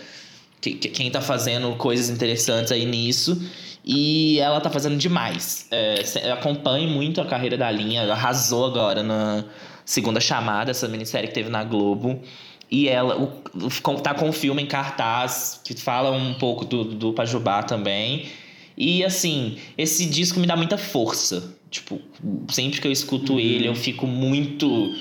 Que, 0.61 0.75
que, 0.75 0.89
quem 0.89 1.11
tá 1.11 1.21
fazendo 1.21 1.75
coisas 1.77 2.09
interessantes 2.09 2.73
aí 2.73 2.87
nisso. 2.87 3.41
E 3.85 4.39
ela 4.39 4.61
tá 4.61 4.71
fazendo 4.71 4.97
demais. 4.97 5.67
É, 5.71 6.31
acompanhe 6.31 6.87
muito 6.87 7.21
a 7.21 7.27
carreira 7.27 7.59
da 7.59 7.71
linha. 7.71 8.11
Arrasou 8.13 8.65
agora 8.65 9.03
na 9.03 9.45
segunda 9.85 10.21
chamada, 10.21 10.71
essa 10.71 10.87
minissérie 10.87 11.29
que 11.29 11.35
teve 11.35 11.51
na 11.51 11.65
Globo. 11.65 12.23
E 12.73 12.89
ela 12.89 13.19
o, 13.21 14.01
tá 14.01 14.15
com 14.15 14.31
um 14.31 14.33
filme 14.33 14.63
em 14.63 14.67
cartaz 14.67 15.61
que 15.63 15.75
fala 15.75 16.11
um 16.11 16.33
pouco 16.33 16.65
do, 16.65 16.85
do 16.85 17.13
Pajubá 17.13 17.63
também. 17.63 18.31
E 18.75 19.05
assim, 19.05 19.59
esse 19.77 20.07
disco 20.07 20.41
me 20.41 20.47
dá 20.47 20.57
muita 20.57 20.79
força. 20.79 21.55
Tipo, 21.71 22.01
sempre 22.49 22.81
que 22.81 22.89
eu 22.89 22.91
escuto 22.91 23.35
uhum. 23.35 23.39
ele, 23.39 23.69
eu 23.69 23.75
fico 23.75 24.07
muito 24.07 24.97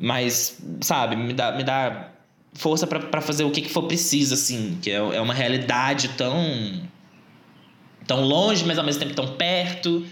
mais, 0.00 0.60
sabe, 0.80 1.14
me 1.14 1.32
dá, 1.32 1.52
me 1.52 1.62
dá 1.62 2.10
força 2.54 2.88
para 2.88 3.20
fazer 3.20 3.44
o 3.44 3.52
que, 3.52 3.62
que 3.62 3.70
for 3.70 3.84
preciso, 3.84 4.34
assim. 4.34 4.76
Que 4.82 4.90
é, 4.90 4.96
é 4.96 5.20
uma 5.20 5.34
realidade 5.34 6.08
tão 6.16 6.34
tão 8.04 8.24
longe, 8.24 8.64
mas 8.64 8.76
ao 8.76 8.84
mesmo 8.84 9.00
tempo 9.00 9.14
tão 9.14 9.36
perto. 9.36 10.04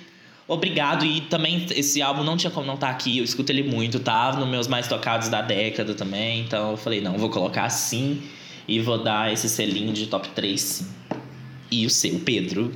Obrigado. 0.48 1.04
E 1.04 1.20
também 1.20 1.66
esse 1.76 2.00
álbum 2.00 2.24
não 2.24 2.34
tinha 2.34 2.50
como 2.50 2.66
não 2.66 2.74
estar 2.74 2.86
tá 2.86 2.92
aqui. 2.92 3.18
Eu 3.18 3.24
escuto 3.24 3.52
ele 3.52 3.62
muito, 3.62 4.00
tá? 4.00 4.32
Nos 4.32 4.48
meus 4.48 4.66
mais 4.66 4.88
tocados 4.88 5.28
da 5.28 5.42
década 5.42 5.94
também. 5.94 6.40
Então 6.40 6.70
eu 6.70 6.76
falei, 6.78 7.02
não, 7.02 7.18
vou 7.18 7.28
colocar 7.28 7.64
assim 7.64 8.22
e 8.66 8.80
vou 8.80 9.02
dar 9.02 9.30
esse 9.30 9.48
selinho 9.48 9.92
de 9.92 10.06
top 10.06 10.28
3 10.30 10.60
sim. 10.60 10.86
E 11.70 11.84
o 11.84 11.90
seu, 11.90 12.18
Pedro? 12.20 12.72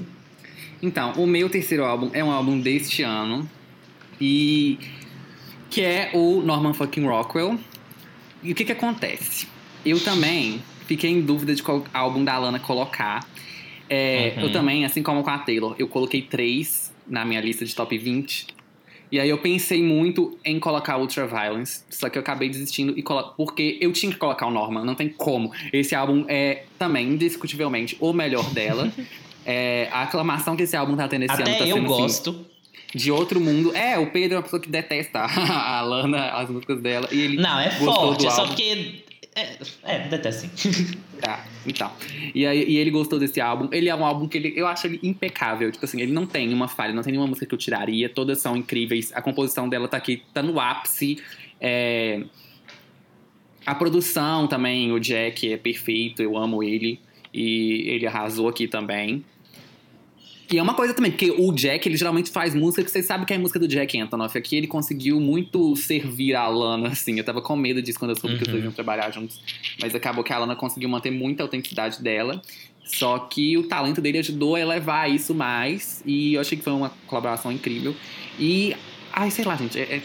Então, 0.83 1.13
o 1.13 1.27
meu 1.27 1.49
terceiro 1.49 1.85
álbum 1.85 2.11
é 2.13 2.23
um 2.23 2.31
álbum 2.31 2.61
deste 2.61 3.03
ano. 3.03 3.49
E. 4.21 4.79
que 5.71 5.81
é 5.81 6.11
o 6.13 6.43
Norman 6.43 6.75
fucking 6.75 7.07
Rockwell. 7.07 7.59
E 8.43 8.53
o 8.53 8.55
que 8.55 8.67
que 8.67 8.73
acontece? 8.73 9.49
Eu 9.85 9.99
também 9.99 10.63
fiquei 10.87 11.11
em 11.11 11.23
dúvida 11.23 11.55
de 11.55 11.63
qual 11.63 11.85
álbum 11.95 12.23
da 12.23 12.37
Lana 12.37 12.59
colocar. 12.59 13.27
É, 13.89 14.35
uhum. 14.37 14.43
Eu 14.43 14.53
também, 14.53 14.85
assim 14.85 15.03
como 15.03 15.23
com 15.23 15.31
a 15.31 15.39
Taylor, 15.39 15.75
eu 15.79 15.89
coloquei 15.89 16.21
três 16.21 16.92
na 17.07 17.25
minha 17.25 17.41
lista 17.41 17.65
de 17.65 17.75
top 17.75 17.97
20. 17.97 18.47
E 19.11 19.21
aí 19.21 19.29
eu 19.29 19.37
pensei 19.37 19.83
muito 19.83 20.39
em 20.43 20.59
colocar 20.59 20.97
Ultraviolence, 20.97 21.85
só 21.91 22.09
que 22.09 22.17
eu 22.17 22.23
acabei 22.23 22.49
desistindo 22.49 22.99
e 22.99 23.03
colo... 23.03 23.35
porque 23.37 23.77
eu 23.79 23.93
tinha 23.93 24.11
que 24.11 24.19
colocar 24.19 24.47
o 24.47 24.51
Norman, 24.51 24.85
não 24.85 24.95
tem 24.95 25.11
como. 25.11 25.53
Esse 25.71 25.95
álbum 25.95 26.25
é 26.29 26.65
também 26.79 27.09
indiscutivelmente 27.09 27.95
o 28.01 28.13
melhor 28.15 28.49
dela. 28.55 28.91
é, 29.45 29.89
a 29.93 30.03
aclamação 30.05 30.57
que 30.57 30.63
esse 30.63 30.75
álbum 30.75 30.97
tá 30.97 31.07
tendo 31.09 31.25
esse 31.25 31.35
Até 31.35 31.43
ano 31.43 31.59
tá 31.59 31.67
eu 31.67 31.77
sendo 31.77 31.93
assim, 31.93 32.03
gosto. 32.03 32.31
Assim, 32.31 32.53
de 32.95 33.11
outro 33.11 33.41
mundo. 33.41 33.75
É, 33.75 33.99
o 33.99 34.11
Pedro 34.11 34.35
é 34.35 34.37
uma 34.39 34.43
pessoa 34.43 34.61
que 34.61 34.69
detesta 34.69 35.21
a 35.29 35.81
Lana, 35.83 36.31
as 36.31 36.49
músicas 36.49 36.81
dela. 36.81 37.09
E 37.13 37.21
ele 37.21 37.37
Não, 37.37 37.61
é 37.61 37.71
forte, 37.71 38.27
é 38.27 38.31
só 38.31 38.47
porque 38.47 39.03
é, 39.35 39.57
é 39.83 39.99
detesto 40.09 40.49
sim. 40.57 40.99
Tá, 41.23 41.47
então. 41.65 41.89
E, 42.35 42.45
aí, 42.45 42.65
e 42.69 42.79
ele 42.79 42.91
gostou 42.91 43.17
desse 43.17 43.41
álbum. 43.41 43.69
Ele 43.71 43.89
é 43.89 43.95
um 43.95 44.05
álbum 44.05 44.27
que 44.27 44.37
ele, 44.37 44.53
eu 44.57 44.67
acho 44.67 44.89
ele 44.89 44.99
impecável. 45.05 45.71
Tipo 45.71 45.85
assim, 45.85 46.01
ele 46.01 46.11
não 46.13 46.27
tem 46.27 46.53
uma 46.53 46.67
falha, 46.67 46.93
não 46.93 47.01
tem 47.01 47.13
nenhuma 47.13 47.29
música 47.29 47.47
que 47.47 47.55
eu 47.55 47.59
tiraria. 47.59 48.09
Todas 48.09 48.41
são 48.41 48.57
incríveis. 48.57 49.13
A 49.15 49.23
composição 49.23 49.69
dela 49.69 49.87
tá 49.87 49.97
aqui, 49.97 50.25
tá 50.35 50.43
no 50.43 50.59
ápice. 50.59 51.23
É... 51.61 52.25
A 53.65 53.73
produção 53.73 54.49
também, 54.49 54.91
o 54.91 54.99
Jack 54.99 55.53
é 55.53 55.57
perfeito, 55.57 56.21
eu 56.21 56.37
amo 56.37 56.61
ele. 56.61 56.99
E 57.33 57.85
ele 57.87 58.05
arrasou 58.05 58.49
aqui 58.49 58.67
também. 58.67 59.25
E 60.53 60.59
é 60.59 60.63
uma 60.63 60.75
coisa 60.75 60.93
também, 60.93 61.11
porque 61.11 61.31
o 61.31 61.51
Jack, 61.51 61.89
ele 61.89 61.97
geralmente 61.97 62.31
faz 62.31 62.55
música 62.55 62.85
que 62.85 62.91
você 62.91 63.03
sabe 63.03 63.25
que 63.25 63.33
é 63.33 63.37
a 63.37 63.39
música 63.39 63.59
do 63.59 63.67
Jack 63.67 63.99
Antonoff. 63.99 64.37
Aqui 64.37 64.57
ele 64.57 64.67
conseguiu 64.67 65.19
muito 65.19 65.75
servir 65.77 66.35
a 66.35 66.47
Lana, 66.47 66.89
assim. 66.89 67.17
Eu 67.17 67.25
tava 67.25 67.41
com 67.41 67.57
medo 67.57 67.81
disso 67.81 67.99
quando 67.99 68.11
eu 68.11 68.17
soube 68.17 68.35
uhum. 68.35 68.37
que 68.37 68.43
os 68.43 68.49
dois 68.49 68.63
uhum. 68.63 68.69
iam 68.69 68.75
trabalhar 68.75 69.11
juntos. 69.11 69.41
Mas 69.81 69.95
acabou 69.95 70.23
que 70.23 70.31
a 70.31 70.39
Lana 70.39 70.55
conseguiu 70.55 70.91
manter 70.91 71.11
muita 71.11 71.43
autenticidade 71.43 72.03
dela. 72.03 72.43
Só 72.85 73.19
que 73.19 73.57
o 73.57 73.63
talento 73.63 74.03
dele 74.03 74.19
ajudou 74.19 74.57
a 74.57 74.61
elevar 74.61 75.11
isso 75.11 75.35
mais. 75.35 76.03
E 76.05 76.35
eu 76.35 76.43
achei 76.43 76.59
que 76.59 76.63
foi 76.63 76.75
uma 76.75 76.91
colaboração 77.07 77.51
incrível. 77.51 77.97
E. 78.39 78.77
Ai, 79.11 79.31
sei 79.31 79.47
lá, 79.47 79.57
gente. 79.57 79.79
É, 79.79 79.83
é... 79.85 80.03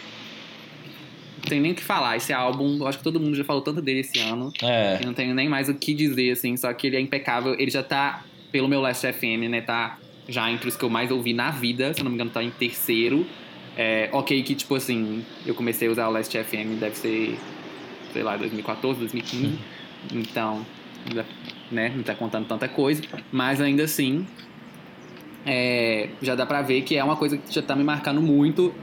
Não 1.42 1.44
tem 1.50 1.60
nem 1.60 1.72
o 1.72 1.74
que 1.74 1.84
falar. 1.84 2.16
Esse 2.16 2.32
álbum, 2.32 2.78
eu 2.78 2.86
acho 2.86 2.96
que 2.96 3.04
todo 3.04 3.20
mundo 3.20 3.36
já 3.36 3.44
falou 3.44 3.60
tanto 3.60 3.82
dele 3.82 4.00
esse 4.00 4.18
ano. 4.18 4.50
É. 4.62 4.96
Que 4.96 5.04
não 5.04 5.12
tenho 5.12 5.34
nem 5.34 5.46
mais 5.46 5.68
o 5.68 5.74
que 5.74 5.92
dizer, 5.92 6.30
assim. 6.30 6.56
Só 6.56 6.72
que 6.72 6.86
ele 6.86 6.96
é 6.96 7.00
impecável. 7.00 7.54
Ele 7.58 7.70
já 7.70 7.82
tá, 7.82 8.24
pelo 8.50 8.66
meu 8.66 8.80
Last 8.80 9.06
FM, 9.12 9.50
né? 9.50 9.60
Tá 9.60 9.98
já 10.28 10.50
entre 10.50 10.68
os 10.68 10.76
que 10.76 10.84
eu 10.84 10.90
mais 10.90 11.10
ouvi 11.10 11.32
na 11.32 11.50
vida, 11.50 11.92
se 11.94 12.00
eu 12.00 12.04
não 12.04 12.10
me 12.10 12.16
engano, 12.16 12.30
tá 12.30 12.42
em 12.42 12.50
terceiro. 12.50 13.26
É, 13.76 14.10
ok, 14.12 14.42
que 14.42 14.54
tipo 14.54 14.74
assim, 14.74 15.24
eu 15.46 15.54
comecei 15.54 15.88
a 15.88 15.90
usar 15.90 16.08
o 16.08 16.10
Last 16.10 16.36
FM, 16.36 16.78
deve 16.78 16.96
ser, 16.96 17.38
sei 18.12 18.22
lá, 18.22 18.36
2014, 18.36 18.98
2015. 19.00 19.58
Então, 20.12 20.64
né, 21.70 21.92
não 21.94 22.02
tá 22.02 22.14
contando 22.14 22.46
tanta 22.46 22.68
coisa. 22.68 23.02
Mas 23.32 23.60
ainda 23.60 23.84
assim, 23.84 24.26
é, 25.46 26.10
já 26.20 26.34
dá 26.34 26.44
pra 26.44 26.60
ver 26.62 26.82
que 26.82 26.96
é 26.96 27.02
uma 27.02 27.16
coisa 27.16 27.38
que 27.38 27.52
já 27.52 27.62
tá 27.62 27.74
me 27.74 27.84
marcando 27.84 28.20
muito, 28.20 28.74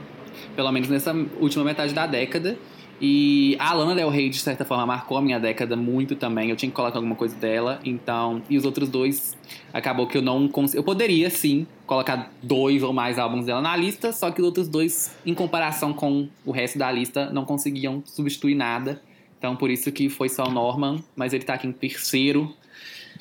pelo 0.54 0.70
menos 0.72 0.88
nessa 0.88 1.14
última 1.38 1.64
metade 1.64 1.94
da 1.94 2.06
década. 2.06 2.58
E 3.00 3.56
a 3.58 3.74
Lana 3.74 3.94
Del 3.94 4.08
Rey, 4.08 4.30
de 4.30 4.38
certa 4.38 4.64
forma, 4.64 4.86
marcou 4.86 5.18
a 5.18 5.22
minha 5.22 5.38
década 5.38 5.76
muito 5.76 6.16
também. 6.16 6.50
Eu 6.50 6.56
tinha 6.56 6.70
que 6.70 6.74
colocar 6.74 6.98
alguma 6.98 7.14
coisa 7.14 7.36
dela. 7.36 7.78
Então, 7.84 8.42
e 8.48 8.56
os 8.56 8.64
outros 8.64 8.88
dois, 8.88 9.36
acabou 9.72 10.06
que 10.06 10.16
eu 10.16 10.22
não 10.22 10.48
consegui. 10.48 10.78
Eu 10.78 10.84
poderia, 10.84 11.28
sim, 11.28 11.66
colocar 11.86 12.32
dois 12.42 12.82
ou 12.82 12.92
mais 12.92 13.18
álbuns 13.18 13.46
dela 13.46 13.60
na 13.60 13.76
lista, 13.76 14.12
só 14.12 14.30
que 14.30 14.40
os 14.40 14.46
outros 14.46 14.68
dois, 14.68 15.14
em 15.26 15.34
comparação 15.34 15.92
com 15.92 16.28
o 16.44 16.50
resto 16.50 16.78
da 16.78 16.90
lista, 16.90 17.30
não 17.30 17.44
conseguiam 17.44 18.02
substituir 18.06 18.54
nada. 18.54 19.02
Então, 19.38 19.54
por 19.54 19.70
isso 19.70 19.92
que 19.92 20.08
foi 20.08 20.28
só 20.28 20.44
o 20.44 20.50
Norman, 20.50 21.02
mas 21.14 21.34
ele 21.34 21.44
tá 21.44 21.54
aqui 21.54 21.66
em 21.66 21.72
terceiro, 21.72 22.54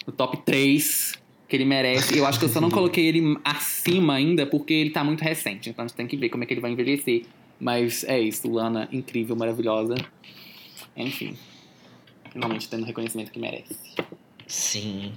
no 0.07 0.13
top 0.13 0.37
3, 0.37 1.19
que 1.47 1.55
ele 1.55 1.65
merece. 1.65 2.17
Eu 2.17 2.25
acho 2.25 2.39
que 2.39 2.45
eu 2.45 2.49
só 2.49 2.59
não 2.59 2.71
coloquei 2.71 3.05
ele 3.05 3.37
acima 3.43 4.15
ainda 4.15 4.45
porque 4.45 4.73
ele 4.73 4.89
tá 4.89 5.03
muito 5.03 5.21
recente. 5.21 5.69
Então 5.69 5.83
a 5.83 5.87
gente 5.87 5.97
tem 5.97 6.07
que 6.07 6.17
ver 6.17 6.29
como 6.29 6.43
é 6.43 6.47
que 6.47 6.53
ele 6.53 6.61
vai 6.61 6.71
envelhecer. 6.71 7.23
Mas 7.59 8.03
é 8.03 8.19
isso, 8.19 8.51
Lana, 8.51 8.87
incrível, 8.91 9.35
maravilhosa. 9.35 9.95
Enfim, 10.95 11.37
finalmente 12.31 12.67
tendo 12.67 12.83
o 12.83 12.85
reconhecimento 12.85 13.31
que 13.31 13.39
merece. 13.39 13.75
Sim. 14.47 15.13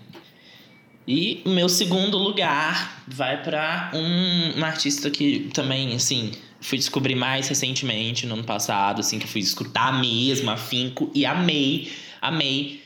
E 1.06 1.42
o 1.44 1.50
meu 1.50 1.68
segundo 1.68 2.18
lugar 2.18 3.02
vai 3.08 3.42
para 3.42 3.90
um, 3.94 4.60
um, 4.60 4.64
artista 4.64 5.10
que 5.10 5.50
também, 5.54 5.94
assim, 5.94 6.32
fui 6.60 6.76
descobrir 6.76 7.14
mais 7.14 7.48
recentemente, 7.48 8.26
no 8.26 8.34
ano 8.34 8.44
passado, 8.44 9.00
assim, 9.00 9.18
que 9.18 9.26
fui 9.26 9.40
escutar 9.40 9.98
mesmo, 9.98 10.50
afinco, 10.50 11.10
e 11.14 11.24
amei, 11.24 11.90
amei, 12.20 12.82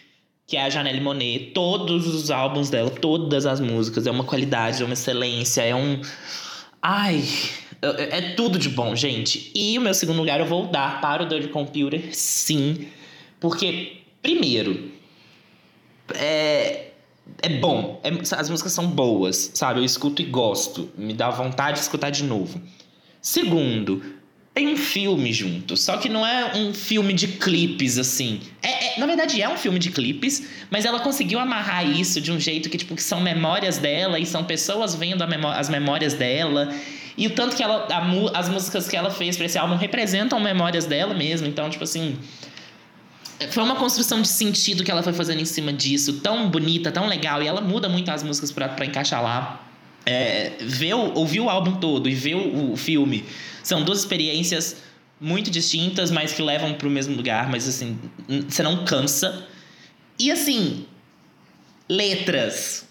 que 0.46 0.56
é 0.56 0.62
a 0.62 0.70
Janelle 0.70 1.00
Monet. 1.00 1.50
Todos 1.52 2.06
os 2.06 2.30
álbuns 2.30 2.70
dela, 2.70 2.90
todas 2.90 3.44
as 3.44 3.58
músicas, 3.58 4.06
é 4.06 4.10
uma 4.10 4.24
qualidade, 4.24 4.82
é 4.82 4.84
uma 4.84 4.94
excelência, 4.94 5.62
é 5.62 5.74
um. 5.74 6.00
Ai, 6.80 7.24
é, 7.82 8.18
é 8.18 8.20
tudo 8.34 8.58
de 8.58 8.68
bom, 8.68 8.94
gente. 8.94 9.50
E 9.54 9.76
o 9.76 9.80
meu 9.80 9.92
segundo 9.92 10.18
lugar 10.18 10.40
eu 10.40 10.46
vou 10.46 10.66
dar 10.66 11.00
para 11.00 11.24
o 11.24 11.28
Dirty 11.28 11.48
Computer, 11.48 12.08
sim. 12.12 12.88
Porque, 13.40 13.98
primeiro, 14.22 14.92
é, 16.14 16.90
é 17.42 17.48
bom. 17.48 18.00
É, 18.04 18.10
as 18.36 18.48
músicas 18.48 18.72
são 18.72 18.86
boas, 18.86 19.50
sabe? 19.54 19.80
Eu 19.80 19.84
escuto 19.84 20.22
e 20.22 20.24
gosto. 20.24 20.90
Me 20.96 21.12
dá 21.12 21.28
vontade 21.30 21.78
de 21.78 21.82
escutar 21.82 22.10
de 22.10 22.22
novo. 22.22 22.60
Segundo, 23.20 24.02
tem 24.54 24.68
um 24.68 24.76
filme 24.76 25.32
junto. 25.32 25.76
Só 25.76 25.96
que 25.96 26.08
não 26.08 26.26
é 26.26 26.54
um 26.56 26.72
filme 26.74 27.12
de 27.12 27.26
clipes, 27.26 27.98
assim. 27.98 28.40
É, 28.62 28.94
é, 28.94 29.00
na 29.00 29.06
verdade, 29.06 29.40
é 29.40 29.48
um 29.48 29.56
filme 29.56 29.78
de 29.78 29.90
clipes, 29.90 30.46
mas 30.70 30.84
ela 30.84 31.00
conseguiu 31.00 31.38
amarrar 31.38 31.88
isso 31.88 32.20
de 32.20 32.30
um 32.30 32.38
jeito 32.38 32.68
que, 32.68 32.78
tipo, 32.78 32.94
que 32.94 33.02
são 33.02 33.20
memórias 33.20 33.78
dela 33.78 34.18
e 34.18 34.26
são 34.26 34.44
pessoas 34.44 34.94
vendo 34.94 35.26
memó 35.26 35.50
as 35.50 35.68
memórias 35.68 36.14
dela. 36.14 36.72
E 37.16 37.26
o 37.26 37.30
tanto 37.30 37.56
que 37.56 37.62
ela. 37.62 37.86
A, 37.90 38.38
as 38.38 38.48
músicas 38.48 38.88
que 38.88 38.96
ela 38.96 39.10
fez 39.10 39.36
pra 39.36 39.46
esse 39.46 39.58
álbum 39.58 39.76
representam 39.76 40.40
memórias 40.40 40.86
dela 40.86 41.14
mesmo. 41.14 41.46
Então, 41.46 41.68
tipo 41.70 41.84
assim. 41.84 42.18
Foi 43.50 43.62
uma 43.64 43.74
construção 43.74 44.22
de 44.22 44.28
sentido 44.28 44.84
que 44.84 44.90
ela 44.90 45.02
foi 45.02 45.12
fazendo 45.12 45.40
em 45.40 45.44
cima 45.44 45.72
disso, 45.72 46.20
tão 46.20 46.48
bonita, 46.48 46.92
tão 46.92 47.08
legal. 47.08 47.42
E 47.42 47.48
ela 47.48 47.60
muda 47.60 47.88
muito 47.88 48.08
as 48.10 48.22
músicas 48.22 48.52
pra 48.52 48.84
encaixar 48.84 49.20
lá. 49.22 49.60
É, 50.06 50.52
ver, 50.60 50.94
ouvir 50.94 51.40
o 51.40 51.48
álbum 51.48 51.74
todo 51.74 52.08
e 52.08 52.14
ver 52.14 52.34
o, 52.34 52.72
o 52.72 52.76
filme 52.76 53.24
são 53.62 53.84
duas 53.84 54.00
experiências 54.00 54.76
muito 55.20 55.50
distintas, 55.50 56.10
mas 56.10 56.32
que 56.32 56.42
levam 56.42 56.74
pro 56.74 56.90
mesmo 56.90 57.14
lugar, 57.14 57.48
mas 57.48 57.68
assim, 57.68 57.96
você 58.48 58.62
não 58.62 58.84
cansa. 58.84 59.46
E 60.18 60.30
assim, 60.30 60.84
letras 61.88 62.88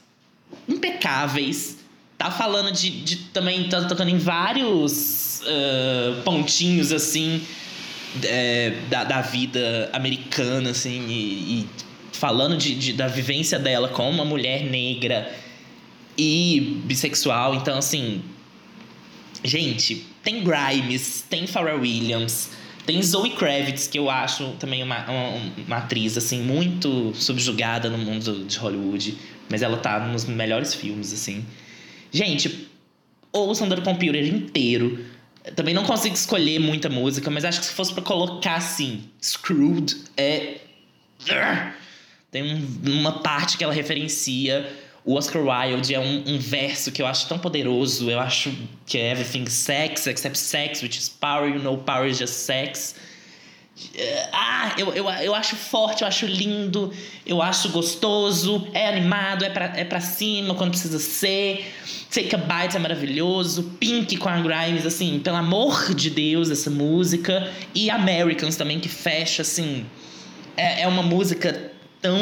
impecáveis. 0.68 1.78
Tá 2.22 2.30
falando 2.30 2.72
de, 2.72 2.90
de 3.02 3.16
também 3.34 3.68
tá 3.68 3.84
tocando 3.86 4.10
em 4.10 4.18
vários 4.20 5.42
ah, 5.44 6.22
pontinhos 6.24 6.92
assim 6.92 7.42
é, 8.24 8.74
da, 8.92 9.04
da 9.04 9.22
vida 9.22 9.90
americana, 9.92 10.70
assim, 10.70 11.08
e, 11.08 11.62
e 11.62 11.70
falando 12.12 12.56
de, 12.58 12.76
de- 12.76 12.94
da 12.94 13.08
vivência 13.08 13.58
dela 13.58 13.88
como 13.88 14.10
uma 14.12 14.26
mulher 14.26 14.64
negra 14.66 15.34
e 16.16 16.80
bissexual. 16.86 17.56
Então, 17.56 17.78
assim, 17.80 18.22
gente, 19.44 20.06
tem 20.24 20.44
Grimes, 20.44 21.26
tem 21.28 21.48
Pharrell 21.48 21.80
Williams, 21.82 22.52
tem 22.86 23.02
Zoe 23.02 23.32
Kravitz, 23.32 23.88
que 23.88 23.98
eu 23.98 24.10
acho 24.12 24.50
também 24.60 24.84
uma, 24.84 25.04
uma, 25.10 25.52
uma 25.66 25.78
atriz, 25.78 26.18
assim, 26.18 26.42
muito 26.44 27.14
subjugada 27.16 27.90
no 27.90 27.98
mundo 27.98 28.46
de 28.46 28.58
Hollywood, 28.60 29.18
mas 29.50 29.64
ela 29.64 29.78
tá 29.78 30.00
nos 30.00 30.26
melhores 30.26 30.76
filmes, 30.76 31.12
assim. 31.14 31.44
Gente, 32.12 32.68
ouçam 33.32 33.68
The 33.70 33.78
Computer 33.82 34.24
inteiro. 34.26 35.06
Também 35.56 35.74
não 35.74 35.84
consigo 35.86 36.14
escolher 36.14 36.60
muita 36.60 36.90
música, 36.90 37.32
mas 37.32 37.44
acho 37.46 37.60
que 37.62 37.66
se 37.66 37.74
fosse 37.74 37.94
pra 37.94 38.04
colocar 38.04 38.56
assim, 38.56 39.06
Screwed 39.22 39.96
é. 40.18 40.58
Tem 42.30 42.44
um- 42.44 42.68
uma 43.00 43.20
parte 43.20 43.58
que 43.58 43.64
ela 43.64 43.74
referencia. 43.74 44.70
O 45.04 45.16
Oscar 45.16 45.42
Wilde 45.42 45.96
é 45.96 46.00
um, 46.00 46.24
um 46.28 46.38
verso 46.38 46.92
que 46.92 47.02
eu 47.02 47.08
acho 47.08 47.28
tão 47.28 47.40
poderoso. 47.40 48.10
Eu 48.10 48.20
acho 48.20 48.54
que 48.86 48.98
é 48.98 49.12
Everything 49.12 49.48
Sex, 49.48 50.06
except 50.08 50.38
sex, 50.38 50.82
which 50.84 51.00
is 51.00 51.10
power, 51.10 51.50
you 51.50 51.60
know, 51.62 51.78
power 51.78 52.08
is 52.08 52.18
just 52.20 52.34
sex. 52.36 52.96
É, 53.96 54.30
Ah, 54.32 54.74
eu, 54.78 54.94
eu, 54.94 55.10
eu 55.10 55.36
acho 55.36 55.56
forte, 55.56 56.02
eu 56.02 56.08
acho 56.08 56.26
lindo, 56.26 56.92
eu 57.26 57.42
acho 57.42 57.70
gostoso, 57.70 58.68
é 58.74 58.88
animado, 58.88 59.44
é 59.44 59.50
pra, 59.50 59.66
é 59.76 59.84
pra 59.84 60.00
cima 60.00 60.56
quando 60.56 60.70
precisa 60.72 61.00
ser. 61.00 61.74
Take 62.14 62.34
a 62.36 62.38
Bite 62.38 62.76
é 62.76 62.80
maravilhoso, 62.80 63.64
Pink 63.80 64.18
com 64.18 64.30
a 64.30 64.40
Grimes, 64.40 64.86
assim, 64.86 65.20
pelo 65.20 65.38
amor 65.38 65.94
de 65.96 66.10
Deus, 66.10 66.50
essa 66.50 66.70
música. 66.70 67.50
E 67.74 67.90
Americans 67.90 68.56
também, 68.56 68.80
que 68.80 68.90
fecha, 68.90 69.42
assim. 69.42 69.86
É, 70.58 70.82
é 70.82 70.88
uma 70.88 71.04
música 71.04 71.72
tão 72.02 72.18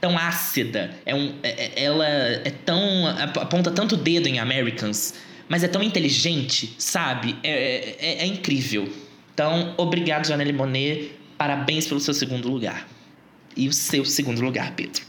tão 0.00 0.16
ácida. 0.16 0.90
É 1.04 1.14
um, 1.14 1.34
é- 1.42 1.48
é- 1.76 1.84
ela 1.84 2.06
é 2.06 2.50
tão. 2.64 3.06
aponta 3.06 3.70
tanto 3.70 3.96
dedo 3.98 4.26
em 4.28 4.38
Americans, 4.38 5.14
mas 5.48 5.62
é 5.62 5.68
tão 5.68 5.82
inteligente, 5.82 6.74
sabe? 6.78 7.36
É, 7.42 7.96
é, 7.98 8.22
é 8.22 8.26
incrível. 8.26 8.90
Então, 9.40 9.72
obrigado, 9.78 10.26
Janelle 10.26 10.52
Monet. 10.52 11.12
Parabéns 11.38 11.86
pelo 11.86 11.98
seu 11.98 12.12
segundo 12.12 12.46
lugar. 12.46 12.86
E 13.56 13.68
o 13.68 13.72
seu 13.72 14.04
segundo 14.04 14.42
lugar, 14.42 14.74
Pedro. 14.76 15.00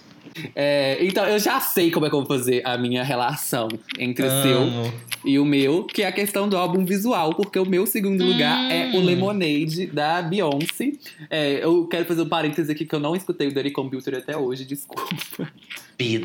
É, 0.55 0.97
então, 1.01 1.25
eu 1.25 1.38
já 1.38 1.59
sei 1.59 1.91
como 1.91 2.05
é 2.05 2.09
que 2.09 2.15
eu 2.15 2.19
vou 2.23 2.27
fazer 2.38 2.65
a 2.65 2.77
minha 2.77 3.03
relação 3.03 3.67
entre 3.99 4.25
o 4.25 4.29
seu 4.41 4.61
Amo. 4.61 4.93
e 5.25 5.38
o 5.38 5.43
meu, 5.43 5.84
que 5.84 6.01
é 6.03 6.07
a 6.07 6.11
questão 6.13 6.47
do 6.47 6.55
álbum 6.55 6.86
visual, 6.86 7.36
porque 7.36 7.59
o 7.59 7.65
meu 7.65 7.86
segundo 7.86 8.23
lugar 8.23 8.71
é 8.71 8.91
o 8.95 8.99
Hum. 9.01 9.03
Lemonade, 9.03 9.88
da 9.88 10.21
Beyoncé. 10.21 10.93
É, 11.29 11.61
eu 11.61 11.86
quero 11.88 12.05
fazer 12.05 12.21
um 12.21 12.29
parêntese 12.29 12.71
aqui 12.71 12.86
que 12.86 12.95
eu 12.95 13.01
não 13.01 13.13
escutei 13.13 13.49
o 13.49 13.53
Dirty 13.53 13.71
Computer 13.71 14.15
até 14.17 14.38
hoje, 14.38 14.63
desculpa. 14.63 15.51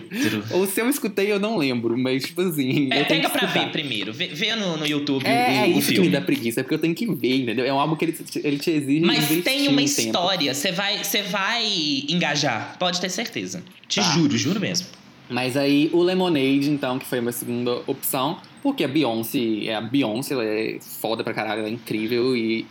Pedro. 0.09 0.45
Ou 0.51 0.67
se 0.67 0.81
eu 0.81 0.89
escutei, 0.89 1.31
eu 1.31 1.39
não 1.41 1.57
lembro, 1.57 1.97
mas 1.97 2.25
tipo 2.25 2.41
assim. 2.43 2.89
É, 2.93 3.01
eu 3.03 3.07
tenho 3.07 3.23
pega 3.23 3.31
que 3.31 3.39
pra 3.39 3.47
ver 3.47 3.71
primeiro. 3.71 4.13
Vê, 4.13 4.29
vê 4.29 4.55
no, 4.57 4.77
no 4.77 4.87
YouTube 4.87 5.25
É, 5.27 5.31
o, 5.31 5.33
é 5.33 5.67
o 5.67 5.79
isso 5.79 5.89
que 5.89 5.95
filme. 5.95 6.09
me 6.09 6.13
dá 6.13 6.21
preguiça, 6.21 6.63
porque 6.63 6.75
eu 6.75 6.79
tenho 6.79 6.95
que 6.95 7.07
ver, 7.07 7.37
entendeu? 7.43 7.65
É 7.65 7.73
um 7.73 7.79
álbum 7.81 7.97
que 7.97 8.05
ele, 8.05 8.13
te- 8.13 8.41
ele 8.45 8.59
te 8.59 8.71
exige. 8.71 9.01
Mas 9.01 9.27
tem 9.43 9.69
uma 9.69 9.81
um 9.81 9.85
história, 9.85 10.53
você 10.55 10.73
vai, 10.73 11.01
vai 11.31 11.65
engajar, 12.09 12.77
pode 12.79 13.01
ter 13.01 13.09
certeza. 13.11 13.63
Te 13.89 14.01
Tá. 14.01 14.13
juro, 14.15 14.37
juro 14.37 14.61
mesmo. 14.61 14.87
Mas 15.29 15.57
aí 15.57 15.91
o 15.93 16.03
Lemonade, 16.03 16.71
então, 16.71 16.99
que 16.99 17.05
foi 17.07 17.19
a 17.19 17.21
minha 17.23 17.33
segunda 17.33 17.83
opção, 17.87 18.39
porque 18.63 18.85
a 18.85 18.89
Beyoncé 18.89 19.65
é 19.67 19.75
a 19.75 19.81
Beyoncé, 19.81 20.35
ela 20.35 20.45
é 20.45 20.79
foda 21.01 21.25
pra 21.25 21.35
caralho, 21.35 21.61
ela 21.61 21.69
é 21.69 21.73
incrível 21.73 22.37
e. 22.37 22.65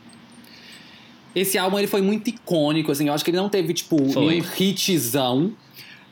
Esse 1.35 1.57
álbum 1.57 1.77
ele 1.77 1.87
foi 1.87 2.01
muito 2.01 2.29
icônico, 2.29 2.93
assim, 2.93 3.07
eu 3.09 3.13
acho 3.13 3.25
que 3.25 3.29
ele 3.29 3.37
não 3.37 3.49
teve, 3.49 3.73
tipo, 3.73 3.97
Foi. 4.09 4.39
um 4.39 4.43
hitzão, 4.57 5.51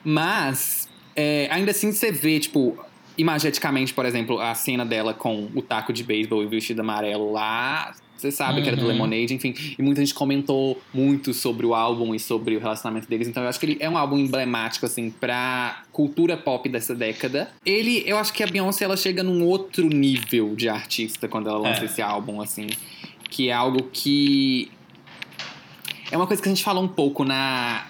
mas 0.04 0.83
é, 1.16 1.47
ainda 1.51 1.72
assim 1.72 1.91
você 1.91 2.11
vê, 2.11 2.39
tipo, 2.39 2.78
imageticamente, 3.18 3.93
por 3.93 4.05
exemplo, 4.05 4.39
a 4.39 4.53
cena 4.55 4.86
dela 4.86 5.14
com 5.14 5.49
o 5.55 5.61
taco 5.61 5.93
de 5.93 6.03
beisebol 6.03 6.41
e 6.43 6.45
o 6.45 6.49
vestido 6.49 6.82
amarelo 6.82 7.32
lá. 7.32 7.93
Você 8.18 8.32
sabe 8.32 8.61
que 8.61 8.70
era 8.70 8.78
do 8.78 8.84
Uhum. 8.84 8.88
Lemonade, 8.88 9.34
enfim. 9.34 9.53
E 9.78 9.82
muita 9.82 9.99
gente 9.99 10.14
comentou 10.14 10.82
muito 10.93 11.34
sobre 11.34 11.66
o 11.66 11.76
álbum 11.76 12.16
e 12.16 12.20
sobre 12.20 12.55
o 12.55 12.59
relacionamento 12.59 13.05
deles. 13.05 13.28
Então 13.28 13.43
eu 13.43 13.49
acho 13.49 13.59
que 13.59 13.66
ele 13.66 13.78
é 13.82 13.89
um 13.89 13.97
álbum 13.97 14.18
emblemático, 14.18 14.86
assim, 14.86 15.09
pra 15.09 15.84
cultura 15.91 16.38
pop 16.38 16.70
dessa 16.70 16.95
década. 16.95 17.51
Ele, 17.66 18.01
eu 18.05 18.18
acho 18.18 18.32
que 18.32 18.41
a 18.41 18.47
Beyoncé, 18.47 18.86
ela 18.86 18.95
chega 18.95 19.24
num 19.24 19.43
outro 19.45 19.86
nível 19.89 20.55
de 20.55 20.70
artista 20.70 21.28
quando 21.28 21.49
ela 21.49 21.57
lança 21.59 21.82
É. 21.82 21.86
esse 21.86 22.01
álbum, 22.01 22.39
assim. 22.39 22.68
Que 23.30 23.49
é 23.49 23.53
algo 23.53 23.89
que. 23.91 24.72
É 26.09 26.16
uma 26.16 26.26
coisa 26.28 26.41
que 26.41 26.47
a 26.47 26.51
gente 26.51 26.64
falou 26.64 26.82
um 26.84 26.88
pouco 26.88 27.26
na, 27.26 27.88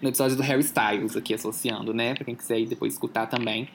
no 0.00 0.08
episódio 0.08 0.36
do 0.36 0.42
Harry 0.42 0.62
Styles, 0.62 1.16
aqui 1.16 1.34
associando, 1.34 1.92
né? 1.92 2.14
Pra 2.14 2.24
quem 2.24 2.34
quiser 2.34 2.60
ir 2.60 2.66
depois 2.66 2.92
escutar 2.92 3.26
também. 3.26 3.68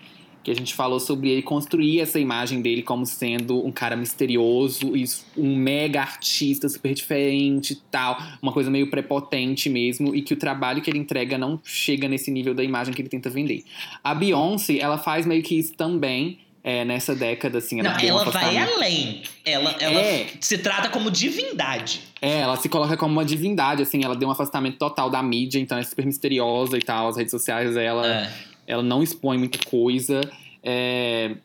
Que 0.43 0.51
a 0.51 0.55
gente 0.55 0.75
falou 0.75 0.99
sobre 0.99 1.29
ele 1.29 1.41
construir 1.41 2.01
essa 2.01 2.19
imagem 2.19 2.61
dele 2.61 2.83
como 2.83 3.03
sendo 3.03 3.65
um 3.65 3.71
cara 3.71 3.95
misterioso 3.95 4.95
e 4.95 5.03
um 5.35 5.55
mega 5.55 6.01
artista 6.01 6.69
super 6.69 6.93
diferente 6.93 7.73
e 7.73 7.75
tal. 7.89 8.15
Uma 8.41 8.51
coisa 8.51 8.69
meio 8.69 8.91
prepotente 8.91 9.69
mesmo. 9.69 10.15
E 10.15 10.21
que 10.21 10.33
o 10.35 10.37
trabalho 10.37 10.83
que 10.83 10.89
ele 10.89 10.99
entrega 10.99 11.35
não 11.35 11.59
chega 11.63 12.07
nesse 12.07 12.29
nível 12.29 12.53
da 12.53 12.63
imagem 12.63 12.93
que 12.93 13.01
ele 13.01 13.09
tenta 13.09 13.27
vender. 13.27 13.63
A 14.03 14.13
Beyoncé, 14.13 14.77
ela 14.77 14.99
faz 14.99 15.25
meio 15.25 15.41
que 15.41 15.57
isso 15.57 15.73
também 15.73 16.37
é, 16.67 16.83
nessa 16.83 17.13
década, 17.15 17.59
assim. 17.59 17.79
Não, 17.79 17.95
tem 17.95 18.11
um 18.11 18.19
ela 18.19 18.31
vai 18.31 18.57
além. 18.57 19.21
Ela, 19.45 19.75
ela 19.79 19.99
É. 20.01 20.27
se 20.41 20.57
trata 20.57 20.89
como 20.89 21.11
divindade. 21.11 22.01
É, 22.19 22.39
ela 22.39 22.55
se 22.57 22.67
coloca 22.67 22.97
como 22.97 23.13
uma 23.13 23.23
divindade, 23.23 23.83
assim, 23.83 24.03
ela 24.03 24.15
deu 24.15 24.27
um 24.27 24.31
afastamento 24.31 24.79
total 24.79 25.07
da 25.07 25.21
mídia, 25.21 25.59
então 25.59 25.77
é 25.77 25.83
super 25.83 26.03
misteriosa 26.03 26.75
e 26.75 26.81
tal. 26.81 27.07
As 27.07 27.17
redes 27.17 27.29
sociais 27.29 27.75
dela, 27.75 28.07
É. 28.07 28.33
ela 28.65 28.81
não 28.81 29.03
expõe 29.03 29.37
muita 29.37 29.59
coisa. 29.69 30.21
é, 30.63 31.35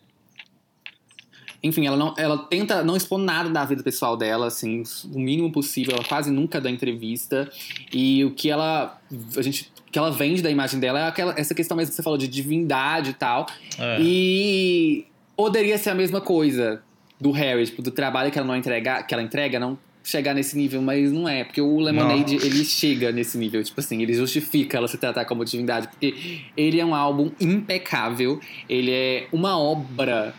Enfim, 1.62 1.86
ela, 1.86 1.94
não, 1.98 2.14
ela 2.16 2.38
tenta 2.38 2.82
não 2.82 2.96
expor 2.96 3.18
nada 3.18 3.50
da 3.50 3.62
vida 3.66 3.82
pessoal 3.82 4.16
dela, 4.16 4.46
assim, 4.46 4.82
o 5.12 5.18
mínimo 5.18 5.52
possível. 5.52 5.94
Ela 5.94 6.04
quase 6.04 6.30
nunca 6.30 6.58
dá 6.58 6.70
entrevista. 6.70 7.50
E 7.92 8.24
o 8.24 8.30
que 8.30 8.48
ela. 8.48 8.98
A 9.36 9.42
gente. 9.42 9.70
Que 9.90 9.98
ela 9.98 10.10
vende 10.10 10.42
da 10.42 10.50
imagem 10.50 10.78
dela 10.78 11.00
é 11.00 11.08
aquela, 11.08 11.34
essa 11.36 11.54
questão 11.54 11.76
mesmo 11.76 11.90
que 11.90 11.96
você 11.96 12.02
falou 12.02 12.18
de 12.18 12.28
divindade 12.28 13.10
e 13.10 13.14
tal. 13.14 13.46
É. 13.78 13.98
E 14.00 15.06
poderia 15.36 15.78
ser 15.78 15.90
a 15.90 15.94
mesma 15.94 16.20
coisa 16.20 16.82
do 17.20 17.30
Harry, 17.32 17.66
tipo, 17.66 17.82
do 17.82 17.90
trabalho 17.90 18.30
que 18.30 18.38
ela 18.38 18.46
não 18.46 18.56
entrega, 18.56 19.02
que 19.02 19.12
ela 19.12 19.22
entrega, 19.22 19.58
não 19.58 19.78
chegar 20.02 20.34
nesse 20.34 20.56
nível, 20.56 20.80
mas 20.80 21.12
não 21.12 21.28
é, 21.28 21.44
porque 21.44 21.60
o 21.60 21.78
Lemonade, 21.78 22.36
Não. 22.36 22.44
ele 22.44 22.64
chega 22.64 23.12
nesse 23.12 23.36
nível, 23.36 23.62
tipo 23.62 23.78
assim, 23.78 24.02
ele 24.02 24.14
justifica 24.14 24.78
ela 24.78 24.88
se 24.88 24.96
tratar 24.96 25.24
como 25.24 25.44
divindade, 25.44 25.88
porque 25.88 26.40
ele 26.56 26.80
é 26.80 26.84
um 26.84 26.94
álbum 26.94 27.30
impecável, 27.40 28.40
ele 28.68 28.90
é 28.90 29.26
uma 29.32 29.58
obra 29.58 30.34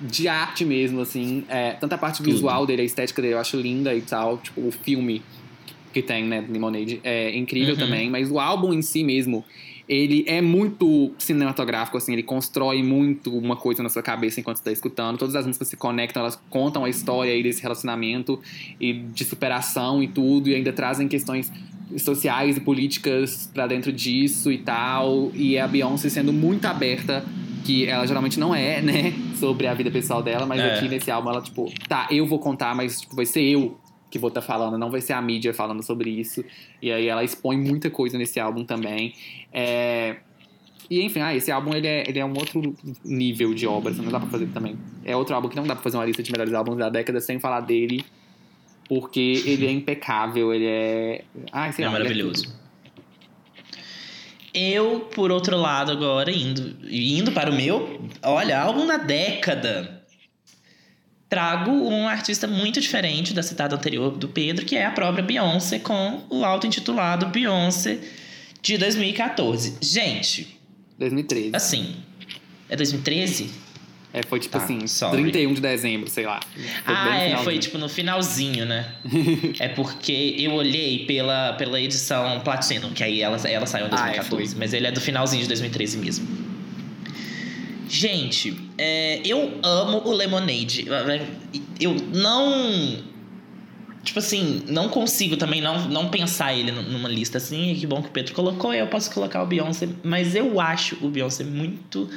de 0.00 0.28
arte 0.28 0.64
mesmo, 0.64 1.00
assim, 1.00 1.44
é, 1.48 1.72
tanto 1.72 1.92
a 1.92 1.98
parte 1.98 2.22
visual 2.22 2.66
dele, 2.66 2.82
a 2.82 2.84
estética 2.84 3.22
dele, 3.22 3.34
eu 3.34 3.38
acho 3.38 3.56
linda 3.56 3.94
e 3.94 4.00
tal, 4.00 4.38
tipo, 4.38 4.60
o 4.66 4.70
filme 4.70 5.22
que 6.02 6.06
tem, 6.06 6.24
né, 6.24 6.44
Lemonade, 6.48 7.00
é 7.02 7.36
incrível 7.36 7.74
Uhum. 7.74 7.80
também, 7.80 8.10
mas 8.10 8.30
o 8.30 8.38
álbum 8.38 8.72
em 8.72 8.82
si 8.82 9.02
mesmo, 9.02 9.44
ele 9.88 10.22
é 10.28 10.40
muito 10.42 11.12
cinematográfico, 11.18 11.96
assim, 11.96 12.12
ele 12.12 12.22
constrói 12.22 12.82
muito 12.82 13.36
uma 13.36 13.56
coisa 13.56 13.82
na 13.82 13.88
sua 13.88 14.02
cabeça 14.02 14.38
enquanto 14.38 14.58
você 14.58 14.64
tá 14.64 14.70
escutando. 14.72 15.16
Todas 15.18 15.34
as 15.34 15.46
músicas 15.46 15.66
se 15.68 15.76
conectam, 15.76 16.20
elas 16.22 16.38
contam 16.50 16.84
a 16.84 16.90
história 16.90 17.32
aí 17.32 17.42
desse 17.42 17.62
relacionamento 17.62 18.38
e 18.80 18.92
de 18.92 19.24
superação 19.24 20.02
e 20.02 20.08
tudo, 20.08 20.50
e 20.50 20.54
ainda 20.54 20.72
trazem 20.74 21.08
questões 21.08 21.50
sociais 21.96 22.58
e 22.58 22.60
políticas 22.60 23.50
pra 23.54 23.66
dentro 23.66 23.90
disso 23.90 24.52
e 24.52 24.58
tal. 24.58 25.30
E 25.34 25.58
a 25.58 25.66
Beyoncé 25.66 26.10
sendo 26.10 26.32
muito 26.34 26.66
aberta, 26.66 27.24
que 27.64 27.86
ela 27.86 28.06
geralmente 28.06 28.38
não 28.38 28.54
é, 28.54 28.82
né, 28.82 29.14
sobre 29.40 29.66
a 29.66 29.72
vida 29.74 29.90
pessoal 29.90 30.22
dela, 30.22 30.44
mas 30.44 30.60
É. 30.60 30.74
aqui 30.76 30.86
nesse 30.88 31.10
álbum 31.10 31.30
ela, 31.30 31.40
tipo, 31.40 31.72
tá, 31.88 32.06
eu 32.10 32.26
vou 32.26 32.38
contar, 32.38 32.74
mas 32.74 33.00
tipo, 33.00 33.16
vai 33.16 33.24
ser 33.26 33.42
eu 33.42 33.78
que 34.10 34.18
vou 34.18 34.28
estar 34.28 34.40
falando, 34.42 34.78
não 34.78 34.90
vai 34.90 35.00
ser 35.00 35.12
a 35.12 35.22
mídia 35.22 35.52
falando 35.52 35.82
sobre 35.82 36.10
isso. 36.10 36.44
E 36.80 36.90
aí 36.90 37.06
ela 37.08 37.22
expõe 37.22 37.56
muita 37.56 37.90
coisa 37.90 38.16
nesse 38.16 38.40
álbum 38.40 38.64
também. 38.64 39.14
É, 39.52 40.16
E 40.90 41.02
enfim, 41.02 41.20
ah, 41.20 41.34
esse 41.34 41.50
álbum 41.52 41.74
ele 41.74 41.86
é, 41.86 42.08
ele 42.08 42.18
é 42.18 42.24
um 42.24 42.32
outro 42.34 42.74
nível 43.04 43.52
de 43.52 43.66
obra, 43.66 43.92
assim, 43.92 44.02
não 44.02 44.10
dá 44.10 44.18
pra 44.18 44.28
fazer 44.30 44.46
também. 44.48 44.78
É 45.04 45.14
outro 45.14 45.34
álbum 45.34 45.48
que 45.48 45.56
não 45.56 45.66
dá 45.66 45.74
pra 45.74 45.82
fazer 45.82 45.98
uma 45.98 46.06
lista 46.06 46.22
de 46.22 46.32
melhores 46.32 46.54
álbuns 46.54 46.78
da 46.78 46.88
década 46.88 47.20
sem 47.20 47.38
falar 47.38 47.60
dele, 47.60 48.04
porque 48.88 49.42
ele 49.44 49.66
é 49.66 49.70
impecável, 49.70 50.54
ele 50.54 50.66
é. 50.66 51.24
Ai, 51.52 51.72
sei 51.72 51.84
é 51.84 51.88
lá, 51.88 51.94
ele 51.94 52.04
maravilhoso. 52.04 52.44
tudo. 52.44 52.58
Eu, 54.54 55.00
por 55.14 55.30
outro 55.30 55.56
lado, 55.58 55.92
agora, 55.92 56.30
indo, 56.30 56.74
indo 56.90 57.32
para 57.32 57.50
o 57.50 57.54
meu, 57.54 58.00
olha, 58.22 58.58
álbum 58.60 58.86
da 58.86 58.96
década. 58.96 59.97
Trago 61.28 61.70
um 61.70 62.08
artista 62.08 62.46
muito 62.46 62.80
diferente 62.80 63.34
da 63.34 63.42
citada 63.42 63.76
anterior 63.76 64.12
do 64.16 64.28
Pedro, 64.28 64.64
que 64.64 64.76
é 64.76 64.86
a 64.86 64.90
própria 64.90 65.22
Beyoncé, 65.22 65.78
com 65.78 66.22
o 66.30 66.44
auto-intitulado 66.44 67.26
Beyoncé 67.26 67.98
de 68.62 68.78
2014. 68.78 69.76
Gente, 69.80 70.58
2013. 70.98 71.50
assim. 71.54 71.96
É 72.68 72.76
2013? 72.76 73.50
É, 74.12 74.22
foi 74.22 74.40
tipo 74.40 74.56
Tá, 74.56 74.64
assim, 74.64 74.86
sorry. 74.86 75.20
31 75.22 75.52
de 75.52 75.60
dezembro, 75.60 76.08
sei 76.08 76.24
lá. 76.24 76.40
Foi 76.84 76.94
ah, 76.94 77.16
é, 77.16 77.36
foi 77.38 77.58
tipo 77.58 77.76
no 77.76 77.90
finalzinho, 77.90 78.64
né? 78.64 78.90
é 79.60 79.68
porque 79.68 80.34
eu 80.38 80.52
olhei 80.54 81.04
pela, 81.04 81.52
pela 81.54 81.78
edição 81.78 82.40
Platinum, 82.40 82.90
que 82.90 83.04
aí 83.04 83.20
ela, 83.20 83.36
ela 83.46 83.66
saiu 83.66 83.86
em 83.86 83.90
Ah, 83.92 84.08
é, 84.08 84.16
2014, 84.16 84.56
mas 84.56 84.72
ele 84.72 84.86
é 84.86 84.90
do 84.92 85.00
finalzinho 85.00 85.42
de 85.42 85.48
2013 85.48 85.98
mesmo. 85.98 86.26
Gente, 87.88 88.54
é, 88.76 89.22
eu 89.24 89.58
amo 89.62 90.02
o 90.04 90.12
Lemonade. 90.12 90.86
Eu 91.80 91.94
não. 91.94 93.02
Tipo 94.04 94.18
assim, 94.18 94.62
não 94.68 94.88
consigo 94.88 95.36
também 95.36 95.60
não, 95.60 95.88
não 95.88 96.08
pensar 96.08 96.54
ele 96.54 96.70
numa 96.70 97.08
lista 97.08 97.38
assim. 97.38 97.74
Que 97.74 97.86
bom 97.86 98.02
que 98.02 98.08
o 98.08 98.12
Pedro 98.12 98.34
colocou, 98.34 98.74
eu 98.74 98.86
posso 98.86 99.10
colocar 99.10 99.42
o 99.42 99.46
Beyoncé. 99.46 99.88
Mas 100.04 100.34
eu 100.34 100.60
acho 100.60 100.98
o 101.00 101.08
Beyoncé 101.08 101.44
muito 101.44 102.08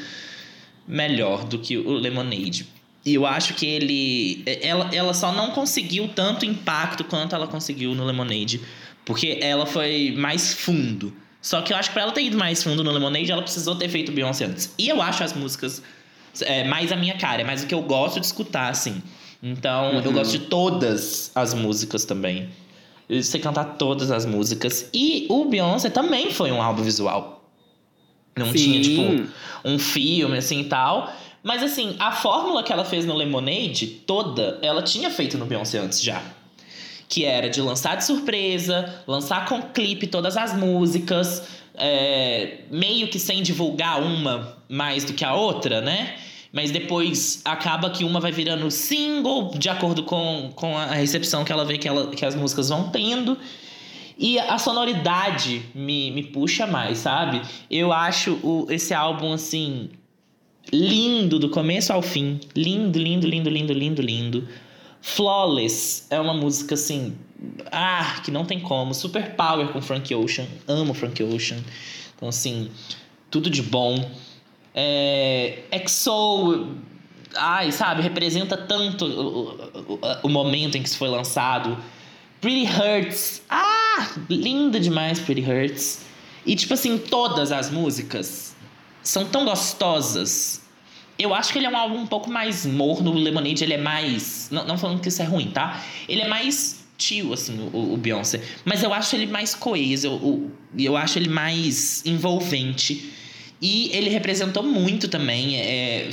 melhor 0.87 1.45
do 1.45 1.57
que 1.57 1.77
o 1.77 1.91
Lemonade. 1.93 2.67
E 3.05 3.13
eu 3.13 3.25
acho 3.25 3.53
que 3.53 3.65
ele. 3.65 4.43
Ela, 4.45 4.89
ela 4.93 5.13
só 5.13 5.31
não 5.31 5.51
conseguiu 5.51 6.09
tanto 6.09 6.45
impacto 6.45 7.03
quanto 7.05 7.33
ela 7.33 7.47
conseguiu 7.47 7.95
no 7.95 8.03
Lemonade. 8.03 8.61
Porque 9.05 9.39
ela 9.41 9.65
foi 9.65 10.13
mais 10.17 10.53
fundo. 10.53 11.13
Só 11.41 11.61
que 11.61 11.73
eu 11.73 11.77
acho 11.77 11.89
que 11.89 11.93
pra 11.93 12.03
ela 12.03 12.11
ter 12.11 12.21
ido 12.23 12.37
mais 12.37 12.61
fundo 12.63 12.83
no 12.83 12.91
Lemonade, 12.91 13.31
ela 13.31 13.41
precisou 13.41 13.75
ter 13.75 13.89
feito 13.89 14.11
Beyoncé 14.11 14.45
antes. 14.45 14.73
E 14.77 14.87
eu 14.87 15.01
acho 15.01 15.23
as 15.23 15.33
músicas 15.33 15.81
é, 16.41 16.63
mais 16.65 16.91
a 16.91 16.95
minha 16.95 17.17
cara, 17.17 17.41
é 17.41 17.43
mais 17.43 17.63
o 17.63 17.67
que 17.67 17.73
eu 17.73 17.81
gosto 17.81 18.19
de 18.19 18.25
escutar, 18.25 18.69
assim. 18.69 19.01
Então, 19.41 19.91
eu 19.91 20.03
Uhum. 20.05 20.13
gosto 20.13 20.31
de 20.31 20.39
todas 20.39 21.31
as 21.33 21.53
músicas 21.53 22.05
também. 22.05 22.49
Eu 23.09 23.21
sei 23.23 23.41
cantar 23.41 23.65
todas 23.77 24.11
as 24.11 24.25
músicas. 24.25 24.87
E 24.93 25.25
o 25.29 25.45
Beyoncé 25.45 25.89
também 25.89 26.31
foi 26.31 26.51
um 26.51 26.61
álbum 26.61 26.83
visual. 26.83 27.43
Não 28.37 28.53
tinha, 28.53 28.81
Sim. 28.81 28.89
tipo, 29.25 29.29
um 29.65 29.77
filme 29.79 30.37
assim 30.37 30.61
e 30.61 30.65
tal. 30.65 31.11
Mas 31.43 31.63
assim, 31.63 31.95
a 31.99 32.11
fórmula 32.11 32.63
que 32.63 32.71
ela 32.71 32.85
fez 32.85 33.03
no 33.03 33.15
Lemonade, 33.15 33.87
toda, 33.87 34.59
ela 34.61 34.81
tinha 34.83 35.09
feito 35.09 35.37
no 35.39 35.45
Beyoncé 35.45 35.79
antes 35.79 36.01
já. 36.01 36.21
Que 37.11 37.25
era 37.25 37.49
de 37.49 37.61
lançar 37.61 37.97
de 37.97 38.05
surpresa, 38.05 39.03
lançar 39.05 39.45
com 39.45 39.61
clipe 39.61 40.07
todas 40.07 40.37
as 40.37 40.57
músicas, 40.57 41.43
é, 41.75 42.59
meio 42.71 43.09
que 43.09 43.19
sem 43.19 43.43
divulgar 43.43 44.01
uma 44.01 44.57
mais 44.69 45.03
do 45.03 45.11
que 45.11 45.25
a 45.25 45.33
outra, 45.33 45.81
né? 45.81 46.15
Mas 46.53 46.71
depois 46.71 47.41
acaba 47.43 47.89
que 47.89 48.05
uma 48.05 48.21
vai 48.21 48.31
virando 48.31 48.71
single, 48.71 49.51
de 49.57 49.67
acordo 49.67 50.03
com, 50.03 50.51
com 50.55 50.77
a 50.77 50.85
recepção 50.85 51.43
que 51.43 51.51
ela 51.51 51.65
vê 51.65 51.77
que, 51.77 51.87
ela, 51.87 52.07
que 52.07 52.25
as 52.25 52.35
músicas 52.35 52.69
vão 52.69 52.89
tendo. 52.89 53.37
E 54.17 54.39
a 54.39 54.57
sonoridade 54.57 55.63
me, 55.75 56.11
me 56.11 56.23
puxa 56.23 56.67
mais, 56.67 56.99
sabe? 56.99 57.41
Eu 57.69 57.91
acho 57.91 58.33
o, 58.43 58.67
esse 58.69 58.93
álbum, 58.93 59.33
assim, 59.33 59.89
lindo 60.71 61.39
do 61.39 61.49
começo 61.49 61.91
ao 61.91 62.01
fim. 62.01 62.39
Lindo, 62.55 62.99
lindo, 62.99 63.27
lindo, 63.27 63.49
lindo, 63.49 63.73
lindo, 63.73 64.01
lindo. 64.01 64.47
Flawless 65.01 66.05
é 66.09 66.19
uma 66.19 66.33
música, 66.33 66.75
assim, 66.75 67.17
ah, 67.71 68.21
que 68.23 68.31
não 68.31 68.45
tem 68.45 68.59
como. 68.59 68.93
Super 68.93 69.35
Power 69.35 69.69
com 69.69 69.81
Frank 69.81 70.13
Ocean. 70.13 70.45
Amo 70.67 70.93
Frank 70.93 71.21
Ocean. 71.23 71.59
Então, 72.15 72.29
assim, 72.29 72.69
tudo 73.29 73.49
de 73.49 73.61
bom. 73.61 74.09
É, 74.73 75.63
EXO, 75.71 76.75
ai, 77.35 77.71
sabe, 77.71 78.01
representa 78.01 78.55
tanto 78.55 79.05
o, 79.05 79.93
o, 79.93 79.99
o 80.23 80.29
momento 80.29 80.77
em 80.77 80.83
que 80.83 80.87
isso 80.87 80.97
foi 80.97 81.09
lançado. 81.09 81.77
Pretty 82.39 82.67
Hurts, 82.71 83.41
ah, 83.49 84.15
linda 84.29 84.79
demais 84.79 85.19
Pretty 85.19 85.41
Hurts. 85.41 86.01
E 86.45 86.55
tipo 86.55 86.73
assim, 86.73 86.97
todas 86.97 87.51
as 87.51 87.69
músicas 87.69 88.55
são 89.03 89.25
tão 89.25 89.45
gostosas. 89.45 90.61
Eu 91.21 91.35
acho 91.35 91.53
que 91.53 91.59
ele 91.59 91.67
é 91.67 91.69
um 91.69 91.77
álbum 91.77 91.97
um 91.99 92.07
pouco 92.07 92.29
mais 92.29 92.65
morno, 92.65 93.11
o 93.11 93.13
Lemonade 93.13 93.63
ele 93.63 93.73
é 93.73 93.77
mais, 93.77 94.49
não, 94.51 94.65
não 94.65 94.77
falando 94.77 94.99
que 94.99 95.09
isso 95.09 95.21
é 95.21 95.25
ruim, 95.25 95.51
tá? 95.51 95.83
Ele 96.09 96.21
é 96.21 96.27
mais 96.27 96.83
tio, 96.97 97.33
assim, 97.33 97.69
o, 97.73 97.93
o 97.93 97.97
Beyoncé. 97.97 98.41
Mas 98.63 98.83
eu 98.83 98.93
acho 98.93 99.15
ele 99.15 99.27
mais 99.27 99.53
coeso, 99.53 100.07
eu, 100.07 100.51
eu 100.77 100.97
acho 100.97 101.19
ele 101.19 101.29
mais 101.29 102.03
envolvente. 102.05 103.11
E 103.61 103.91
ele 103.93 104.09
representou 104.09 104.63
muito 104.63 105.07
também. 105.07 105.57
É... 105.57 106.09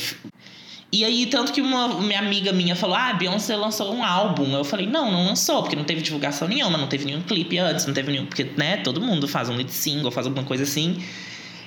E 0.90 1.04
aí, 1.04 1.26
tanto 1.26 1.52
que 1.52 1.60
uma 1.60 2.00
minha 2.00 2.18
amiga 2.18 2.52
minha 2.52 2.74
falou: 2.74 2.96
Ah, 2.96 3.12
Beyoncé 3.12 3.56
lançou 3.56 3.94
um 3.94 4.04
álbum. 4.04 4.54
Eu 4.54 4.64
falei: 4.64 4.86
Não, 4.86 5.10
não 5.10 5.26
lançou, 5.26 5.62
porque 5.62 5.76
não 5.76 5.84
teve 5.84 6.02
divulgação 6.02 6.48
nenhuma, 6.48 6.76
não 6.76 6.86
teve 6.86 7.04
nenhum 7.04 7.22
clipe 7.22 7.58
antes, 7.58 7.86
não 7.86 7.94
teve 7.94 8.10
nenhum. 8.12 8.26
Porque, 8.26 8.44
né, 8.56 8.78
todo 8.78 9.00
mundo 9.00 9.26
faz 9.28 9.48
um 9.48 9.54
lead 9.54 9.70
single, 9.70 10.10
faz 10.10 10.26
alguma 10.26 10.44
coisa 10.44 10.64
assim. 10.64 11.02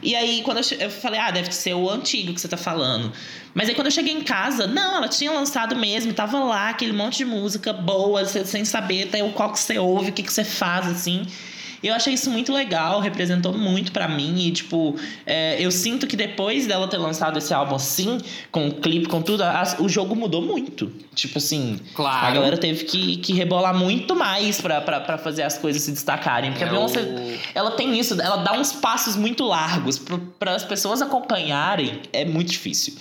E 0.02 0.16
aí, 0.16 0.42
quando 0.44 0.58
eu, 0.58 0.78
eu 0.80 0.90
falei, 0.90 1.20
ah, 1.20 1.32
deve 1.32 1.52
ser 1.52 1.74
o 1.74 1.90
antigo 1.90 2.34
que 2.34 2.42
você 2.42 2.48
tá 2.48 2.58
falando. 2.58 3.12
Mas 3.54 3.70
aí, 3.70 3.76
quando 3.76 3.88
eu 3.88 3.92
cheguei 3.92 4.14
em 4.14 4.22
casa, 4.22 4.66
não, 4.68 4.98
ela 4.98 5.08
tinha 5.08 5.32
lançado 5.32 5.76
mesmo, 5.76 6.14
tava 6.14 6.40
lá, 6.40 6.70
aquele 6.70 6.94
monte 6.94 7.18
de 7.18 7.26
música 7.26 7.72
boa, 7.74 8.26
sem 8.26 8.66
saber 8.66 9.04
até 9.04 9.24
o 9.24 9.32
qual 9.32 9.52
que 9.52 9.60
você 9.60 9.78
ouve, 9.78 10.10
o 10.10 10.14
que, 10.14 10.24
que 10.24 10.34
você 10.34 10.44
faz, 10.44 10.88
assim. 10.88 11.26
Eu 11.84 11.96
achei 11.96 12.14
isso 12.14 12.30
muito 12.30 12.54
legal, 12.54 13.00
representou 13.00 13.54
muito 13.58 13.92
pra 13.92 14.08
mim. 14.08 14.36
E, 14.48 14.52
tipo, 14.52 14.96
é, 15.26 15.60
eu 15.60 15.72
sinto 15.72 16.06
que 16.06 16.16
depois 16.16 16.68
dela 16.68 16.88
ter 16.88 16.98
lançado 16.98 17.38
esse 17.40 17.52
álbum 17.54 17.76
assim, 17.76 18.20
com 18.52 18.68
o 18.68 18.72
clipe, 18.76 19.08
com 19.08 19.22
tudo, 19.22 19.42
as- 19.44 19.80
o 19.80 19.90
jogo 19.90 20.16
mudou 20.16 20.42
muito. 20.44 20.92
Tipo 21.16 21.40
assim, 21.40 21.80
Claro. 21.96 22.28
a 22.28 22.32
galera 22.32 22.58
teve 22.58 22.84
que, 22.86 23.18
que 23.18 23.34
rebolar 23.34 23.74
muito 23.76 24.16
mais 24.16 24.62
pra 24.62 25.18
fazer 25.18 25.42
as 25.44 25.58
coisas 25.58 25.82
se 25.82 25.92
destacarem. 25.92 26.52
Porque 26.52 26.64
a 26.64 26.68
É 26.68 26.70
Beyoncé, 26.70 27.40
ela 27.56 27.72
tem 27.72 27.98
isso, 28.00 28.20
ela 28.22 28.38
dá 28.38 28.54
uns 28.54 28.72
passos 28.74 29.16
muito 29.16 29.44
largos 29.44 30.00
para 30.38 30.56
as 30.56 30.64
pessoas 30.64 31.02
acompanharem. 31.02 32.00
É 32.14 32.24
muito 32.26 32.52
difícil. 32.52 32.94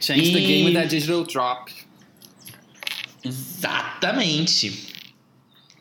Change 0.00 0.32
the 0.32 0.38
E- 0.40 0.46
game 0.46 0.72
da 0.74 0.84
Digital 0.84 1.24
Drop. 1.24 1.72
Exatamente. 3.24 4.95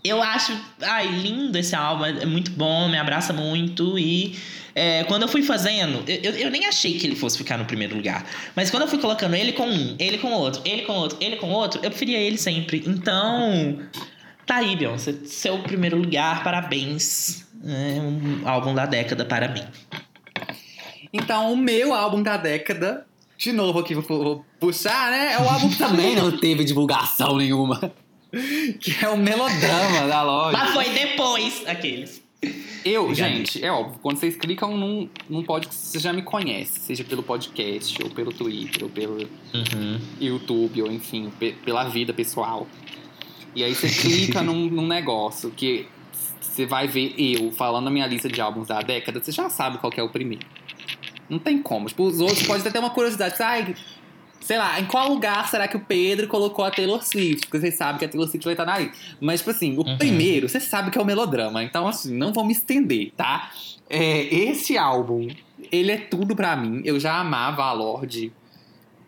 Eu 0.08 0.22
acho, 0.22 0.56
ai, 0.82 1.08
lindo 1.08 1.58
esse 1.58 1.76
álbum, 1.76 2.06
é 2.06 2.26
muito 2.26 2.52
bom, 2.52 2.88
me 2.88 2.98
abraça 2.98 3.34
muito 3.34 3.98
e 3.98 4.38
é, 4.76 5.04
quando 5.06 5.24
eu 5.24 5.28
fui 5.28 5.42
fazendo, 5.42 6.04
eu, 6.08 6.32
eu- 6.36 6.52
nem 6.52 6.66
achei 6.68 6.98
que 7.00 7.08
ele 7.08 7.16
fosse 7.16 7.38
ficar 7.38 7.58
no 7.58 7.66
primeiro 7.66 7.96
lugar, 7.96 8.24
mas 8.56 8.70
quando 8.70 8.84
eu 8.84 8.88
fui 8.88 9.00
colocando 9.00 9.34
ele 9.36 9.54
com 9.54 9.68
um, 9.68 9.96
ele 9.98 10.18
com 10.20 10.32
outro, 10.32 10.62
ele 10.66 10.84
com 10.84 10.94
outro, 10.94 11.18
ele 11.22 11.38
com 11.38 11.50
outro, 11.50 11.80
eu 11.82 11.90
preferia 11.90 12.20
ele 12.20 12.38
sempre. 12.38 12.84
Então, 12.86 13.80
tá 14.46 14.58
aí, 14.58 14.76
Beyoncé, 14.76 15.16
seu 15.26 15.60
primeiro 15.60 15.98
lugar, 15.98 16.44
parabéns. 16.44 17.46
É 17.66 18.00
um 18.00 18.48
álbum 18.48 18.76
da 18.76 18.86
década 18.86 19.26
para 19.26 19.48
mim. 19.48 19.64
Então, 21.12 21.52
o 21.54 21.58
meu 21.58 21.94
álbum 21.94 22.22
da 22.22 22.38
década, 22.38 23.06
de 23.38 23.52
novo 23.52 23.80
aqui 23.80 23.96
vou, 23.96 24.04
vou 24.04 24.46
puxar, 24.60 25.10
né? 25.10 25.34
É 25.34 25.40
o 25.40 25.50
álbum 25.50 25.70
que 25.70 25.78
também 25.80 26.16
não 26.16 26.32
teve 26.38 26.64
divulgação 26.64 27.38
nenhuma. 27.38 27.92
Que 28.80 29.06
é 29.06 29.10
o 29.10 29.18
Melodrama 29.18 30.08
da 30.08 30.22
loja. 30.24 30.58
Mas 30.58 30.74
foi 30.74 30.90
depois, 30.90 31.64
aqueles. 31.66 32.24
Eu, 32.84 33.06
Obrigado. 33.06 33.30
gente, 33.32 33.64
é 33.66 33.72
óbvio, 33.72 33.98
quando 34.02 34.18
vocês 34.20 34.36
clicam 34.36 34.78
num, 34.78 35.10
num 35.28 35.42
podcast, 35.44 35.84
você 35.88 35.98
já 36.00 36.14
me 36.14 36.22
conhece, 36.22 36.80
seja 36.80 37.04
pelo 37.04 37.24
podcast, 37.24 38.04
ou 38.04 38.10
pelo 38.12 38.32
Twitter, 38.32 38.84
ou 38.84 38.90
pelo 38.90 39.18
Uhum. 39.54 40.00
YouTube, 40.22 40.84
ou 40.84 40.92
enfim, 40.92 41.32
pe- 41.40 41.54
pela 41.66 41.86
vida 41.86 42.14
pessoal. 42.14 42.68
E 43.56 43.64
aí 43.64 43.74
você 43.74 43.88
clica 43.90 44.44
num, 44.44 44.66
num 44.70 44.86
negócio 44.86 45.50
que 45.50 45.88
você 46.40 46.66
vai 46.68 46.88
ver 46.88 47.16
eu 47.18 47.52
falando 47.52 47.88
a 47.88 47.92
minha 47.92 48.06
lista 48.06 48.30
de 48.30 48.40
álbuns 48.40 48.68
da 48.68 48.80
década, 48.82 49.20
você 49.24 49.32
já 49.32 49.50
sabe 49.50 49.80
qual 49.80 49.92
que 49.92 50.00
é 50.00 50.04
o 50.04 50.10
primeiro. 50.10 50.46
Não 51.28 51.40
tem 51.40 51.60
como. 51.60 51.88
Tipo, 51.88 52.04
os 52.04 52.20
outros 52.20 52.44
podem 52.44 52.62
até 52.62 52.70
ter 52.70 52.78
uma 52.80 52.92
curiosidade. 52.92 53.34
Ai, 53.42 53.76
sei 54.46 54.58
lá, 54.60 54.80
em 54.80 54.86
qual 54.86 55.10
lugar 55.10 55.50
será 55.50 55.68
que 55.68 55.76
o 55.76 55.80
Pedro 55.80 56.28
colocou 56.28 56.64
a 56.64 56.70
Taylor 56.72 57.04
Swift? 57.04 57.48
Porque 57.48 57.60
você 57.60 57.72
sabe 57.72 57.98
que 58.00 58.06
a 58.06 58.08
Taylor 58.08 58.28
Swift 58.30 58.46
vai 58.46 58.54
estar 58.54 58.66
na 58.66 58.78
lista. 58.78 58.94
Mas, 59.20 59.40
tipo 59.40 59.50
assim, 59.50 59.76
o 59.76 59.82
Uhum. 59.82 59.98
primeiro, 59.98 60.48
você 60.48 60.60
sabe 60.60 60.92
que 60.92 60.98
é 60.98 61.02
o 61.02 61.06
melodrama. 61.06 61.64
Então, 61.64 61.88
assim, 61.88 62.14
não 62.16 62.32
vou 62.32 62.46
me 62.46 62.54
estender, 62.54 63.12
tá? 63.18 63.52
É, 63.90 64.22
esse 64.34 64.78
álbum, 64.78 65.28
ele 65.72 65.92
é 65.92 65.98
tudo 65.98 66.36
pra 66.36 66.56
mim. 66.56 66.82
Eu 66.86 67.00
já 67.00 67.20
amava 67.20 67.64
a 67.64 67.74
Lorde 67.74 68.32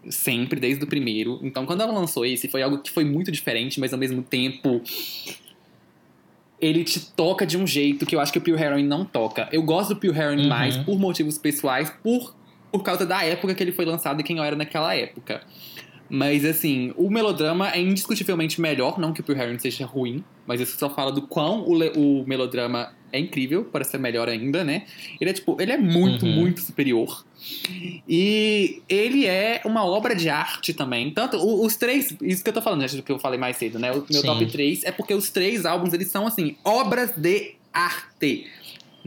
sempre, 0.10 0.60
desde 0.60 0.84
o 0.84 0.88
primeiro. 0.88 1.40
Então, 1.44 1.66
quando 1.66 1.82
ela 1.82 1.92
lançou 1.94 2.26
esse, 2.26 2.48
foi 2.48 2.64
algo 2.64 2.80
que 2.80 2.90
foi 2.90 3.06
muito 3.06 3.32
diferente, 3.32 3.80
mas 3.80 3.94
ao 3.94 4.00
mesmo 4.00 4.24
tempo. 4.24 4.82
Ele 6.60 6.84
te 6.84 7.00
toca 7.00 7.46
de 7.46 7.56
um 7.56 7.68
jeito 7.68 8.04
que 8.06 8.16
eu 8.16 8.20
acho 8.20 8.32
que 8.32 8.40
o 8.40 8.42
Pure 8.42 8.60
Heroin 8.60 8.84
não 8.84 9.06
toca. 9.06 9.48
Eu 9.52 9.62
gosto 9.62 9.94
do 9.94 10.00
Pure 10.00 10.18
Heroin 10.18 10.42
Uhum. 10.42 10.48
mais 10.48 10.76
por 10.78 10.98
motivos 10.98 11.38
pessoais, 11.38 11.92
por, 12.02 12.36
por 12.78 12.84
causa 12.84 13.06
da 13.06 13.24
época 13.24 13.54
que 13.56 13.64
ele 13.64 13.72
foi 13.72 13.86
lançado 13.86 14.20
e 14.22 14.24
quem 14.24 14.38
eu 14.38 14.44
era 14.44 14.56
naquela 14.56 14.94
época. 14.96 15.42
Mas 16.10 16.46
assim, 16.46 16.94
o 16.96 17.10
melodrama 17.10 17.70
é 17.72 17.82
indiscutivelmente 17.82 18.62
melhor, 18.62 18.98
não 18.98 19.12
que 19.12 19.20
o 19.20 19.24
Pure 19.24 19.40
Heroin 19.40 19.60
seja 19.60 19.86
ruim, 19.86 20.24
mas 20.46 20.62
isso 20.62 20.78
só 20.80 20.90
fala 20.90 21.12
do 21.12 21.24
quão 21.24 21.62
o, 21.68 22.22
o 22.22 22.26
melodrama 22.26 22.94
é 23.12 23.20
incrível 23.20 23.66
para 23.66 23.84
ser 23.84 23.98
melhor 23.98 24.30
ainda, 24.30 24.64
né? 24.64 24.86
Ele 25.20 25.30
é 25.30 25.34
tipo, 25.34 25.58
ele 25.60 25.72
é 25.74 25.78
muito, 25.78 26.26
Uhum. 26.26 26.32
muito 26.32 26.62
superior. 26.62 27.26
E 28.08 28.82
ele 28.88 29.26
é 29.26 29.62
uma 29.66 29.86
obra 29.86 30.16
de 30.16 30.30
arte 30.30 30.74
também. 30.74 31.12
Tanto 31.12 31.38
os 31.38 31.76
três, 31.76 32.16
isso 32.22 32.44
que 32.44 32.50
eu 32.50 32.54
tô 32.54 32.62
falando, 32.62 32.86
do 32.86 33.04
que 33.04 33.12
eu 33.12 33.20
falei 33.20 33.40
mais 33.40 33.58
cedo, 33.58 33.78
né? 33.80 33.92
O 33.92 34.06
meu 34.10 34.22
Sim. 34.22 34.28
top 34.28 34.46
3 34.46 34.84
é 34.84 34.92
porque 34.92 35.14
os 35.14 35.30
três 35.30 35.66
álbuns, 35.66 35.94
eles 35.94 36.10
são 36.10 36.26
assim, 36.28 36.56
obras 36.64 37.12
de 37.16 37.56
arte 37.74 38.48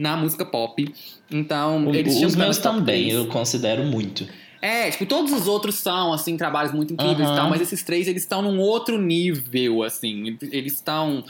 na 0.01 0.17
música 0.17 0.43
pop. 0.43 0.93
Então, 1.29 1.87
O- 1.87 1.95
eles 1.95 2.15
tinham 2.15 2.27
os 2.27 2.35
meus 2.35 2.57
também, 2.57 3.09
eu 3.09 3.27
considero 3.27 3.83
muito. 3.83 4.27
É, 4.61 4.91
tipo, 4.91 5.05
todos 5.05 5.31
os 5.31 5.47
outros 5.47 5.75
são, 5.75 6.13
assim, 6.13 6.37
trabalhos 6.37 6.71
muito 6.73 6.93
incríveis 6.93 7.19
e 7.29 7.31
Aham. 7.31 7.35
tal, 7.35 7.49
mas 7.49 7.61
esses 7.61 7.81
três, 7.83 8.07
eles 8.07 8.23
estão 8.23 8.41
num 8.41 8.59
outro 8.59 8.99
nível, 8.99 9.81
assim. 9.83 10.37
Eles 10.51 10.73
estão. 10.73 11.23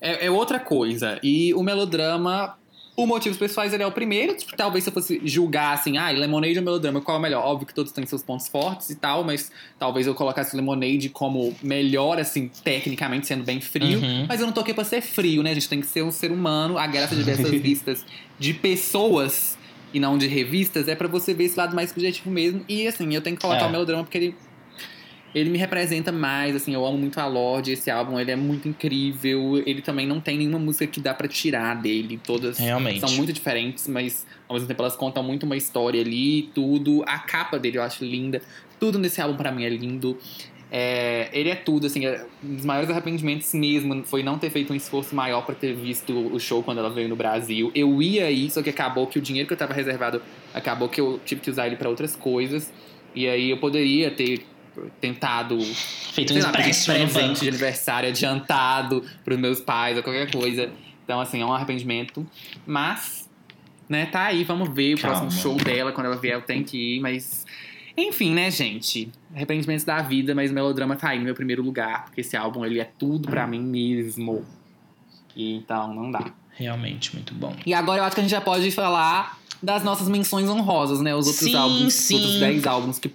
É, 0.00 0.26
é 0.26 0.30
outra 0.30 0.58
coisa. 0.58 1.18
E 1.22 1.52
o 1.54 1.62
melodrama, 1.62 2.54
por 3.00 3.06
motivos 3.06 3.38
pessoais, 3.38 3.72
ele 3.72 3.82
é 3.82 3.86
o 3.86 3.92
primeiro. 3.92 4.34
Tipo, 4.36 4.56
talvez 4.56 4.84
se 4.84 4.90
eu 4.90 4.94
fosse 4.94 5.20
julgar, 5.24 5.72
assim, 5.74 5.96
ah, 5.98 6.10
Lemonade 6.10 6.58
ou 6.58 6.64
melodrama, 6.64 7.00
qual 7.00 7.16
é 7.16 7.18
o 7.18 7.22
melhor? 7.22 7.44
Óbvio 7.44 7.66
que 7.66 7.74
todos 7.74 7.92
têm 7.92 8.04
seus 8.06 8.22
pontos 8.22 8.48
fortes 8.48 8.90
e 8.90 8.94
tal, 8.96 9.24
mas 9.24 9.50
talvez 9.78 10.06
eu 10.06 10.14
colocasse 10.14 10.54
Lemonade 10.54 11.08
como 11.08 11.54
melhor, 11.62 12.18
assim, 12.18 12.50
tecnicamente, 12.62 13.26
sendo 13.26 13.44
bem 13.44 13.60
frio. 13.60 13.98
Uhum. 14.00 14.26
Mas 14.28 14.40
eu 14.40 14.46
não 14.46 14.52
tô 14.52 14.60
aqui 14.60 14.74
pra 14.74 14.84
ser 14.84 15.00
frio, 15.00 15.42
né? 15.42 15.50
A 15.50 15.54
gente 15.54 15.68
tem 15.68 15.80
que 15.80 15.86
ser 15.86 16.02
um 16.02 16.10
ser 16.10 16.30
humano. 16.30 16.76
A 16.78 16.86
graça 16.86 17.14
de 17.16 17.22
ver 17.22 17.32
essas 17.32 17.50
listas 17.52 18.04
de 18.38 18.52
pessoas 18.54 19.58
e 19.92 19.98
não 19.98 20.16
de 20.16 20.26
revistas 20.28 20.86
é 20.88 20.94
pra 20.94 21.08
você 21.08 21.34
ver 21.34 21.44
esse 21.44 21.56
lado 21.58 21.74
mais 21.74 21.90
subjetivo 21.90 22.30
mesmo. 22.30 22.64
E 22.68 22.86
assim, 22.86 23.12
eu 23.14 23.20
tenho 23.20 23.36
que 23.36 23.42
colocar 23.42 23.64
É. 23.64 23.68
o 23.68 23.70
melodrama 23.70 24.02
porque 24.04 24.18
ele. 24.18 24.34
Ele 25.34 25.48
me 25.48 25.58
representa 25.58 26.10
mais, 26.10 26.56
assim, 26.56 26.74
eu 26.74 26.84
amo 26.84 26.98
muito 26.98 27.20
a 27.20 27.26
Lorde, 27.26 27.72
esse 27.72 27.90
álbum, 27.90 28.18
ele 28.18 28.32
é 28.32 28.36
muito 28.36 28.68
incrível. 28.68 29.62
Ele 29.64 29.80
também 29.80 30.06
não 30.06 30.20
tem 30.20 30.38
nenhuma 30.38 30.58
música 30.58 30.86
que 30.86 31.00
dá 31.00 31.14
pra 31.14 31.28
tirar 31.28 31.74
dele. 31.76 32.20
Todas 32.22 32.58
Realmente. 32.58 33.00
são 33.00 33.10
muito 33.12 33.32
diferentes, 33.32 33.86
mas 33.86 34.26
ao 34.48 34.54
mesmo 34.54 34.66
tempo 34.66 34.82
elas 34.82 34.96
contam 34.96 35.22
muito 35.22 35.44
uma 35.44 35.56
história 35.56 36.00
ali, 36.00 36.50
tudo. 36.54 37.04
A 37.06 37.18
capa 37.18 37.58
dele 37.58 37.78
eu 37.78 37.82
acho 37.82 38.04
linda. 38.04 38.42
Tudo 38.80 38.98
nesse 38.98 39.20
álbum 39.20 39.36
pra 39.36 39.52
mim 39.52 39.64
é 39.64 39.68
lindo. 39.68 40.18
É, 40.72 41.28
ele 41.32 41.50
é 41.50 41.56
tudo, 41.56 41.86
assim, 41.86 42.06
é, 42.06 42.24
um 42.44 42.54
dos 42.54 42.64
maiores 42.64 42.88
arrependimentos 42.90 43.52
mesmo 43.54 44.04
foi 44.04 44.22
não 44.22 44.38
ter 44.38 44.50
feito 44.50 44.72
um 44.72 44.76
esforço 44.76 45.14
maior 45.16 45.44
pra 45.44 45.54
ter 45.54 45.74
visto 45.74 46.12
o 46.12 46.38
show 46.38 46.62
quando 46.62 46.78
ela 46.78 46.90
veio 46.90 47.08
no 47.08 47.16
Brasil. 47.16 47.72
Eu 47.74 48.00
ia 48.00 48.30
ir, 48.30 48.50
só 48.50 48.62
que 48.62 48.70
acabou 48.70 49.06
que 49.06 49.18
o 49.18 49.22
dinheiro 49.22 49.48
que 49.48 49.52
eu 49.52 49.58
tava 49.58 49.74
reservado 49.74 50.22
acabou 50.54 50.88
que 50.88 51.00
eu 51.00 51.20
tive 51.24 51.40
que 51.40 51.50
usar 51.50 51.66
ele 51.66 51.76
pra 51.76 51.88
outras 51.88 52.14
coisas. 52.14 52.72
E 53.14 53.28
aí 53.28 53.50
eu 53.50 53.58
poderia 53.58 54.10
ter 54.12 54.44
tentado 55.00 55.58
Feito 56.12 56.32
um 56.34 56.38
lá, 56.38 56.46
no 56.46 56.52
presente 56.52 57.40
de 57.40 57.48
aniversário 57.48 58.08
adiantado 58.08 59.04
pros 59.24 59.38
meus 59.38 59.60
pais 59.60 59.96
ou 59.96 60.02
qualquer 60.02 60.30
coisa. 60.30 60.70
Então, 61.04 61.20
assim, 61.20 61.42
é 61.42 61.44
um 61.44 61.52
arrependimento. 61.52 62.26
Mas, 62.66 63.28
né, 63.88 64.06
tá 64.06 64.26
aí, 64.26 64.44
vamos 64.44 64.68
ver 64.72 64.94
o 64.94 64.98
Calma. 64.98 65.20
próximo 65.20 65.42
show 65.42 65.56
dela. 65.56 65.92
Quando 65.92 66.06
ela 66.06 66.16
vier, 66.16 66.34
eu 66.34 66.42
tenho 66.42 66.64
que 66.64 66.96
ir, 66.96 67.00
mas. 67.00 67.44
Enfim, 67.96 68.32
né, 68.32 68.50
gente? 68.50 69.10
Arrependimentos 69.34 69.84
da 69.84 70.00
vida, 70.00 70.34
mas 70.34 70.50
o 70.50 70.54
melodrama 70.54 70.96
tá 70.96 71.10
aí 71.10 71.18
no 71.18 71.24
meu 71.24 71.34
primeiro 71.34 71.62
lugar, 71.62 72.04
porque 72.04 72.20
esse 72.20 72.36
álbum 72.36 72.64
ele 72.64 72.80
é 72.80 72.84
tudo 72.84 73.28
pra 73.28 73.46
mim 73.46 73.60
mesmo. 73.60 74.44
E, 75.34 75.56
então, 75.56 75.92
não 75.92 76.10
dá. 76.10 76.32
Realmente, 76.52 77.14
muito 77.14 77.34
bom. 77.34 77.54
E 77.66 77.74
agora 77.74 78.00
eu 78.00 78.04
acho 78.04 78.14
que 78.14 78.20
a 78.20 78.22
gente 78.22 78.30
já 78.30 78.40
pode 78.40 78.70
falar 78.70 79.38
das 79.62 79.82
nossas 79.82 80.08
menções 80.08 80.48
honrosas, 80.48 81.00
né? 81.00 81.14
Os 81.14 81.26
outros 81.26 81.44
Sim, 81.44 81.56
álbuns, 81.56 81.94
sim. 81.94 82.14
os 82.14 82.20
outros 82.22 82.40
10 82.40 82.66
álbuns 82.66 82.98
que 82.98 83.12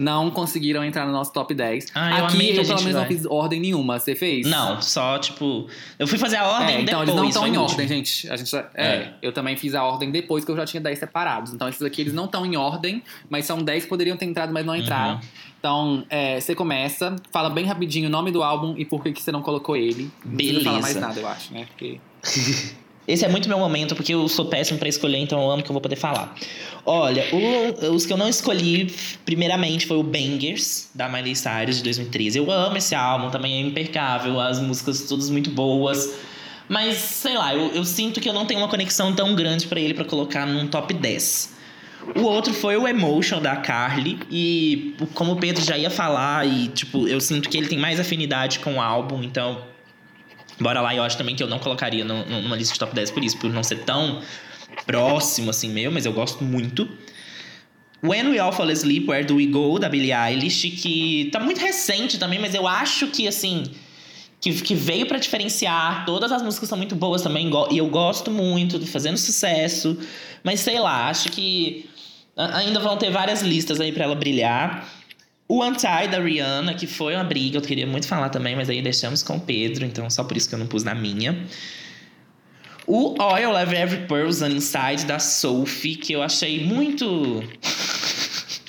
não 0.00 0.30
conseguiram 0.30 0.82
entrar 0.82 1.04
no 1.04 1.12
nosso 1.12 1.30
top 1.32 1.52
10. 1.54 1.88
Ah, 1.94 2.18
eu 2.20 2.24
Aqui 2.24 2.34
amei 2.36 2.46
que 2.52 2.52
a 2.58 2.62
eu, 2.62 2.66
pelo 2.66 2.78
gente 2.78 2.78
menos, 2.86 2.92
não 2.94 3.00
vai. 3.00 3.08
fiz 3.08 3.26
ordem 3.26 3.60
nenhuma. 3.60 3.98
Você 3.98 4.14
fez? 4.14 4.46
Não, 4.46 4.80
só 4.80 5.18
tipo. 5.18 5.66
Eu 5.98 6.06
fui 6.06 6.16
fazer 6.18 6.36
a 6.36 6.48
ordem 6.48 6.76
É, 6.76 6.80
então 6.80 7.00
depois. 7.00 7.08
eles 7.08 7.14
não 7.20 7.24
estão 7.28 7.42
foi 7.42 7.50
em 7.50 7.56
o 7.58 7.60
ordem, 7.62 7.76
último. 7.80 7.88
gente. 7.88 8.30
A 8.32 8.36
gente 8.36 8.50
já- 8.50 8.68
é, 8.74 8.86
É. 8.86 9.14
eu 9.20 9.32
também 9.32 9.56
fiz 9.56 9.74
a 9.74 9.84
ordem 9.84 10.10
depois 10.10 10.44
que 10.44 10.50
eu 10.50 10.56
já 10.56 10.64
tinha 10.64 10.80
10 10.80 10.98
separados. 10.98 11.52
Então 11.52 11.68
esses 11.68 11.82
aqui 11.82 12.00
eles 12.00 12.14
não 12.14 12.24
estão 12.24 12.46
em 12.46 12.56
ordem, 12.56 13.02
mas 13.28 13.44
são 13.44 13.58
10 13.58 13.84
que 13.84 13.88
poderiam 13.90 14.16
ter 14.16 14.24
entrado, 14.24 14.52
mas 14.52 14.64
não 14.64 14.74
entraram. 14.74 15.14
Uhum. 15.16 15.20
Então, 15.58 16.04
é, 16.08 16.40
você 16.40 16.54
começa, 16.54 17.14
fala 17.30 17.50
bem 17.50 17.66
rapidinho 17.66 18.08
o 18.08 18.10
nome 18.10 18.30
do 18.30 18.42
álbum 18.42 18.74
e 18.78 18.84
por 18.86 19.02
que, 19.02 19.12
que 19.12 19.20
você 19.22 19.30
não 19.30 19.42
colocou 19.42 19.76
ele. 19.76 20.10
Não 20.24 20.34
precisa 20.36 20.60
falar 20.64 20.80
mais 20.80 20.94
Beleza. 20.94 21.06
nada, 21.06 21.20
eu 21.20 21.28
acho, 21.28 21.52
né? 21.52 21.66
Porque 21.68 22.00
Esse 23.12 23.24
é 23.24 23.28
muito 23.28 23.48
meu 23.48 23.58
momento, 23.58 23.94
porque 23.96 24.14
eu 24.14 24.28
sou 24.28 24.44
péssimo 24.46 24.78
pra 24.78 24.88
escolher, 24.88 25.18
então 25.18 25.40
eu 25.42 25.50
amo 25.50 25.62
que 25.62 25.70
eu 25.70 25.72
vou 25.74 25.80
poder 25.80 25.96
falar. 25.96 26.34
Olha, 26.86 27.24
o- 27.32 27.92
os 27.94 28.06
que 28.06 28.12
eu 28.12 28.16
não 28.16 28.28
escolhi, 28.28 28.92
primeiramente, 29.24 29.86
foi 29.86 29.96
o 29.96 30.02
Bangers, 30.02 30.88
da 30.94 31.08
Miley 31.08 31.34
Cyrus, 31.34 31.78
de 31.78 31.82
2013. 31.82 32.38
Eu 32.38 32.50
amo 32.50 32.76
esse 32.76 32.94
álbum, 32.94 33.30
também 33.30 33.54
é 33.54 33.60
impecável, 33.60 34.38
as 34.40 34.60
músicas 34.60 35.02
todas 35.08 35.28
muito 35.28 35.50
boas. 35.50 36.08
Mas, 36.68 36.96
sei 36.98 37.36
lá, 37.36 37.52
eu, 37.54 37.72
eu 37.74 37.84
sinto 37.84 38.20
que 38.20 38.28
eu 38.28 38.32
não 38.32 38.46
tenho 38.46 38.60
uma 38.60 38.68
conexão 38.68 39.12
tão 39.12 39.34
grande 39.34 39.66
pra 39.66 39.80
ele 39.80 39.92
pra 39.92 40.04
colocar 40.04 40.46
num 40.46 40.68
top 40.68 40.94
10. 40.94 41.54
O 42.14 42.22
outro 42.22 42.54
foi 42.54 42.76
o 42.76 42.86
Emotion 42.88 43.42
da 43.42 43.56
Carly. 43.56 44.20
E 44.30 44.94
como 45.14 45.32
o 45.32 45.36
Pedro 45.36 45.62
já 45.64 45.76
ia 45.76 45.90
falar, 45.90 46.46
e 46.46 46.68
tipo, 46.68 47.08
eu 47.08 47.20
sinto 47.20 47.48
que 47.50 47.58
ele 47.58 47.66
tem 47.66 47.76
mais 47.78 47.98
afinidade 47.98 48.60
com 48.60 48.74
o 48.76 48.80
álbum, 48.80 49.22
então. 49.22 49.68
Bora 50.60 50.80
lá, 50.80 50.94
eu 50.94 51.02
acho 51.02 51.16
também 51.16 51.34
que 51.34 51.42
eu 51.42 51.48
não 51.48 51.58
colocaria 51.58 52.04
no- 52.04 52.24
numa 52.24 52.56
lista 52.56 52.74
de 52.74 52.78
top 52.80 52.94
10 52.94 53.10
por 53.10 53.24
isso, 53.24 53.36
por 53.38 53.50
não 53.52 53.62
ser 53.62 53.80
tão 53.84 54.20
próximo 54.86 55.50
assim 55.50 55.70
meu, 55.70 55.90
mas 55.90 56.04
eu 56.06 56.12
gosto 56.12 56.44
muito. 56.44 56.88
When 58.02 58.28
We 58.30 58.38
All 58.38 58.52
Fall 58.52 58.68
Asleep, 58.70 59.06
Where 59.08 59.24
Do 59.24 59.36
We 59.36 59.46
Go, 59.46 59.78
da 59.78 59.88
Billie 59.88 60.12
Eilish, 60.12 60.70
que 60.70 61.28
tá 61.32 61.38
muito 61.40 61.60
recente 61.60 62.18
também, 62.18 62.38
mas 62.38 62.54
eu 62.54 62.66
acho 62.66 63.08
que 63.08 63.26
assim. 63.28 63.64
Que, 64.40 64.54
que 64.54 64.74
veio 64.74 65.04
pra 65.04 65.18
diferenciar. 65.18 66.06
Todas 66.06 66.32
as 66.32 66.40
músicas 66.40 66.66
são 66.66 66.78
muito 66.78 66.94
boas 66.96 67.20
também, 67.20 67.50
e 67.70 67.76
eu 67.76 67.86
gosto 67.88 68.30
muito, 68.30 68.80
fazendo 68.86 69.18
sucesso. 69.18 69.98
Mas 70.42 70.60
sei 70.60 70.80
lá, 70.80 71.10
acho 71.10 71.28
que 71.28 71.84
ainda 72.34 72.80
vão 72.80 72.96
ter 72.96 73.10
várias 73.10 73.42
listas 73.42 73.78
aí 73.80 73.92
pra 73.92 74.04
ela 74.04 74.14
brilhar. 74.14 74.88
O 75.52 75.64
Anti 75.64 76.06
da 76.08 76.20
Rihanna, 76.20 76.74
que 76.74 76.86
foi 76.86 77.16
uma 77.16 77.24
briga, 77.24 77.58
eu 77.58 77.60
queria 77.60 77.84
muito 77.84 78.06
falar 78.06 78.28
também, 78.28 78.54
mas 78.54 78.70
aí 78.70 78.80
deixamos 78.80 79.20
com 79.20 79.34
o 79.34 79.40
Pedro, 79.40 79.84
então 79.84 80.08
só 80.08 80.22
por 80.22 80.36
isso 80.36 80.48
que 80.48 80.54
eu 80.54 80.58
não 80.60 80.68
pus 80.68 80.84
na 80.84 80.94
minha. 80.94 81.44
O 82.86 83.20
Oil 83.20 83.60
of 83.60 83.74
Every 83.74 84.06
Person 84.06 84.46
Inside 84.46 85.06
da 85.06 85.18
Sophie, 85.18 85.96
que 85.96 86.12
eu 86.12 86.22
achei 86.22 86.64
muito. 86.64 87.42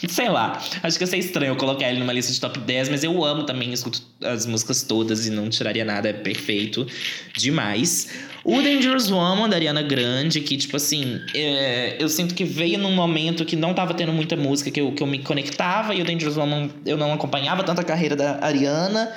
Sei 0.07 0.29
lá, 0.29 0.59
acho 0.81 0.97
que 0.97 1.03
ia 1.03 1.07
ser 1.07 1.17
estranho 1.17 1.51
eu 1.51 1.55
colocar 1.55 1.89
ele 1.89 1.99
numa 1.99 2.13
lista 2.13 2.31
de 2.31 2.39
top 2.39 2.59
10, 2.59 2.89
mas 2.89 3.03
eu 3.03 3.23
amo 3.23 3.43
também, 3.43 3.71
escuto 3.71 4.01
as 4.23 4.45
músicas 4.45 4.81
todas 4.83 5.27
e 5.27 5.29
não 5.29 5.49
tiraria 5.49 5.85
nada, 5.85 6.09
é 6.09 6.13
perfeito 6.13 6.87
demais. 7.35 8.09
O 8.43 8.61
Dangerous 8.61 9.11
Woman, 9.11 9.47
da 9.47 9.55
Ariana 9.55 9.83
Grande, 9.83 10.41
que, 10.41 10.57
tipo 10.57 10.75
assim, 10.75 11.21
é, 11.35 11.97
eu 11.99 12.09
sinto 12.09 12.33
que 12.33 12.43
veio 12.43 12.79
num 12.79 12.91
momento 12.91 13.45
que 13.45 13.55
não 13.55 13.73
tava 13.73 13.93
tendo 13.93 14.11
muita 14.11 14.35
música 14.35 14.71
que 14.71 14.81
eu, 14.81 14.91
que 14.91 15.03
eu 15.03 15.07
me 15.07 15.19
conectava, 15.19 15.93
e 15.93 16.01
o 16.01 16.05
Dangerous 16.05 16.37
Woman 16.37 16.69
eu 16.85 16.97
não 16.97 17.13
acompanhava 17.13 17.63
tanto 17.63 17.81
a 17.81 17.83
carreira 17.83 18.15
da 18.15 18.43
Ariana. 18.43 19.11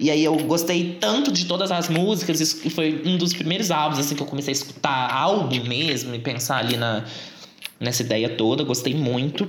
E 0.00 0.10
aí 0.10 0.24
eu 0.24 0.34
gostei 0.36 0.96
tanto 0.98 1.30
de 1.30 1.44
todas 1.44 1.70
as 1.70 1.88
músicas, 1.88 2.40
isso 2.40 2.70
foi 2.70 3.02
um 3.04 3.16
dos 3.16 3.34
primeiros 3.34 3.70
álbuns 3.70 4.00
assim 4.00 4.16
que 4.16 4.22
eu 4.22 4.26
comecei 4.26 4.50
a 4.50 4.56
escutar 4.56 5.12
álbum 5.12 5.62
mesmo 5.64 6.14
e 6.14 6.18
pensar 6.18 6.56
ali 6.56 6.76
na 6.76 7.04
nessa 7.78 8.02
ideia 8.02 8.28
toda, 8.28 8.62
gostei 8.62 8.94
muito. 8.94 9.48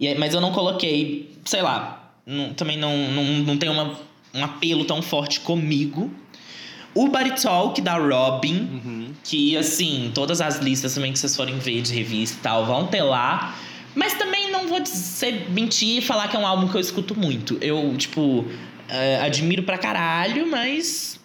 E 0.00 0.14
mas 0.16 0.34
eu 0.34 0.40
não 0.40 0.52
coloquei, 0.52 1.32
sei 1.44 1.62
lá, 1.62 2.12
não- 2.26 2.52
também 2.54 2.76
não, 2.76 2.96
não, 3.08 3.24
não 3.24 3.56
tem 3.58 3.68
uma, 3.68 3.98
um 4.34 4.44
apelo 4.44 4.84
tão 4.84 5.00
forte 5.02 5.40
comigo. 5.40 6.10
O 6.94 7.08
Body 7.08 7.40
Talk 7.42 7.80
da 7.80 7.96
Robin, 7.96 9.12
que 9.24 9.56
assim, 9.56 10.12
todas 10.14 10.40
as 10.40 10.58
listas 10.60 10.94
também 10.94 11.12
que 11.12 11.18
vocês 11.18 11.34
forem 11.34 11.58
ver 11.58 11.82
de 11.82 11.92
revista 11.92 12.36
e 12.38 12.40
tal, 12.40 12.66
vão 12.66 12.86
ter 12.86 13.02
lá. 13.02 13.56
Mas 13.96 14.14
também 14.14 14.50
não 14.50 14.68
vou 14.68 14.78
dizer, 14.80 15.48
mentir 15.50 15.98
e 15.98 16.00
falar 16.00 16.28
que 16.28 16.36
é 16.36 16.38
um 16.38 16.46
álbum 16.46 16.68
que 16.68 16.76
eu 16.76 16.80
escuto 16.80 17.16
muito. 17.18 17.58
Eu, 17.60 17.96
tipo, 17.96 18.44
eh, 18.88 19.20
admiro 19.22 19.62
pra 19.64 19.76
caralho, 19.78 20.48
mas. 20.50 21.18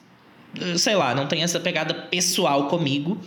eh, 0.59 0.75
Sei 0.77 0.95
lá, 0.95 1.13
não 1.13 1.27
tem 1.27 1.43
essa 1.43 1.59
pegada 1.59 1.93
pessoal 1.93 2.65
comigo. 2.67 3.19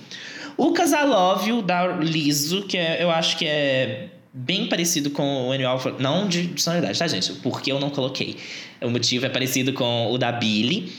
O 0.57 0.73
Casalóvio 0.73 1.63
da 1.63 1.87
Liso, 1.97 2.63
que 2.63 2.77
é- 2.77 3.03
eu 3.03 3.11
acho 3.11 3.37
que 3.37 3.47
é 3.47 4.09
bem 4.33 4.69
parecido 4.69 5.11
com 5.11 5.49
o 5.49 5.53
Annual. 5.53 5.81
Não 5.99 6.27
de 6.27 6.61
sonoridade, 6.61 6.99
tá, 6.99 7.07
gente? 7.07 7.33
Porque 7.35 7.71
eu 7.71 7.79
não 7.79 7.91
coloquei. 7.91 8.37
O 8.81 8.89
motivo 8.91 9.27
é 9.27 9.29
parecido 9.29 9.73
com 9.73 10.11
o 10.11 10.19
da 10.19 10.33
Billy. 10.33 10.93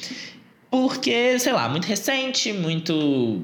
Porque, 0.70 1.38
sei 1.40 1.54
lá, 1.54 1.70
muito 1.70 1.86
recente, 1.86 2.52
muito 2.52 3.44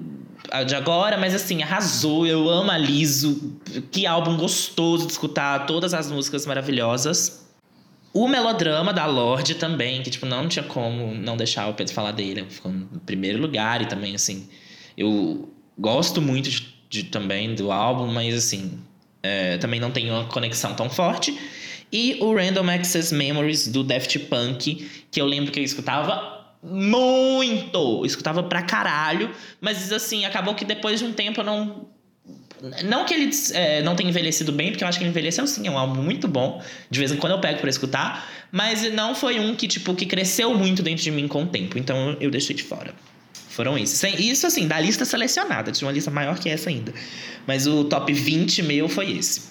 ah, 0.52 0.64
de 0.64 0.76
agora, 0.76 1.18
mas 1.18 1.36
assim, 1.36 1.62
arrasou. 1.62 2.26
Eu 2.26 2.50
amo 2.50 2.72
a 2.72 2.78
Liso. 2.78 3.54
Que 3.92 4.06
álbum 4.06 4.36
gostoso 4.38 5.06
de 5.06 5.12
escutar, 5.12 5.66
todas 5.66 5.94
as 5.94 6.12
músicas 6.12 6.46
maravilhosas. 6.46 7.48
O 8.12 8.28
melodrama 8.28 8.92
da 8.92 9.06
Lorde 9.06 9.54
também, 9.56 10.02
que 10.02 10.10
tipo, 10.10 10.26
não 10.26 10.48
tinha 10.48 10.64
como 10.64 11.14
não 11.14 11.38
deixar 11.38 11.68
o 11.68 11.76
Pedro 11.76 11.94
falar 11.94 12.12
dele. 12.12 12.46
Ficou 12.50 12.72
no 12.72 13.00
primeiro 13.02 13.40
lugar 13.40 13.82
e 13.84 13.86
também, 13.86 14.16
assim, 14.16 14.50
eu 14.98 15.54
gosto 15.78 16.20
muito 16.20 16.50
de, 16.50 16.68
de- 16.90 17.04
também 17.04 17.54
do 17.54 17.72
álbum, 17.72 18.08
mas 18.08 18.34
assim, 18.34 18.80
é, 19.22 19.58
também 19.58 19.80
não 19.80 19.92
tenho 19.92 20.14
uma 20.14 20.26
conexão 20.26 20.74
tão 20.74 20.90
forte. 20.90 21.38
E 21.92 22.18
o 22.22 22.34
Random 22.34 22.70
Access 22.70 23.14
Memories 23.14 23.68
do 23.68 23.84
Daft 23.84 24.18
Punk, 24.20 24.90
que 25.10 25.20
eu 25.20 25.26
lembro 25.26 25.52
que 25.52 25.60
eu 25.60 25.64
escutava 25.64 26.40
muito. 26.62 28.06
Escutava 28.06 28.44
pra 28.44 28.62
caralho. 28.62 29.32
Mas 29.60 29.92
assim, 29.92 30.26
acabou 30.26 30.54
que 30.54 30.64
depois 30.66 31.00
de 31.00 31.06
um 31.06 31.14
tempo 31.14 31.42
eu 31.42 31.46
não. 31.46 31.88
Não 32.84 33.06
que 33.06 33.14
ele 33.14 33.32
é, 33.54 33.82
não 33.82 33.96
tenha 33.96 34.10
envelhecido 34.10 34.52
bem, 34.52 34.70
porque 34.70 34.84
eu 34.84 34.88
acho 34.88 34.98
que 34.98 35.04
ele 35.04 35.12
envelheceu 35.12 35.48
sim, 35.48 35.66
é 35.66 35.72
um 35.72 35.78
álbum 35.78 36.02
muito 36.02 36.28
bom. 36.28 36.62
De 36.90 37.00
vez 37.00 37.12
em 37.12 37.16
quando 37.16 37.32
eu 37.32 37.40
pego 37.40 37.60
pra 37.60 37.70
escutar. 37.70 38.30
Mas 38.52 38.92
não 38.94 39.16
foi 39.16 39.40
um 39.40 39.56
que, 39.56 39.68
tipo, 39.68 39.96
que 39.96 40.06
cresceu 40.06 40.54
muito 40.54 40.84
dentro 40.84 41.04
de 41.04 41.12
mim 41.12 41.28
com 41.28 41.44
o 41.44 41.48
tempo. 41.48 41.78
Então 41.78 42.18
eu 42.20 42.30
deixei 42.30 42.56
de 42.56 42.64
fora. 42.64 42.94
Foram 43.60 43.78
esses. 43.78 44.02
Isso, 44.18 44.48
assim, 44.48 44.70
da 44.70 44.80
lista 44.80 45.04
selecionada. 45.04 45.70
Tinha 45.74 45.86
uma 45.86 45.92
lista 45.94 46.10
maior 46.10 46.40
que 46.40 46.48
essa 46.48 46.70
ainda. 46.70 46.94
Mas 47.46 47.68
o 47.68 47.84
top 47.84 48.14
20 48.14 48.64
meu 48.64 48.88
foi 48.88 49.12
esse. 49.18 49.50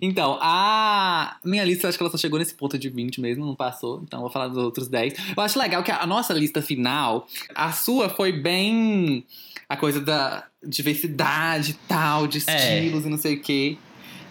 Então, 0.00 0.36
a 0.40 1.36
minha 1.44 1.62
lista, 1.62 1.86
eu 1.86 1.88
acho 1.90 1.96
que 1.96 2.02
ela 2.02 2.10
só 2.10 2.18
chegou 2.18 2.40
nesse 2.40 2.54
ponto 2.54 2.76
de 2.76 2.88
20 2.88 3.20
mesmo, 3.20 3.46
não 3.46 3.54
passou. 3.54 4.02
Então, 4.02 4.18
vou 4.20 4.30
falar 4.30 4.48
dos 4.48 4.56
outros 4.56 4.88
10. 4.88 5.14
Eu 5.36 5.40
acho 5.44 5.56
legal 5.60 5.84
que 5.84 5.92
a 5.92 6.04
nossa 6.04 6.34
lista 6.34 6.60
final, 6.60 7.28
a 7.54 7.70
sua 7.70 8.08
foi 8.08 8.32
bem 8.32 9.24
a 9.68 9.76
coisa 9.76 10.00
da 10.00 10.44
diversidade 10.66 11.70
e 11.70 11.74
tal, 11.86 12.26
de 12.26 12.42
É. 12.48 12.80
estilos 12.80 13.06
e 13.06 13.08
não 13.08 13.18
sei 13.18 13.34
o 13.36 13.40
quê. 13.40 13.78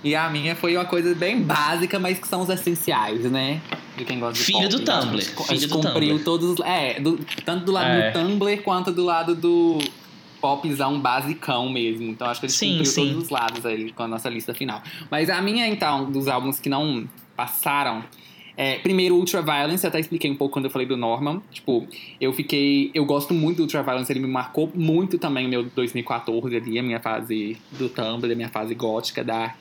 E 0.04 0.16
a 0.16 0.30
minha 0.30 0.56
foi 0.56 0.76
uma 0.76 0.86
coisa 0.86 1.14
bem 1.14 1.42
básica, 1.42 2.00
mas 2.00 2.18
que 2.18 2.28
são 2.28 2.42
os 2.42 2.50
essenciais, 2.50 3.22
né? 3.30 3.62
De 3.96 4.04
quem 4.04 4.20
gosta 4.20 4.34
de 4.40 4.44
Filho 4.46 4.60
pop. 4.62 4.70
do 4.72 4.80
Tumblr, 4.80 5.18
A 5.18 5.20
gente, 5.22 5.32
a 5.40 5.44
filho 5.44 5.60
gente 5.60 5.68
do 5.70 5.76
cumpriu 5.76 6.10
Tumblr. 6.10 6.24
todos 6.24 6.50
os. 6.52 6.60
É, 6.66 7.00
do- 7.00 7.20
tanto 7.46 7.66
do 7.66 7.72
lado 7.72 7.88
É. 7.88 8.12
do 8.12 8.20
Tumblr 8.20 8.58
quanto 8.64 8.92
do 8.92 9.04
lado 9.04 9.36
do 9.36 9.78
popzão 10.42 11.00
basicão 11.00 11.70
mesmo. 11.70 12.10
Então 12.10 12.28
acho 12.28 12.40
que 12.40 12.48
a 12.48 12.50
gente 12.50 12.58
Sim, 12.58 12.70
cumpriu 12.78 12.92
sim. 12.92 13.08
todos 13.10 13.24
os 13.26 13.30
lados 13.30 13.66
aí 13.66 13.92
com 13.92 14.02
a 14.04 14.08
nossa 14.08 14.28
lista 14.28 14.54
final. 14.56 14.82
Mas 15.12 15.30
a 15.30 15.40
minha, 15.42 15.68
então, 15.68 16.10
dos 16.12 16.28
álbuns 16.28 16.60
que 16.60 16.68
não 16.70 17.08
passaram. 17.36 18.04
É, 18.58 18.78
primeiro, 18.80 19.16
Ultraviolence, 19.16 19.84
eu 19.86 19.88
até 19.88 20.00
expliquei 20.00 20.30
um 20.30 20.36
pouco 20.36 20.54
quando 20.54 20.66
eu 20.66 20.72
falei 20.72 20.88
do 20.88 20.98
Norman. 20.98 21.42
Tipo, 21.52 21.88
eu 22.20 22.34
fiquei. 22.34 22.92
Eu 22.94 23.06
gosto 23.06 23.34
muito 23.34 23.58
do 23.58 23.64
Ultraviolence, 23.64 24.12
ele 24.12 24.20
me 24.20 24.28
marcou 24.28 24.70
muito 24.74 25.18
também 25.20 25.46
o 25.46 25.50
meu 25.50 25.64
2014 25.64 26.56
ali, 26.56 26.78
a 26.80 26.84
minha 26.84 27.00
fase 27.00 27.58
do 27.72 27.88
Tumblr, 27.88 28.32
a 28.32 28.36
minha 28.36 28.50
fase 28.50 28.74
gótica, 28.76 29.24
dark. 29.24 29.56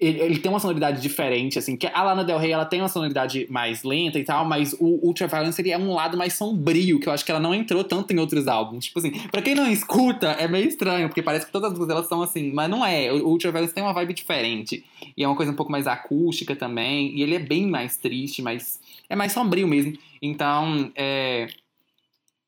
Ele, 0.00 0.20
ele 0.20 0.38
tem 0.38 0.48
uma 0.48 0.60
sonoridade 0.60 1.02
diferente, 1.02 1.58
assim, 1.58 1.76
que 1.76 1.88
a 1.88 2.02
Lana 2.04 2.22
Del 2.22 2.38
Rey, 2.38 2.52
ela 2.52 2.64
tem 2.64 2.80
uma 2.80 2.88
sonoridade 2.88 3.48
mais 3.50 3.82
lenta 3.82 4.16
e 4.16 4.22
tal, 4.22 4.44
mas 4.44 4.72
o 4.74 5.04
Ultraviolence, 5.04 5.60
ele 5.60 5.72
é 5.72 5.78
um 5.78 5.92
lado 5.92 6.16
mais 6.16 6.34
sombrio, 6.34 7.00
que 7.00 7.08
eu 7.08 7.12
acho 7.12 7.24
que 7.24 7.32
ela 7.32 7.40
não 7.40 7.52
entrou 7.52 7.82
tanto 7.82 8.12
em 8.12 8.18
outros 8.20 8.46
álbuns. 8.46 8.84
Tipo 8.84 9.00
assim, 9.00 9.10
pra 9.28 9.42
quem 9.42 9.56
não 9.56 9.68
escuta, 9.68 10.28
é 10.38 10.46
meio 10.46 10.68
estranho, 10.68 11.08
porque 11.08 11.20
parece 11.20 11.46
que 11.46 11.52
todas 11.52 11.72
as 11.72 11.76
músicas 11.76 11.96
elas 11.96 12.08
são 12.08 12.22
assim, 12.22 12.52
mas 12.52 12.70
não 12.70 12.86
é. 12.86 13.12
O 13.12 13.26
Ultraviolence 13.26 13.74
tem 13.74 13.82
uma 13.82 13.92
vibe 13.92 14.14
diferente. 14.14 14.84
E 15.16 15.24
é 15.24 15.26
uma 15.26 15.36
coisa 15.36 15.50
um 15.50 15.56
pouco 15.56 15.72
mais 15.72 15.88
acústica 15.88 16.54
também, 16.54 17.16
e 17.16 17.22
ele 17.22 17.34
é 17.34 17.40
bem 17.40 17.66
mais 17.66 17.96
triste, 17.96 18.40
mas 18.40 18.80
é 19.08 19.16
mais 19.16 19.32
sombrio 19.32 19.66
mesmo. 19.66 19.98
Então, 20.22 20.92
é... 20.94 21.48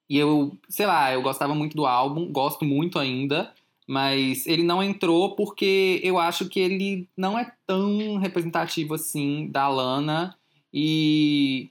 E 0.08 0.16
eu, 0.18 0.56
sei 0.68 0.86
lá, 0.86 1.12
eu 1.12 1.22
gostava 1.22 1.54
muito 1.54 1.76
do 1.76 1.86
álbum, 1.86 2.30
gosto 2.30 2.64
muito 2.64 2.98
ainda, 2.98 3.52
mas 3.90 4.46
ele 4.46 4.62
não 4.62 4.80
entrou 4.80 5.34
porque 5.34 6.00
eu 6.04 6.16
acho 6.16 6.48
que 6.48 6.60
ele 6.60 7.08
não 7.16 7.36
é 7.36 7.50
tão 7.66 8.18
representativo 8.18 8.94
assim 8.94 9.48
da 9.50 9.66
Lana 9.66 10.32
e 10.72 11.70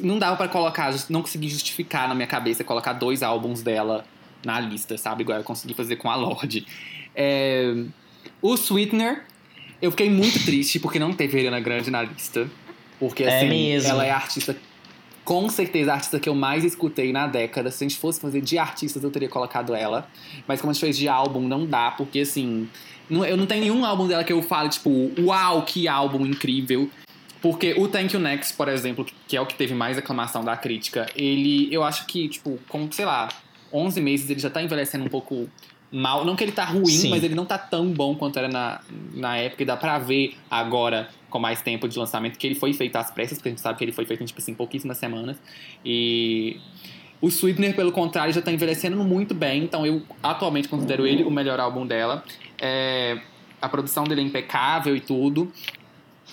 não 0.00 0.18
dava 0.18 0.36
pra 0.36 0.48
colocar, 0.48 0.92
não 1.08 1.22
consegui 1.22 1.48
justificar 1.48 2.08
na 2.08 2.14
minha 2.16 2.26
cabeça 2.26 2.64
colocar 2.64 2.94
dois 2.94 3.22
álbuns 3.22 3.62
dela 3.62 4.04
na 4.44 4.58
lista, 4.58 4.98
sabe? 4.98 5.22
Igual 5.22 5.38
eu 5.38 5.44
consegui 5.44 5.72
fazer 5.72 5.94
com 5.94 6.10
a 6.10 6.16
Lorde. 6.16 6.66
É, 7.14 7.72
O 8.42 8.54
Sweetener, 8.56 9.24
eu 9.80 9.92
fiquei 9.92 10.10
muito 10.10 10.44
triste 10.44 10.80
porque 10.80 10.98
não 10.98 11.12
teve 11.12 11.38
Ariana 11.38 11.60
Grande 11.60 11.88
na 11.88 12.02
lista. 12.02 12.50
Porque, 12.98 13.22
É 13.22 13.36
assim, 13.36 13.48
mesmo. 13.48 13.90
ela 13.90 14.04
é 14.04 14.10
a 14.10 14.16
artista, 14.16 14.56
com 15.30 15.48
certeza, 15.48 15.92
a 15.92 15.94
artista 15.94 16.18
que 16.18 16.28
eu 16.28 16.34
mais 16.34 16.64
escutei 16.64 17.12
na 17.12 17.28
década. 17.28 17.70
Se 17.70 17.84
a 17.84 17.88
gente 17.88 17.96
fosse 18.00 18.20
fazer 18.20 18.40
de 18.40 18.58
artistas, 18.58 19.04
eu 19.04 19.12
teria 19.12 19.28
colocado 19.28 19.76
ela. 19.76 20.08
Mas 20.44 20.60
como 20.60 20.72
a 20.72 20.74
gente 20.74 20.80
fez 20.80 20.98
de 20.98 21.06
álbum, 21.06 21.46
não 21.46 21.64
dá, 21.64 21.92
porque, 21.92 22.18
assim, 22.18 22.68
não- 23.08 23.24
eu 23.24 23.36
não 23.36 23.46
tenho 23.46 23.60
nenhum 23.60 23.84
álbum 23.84 24.08
dela 24.08 24.24
que 24.24 24.32
eu 24.32 24.42
fale, 24.42 24.68
tipo, 24.70 24.90
uau, 25.20 25.62
que 25.62 25.86
álbum 25.86 26.26
incrível. 26.26 26.90
Porque 27.40 27.74
o 27.78 27.86
Thank 27.86 28.12
You 28.12 28.20
Next, 28.20 28.54
por 28.54 28.66
exemplo, 28.66 29.06
que 29.28 29.36
é 29.36 29.40
o 29.40 29.46
que 29.46 29.54
teve 29.54 29.72
mais 29.72 29.96
aclamação 29.96 30.42
da 30.44 30.56
crítica, 30.56 31.06
ele, 31.14 31.72
eu 31.72 31.84
acho 31.84 32.06
que, 32.06 32.28
tipo, 32.28 32.58
com, 32.68 32.90
sei 32.90 33.04
lá, 33.04 33.28
11 33.72 34.00
meses 34.00 34.28
ele 34.30 34.40
já 34.40 34.50
tá 34.50 34.60
envelhecendo 34.60 35.04
um 35.04 35.08
pouco 35.08 35.48
mal. 35.92 36.24
Não 36.24 36.36
que 36.36 36.44
ele 36.44 36.52
tá 36.52 36.64
ruim, 36.64 36.86
Sim. 36.86 37.10
mas 37.10 37.22
ele 37.22 37.34
não 37.34 37.44
tá 37.44 37.58
tão 37.58 37.90
bom 37.90 38.14
quanto 38.14 38.38
era 38.38 38.48
na, 38.48 38.80
na 39.14 39.36
época. 39.36 39.62
E 39.62 39.66
dá 39.66 39.76
pra 39.76 39.98
ver 39.98 40.36
agora, 40.50 41.08
com 41.28 41.38
mais 41.38 41.62
tempo 41.62 41.88
de 41.88 41.98
lançamento, 41.98 42.38
que 42.38 42.46
ele 42.46 42.54
foi 42.54 42.72
feito 42.72 42.96
às 42.96 43.10
pressas, 43.10 43.38
porque 43.38 43.48
a 43.48 43.52
gente 43.52 43.60
sabe 43.60 43.78
que 43.78 43.84
ele 43.84 43.92
foi 43.92 44.04
feito 44.04 44.22
em, 44.22 44.26
tipo 44.26 44.40
assim, 44.40 44.54
pouquíssimas 44.54 44.98
semanas. 44.98 45.36
E 45.84 46.58
o 47.20 47.28
Sweetener, 47.28 47.74
pelo 47.74 47.92
contrário, 47.92 48.32
já 48.32 48.40
tá 48.40 48.50
envelhecendo 48.50 48.96
muito 49.04 49.34
bem. 49.34 49.64
Então 49.64 49.84
eu 49.84 50.02
atualmente 50.22 50.68
considero 50.68 51.06
ele 51.06 51.22
o 51.22 51.30
melhor 51.30 51.60
álbum 51.60 51.86
dela. 51.86 52.24
É, 52.60 53.20
a 53.60 53.68
produção 53.68 54.04
dele 54.04 54.22
é 54.22 54.24
impecável 54.24 54.96
e 54.96 55.00
tudo. 55.00 55.52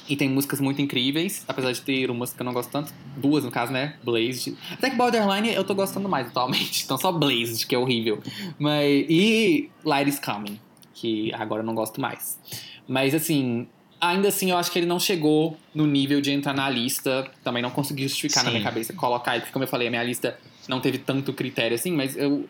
E 0.10 0.16
tem 0.16 0.30
músicas 0.30 0.60
muito 0.60 0.82
incríveis, 0.82 1.44
apesar 1.48 1.72
de 1.72 1.82
ter 1.82 2.10
umas 2.10 2.34
que 2.34 2.42
eu 2.42 2.46
não 2.46 2.54
gosto 2.54 2.72
tanto. 2.72 2.94
Duas, 3.18 3.44
no 3.44 3.52
caso, 3.52 3.72
né? 3.72 3.96
Blazed. 4.04 4.56
Até 4.72 4.90
que 4.90 4.96
Borderline 4.96 5.54
eu 5.54 5.64
tô 5.64 5.76
gostando 5.76 6.08
mais 6.08 6.28
atualmente. 6.28 6.84
Então 6.88 6.98
só 6.98 7.12
Blazed, 7.12 7.66
que 7.68 7.76
é 7.76 7.78
horrível. 7.78 8.22
Mas, 8.58 9.06
e 9.10 9.70
Light 9.84 10.10
is 10.10 10.20
Coming, 10.20 10.60
que 10.94 11.34
agora 11.34 11.62
eu 11.62 11.66
não 11.66 11.76
gosto 11.76 12.00
mais. 12.00 12.40
Mas 12.88 13.14
assim, 13.14 13.68
ainda 14.00 14.30
assim 14.30 14.52
eu 14.52 14.58
acho 14.58 14.72
que 14.72 14.80
ele 14.80 14.86
não 14.86 15.00
chegou 15.00 15.58
no 15.74 15.86
nível 15.86 16.22
de 16.22 16.32
entrar 16.32 16.54
na 16.54 16.70
lista. 16.70 17.30
Também 17.44 17.62
não 17.62 17.70
consegui 17.70 18.04
justificar 18.04 18.44
na 18.44 18.52
Sim. 18.52 18.58
minha 18.58 18.64
cabeça 18.64 18.94
colocar 18.94 19.38
porque 19.40 19.52
como 19.52 19.64
eu 19.64 19.68
falei, 19.68 19.88
a 19.88 19.92
minha 19.92 20.04
lista 20.04 20.38
não 20.68 20.80
teve 20.80 20.98
tanto 20.98 21.34
critério 21.34 21.76
assim, 21.76 21.92
mas 21.92 22.16
eu 22.16 22.48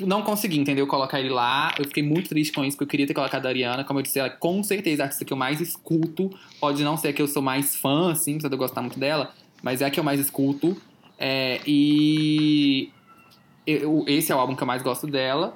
não 0.00 0.22
consegui, 0.22 0.58
entendeu? 0.58 0.86
Colocar 0.86 1.18
ele 1.20 1.28
lá. 1.30 1.74
Eu 1.78 1.84
fiquei 1.86 2.02
muito 2.02 2.28
triste 2.28 2.52
com 2.52 2.64
isso, 2.64 2.76
porque 2.76 2.84
eu 2.84 2.88
queria 2.90 3.06
ter 3.06 3.14
colocado 3.14 3.46
a 3.46 3.48
Ariana. 3.48 3.84
Como 3.84 3.98
eu 3.98 4.02
disse, 4.02 4.18
ela 4.18 4.28
é 4.28 4.30
com 4.32 4.62
certeza 4.62 5.02
a 5.02 5.06
artista 5.06 5.24
que 5.24 5.32
eu 5.32 5.36
mais 5.36 5.60
escuto. 5.60 6.30
Pode 6.60 6.82
não 6.84 6.96
ser 6.96 7.08
a 7.08 7.12
que 7.12 7.20
eu 7.22 7.28
sou 7.28 7.42
mais 7.42 7.76
fã, 7.76 8.12
assim, 8.12 8.32
apesar 8.34 8.48
de 8.48 8.54
eu 8.54 8.58
gostar 8.58 8.80
muito 8.82 8.98
dela, 8.98 9.32
mas 9.62 9.80
é 9.82 9.86
a 9.86 9.90
que 9.90 9.98
eu 10.00 10.04
mais 10.04 10.20
escuto. 10.20 10.76
É, 11.18 11.60
e 11.66 12.90
eu- 13.66 14.04
esse 14.06 14.30
é 14.32 14.34
o 14.34 14.38
álbum 14.38 14.54
que 14.54 14.62
eu 14.62 14.66
mais 14.66 14.82
gosto 14.82 15.06
dela. 15.06 15.54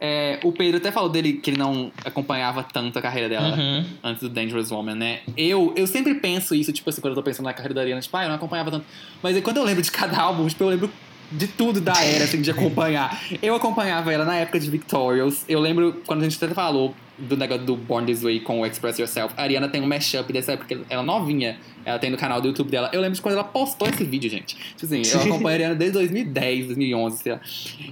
É, 0.00 0.38
o 0.44 0.52
Pedro 0.52 0.76
até 0.78 0.90
falou 0.92 1.08
dele 1.08 1.34
que 1.34 1.50
ele 1.50 1.56
não 1.56 1.90
acompanhava 2.04 2.62
tanto 2.62 2.98
a 2.98 3.02
carreira 3.02 3.28
dela 3.28 3.56
Uhum. 3.56 3.84
antes 4.02 4.22
do 4.22 4.28
Dangerous 4.28 4.70
Woman, 4.70 4.96
né? 4.96 5.20
Eu, 5.36 5.72
eu 5.76 5.86
sempre 5.86 6.14
penso 6.16 6.54
isso, 6.54 6.72
tipo 6.72 6.90
assim, 6.90 7.00
quando 7.00 7.12
eu 7.12 7.14
tô 7.16 7.22
pensando 7.22 7.46
na 7.46 7.54
carreira 7.54 7.74
da 7.74 7.80
Ariana, 7.80 8.02
tipo, 8.02 8.14
ah, 8.16 8.24
eu 8.24 8.28
não 8.28 8.36
acompanhava 8.36 8.70
tanto. 8.70 8.84
Mas 9.22 9.34
aí, 9.36 9.40
quando 9.40 9.58
eu 9.58 9.64
lembro 9.64 9.82
de 9.82 9.90
cada 9.90 10.18
álbum, 10.20 10.46
tipo, 10.46 10.62
eu 10.64 10.68
lembro 10.68 10.90
de 11.30 11.46
tudo 11.46 11.80
da 11.80 12.02
era, 12.02 12.24
assim, 12.24 12.40
de 12.40 12.50
acompanhar. 12.50 13.20
Eu 13.42 13.54
acompanhava 13.54 14.12
ela 14.12 14.24
na 14.24 14.36
época 14.36 14.58
de 14.58 14.70
Victorious. 14.70 15.44
Eu 15.48 15.60
lembro 15.60 16.02
quando 16.06 16.20
a 16.20 16.24
gente 16.24 16.42
até 16.42 16.54
falou 16.54 16.94
do 17.16 17.36
negócio 17.36 17.64
do 17.64 17.76
Born 17.76 18.06
This 18.06 18.22
Way 18.22 18.40
com 18.40 18.60
o 18.60 18.66
Express 18.66 18.98
Yourself. 18.98 19.34
A 19.36 19.42
Ariana 19.42 19.68
tem 19.68 19.80
um 19.80 19.86
mashup 19.86 20.32
dessa 20.32 20.52
época, 20.52 20.80
ela 20.88 21.02
é 21.02 21.06
novinha. 21.06 21.58
Ela 21.84 21.98
tem 21.98 22.10
no 22.10 22.16
canal 22.16 22.40
do 22.40 22.48
YouTube 22.48 22.70
dela. 22.70 22.90
Eu 22.92 23.00
lembro 23.00 23.14
de 23.14 23.20
quando 23.20 23.34
ela 23.34 23.44
postou 23.44 23.86
esse 23.86 24.02
vídeo, 24.04 24.30
gente. 24.30 24.56
Tipo 24.56 24.86
assim, 24.86 25.02
eu 25.12 25.20
acompanho 25.20 25.48
a 25.48 25.52
Ariana 25.52 25.74
desde 25.74 25.98
2010, 25.98 26.66
2011, 26.66 27.18
sei 27.18 27.32
lá. 27.32 27.40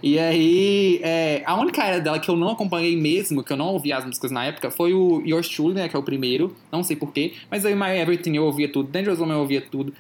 E 0.03 0.19
aí, 0.19 1.01
é, 1.03 1.43
a 1.45 1.55
única 1.55 1.85
era 1.85 2.01
dela 2.01 2.19
que 2.19 2.29
eu 2.29 2.37
não 2.37 2.51
acompanhei 2.51 2.97
mesmo, 2.97 3.45
que 3.45 3.53
eu 3.53 3.57
não 3.57 3.67
ouvia 3.67 3.99
as 3.99 4.05
músicas 4.05 4.31
na 4.31 4.45
época, 4.47 4.71
foi 4.71 4.95
o 4.95 5.23
Yours 5.27 5.49
Truly, 5.49 5.75
né, 5.75 5.89
que 5.89 5.97
é 5.97 5.99
o 5.99 6.03
primeiro. 6.03 6.57
Não 6.71 6.83
sei 6.83 6.97
porquê. 6.97 7.35
Mas 7.51 7.67
aí, 7.67 7.75
My 7.75 7.99
Everything 7.99 8.37
eu 8.37 8.45
ouvia 8.45 8.69
tudo. 8.69 8.91
Dangerous 8.91 9.21
Woman 9.21 9.35
eu 9.35 9.41
ouvia 9.41 9.61
tudo. 9.61 9.93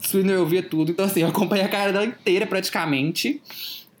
Sweetener 0.00 0.36
eu 0.36 0.40
ouvia 0.40 0.62
tudo. 0.62 0.92
Então, 0.92 1.04
assim, 1.04 1.20
eu 1.20 1.28
acompanhei 1.28 1.64
a 1.64 1.68
carreira 1.68 1.92
dela 1.92 2.04
inteira, 2.06 2.46
praticamente. 2.46 3.40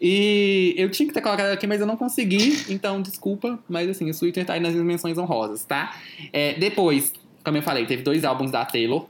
E 0.00 0.74
eu 0.76 0.90
tinha 0.90 1.06
que 1.06 1.14
ter 1.14 1.20
colocado 1.20 1.50
aqui, 1.52 1.66
mas 1.66 1.80
eu 1.80 1.86
não 1.86 1.96
consegui. 1.96 2.64
Então, 2.68 3.00
desculpa. 3.00 3.58
Mas, 3.68 3.88
assim, 3.88 4.06
o 4.06 4.10
Sweetener 4.10 4.46
tá 4.46 4.54
aí 4.54 4.60
nas 4.60 4.72
minhas 4.72 4.86
menções 4.86 5.18
honrosas, 5.18 5.64
tá? 5.64 5.96
É, 6.32 6.54
depois, 6.54 7.12
como 7.44 7.56
eu 7.56 7.62
falei, 7.62 7.86
teve 7.86 8.02
dois 8.02 8.24
álbuns 8.24 8.50
da 8.50 8.64
Taylor 8.64 9.06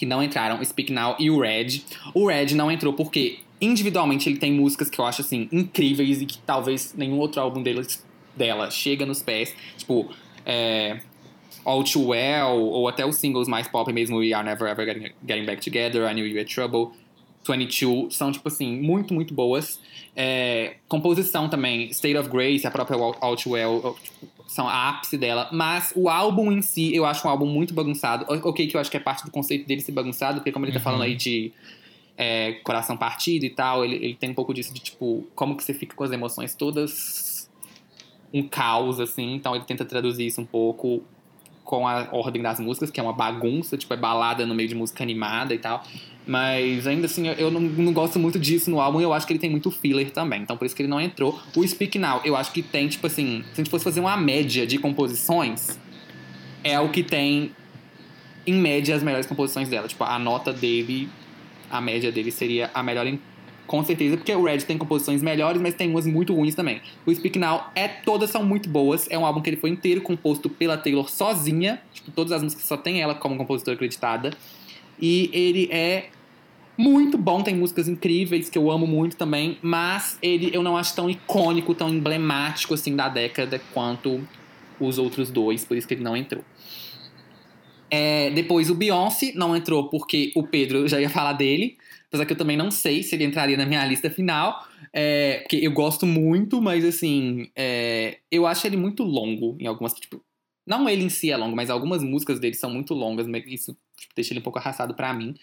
que 0.00 0.06
não 0.06 0.22
entraram, 0.22 0.64
Speak 0.64 0.90
Now 0.90 1.14
e 1.18 1.30
o 1.30 1.38
Red. 1.38 1.82
O 2.14 2.26
Red 2.28 2.54
não 2.54 2.72
entrou 2.72 2.94
porque 2.94 3.40
individualmente 3.60 4.30
ele 4.30 4.38
tem 4.38 4.50
músicas 4.50 4.88
que 4.88 4.98
eu 4.98 5.04
acho 5.04 5.20
assim 5.20 5.46
incríveis 5.52 6.22
e 6.22 6.24
que 6.24 6.38
talvez 6.38 6.94
nenhum 6.96 7.18
outro 7.18 7.38
álbum 7.38 7.62
dele, 7.62 7.86
dela 8.34 8.70
chega 8.70 9.04
nos 9.04 9.20
pés, 9.20 9.54
tipo 9.76 10.10
é, 10.46 11.00
All 11.64 11.84
Too 11.84 12.08
Well 12.08 12.58
ou 12.58 12.88
até 12.88 13.04
os 13.04 13.16
singles 13.16 13.48
mais 13.48 13.68
pop 13.68 13.92
mesmo, 13.92 14.18
We 14.18 14.32
Are 14.32 14.44
Never 14.46 14.68
Ever 14.68 14.86
Getting, 14.86 15.12
Getting 15.26 15.44
Back 15.46 15.62
Together, 15.62 16.08
I 16.10 16.14
Knew 16.14 16.26
You 16.26 16.40
Had 16.40 16.46
Trouble. 16.46 16.90
22 17.46 18.14
são, 18.14 18.30
tipo 18.30 18.46
assim, 18.48 18.80
muito, 18.80 19.14
muito 19.14 19.32
boas. 19.32 19.80
É, 20.14 20.76
composição 20.88 21.48
também, 21.48 21.88
State 21.90 22.16
of 22.16 22.28
Grace, 22.28 22.66
a 22.66 22.70
própria 22.70 22.98
All 22.98 23.36
Too 23.36 23.52
Well, 23.52 23.96
tipo, 24.02 24.26
são 24.46 24.68
a 24.68 24.90
ápice 24.90 25.16
dela. 25.16 25.48
Mas 25.50 25.92
o 25.96 26.08
álbum 26.10 26.52
em 26.52 26.60
si, 26.60 26.94
eu 26.94 27.06
acho 27.06 27.26
um 27.26 27.30
álbum 27.30 27.46
muito 27.46 27.72
bagunçado. 27.72 28.26
Ok, 28.28 28.66
que 28.66 28.76
eu 28.76 28.80
acho 28.80 28.90
que 28.90 28.96
é 28.96 29.00
parte 29.00 29.24
do 29.24 29.30
conceito 29.30 29.66
dele 29.66 29.80
ser 29.80 29.92
bagunçado, 29.92 30.40
porque 30.40 30.52
como 30.52 30.66
ele 30.66 30.72
tá 30.72 30.78
Uhum. 30.78 30.84
falando 30.84 31.02
aí 31.02 31.16
de 31.16 31.50
é, 32.16 32.52
coração 32.62 32.96
partido 32.96 33.44
e 33.46 33.50
tal, 33.50 33.84
ele, 33.84 33.96
ele 33.96 34.14
tem 34.14 34.30
um 34.30 34.34
pouco 34.34 34.52
disso 34.52 34.74
de, 34.74 34.80
tipo, 34.80 35.26
como 35.34 35.56
que 35.56 35.64
você 35.64 35.72
fica 35.72 35.96
com 35.96 36.04
as 36.04 36.12
emoções 36.12 36.54
todas 36.54 37.48
um 38.32 38.42
caos, 38.46 39.00
assim. 39.00 39.34
Então 39.34 39.54
ele 39.54 39.64
tenta 39.64 39.84
traduzir 39.84 40.26
isso 40.26 40.40
um 40.42 40.46
pouco 40.46 41.02
com 41.70 41.86
a 41.86 42.08
ordem 42.10 42.42
das 42.42 42.58
músicas, 42.58 42.90
que 42.90 42.98
é 42.98 43.02
uma 43.02 43.12
bagunça, 43.12 43.76
tipo, 43.76 43.94
é 43.94 43.96
balada 43.96 44.44
no 44.44 44.56
meio 44.56 44.68
de 44.68 44.74
música 44.74 45.04
animada 45.04 45.54
e 45.54 45.58
tal. 45.58 45.84
Mas 46.26 46.84
ainda 46.84 47.06
assim, 47.06 47.28
eu 47.28 47.48
não, 47.48 47.60
não 47.60 47.92
gosto 47.92 48.18
muito 48.18 48.40
disso 48.40 48.68
no 48.72 48.80
álbum 48.80 49.00
eu 49.00 49.12
acho 49.12 49.24
que 49.24 49.32
ele 49.32 49.38
tem 49.38 49.48
muito 49.48 49.70
filler 49.70 50.10
também. 50.10 50.42
Então 50.42 50.56
por 50.56 50.64
isso 50.64 50.74
que 50.74 50.82
ele 50.82 50.88
não 50.88 51.00
entrou. 51.00 51.38
O 51.54 51.66
Speak 51.66 51.96
Now, 51.96 52.22
eu 52.24 52.34
acho 52.34 52.50
que 52.50 52.60
tem, 52.60 52.88
tipo 52.88 53.06
assim, 53.06 53.44
se 53.44 53.52
a 53.52 53.56
gente 53.58 53.70
fosse 53.70 53.84
fazer 53.84 54.00
uma 54.00 54.16
média 54.16 54.66
de 54.66 54.78
composições, 54.78 55.78
é 56.64 56.78
o 56.80 56.88
que 56.88 57.04
tem, 57.04 57.52
em 58.44 58.54
média, 58.54 58.96
as 58.96 59.02
melhores 59.04 59.26
composições 59.26 59.68
dela. 59.68 59.86
Tipo, 59.86 60.02
a 60.02 60.18
nota 60.18 60.52
dele, 60.52 61.08
a 61.70 61.80
média 61.80 62.10
dele 62.10 62.32
seria 62.32 62.68
a 62.74 62.82
melhor 62.82 63.06
em 63.06 63.20
com 63.70 63.84
certeza, 63.84 64.16
porque 64.16 64.34
o 64.34 64.42
Red 64.42 64.62
tem 64.62 64.76
composições 64.76 65.22
melhores, 65.22 65.62
mas 65.62 65.76
tem 65.76 65.88
umas 65.88 66.04
muito 66.04 66.34
ruins 66.34 66.56
também. 66.56 66.80
O 67.06 67.14
Speak 67.14 67.38
Now, 67.38 67.70
é, 67.72 67.86
todas 67.86 68.28
são 68.28 68.42
muito 68.42 68.68
boas. 68.68 69.06
É 69.08 69.16
um 69.16 69.24
álbum 69.24 69.40
que 69.40 69.48
ele 69.48 69.56
foi 69.56 69.70
inteiro 69.70 70.00
composto 70.00 70.50
pela 70.50 70.76
Taylor 70.76 71.08
sozinha. 71.08 71.80
Tipo, 71.94 72.10
todas 72.10 72.32
as 72.32 72.42
músicas 72.42 72.64
só 72.64 72.76
tem 72.76 73.00
ela 73.00 73.14
como 73.14 73.36
compositora 73.36 73.76
acreditada. 73.76 74.32
E 75.00 75.30
ele 75.32 75.68
é 75.70 76.06
muito 76.76 77.16
bom, 77.16 77.44
tem 77.44 77.54
músicas 77.54 77.86
incríveis 77.86 78.50
que 78.50 78.58
eu 78.58 78.72
amo 78.72 78.88
muito 78.88 79.16
também, 79.16 79.56
mas 79.62 80.18
ele 80.20 80.50
eu 80.52 80.64
não 80.64 80.76
acho 80.76 80.92
tão 80.96 81.08
icônico, 81.08 81.72
tão 81.72 81.90
emblemático 81.90 82.74
assim 82.74 82.96
da 82.96 83.08
década 83.08 83.62
quanto 83.72 84.20
os 84.80 84.98
outros 84.98 85.30
dois, 85.30 85.64
por 85.64 85.76
isso 85.76 85.86
que 85.86 85.94
ele 85.94 86.02
não 86.02 86.16
entrou. 86.16 86.42
É, 87.88 88.30
depois 88.30 88.68
o 88.68 88.74
Beyoncé 88.74 89.30
não 89.36 89.56
entrou 89.56 89.88
porque 89.88 90.32
o 90.34 90.42
Pedro 90.42 90.88
já 90.88 91.00
ia 91.00 91.08
falar 91.08 91.34
dele. 91.34 91.76
Apesar 92.10 92.26
que 92.26 92.32
eu 92.32 92.36
também 92.36 92.56
não 92.56 92.72
sei 92.72 93.04
se 93.04 93.14
ele 93.14 93.22
entraria 93.22 93.56
na 93.56 93.64
minha 93.64 93.86
lista 93.86 94.10
final. 94.10 94.66
É, 94.92 95.38
porque 95.38 95.56
eu 95.56 95.70
gosto 95.70 96.04
muito, 96.04 96.60
mas 96.60 96.84
assim. 96.84 97.48
É, 97.54 98.18
eu 98.30 98.48
acho 98.48 98.66
ele 98.66 98.76
muito 98.76 99.04
longo 99.04 99.56
em 99.60 99.68
algumas. 99.68 99.94
Tipo, 99.94 100.20
não 100.66 100.88
ele 100.88 101.04
em 101.04 101.08
si 101.08 101.30
é 101.30 101.36
longo, 101.36 101.54
mas 101.54 101.70
algumas 101.70 102.02
músicas 102.02 102.40
dele 102.40 102.54
são 102.54 102.68
muito 102.68 102.94
longas. 102.94 103.28
Mas 103.28 103.44
isso 103.46 103.76
tipo, 103.96 104.12
deixa 104.16 104.32
ele 104.32 104.40
um 104.40 104.42
pouco 104.42 104.58
arrastado 104.58 104.92
para 104.92 105.14
mim. 105.14 105.36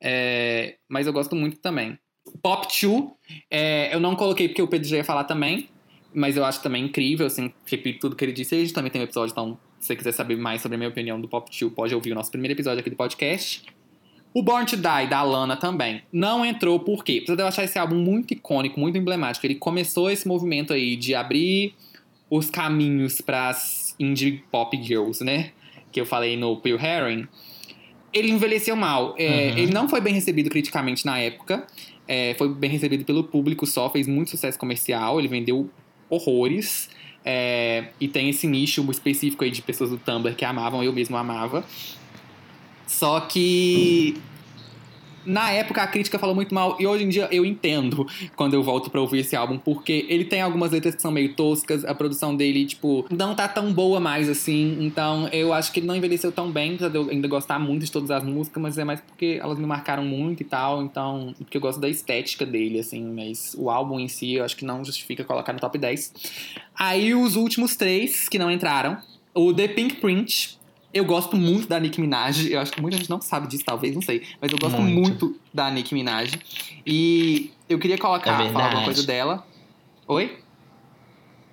É, 0.00 0.78
mas 0.88 1.06
eu 1.06 1.12
gosto 1.12 1.36
muito 1.36 1.58
também. 1.58 1.96
Pop 2.42 2.66
2, 2.66 3.04
é, 3.48 3.94
eu 3.94 4.00
não 4.00 4.16
coloquei 4.16 4.48
porque 4.48 4.60
o 4.60 4.66
Pedro 4.66 4.88
já 4.88 4.96
ia 4.96 5.04
falar 5.04 5.22
também. 5.22 5.68
Mas 6.12 6.36
eu 6.36 6.44
acho 6.44 6.60
também 6.62 6.86
incrível, 6.86 7.26
assim, 7.26 7.52
repito 7.64 8.00
tudo 8.00 8.16
que 8.16 8.24
ele 8.24 8.32
disse. 8.32 8.56
A 8.56 8.58
gente 8.58 8.72
também 8.72 8.90
tem 8.90 9.00
um 9.00 9.04
episódio, 9.04 9.30
então, 9.30 9.58
se 9.78 9.86
você 9.86 9.94
quiser 9.94 10.12
saber 10.12 10.36
mais 10.36 10.62
sobre 10.62 10.74
a 10.74 10.78
minha 10.78 10.88
opinião 10.88 11.20
do 11.20 11.28
Pop 11.28 11.48
2, 11.48 11.72
pode 11.74 11.94
ouvir 11.94 12.10
o 12.10 12.14
nosso 12.14 12.30
primeiro 12.30 12.54
episódio 12.54 12.80
aqui 12.80 12.90
do 12.90 12.96
podcast. 12.96 13.62
O 14.38 14.42
Born 14.44 14.64
to 14.64 14.76
Die, 14.76 15.10
da 15.10 15.20
Lana, 15.20 15.56
também. 15.56 16.00
Não 16.12 16.46
entrou 16.46 16.78
por 16.78 17.02
quê? 17.02 17.18
Apesar 17.18 17.34
de 17.34 17.42
eu 17.42 17.46
achar 17.48 17.64
esse 17.64 17.76
álbum 17.76 17.96
muito 17.96 18.32
icônico, 18.32 18.78
muito 18.78 18.96
emblemático. 18.96 19.44
Ele 19.44 19.56
começou 19.56 20.08
esse 20.08 20.28
movimento 20.28 20.72
aí 20.72 20.94
de 20.94 21.12
abrir 21.12 21.74
os 22.30 22.48
caminhos 22.48 23.20
para 23.20 23.48
as 23.48 23.96
indie 23.98 24.44
pop 24.48 24.80
girls, 24.80 25.24
né? 25.24 25.50
Que 25.90 26.00
eu 26.00 26.06
falei 26.06 26.36
no 26.36 26.56
Pale 26.56 26.76
Herring. 26.76 27.26
Ele 28.12 28.30
envelheceu 28.30 28.76
mal. 28.76 29.16
É, 29.18 29.26
uhum. 29.26 29.58
Ele 29.58 29.72
não 29.72 29.88
foi 29.88 30.00
bem 30.00 30.14
recebido 30.14 30.48
criticamente 30.48 31.04
na 31.04 31.18
época. 31.18 31.66
É, 32.06 32.34
foi 32.34 32.48
bem 32.48 32.70
recebido 32.70 33.04
pelo 33.04 33.24
público 33.24 33.66
só, 33.66 33.90
fez 33.90 34.06
muito 34.06 34.30
sucesso 34.30 34.56
comercial. 34.56 35.18
Ele 35.18 35.26
vendeu 35.26 35.68
horrores. 36.08 36.88
É, 37.24 37.88
e 38.00 38.06
tem 38.06 38.28
esse 38.28 38.46
nicho 38.46 38.88
específico 38.88 39.42
aí 39.42 39.50
de 39.50 39.62
pessoas 39.62 39.90
do 39.90 39.98
Tumblr 39.98 40.36
que 40.36 40.44
amavam, 40.44 40.84
eu 40.84 40.92
mesmo 40.92 41.16
amava. 41.16 41.64
Só 42.88 43.20
que 43.20 44.16
na 45.28 45.50
época 45.50 45.82
a 45.82 45.86
crítica 45.86 46.18
falou 46.18 46.34
muito 46.34 46.54
mal 46.54 46.78
e 46.80 46.86
hoje 46.86 47.04
em 47.04 47.08
dia 47.10 47.28
eu 47.30 47.44
entendo 47.44 48.06
quando 48.34 48.54
eu 48.54 48.62
volto 48.62 48.88
para 48.90 48.98
ouvir 48.98 49.18
esse 49.18 49.36
álbum, 49.36 49.58
porque 49.58 50.06
ele 50.08 50.24
tem 50.24 50.40
algumas 50.40 50.72
letras 50.72 50.94
que 50.94 51.02
são 51.02 51.10
meio 51.10 51.34
toscas, 51.34 51.84
a 51.84 51.94
produção 51.94 52.34
dele, 52.34 52.64
tipo, 52.64 53.04
não 53.10 53.34
tá 53.34 53.46
tão 53.46 53.70
boa 53.70 54.00
mais 54.00 54.26
assim. 54.26 54.78
Então 54.80 55.28
eu 55.28 55.52
acho 55.52 55.70
que 55.70 55.80
ele 55.80 55.86
não 55.86 55.94
envelheceu 55.94 56.32
tão 56.32 56.50
bem, 56.50 56.74
apesar 56.74 56.88
de 56.88 56.96
eu 56.96 57.10
ainda 57.10 57.28
gostar 57.28 57.58
muito 57.58 57.84
de 57.84 57.92
todas 57.92 58.10
as 58.10 58.24
músicas, 58.24 58.62
mas 58.62 58.78
é 58.78 58.84
mais 58.84 59.02
porque 59.02 59.38
elas 59.40 59.58
me 59.58 59.66
marcaram 59.66 60.02
muito 60.02 60.40
e 60.40 60.46
tal. 60.46 60.82
Então, 60.82 61.34
porque 61.36 61.58
eu 61.58 61.60
gosto 61.60 61.78
da 61.78 61.90
estética 61.90 62.46
dele, 62.46 62.78
assim, 62.78 63.04
mas 63.04 63.54
o 63.58 63.68
álbum 63.68 64.00
em 64.00 64.08
si 64.08 64.34
eu 64.34 64.44
acho 64.44 64.56
que 64.56 64.64
não 64.64 64.82
justifica 64.82 65.24
colocar 65.24 65.52
no 65.52 65.60
top 65.60 65.76
10. 65.76 66.14
Aí 66.74 67.14
os 67.14 67.36
últimos 67.36 67.76
três 67.76 68.30
que 68.30 68.38
não 68.38 68.50
entraram. 68.50 68.96
O 69.34 69.52
The 69.54 69.68
Pink 69.68 69.96
Print, 69.96 70.57
eu 70.92 71.04
gosto 71.04 71.36
muito 71.36 71.68
da 71.68 71.78
Nicki 71.78 72.00
Minaj. 72.00 72.50
Eu 72.50 72.60
acho 72.60 72.72
que 72.72 72.80
muita 72.80 72.96
gente 72.96 73.10
não 73.10 73.20
sabe 73.20 73.46
disso, 73.46 73.64
talvez, 73.64 73.94
não 73.94 74.02
sei. 74.02 74.26
Mas 74.40 74.50
eu 74.50 74.58
gosto 74.58 74.80
muito, 74.80 75.26
muito 75.26 75.40
da 75.52 75.70
Nicki 75.70 75.94
Minaj. 75.94 76.32
E 76.86 77.50
eu 77.68 77.78
queria 77.78 77.98
colocar, 77.98 78.42
é 78.42 78.50
falar 78.50 78.66
alguma 78.66 78.84
coisa 78.84 79.02
dela. 79.06 79.46
Oi? 80.06 80.38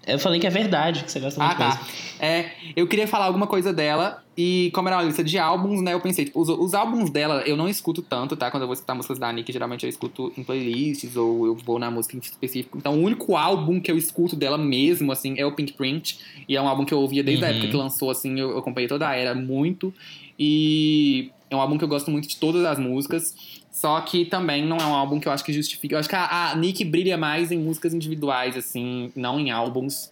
Eu 0.08 0.20
falei 0.20 0.40
que 0.40 0.46
é 0.46 0.50
verdade, 0.50 1.04
que 1.04 1.12
você 1.12 1.20
gosta 1.20 1.42
muito 1.42 1.62
ah, 1.62 1.76
tá. 1.76 1.88
É, 2.20 2.52
eu 2.76 2.88
queria 2.88 3.08
falar 3.08 3.26
alguma 3.26 3.48
coisa 3.48 3.74
dela. 3.74 4.24
E 4.38 4.70
como 4.74 4.90
era 4.90 4.98
uma 4.98 5.04
lista 5.04 5.24
de 5.24 5.38
álbuns, 5.38 5.82
né? 5.82 5.94
Eu 5.94 6.02
pensei, 6.02 6.26
tipo, 6.26 6.42
os, 6.42 6.50
os, 6.50 6.74
álbuns 6.74 7.10
dela 7.10 7.42
eu 7.46 7.56
não 7.56 7.70
escuto 7.70 8.02
tanto, 8.02 8.36
tá? 8.36 8.52
Quando 8.52 8.64
eu 8.64 8.68
vou 8.68 8.74
escutar 8.74 8.94
músicas 8.94 9.18
da 9.18 9.32
Nick, 9.32 9.52
geralmente 9.52 9.84
eu 9.84 9.90
escuto 9.90 10.32
em 10.38 10.44
playlists 10.44 11.16
ou 11.16 11.46
eu 11.46 11.56
vou 11.56 11.80
na 11.80 11.90
música 11.90 12.18
em 12.18 12.20
específico. 12.20 12.78
Então, 12.78 12.96
o 12.96 13.02
único 13.02 13.38
álbum 13.38 13.80
que 13.80 13.90
eu 13.90 13.98
escuto 13.98 14.36
dela 14.36 14.58
mesmo, 14.58 15.12
assim, 15.12 15.36
é 15.38 15.46
o 15.46 15.54
Pink 15.54 15.74
Print. 15.74 16.20
E 16.50 16.56
é 16.56 16.62
um 16.62 16.68
álbum 16.68 16.84
que 16.84 16.94
eu 16.94 17.00
ouvia 17.00 17.24
desde 17.24 17.44
uhum. 17.44 17.50
a 17.50 17.54
época 17.54 17.68
que 17.70 17.78
lançou, 17.78 18.10
assim, 18.12 18.38
eu, 18.40 18.52
eu 18.52 18.58
acompanhei 18.58 18.90
toda 18.90 19.08
a 19.08 19.16
era 19.16 19.34
muito. 19.34 19.94
E 20.38 21.32
é 21.50 21.56
um 21.56 21.62
álbum 21.62 21.78
que 21.78 21.84
eu 21.84 21.88
gosto 21.88 22.12
muito 22.12 22.28
de 22.28 22.36
todas 22.36 22.66
as 22.66 22.78
músicas. 22.78 23.34
Só 23.76 24.00
que 24.00 24.24
também 24.24 24.66
não 24.66 24.78
é 24.78 24.86
um 24.86 24.94
álbum 24.94 25.20
que 25.20 25.28
eu 25.28 25.34
acho 25.34 25.44
que 25.44 25.52
justifica. 25.52 25.96
Eu 25.96 26.00
acho 26.00 26.08
que 26.08 26.16
a, 26.16 26.52
a 26.52 26.56
Nick 26.56 26.86
brilha 26.86 27.18
mais 27.18 27.52
em 27.52 27.60
músicas 27.60 27.94
individuais, 27.94 28.56
assim, 28.56 29.12
não 29.14 29.38
em 29.38 29.52
álbuns. 29.52 30.10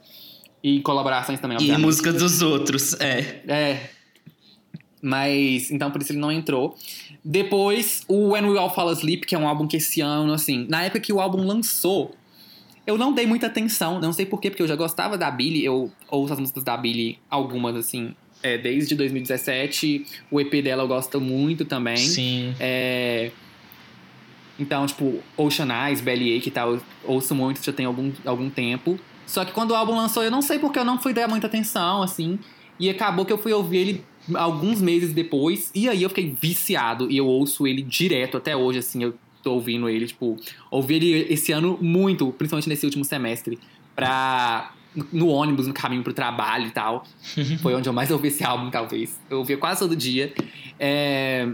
E 0.61 0.81
colaborações 0.81 1.39
também, 1.39 1.55
obviamente. 1.55 1.81
E 1.81 1.85
músicas 1.85 2.15
dos 2.15 2.41
outros, 2.41 2.93
é. 2.99 3.41
É, 3.47 3.89
mas, 5.01 5.71
então 5.71 5.89
por 5.91 6.01
isso 6.01 6.11
ele 6.11 6.19
não 6.19 6.29
entrou. 6.29 6.77
Depois, 7.23 8.03
o 8.09 8.31
When 8.31 8.47
We 8.47 8.57
All 8.57 8.69
Fall 8.69 8.89
Asleep, 8.89 9.25
que 9.25 9.33
é 9.33 9.39
um 9.39 9.47
álbum 9.47 9.65
que 9.65 9.77
esse 9.77 10.01
ano, 10.01 10.33
assim, 10.33 10.65
na 10.69 10.83
época 10.83 10.99
que 10.99 11.13
o 11.13 11.21
álbum 11.21 11.45
lançou, 11.45 12.13
eu 12.85 12.97
não 12.97 13.13
dei 13.13 13.25
muita 13.25 13.47
atenção, 13.47 13.97
não 13.97 14.11
sei 14.11 14.25
porquê, 14.25 14.49
porque 14.49 14.63
eu 14.63 14.67
já 14.67 14.75
gostava 14.75 15.17
da 15.17 15.31
Billie, 15.31 15.63
eu 15.63 15.89
ouço 16.09 16.33
as 16.33 16.39
músicas 16.39 16.65
da 16.65 16.75
Billie, 16.75 17.17
algumas, 17.29 17.77
assim, 17.77 18.13
é, 18.43 18.57
desde 18.57 18.93
2017. 18.93 20.05
O 20.29 20.39
EP 20.41 20.61
dela 20.61 20.83
eu 20.83 20.87
gosto 20.87 21.21
muito 21.21 21.63
também. 21.63 21.95
Sim. 21.95 22.53
É, 22.59 23.31
então, 24.59 24.85
tipo, 24.85 25.19
Ocean 25.35 25.67
Eyes, 25.87 26.01
Belly 26.01 26.37
Ache 26.37 26.49
e 26.49 26.51
tal, 26.51 26.73
eu 26.73 26.81
ouço 27.05 27.33
muito, 27.33 27.63
já 27.63 27.73
tem 27.73 27.85
algum, 27.85 28.11
algum 28.25 28.49
tempo. 28.49 28.99
Só 29.25 29.43
que 29.43 29.51
quando 29.51 29.71
o 29.71 29.75
álbum 29.75 29.95
lançou, 29.95 30.23
eu 30.23 30.31
não 30.31 30.41
sei 30.41 30.59
porque 30.59 30.77
eu 30.77 30.85
não 30.85 30.99
fui 30.99 31.13
dar 31.13 31.27
muita 31.27 31.47
atenção, 31.47 32.03
assim. 32.03 32.37
E 32.79 32.89
acabou 32.89 33.25
que 33.25 33.33
eu 33.33 33.37
fui 33.37 33.53
ouvir 33.53 33.77
ele 33.77 34.05
alguns 34.35 34.81
meses 34.81 35.13
depois, 35.13 35.69
e 35.75 35.89
aí 35.89 36.01
eu 36.01 36.09
fiquei 36.09 36.33
viciado 36.39 37.11
e 37.11 37.17
eu 37.17 37.27
ouço 37.27 37.67
ele 37.67 37.81
direto 37.81 38.37
até 38.37 38.55
hoje, 38.55 38.79
assim, 38.79 39.03
eu 39.03 39.13
tô 39.43 39.53
ouvindo 39.53 39.89
ele, 39.89 40.07
tipo, 40.07 40.37
ouvi 40.71 40.95
ele 40.95 41.33
esse 41.33 41.51
ano 41.51 41.77
muito, 41.81 42.31
principalmente 42.31 42.69
nesse 42.69 42.85
último 42.85 43.03
semestre, 43.03 43.59
pra. 43.95 44.71
No 45.11 45.27
ônibus, 45.27 45.65
no 45.65 45.73
caminho 45.73 46.03
pro 46.03 46.13
trabalho 46.13 46.67
e 46.67 46.69
tal. 46.69 47.03
Foi 47.63 47.73
onde 47.73 47.89
eu 47.89 47.93
mais 47.93 48.11
ouvi 48.11 48.27
esse 48.27 48.43
álbum, 48.43 48.69
talvez. 48.69 49.19
Eu 49.27 49.39
ouvia 49.39 49.57
quase 49.57 49.79
todo 49.79 49.95
dia. 49.95 50.31
É... 50.79 51.49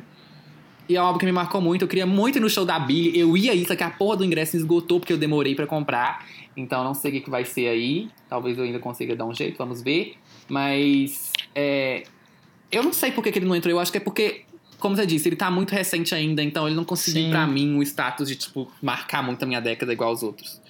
E 0.90 0.96
é 0.96 1.02
um 1.02 1.06
álbum 1.06 1.20
que 1.20 1.26
me 1.26 1.32
marcou 1.32 1.62
muito. 1.62 1.84
Eu 1.84 1.88
queria 1.88 2.08
muito 2.08 2.40
ir 2.40 2.42
no 2.42 2.50
show 2.50 2.66
da 2.66 2.80
Billy. 2.80 3.18
Eu 3.18 3.38
ia 3.38 3.54
ir, 3.54 3.66
só 3.68 3.76
que 3.76 3.84
a 3.84 3.92
porra 3.92 4.18
do 4.18 4.26
ingresso 4.26 4.58
esgotou 4.58 5.00
porque 5.00 5.14
eu 5.14 5.18
demorei 5.18 5.54
para 5.54 5.68
comprar. 5.68 6.26
Então 6.58 6.84
não 6.84 6.96
sei 6.96 7.20
o 7.20 7.22
que 7.22 7.30
vai 7.30 7.46
ser 7.46 7.68
aí. 7.68 8.10
Talvez 8.28 8.58
eu 8.58 8.64
ainda 8.64 8.80
consiga 8.80 9.16
dar 9.16 9.26
um 9.26 9.34
jeito, 9.34 9.56
vamos 9.56 9.84
ver. 9.84 10.16
Mas 10.50 11.32
é, 11.54 12.04
eu 12.72 12.84
não 12.84 12.92
sei 12.92 13.12
por 13.12 13.24
que, 13.24 13.30
ele 13.30 13.46
não 13.46 13.56
entrou. 13.56 13.72
Eu 13.72 13.80
acho 13.80 13.92
que 13.92 13.98
é 13.98 14.02
porque, 14.02 14.42
como 14.80 14.96
você 14.96 15.06
disse, 15.06 15.30
ele 15.30 15.36
tá 15.36 15.52
muito 15.52 15.72
recente 15.72 16.14
ainda, 16.14 16.42
então 16.42 16.68
ele 16.68 16.76
não 16.76 16.86
conseguiu 16.86 17.30
para 17.30 17.46
mim 17.46 17.78
o 17.78 17.84
status 17.84 18.28
de, 18.28 18.36
tipo, 18.36 18.72
marcar 18.82 19.24
muito 19.24 19.44
a 19.44 19.46
minha 19.46 19.60
década 19.60 19.94
igual 19.94 20.10
aos 20.10 20.24
outros. 20.24 20.62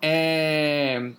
É... 0.00 1.10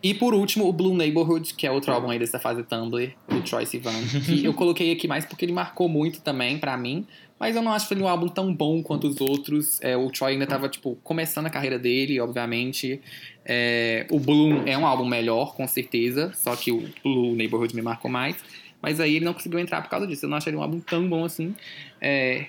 E 0.00 0.14
por 0.14 0.32
último, 0.32 0.68
o 0.68 0.72
Blue 0.72 0.94
Neighborhood, 0.94 1.54
que 1.54 1.66
é 1.66 1.70
outro 1.70 1.92
álbum 1.92 2.10
aí 2.10 2.18
dessa 2.18 2.38
fase 2.38 2.62
Tumblr, 2.62 3.12
do 3.28 3.42
Troy 3.42 3.66
Sivan. 3.66 3.90
que 4.24 4.44
eu 4.44 4.54
coloquei 4.54 4.92
aqui 4.92 5.08
mais 5.08 5.24
porque 5.24 5.44
ele 5.44 5.52
marcou 5.52 5.88
muito 5.88 6.20
também 6.20 6.56
para 6.56 6.76
mim. 6.76 7.04
Mas 7.38 7.54
eu 7.54 7.62
não 7.62 7.72
acho 7.72 7.92
ele 7.94 8.02
um 8.02 8.08
álbum 8.08 8.28
tão 8.28 8.52
bom 8.52 8.82
quanto 8.82 9.06
os 9.06 9.20
outros. 9.20 9.80
É, 9.80 9.96
o 9.96 10.10
Troy 10.10 10.32
ainda 10.32 10.46
tava, 10.46 10.68
tipo, 10.68 10.96
começando 11.04 11.46
a 11.46 11.50
carreira 11.50 11.78
dele, 11.78 12.18
obviamente. 12.20 13.00
É, 13.44 14.06
o 14.10 14.18
Blue 14.18 14.62
é 14.66 14.76
um 14.76 14.84
álbum 14.84 15.04
melhor, 15.04 15.54
com 15.54 15.66
certeza. 15.68 16.32
Só 16.34 16.56
que 16.56 16.72
o 16.72 16.88
Blue 17.02 17.34
Neighborhood 17.36 17.74
me 17.76 17.82
marcou 17.82 18.10
mais. 18.10 18.36
Mas 18.82 19.00
aí 19.00 19.16
ele 19.16 19.24
não 19.24 19.34
conseguiu 19.34 19.58
entrar 19.58 19.82
por 19.82 19.88
causa 19.88 20.06
disso. 20.06 20.26
Eu 20.26 20.30
não 20.30 20.36
achei 20.36 20.50
ele 20.50 20.56
um 20.56 20.62
álbum 20.62 20.80
tão 20.80 21.08
bom 21.08 21.24
assim. 21.24 21.54
É... 22.00 22.46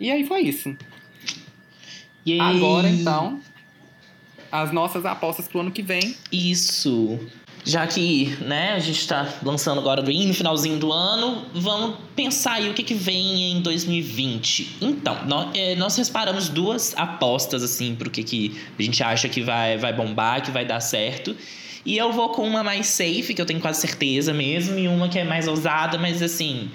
E 0.00 0.10
aí 0.10 0.26
foi 0.26 0.40
isso. 0.40 0.74
Yay. 2.26 2.40
Agora, 2.40 2.88
então, 2.88 3.40
as 4.50 4.72
nossas 4.72 5.04
apostas 5.04 5.48
pro 5.48 5.60
ano 5.60 5.70
que 5.70 5.82
vem. 5.82 6.16
Isso. 6.30 7.18
Já 7.64 7.86
que, 7.86 8.36
né, 8.40 8.72
a 8.72 8.78
gente 8.80 9.06
tá 9.06 9.28
lançando 9.42 9.78
agora 9.78 10.02
bem 10.02 10.26
no 10.26 10.34
finalzinho 10.34 10.78
do 10.78 10.92
ano, 10.92 11.44
vamos 11.54 11.96
pensar 12.16 12.54
aí 12.54 12.68
o 12.68 12.74
que, 12.74 12.82
que 12.82 12.94
vem 12.94 13.52
em 13.52 13.60
2020. 13.60 14.78
Então, 14.80 15.24
nós, 15.26 15.50
é, 15.54 15.76
nós 15.76 15.92
separamos 15.92 16.48
duas 16.48 16.92
apostas, 16.96 17.62
assim, 17.62 17.94
pro 17.94 18.10
que, 18.10 18.24
que 18.24 18.60
a 18.76 18.82
gente 18.82 19.02
acha 19.02 19.28
que 19.28 19.40
vai, 19.40 19.78
vai 19.78 19.92
bombar, 19.92 20.42
que 20.42 20.50
vai 20.50 20.64
dar 20.64 20.80
certo. 20.80 21.36
E 21.86 21.96
eu 21.96 22.12
vou 22.12 22.30
com 22.30 22.46
uma 22.46 22.64
mais 22.64 22.88
safe, 22.88 23.32
que 23.32 23.40
eu 23.40 23.46
tenho 23.46 23.60
quase 23.60 23.80
certeza 23.80 24.32
mesmo, 24.32 24.76
e 24.76 24.88
uma 24.88 25.08
que 25.08 25.18
é 25.18 25.24
mais 25.24 25.46
ousada, 25.46 25.96
mas 25.98 26.20
assim. 26.20 26.68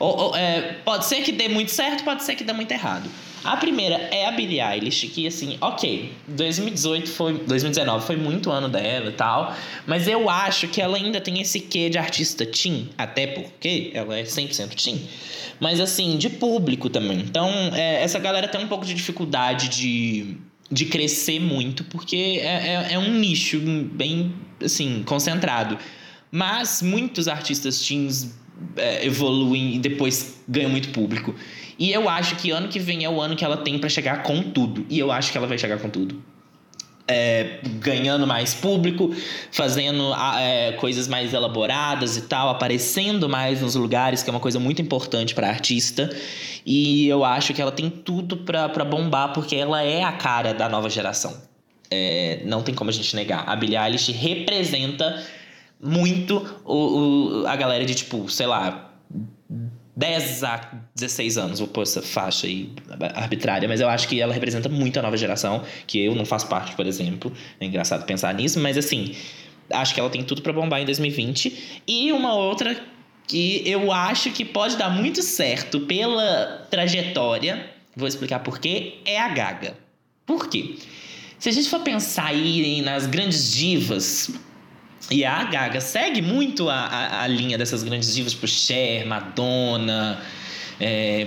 Ou, 0.00 0.18
ou, 0.18 0.36
é, 0.36 0.78
pode 0.82 1.04
ser 1.04 1.22
que 1.22 1.30
dê 1.30 1.46
muito 1.46 1.70
certo, 1.70 2.02
pode 2.02 2.24
ser 2.24 2.34
que 2.34 2.42
dê 2.42 2.54
muito 2.54 2.72
errado. 2.72 3.08
A 3.44 3.56
primeira 3.56 3.96
é 4.10 4.26
a 4.26 4.32
Billie 4.32 4.60
Eilish, 4.60 5.06
que 5.08 5.26
assim, 5.26 5.58
ok, 5.60 6.10
2018 6.26 7.10
foi. 7.10 7.34
2019 7.34 8.06
foi 8.06 8.16
muito 8.16 8.50
ano 8.50 8.68
dela 8.68 9.10
e 9.10 9.12
tal. 9.12 9.54
Mas 9.86 10.08
eu 10.08 10.28
acho 10.28 10.68
que 10.68 10.80
ela 10.80 10.96
ainda 10.96 11.20
tem 11.20 11.40
esse 11.40 11.60
quê 11.60 11.90
de 11.90 11.98
artista 11.98 12.46
teen, 12.46 12.88
até 12.96 13.26
porque 13.26 13.90
ela 13.94 14.18
é 14.18 14.22
100% 14.22 14.74
teen. 14.74 15.06
Mas 15.60 15.80
assim, 15.80 16.16
de 16.16 16.30
público 16.30 16.88
também. 16.88 17.20
Então, 17.20 17.48
é, 17.74 18.02
essa 18.02 18.18
galera 18.18 18.48
tem 18.48 18.64
um 18.64 18.68
pouco 18.68 18.86
de 18.86 18.94
dificuldade 18.94 19.68
de, 19.68 20.36
de 20.70 20.86
crescer 20.86 21.40
muito, 21.40 21.84
porque 21.84 22.40
é, 22.42 22.88
é, 22.88 22.92
é 22.94 22.98
um 22.98 23.12
nicho 23.12 23.60
bem, 23.60 24.34
assim, 24.62 25.02
concentrado. 25.04 25.78
Mas 26.32 26.80
muitos 26.80 27.26
artistas 27.26 27.86
teens 27.86 28.39
é, 28.76 29.06
evoluem 29.06 29.76
e 29.76 29.78
depois 29.78 30.42
ganham 30.48 30.70
muito 30.70 30.90
público. 30.90 31.34
E 31.78 31.90
eu 31.92 32.08
acho 32.08 32.36
que 32.36 32.50
ano 32.50 32.68
que 32.68 32.78
vem 32.78 33.04
é 33.04 33.08
o 33.08 33.20
ano 33.20 33.34
que 33.34 33.44
ela 33.44 33.56
tem 33.56 33.78
para 33.78 33.88
chegar 33.88 34.22
com 34.22 34.42
tudo. 34.42 34.84
E 34.90 34.98
eu 34.98 35.10
acho 35.10 35.32
que 35.32 35.38
ela 35.38 35.46
vai 35.46 35.56
chegar 35.56 35.78
com 35.78 35.88
tudo. 35.88 36.22
É, 37.08 37.58
ganhando 37.80 38.26
mais 38.26 38.54
público, 38.54 39.12
fazendo 39.50 40.14
é, 40.38 40.72
coisas 40.72 41.08
mais 41.08 41.34
elaboradas 41.34 42.16
e 42.16 42.22
tal, 42.22 42.50
aparecendo 42.50 43.28
mais 43.28 43.62
nos 43.62 43.74
lugares, 43.74 44.22
que 44.22 44.30
é 44.30 44.32
uma 44.32 44.38
coisa 44.38 44.60
muito 44.60 44.80
importante 44.80 45.34
para 45.34 45.48
artista. 45.48 46.14
E 46.64 47.08
eu 47.08 47.24
acho 47.24 47.54
que 47.54 47.62
ela 47.62 47.72
tem 47.72 47.88
tudo 47.88 48.36
para 48.36 48.84
bombar, 48.84 49.32
porque 49.32 49.56
ela 49.56 49.82
é 49.82 50.04
a 50.04 50.12
cara 50.12 50.52
da 50.52 50.68
nova 50.68 50.90
geração. 50.90 51.34
É, 51.90 52.42
não 52.44 52.62
tem 52.62 52.74
como 52.74 52.90
a 52.90 52.92
gente 52.92 53.16
negar. 53.16 53.48
A 53.48 53.56
Billie 53.56 53.76
Eilish 53.76 54.12
representa 54.12 55.20
muito 55.82 56.60
o, 56.64 57.42
o, 57.42 57.46
a 57.46 57.56
galera 57.56 57.84
de, 57.84 57.94
tipo, 57.94 58.28
sei 58.28 58.46
lá, 58.46 58.90
10 59.96 60.44
a 60.44 60.70
16 60.94 61.38
anos, 61.38 61.58
vou 61.58 61.68
pôr 61.68 61.82
essa 61.82 62.00
faixa 62.00 62.46
aí 62.46 62.72
arbitrária, 63.14 63.68
mas 63.68 63.80
eu 63.80 63.88
acho 63.88 64.08
que 64.08 64.20
ela 64.20 64.32
representa 64.32 64.68
muito 64.68 64.98
a 64.98 65.02
nova 65.02 65.16
geração, 65.16 65.62
que 65.86 66.02
eu 66.02 66.14
não 66.14 66.24
faço 66.24 66.46
parte, 66.46 66.74
por 66.74 66.86
exemplo. 66.86 67.32
É 67.60 67.66
engraçado 67.66 68.04
pensar 68.06 68.32
nisso, 68.34 68.58
mas 68.60 68.78
assim, 68.78 69.14
acho 69.70 69.94
que 69.94 70.00
ela 70.00 70.10
tem 70.10 70.22
tudo 70.22 70.42
para 70.42 70.52
bombar 70.52 70.80
em 70.80 70.84
2020. 70.84 71.82
E 71.86 72.12
uma 72.12 72.34
outra 72.34 72.80
que 73.26 73.62
eu 73.68 73.92
acho 73.92 74.30
que 74.30 74.44
pode 74.44 74.76
dar 74.76 74.90
muito 74.90 75.22
certo 75.22 75.80
pela 75.80 76.66
trajetória, 76.70 77.70
vou 77.94 78.08
explicar 78.08 78.40
por 78.40 78.58
quê, 78.58 78.98
é 79.04 79.20
a 79.20 79.28
Gaga. 79.28 79.76
Por 80.24 80.48
quê? 80.48 80.76
Se 81.38 81.48
a 81.48 81.52
gente 81.52 81.68
for 81.68 81.80
pensar 81.80 82.26
aí 82.26 82.82
nas 82.82 83.06
grandes 83.06 83.52
divas 83.52 84.30
e 85.10 85.24
a 85.24 85.42
Gaga 85.44 85.80
segue 85.80 86.22
muito 86.22 86.68
a, 86.68 86.74
a, 86.74 87.22
a 87.24 87.26
linha 87.26 87.58
dessas 87.58 87.82
grandes 87.82 88.14
divas, 88.14 88.32
tipo 88.32 88.46
Cher, 88.46 89.04
Madonna, 89.06 90.20
é, 90.78 91.26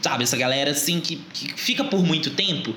sabe, 0.00 0.22
essa 0.22 0.36
galera 0.36 0.70
assim 0.70 1.00
que, 1.00 1.16
que 1.16 1.52
fica 1.54 1.82
por 1.82 2.00
muito 2.00 2.30
tempo. 2.30 2.72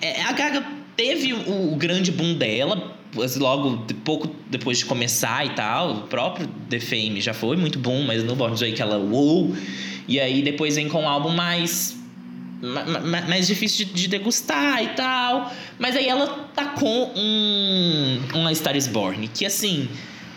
É, 0.00 0.22
a 0.22 0.32
Gaga 0.32 0.64
teve 0.96 1.34
o, 1.34 1.72
o, 1.72 1.76
grande 1.76 2.10
boom 2.10 2.34
dela, 2.34 2.96
logo 3.36 3.84
de, 3.84 3.92
pouco 3.92 4.34
depois 4.48 4.78
de 4.78 4.86
começar 4.86 5.44
e 5.44 5.50
tal. 5.50 5.92
O 5.92 6.00
próprio 6.02 6.48
The 6.70 6.80
Fame 6.80 7.20
já 7.20 7.34
foi 7.34 7.56
muito 7.58 7.78
bom, 7.78 8.02
mas 8.02 8.24
no 8.24 8.34
Born 8.34 8.56
que 8.72 8.80
ela 8.80 8.96
uou. 8.96 9.54
E 10.08 10.18
aí 10.18 10.40
depois 10.40 10.76
vem 10.76 10.88
com 10.88 11.02
um 11.02 11.08
álbum 11.08 11.30
mais 11.30 11.99
mais 12.60 13.46
difícil 13.46 13.86
de, 13.86 14.08
degustar 14.08 14.82
e 14.82 14.88
tal. 14.88 15.52
Mas 15.78 15.96
aí 15.96 16.06
ela 16.06 16.48
tacou 16.54 17.12
um, 17.16 18.20
uma 18.34 18.54
Star 18.54 18.76
is 18.76 18.86
Born, 18.86 19.28
que 19.28 19.46
assim, 19.46 19.88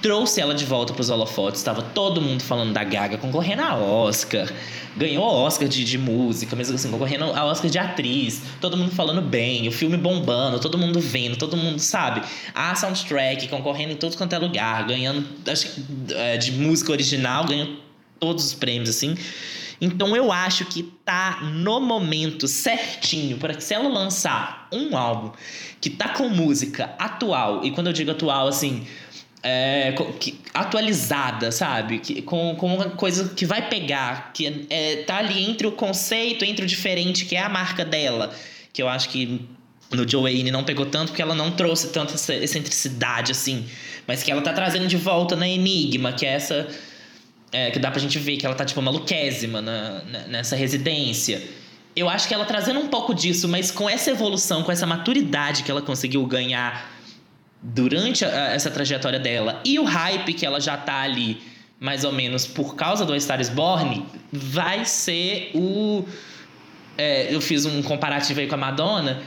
trouxe 0.01 0.41
ela 0.41 0.53
de 0.53 0.65
volta 0.65 0.93
pros 0.93 1.09
holofotes. 1.09 1.63
Tava 1.63 1.81
todo 1.81 2.21
mundo 2.21 2.43
falando 2.43 2.73
da 2.73 2.83
Gaga, 2.83 3.17
concorrendo 3.17 3.61
a 3.61 3.75
Oscar. 3.75 4.51
Ganhou 4.95 5.23
Oscar 5.23 5.67
de, 5.67 5.83
de 5.83 5.97
música, 5.97 6.55
mesmo 6.55 6.75
assim, 6.75 6.91
concorrendo 6.91 7.25
a 7.25 7.45
Oscar 7.45 7.71
de 7.71 7.79
atriz. 7.79 8.41
Todo 8.61 8.77
mundo 8.77 8.91
falando 8.91 9.21
bem, 9.21 9.67
o 9.67 9.71
filme 9.71 9.97
bombando, 9.97 10.59
todo 10.59 10.77
mundo 10.77 10.99
vendo, 10.99 11.35
todo 11.35 11.57
mundo 11.57 11.79
sabe. 11.79 12.21
A 12.53 12.75
soundtrack 12.75 13.47
concorrendo 13.47 13.93
em 13.93 13.95
todo 13.95 14.15
quanto 14.15 14.33
é 14.33 14.37
lugar, 14.37 14.85
ganhando, 14.85 15.25
acho 15.47 15.71
que 15.71 15.83
é, 16.13 16.37
de 16.37 16.51
música 16.51 16.91
original, 16.91 17.45
ganhou 17.45 17.69
todos 18.19 18.45
os 18.45 18.53
prêmios, 18.53 18.89
assim. 18.89 19.17
Então 19.83 20.15
eu 20.15 20.31
acho 20.31 20.63
que 20.63 20.81
tá 21.03 21.41
no 21.41 21.81
momento 21.81 22.47
certinho 22.47 23.37
para 23.37 23.53
que 23.53 23.61
se 23.61 23.73
ela 23.73 23.89
lançar 23.89 24.69
um 24.71 24.95
álbum 24.95 25.33
que 25.81 25.89
tá 25.89 26.07
com 26.07 26.29
música 26.29 26.95
atual, 26.97 27.65
e 27.65 27.71
quando 27.71 27.87
eu 27.87 27.93
digo 27.93 28.09
atual, 28.09 28.47
assim, 28.47 28.87
é, 29.43 29.93
que, 30.21 30.39
atualizada, 30.53 31.51
sabe? 31.51 31.99
Que, 31.99 32.21
com, 32.21 32.55
com 32.55 32.75
uma 32.75 32.91
coisa 32.91 33.33
que 33.35 33.45
vai 33.45 33.67
pegar, 33.67 34.31
que 34.33 34.65
é, 34.69 35.03
tá 35.03 35.17
ali 35.17 35.43
entre 35.43 35.67
o 35.67 35.73
conceito, 35.73 36.45
entre 36.45 36.63
o 36.63 36.67
diferente, 36.67 37.25
que 37.25 37.35
é 37.35 37.41
a 37.41 37.49
marca 37.49 37.83
dela, 37.83 38.33
que 38.71 38.81
eu 38.81 38.87
acho 38.87 39.09
que 39.09 39.41
no 39.91 40.09
Joanne 40.09 40.49
não 40.49 40.63
pegou 40.63 40.85
tanto 40.85 41.09
porque 41.09 41.21
ela 41.21 41.35
não 41.35 41.51
trouxe 41.51 41.89
tanta 41.89 42.13
excentricidade 42.13 43.33
assim, 43.33 43.65
mas 44.07 44.23
que 44.23 44.31
ela 44.31 44.41
tá 44.41 44.53
trazendo 44.53 44.87
de 44.87 44.95
volta 44.95 45.35
na 45.35 45.47
Enigma, 45.47 46.13
que 46.13 46.25
é 46.25 46.29
essa 46.29 46.69
é, 47.53 47.69
que 47.69 47.77
dá 47.77 47.91
pra 47.91 47.99
gente 47.99 48.17
ver 48.17 48.35
que 48.35 48.45
ela 48.45 48.55
tá, 48.55 48.65
tipo, 48.65 48.81
maluquésima 48.81 49.61
na, 49.61 50.01
nessa 50.27 50.55
residência. 50.55 51.41
Eu 51.95 52.09
acho 52.09 52.27
que 52.27 52.33
ela 52.33 52.45
trazendo 52.45 52.79
um 52.79 52.87
pouco 52.87 53.13
disso, 53.13 53.47
mas 53.47 53.69
com 53.69 53.87
essa 53.87 54.09
evolução, 54.09 54.63
com 54.63 54.71
essa 54.71 54.87
maturidade 54.87 55.61
que 55.61 55.69
ela 55.69 55.81
conseguiu 55.81 56.25
ganhar 56.25 56.91
durante 57.61 58.25
a, 58.25 58.47
essa 58.47 58.71
trajetória 58.71 59.19
dela 59.19 59.61
e 59.63 59.77
o 59.77 59.83
hype 59.83 60.33
que 60.33 60.43
ela 60.43 60.59
já 60.59 60.75
tá 60.75 61.01
ali, 61.01 61.39
mais 61.79 62.03
ou 62.03 62.11
menos, 62.11 62.47
por 62.47 62.75
causa 62.75 63.05
do 63.05 63.17
Star 63.21 63.39
is 63.39 63.49
Born, 63.49 64.03
vai 64.31 64.83
ser 64.83 65.51
o. 65.53 66.03
É, 66.97 67.33
eu 67.33 67.39
fiz 67.39 67.65
um 67.65 67.83
comparativo 67.83 68.39
aí 68.39 68.47
com 68.47 68.55
a 68.55 68.57
Madonna. 68.57 69.21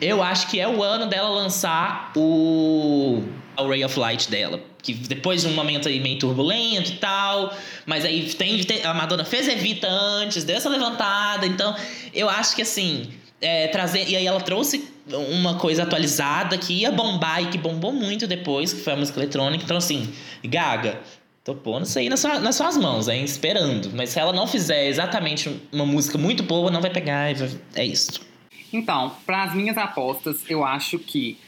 Eu 0.00 0.22
acho 0.22 0.48
que 0.48 0.58
é 0.58 0.66
o 0.66 0.82
ano 0.82 1.06
dela 1.06 1.28
lançar 1.28 2.12
o. 2.16 3.22
o 3.58 3.68
Ray 3.68 3.84
of 3.84 3.98
Light 3.98 4.30
dela 4.30 4.60
que 4.86 4.94
depois 4.94 5.42
de 5.42 5.48
um 5.48 5.52
momento 5.52 5.88
aí 5.88 5.98
meio 5.98 6.16
turbulento 6.16 6.92
e 6.92 6.96
tal, 6.96 7.52
mas 7.84 8.04
aí 8.04 8.32
tem, 8.34 8.62
a 8.84 8.94
Madonna 8.94 9.24
fez 9.24 9.48
Evita 9.48 9.88
antes, 9.88 10.44
deu 10.44 10.56
essa 10.56 10.68
levantada, 10.68 11.44
então 11.44 11.74
eu 12.14 12.30
acho 12.30 12.54
que 12.54 12.62
assim, 12.62 13.10
é, 13.40 13.66
trazer, 13.66 14.08
e 14.08 14.14
aí 14.14 14.24
ela 14.24 14.40
trouxe 14.40 14.88
uma 15.08 15.56
coisa 15.58 15.82
atualizada 15.82 16.56
que 16.56 16.72
ia 16.72 16.92
bombar 16.92 17.42
e 17.42 17.46
que 17.46 17.58
bombou 17.58 17.92
muito 17.92 18.28
depois, 18.28 18.72
que 18.72 18.80
foi 18.80 18.92
a 18.92 18.96
música 18.96 19.18
eletrônica, 19.18 19.64
então 19.64 19.76
assim, 19.76 20.08
Gaga, 20.44 21.00
tô 21.42 21.56
pondo 21.56 21.84
isso 21.84 21.98
aí 21.98 22.08
nas, 22.08 22.20
sua, 22.20 22.38
nas 22.38 22.54
suas 22.54 22.76
mãos, 22.76 23.08
hein, 23.08 23.24
esperando, 23.24 23.90
mas 23.92 24.10
se 24.10 24.20
ela 24.20 24.32
não 24.32 24.46
fizer 24.46 24.86
exatamente 24.86 25.50
uma 25.72 25.84
música 25.84 26.16
muito 26.16 26.44
boa, 26.44 26.70
não 26.70 26.80
vai 26.80 26.90
pegar, 26.90 27.28
é 27.74 27.84
isso. 27.84 28.20
Então, 28.72 29.16
para 29.24 29.44
as 29.44 29.54
minhas 29.54 29.76
apostas, 29.76 30.44
eu 30.48 30.64
acho 30.64 30.98
que 30.98 31.38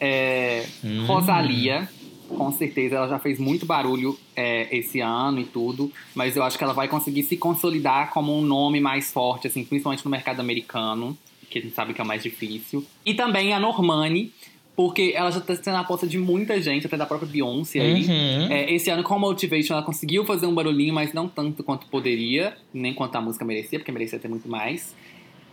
é, 0.00 0.64
hum. 0.82 1.06
Rosalia 1.06 1.88
com 2.28 2.52
certeza 2.52 2.96
ela 2.96 3.08
já 3.08 3.18
fez 3.18 3.38
muito 3.38 3.66
barulho 3.66 4.18
é, 4.36 4.76
esse 4.76 5.00
ano 5.00 5.40
e 5.40 5.44
tudo, 5.44 5.90
mas 6.14 6.36
eu 6.36 6.42
acho 6.42 6.58
que 6.58 6.64
ela 6.64 6.72
vai 6.72 6.88
conseguir 6.88 7.22
se 7.22 7.36
consolidar 7.36 8.10
como 8.10 8.36
um 8.36 8.42
nome 8.42 8.80
mais 8.80 9.12
forte, 9.12 9.46
assim, 9.46 9.64
principalmente 9.64 10.04
no 10.04 10.10
mercado 10.10 10.40
americano, 10.40 11.16
que 11.48 11.58
a 11.58 11.62
gente 11.62 11.74
sabe 11.74 11.94
que 11.94 12.00
é 12.00 12.04
o 12.04 12.06
mais 12.06 12.22
difícil. 12.22 12.84
E 13.04 13.14
também 13.14 13.52
a 13.52 13.58
Normani, 13.60 14.32
porque 14.76 15.12
ela 15.16 15.28
já 15.32 15.38
está 15.38 15.56
sendo 15.56 15.76
a 15.76 15.80
aposta 15.80 16.06
de 16.06 16.18
muita 16.18 16.62
gente, 16.62 16.86
até 16.86 16.96
da 16.96 17.04
própria 17.04 17.28
Beyoncé 17.28 17.80
aí. 17.80 18.04
Uhum. 18.04 18.52
É, 18.52 18.72
esse 18.72 18.88
ano, 18.90 19.02
com 19.02 19.14
a 19.14 19.18
Motivation, 19.18 19.74
ela 19.74 19.82
conseguiu 19.82 20.24
fazer 20.24 20.46
um 20.46 20.54
barulhinho, 20.54 20.94
mas 20.94 21.12
não 21.12 21.26
tanto 21.26 21.64
quanto 21.64 21.88
poderia, 21.88 22.56
nem 22.72 22.94
quanto 22.94 23.16
a 23.16 23.20
música 23.20 23.44
merecia, 23.44 23.80
porque 23.80 23.90
merecia 23.90 24.20
ter 24.20 24.28
muito 24.28 24.48
mais. 24.48 24.94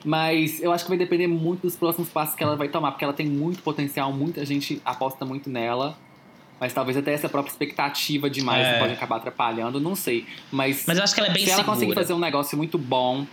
Mas 0.05 0.61
eu 0.61 0.71
acho 0.71 0.83
que 0.83 0.89
vai 0.89 0.97
depender 0.99 1.25
muito 1.25 1.63
dos 1.63 1.75
próximos 1.75 2.09
passos 2.09 2.35
que 2.35 2.43
ela 2.43 2.55
vai 2.55 2.69
tomar, 2.69 2.91
porque 2.91 3.03
ela 3.03 3.13
tem 3.13 3.25
muito 3.25 3.63
potencial, 3.63 4.13
muita 4.13 4.45
gente 4.45 4.79
aposta 4.85 5.25
muito 5.25 5.49
nela. 5.49 5.97
Mas 6.59 6.73
talvez 6.73 6.97
até 6.97 7.13
essa 7.13 7.27
própria 7.27 7.51
expectativa 7.51 8.29
demais 8.29 8.65
é. 8.65 8.79
pode 8.79 8.93
acabar 8.93 9.17
atrapalhando, 9.17 9.79
não 9.79 9.95
sei. 9.95 10.25
Mas, 10.51 10.85
Mas 10.87 10.97
eu 10.97 11.03
acho 11.03 11.13
que 11.13 11.19
ela 11.19 11.29
é 11.29 11.33
bem 11.33 11.43
se 11.43 11.49
segura. 11.49 11.63
ela 11.63 11.73
conseguir 11.73 11.93
fazer 11.93 12.13
um 12.13 12.19
negócio 12.19 12.57
muito 12.57 12.77
bom, 12.77 13.25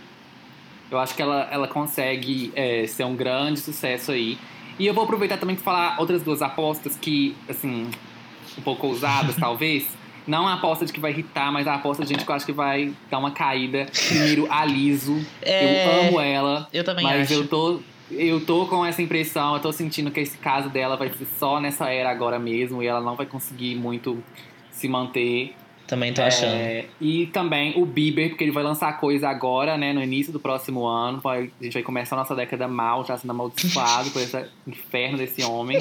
eu 0.91 0.99
acho 0.99 1.15
que 1.15 1.21
ela, 1.21 1.47
ela 1.51 1.67
consegue 1.67 2.51
é, 2.55 2.85
ser 2.85 3.03
um 3.05 3.15
grande 3.15 3.59
sucesso 3.59 4.11
aí. 4.11 4.37
E 4.77 4.85
eu 4.85 4.93
vou 4.93 5.03
aproveitar 5.03 5.37
também 5.37 5.55
para 5.55 5.63
falar 5.63 5.99
outras 5.99 6.21
duas 6.21 6.41
apostas 6.41 6.95
que, 6.95 7.35
assim, 7.49 7.89
um 8.57 8.61
pouco 8.61 8.87
ousadas, 8.87 9.35
talvez. 9.39 9.87
Não 10.25 10.47
a 10.47 10.53
aposta 10.53 10.85
de 10.85 10.93
que 10.93 10.99
vai 10.99 11.11
irritar, 11.11 11.51
mas 11.51 11.67
a 11.67 11.75
aposta 11.75 12.03
de 12.03 12.09
gente 12.09 12.23
que 12.23 12.31
eu 12.31 12.35
acho 12.35 12.45
que 12.45 12.53
vai 12.53 12.93
dar 13.09 13.19
uma 13.19 13.31
caída. 13.31 13.87
Primeiro, 14.07 14.47
a 14.49 14.63
Liso. 14.63 15.25
É... 15.41 15.85
Eu 15.85 16.07
amo 16.07 16.21
ela. 16.21 16.67
Eu 16.71 16.83
também 16.83 17.03
mas 17.03 17.23
acho. 17.23 17.33
eu 17.33 17.47
tô 17.47 17.81
eu 18.11 18.45
tô 18.45 18.65
com 18.67 18.85
essa 18.85 19.01
impressão, 19.01 19.55
eu 19.55 19.61
tô 19.61 19.71
sentindo 19.71 20.11
que 20.11 20.19
esse 20.19 20.37
caso 20.37 20.69
dela 20.69 20.95
vai 20.95 21.09
ser 21.09 21.27
só 21.39 21.59
nessa 21.59 21.89
era 21.89 22.09
agora 22.09 22.39
mesmo 22.39 22.81
e 22.83 22.87
ela 22.87 23.01
não 23.01 23.15
vai 23.15 23.25
conseguir 23.25 23.75
muito 23.75 24.23
se 24.71 24.87
manter. 24.87 25.55
Também 25.87 26.13
tô 26.13 26.21
achando. 26.21 26.53
É, 26.53 26.85
e 26.99 27.27
também 27.27 27.73
o 27.75 27.85
Bieber, 27.85 28.29
porque 28.29 28.43
ele 28.43 28.51
vai 28.51 28.63
lançar 28.63 28.97
coisa 28.99 29.27
agora, 29.27 29.77
né, 29.77 29.91
no 29.91 30.01
início 30.01 30.31
do 30.31 30.39
próximo 30.39 30.85
ano. 30.85 31.19
Vai, 31.19 31.51
a 31.59 31.63
gente 31.63 31.73
vai 31.73 31.83
começar 31.83 32.15
a 32.15 32.19
nossa 32.19 32.33
década 32.33 32.67
mal, 32.67 33.05
já 33.05 33.17
sendo 33.17 33.31
amaldiçoado 33.31 34.09
por 34.11 34.21
esse 34.21 34.45
inferno 34.65 35.17
desse 35.17 35.43
homem. 35.43 35.77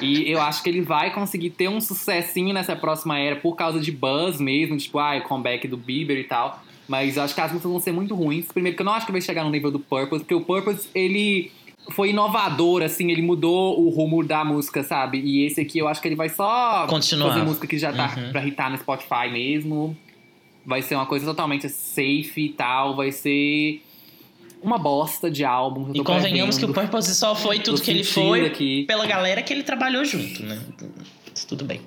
E 0.00 0.30
eu 0.30 0.40
acho 0.40 0.62
que 0.62 0.70
ele 0.70 0.82
vai 0.82 1.12
conseguir 1.12 1.50
ter 1.50 1.68
um 1.68 1.80
sucessinho 1.80 2.54
nessa 2.54 2.76
próxima 2.76 3.18
era 3.18 3.36
por 3.36 3.56
causa 3.56 3.80
de 3.80 3.90
buzz 3.90 4.40
mesmo, 4.40 4.76
tipo, 4.76 4.98
ah, 4.98 5.16
o 5.16 5.22
comeback 5.22 5.66
do 5.66 5.76
Bieber 5.76 6.18
e 6.18 6.24
tal. 6.24 6.62
Mas 6.88 7.16
eu 7.16 7.22
acho 7.22 7.34
que 7.34 7.40
as 7.40 7.50
músicas 7.50 7.70
vão 7.70 7.80
ser 7.80 7.92
muito 7.92 8.14
ruins. 8.14 8.46
Primeiro 8.52 8.76
que 8.76 8.82
eu 8.82 8.86
não 8.86 8.92
acho 8.92 9.06
que 9.06 9.12
vai 9.12 9.20
chegar 9.20 9.42
no 9.44 9.50
nível 9.50 9.70
do 9.70 9.78
Purpose, 9.80 10.22
porque 10.22 10.34
o 10.34 10.40
Purpose, 10.42 10.88
ele 10.94 11.50
foi 11.90 12.10
inovador, 12.10 12.82
assim, 12.82 13.10
ele 13.10 13.22
mudou 13.22 13.80
o 13.82 13.88
rumo 13.90 14.22
da 14.24 14.44
música, 14.44 14.82
sabe? 14.84 15.18
E 15.20 15.44
esse 15.46 15.60
aqui 15.60 15.78
eu 15.78 15.88
acho 15.88 16.00
que 16.00 16.08
ele 16.08 16.16
vai 16.16 16.28
só 16.28 16.86
Continuar. 16.86 17.28
fazer 17.32 17.42
música 17.44 17.66
que 17.66 17.78
já 17.78 17.92
tá 17.92 18.14
Uhum. 18.16 18.32
pra 18.32 18.46
hitar 18.46 18.70
no 18.70 18.76
Spotify 18.78 19.30
mesmo. 19.30 19.96
Vai 20.66 20.80
ser 20.82 20.94
uma 20.94 21.04
coisa 21.06 21.26
totalmente 21.26 21.68
safe 21.68 22.32
e 22.36 22.48
tal. 22.50 22.96
Vai 22.96 23.12
ser 23.12 23.82
uma 24.62 24.78
bosta 24.78 25.30
de 25.30 25.44
álbum. 25.44 25.90
E 25.94 26.02
convenhamos 26.02 26.56
que 26.56 26.64
o. 26.64 26.72
Purpose 26.72 27.14
só 27.14 27.34
foi 27.34 27.58
tudo 27.58 27.76
Tô 27.78 27.84
que 27.84 27.90
ele 27.90 28.02
foi 28.04 28.46
aqui. 28.46 28.84
pela 28.84 29.06
galera 29.06 29.42
que 29.42 29.52
ele 29.52 29.62
trabalhou 29.62 30.04
junto, 30.06 30.42
né? 30.42 30.58
Tudo 31.48 31.64
bem. 31.66 31.80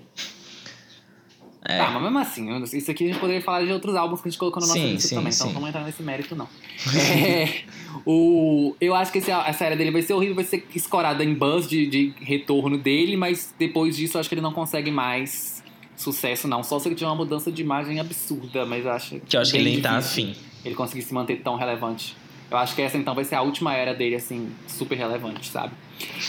É. 1.65 1.77
Tá, 1.79 1.91
mas 1.91 2.03
mesmo 2.03 2.19
assim, 2.19 2.77
isso 2.77 2.91
aqui 2.91 3.05
a 3.05 3.07
gente 3.07 3.19
poderia 3.19 3.41
falar 3.41 3.65
de 3.65 3.71
outros 3.71 3.95
álbuns 3.95 4.21
que 4.21 4.27
a 4.27 4.31
gente 4.31 4.39
colocou 4.39 4.61
na 4.61 4.67
nossa 4.67 4.79
Sim, 4.79 4.99
sim, 4.99 5.15
também, 5.15 5.34
então 5.34 5.47
sim. 5.47 5.53
não 5.53 5.53
vamos 5.53 5.69
entrar 5.69 5.84
nesse 5.84 6.03
mérito, 6.03 6.35
não. 6.35 6.47
É, 6.95 7.63
o, 8.05 8.75
eu 8.79 8.95
acho 8.95 9.11
que 9.11 9.17
esse, 9.17 9.31
essa 9.31 9.65
era 9.65 9.75
dele 9.75 9.91
vai 9.91 10.01
ser 10.01 10.13
horrível, 10.13 10.35
vai 10.35 10.45
ser 10.45 10.65
escorada 10.73 11.23
em 11.23 11.34
buzz 11.34 11.67
de, 11.67 11.88
de 11.88 12.13
retorno 12.21 12.77
dele, 12.77 13.17
mas 13.17 13.53
depois 13.57 13.97
disso 13.97 14.17
eu 14.17 14.19
acho 14.19 14.29
que 14.29 14.35
ele 14.35 14.41
não 14.41 14.53
consegue 14.53 14.91
mais 14.91 15.63
sucesso, 15.95 16.47
não. 16.47 16.63
Só 16.63 16.79
se 16.79 16.88
ele 16.88 16.95
tiver 16.95 17.09
uma 17.09 17.15
mudança 17.15 17.51
de 17.51 17.61
imagem 17.61 17.99
absurda, 17.99 18.65
mas 18.65 18.85
eu 18.85 18.91
acho. 18.91 19.19
Que 19.21 19.35
eu 19.35 19.41
acho 19.41 19.51
que 19.51 19.57
ele 19.57 19.71
nem 19.71 19.81
tá 19.81 19.97
afim. 19.97 20.35
Ele 20.63 20.75
conseguir 20.75 21.01
se 21.01 21.13
manter 21.13 21.38
tão 21.38 21.55
relevante. 21.55 22.15
Eu 22.49 22.57
acho 22.57 22.75
que 22.75 22.81
essa 22.81 22.97
então 22.97 23.13
vai 23.13 23.25
ser 23.25 23.35
a 23.35 23.41
última 23.41 23.73
era 23.73 23.93
dele, 23.93 24.15
assim, 24.15 24.49
super 24.67 24.97
relevante, 24.97 25.49
sabe? 25.49 25.73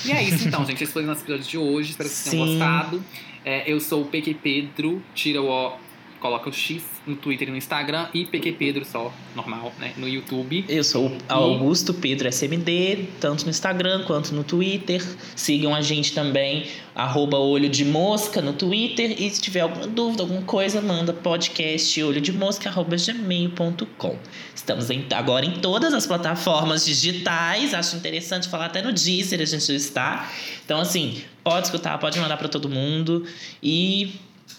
E 0.04 0.10
é 0.10 0.22
isso 0.22 0.48
então, 0.48 0.64
gente. 0.66 0.82
Esse 0.82 0.92
foi 0.92 1.04
o 1.04 1.06
nosso 1.06 1.22
episódio 1.22 1.44
de 1.44 1.58
hoje. 1.58 1.90
Espero 1.90 2.08
que 2.08 2.14
vocês 2.14 2.30
tenham 2.30 2.46
Sim. 2.46 2.58
gostado. 2.58 3.04
É, 3.44 3.70
eu 3.70 3.80
sou 3.80 4.02
o 4.02 4.04
PQ 4.06 4.34
Pedro, 4.42 5.02
tira 5.14 5.40
o 5.40 5.48
O, 5.48 5.72
coloca 6.20 6.50
o 6.50 6.52
X 6.52 6.82
no 7.06 7.14
Twitter 7.16 7.46
e 7.48 7.50
no 7.52 7.56
Instagram. 7.56 8.08
E 8.12 8.24
PQ 8.26 8.52
Pedro 8.52 8.84
só, 8.84 9.12
normal, 9.36 9.72
né? 9.78 9.92
No 9.96 10.08
YouTube. 10.08 10.64
Eu 10.68 10.82
sou 10.84 11.06
o 11.06 11.18
Augusto 11.28 11.94
Pedro 11.94 12.28
SMD, 12.28 13.06
tanto 13.20 13.44
no 13.44 13.50
Instagram 13.50 14.04
quanto 14.04 14.34
no 14.34 14.42
Twitter. 14.44 15.02
Sigam 15.36 15.74
a 15.74 15.80
gente 15.80 16.12
também, 16.12 16.66
arroba 16.94 17.38
olho 17.38 17.68
de 17.68 17.84
mosca 17.84 18.42
no 18.42 18.52
Twitter. 18.52 19.14
E 19.22 19.30
se 19.30 19.40
tiver 19.40 19.60
alguma 19.60 19.86
dúvida, 19.86 20.24
alguma 20.24 20.42
coisa, 20.42 20.80
manda 20.82 21.12
podcast 21.12 22.02
olho 22.02 22.20
de 22.20 22.32
mosca, 22.32 22.68
arroba 22.68 22.96
gmail.com. 22.96 24.16
Estamos 24.54 24.90
em- 24.90 25.06
agora 25.14 25.46
em 25.46 25.52
todas 25.60 25.94
as 25.94 26.06
plataformas 26.06 26.84
digitais. 26.84 27.72
Acho 27.72 27.96
interessante 27.96 28.48
falar 28.48 28.66
até 28.66 28.82
no 28.82 28.92
Deezer 28.92 29.40
a 29.40 29.44
gente 29.44 29.64
já 29.64 29.74
está. 29.74 30.30
Então, 30.64 30.80
assim, 30.80 31.22
pode 31.48 31.66
escutar, 31.66 31.98
pode 31.98 32.20
mandar 32.20 32.36
para 32.36 32.48
todo 32.48 32.68
mundo. 32.68 33.24
E 33.62 34.14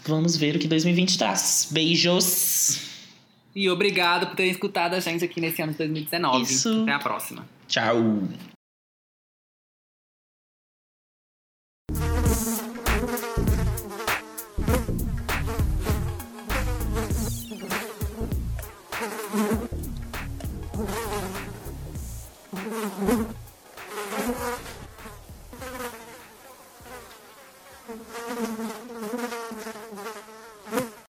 vamos 0.07 0.36
ver 0.36 0.56
o 0.56 0.60
que 0.60 0.68
2020 0.68 1.18
traz. 1.18 1.70
Beijos! 1.72 2.90
E 3.56 3.70
obrigado 3.70 4.28
por 4.28 4.36
terem 4.36 4.52
escutado 4.52 4.95
a 4.95 4.99
gente 4.99 5.24
aqui 5.24 5.40
nesse 5.40 5.61
ano 5.61 5.72
de 5.72 5.78
2019. 5.78 6.41
Isso. 6.44 6.82
Até 6.84 6.94
a 6.94 6.99
próxima. 6.99 7.45
Tchau! 7.68 8.24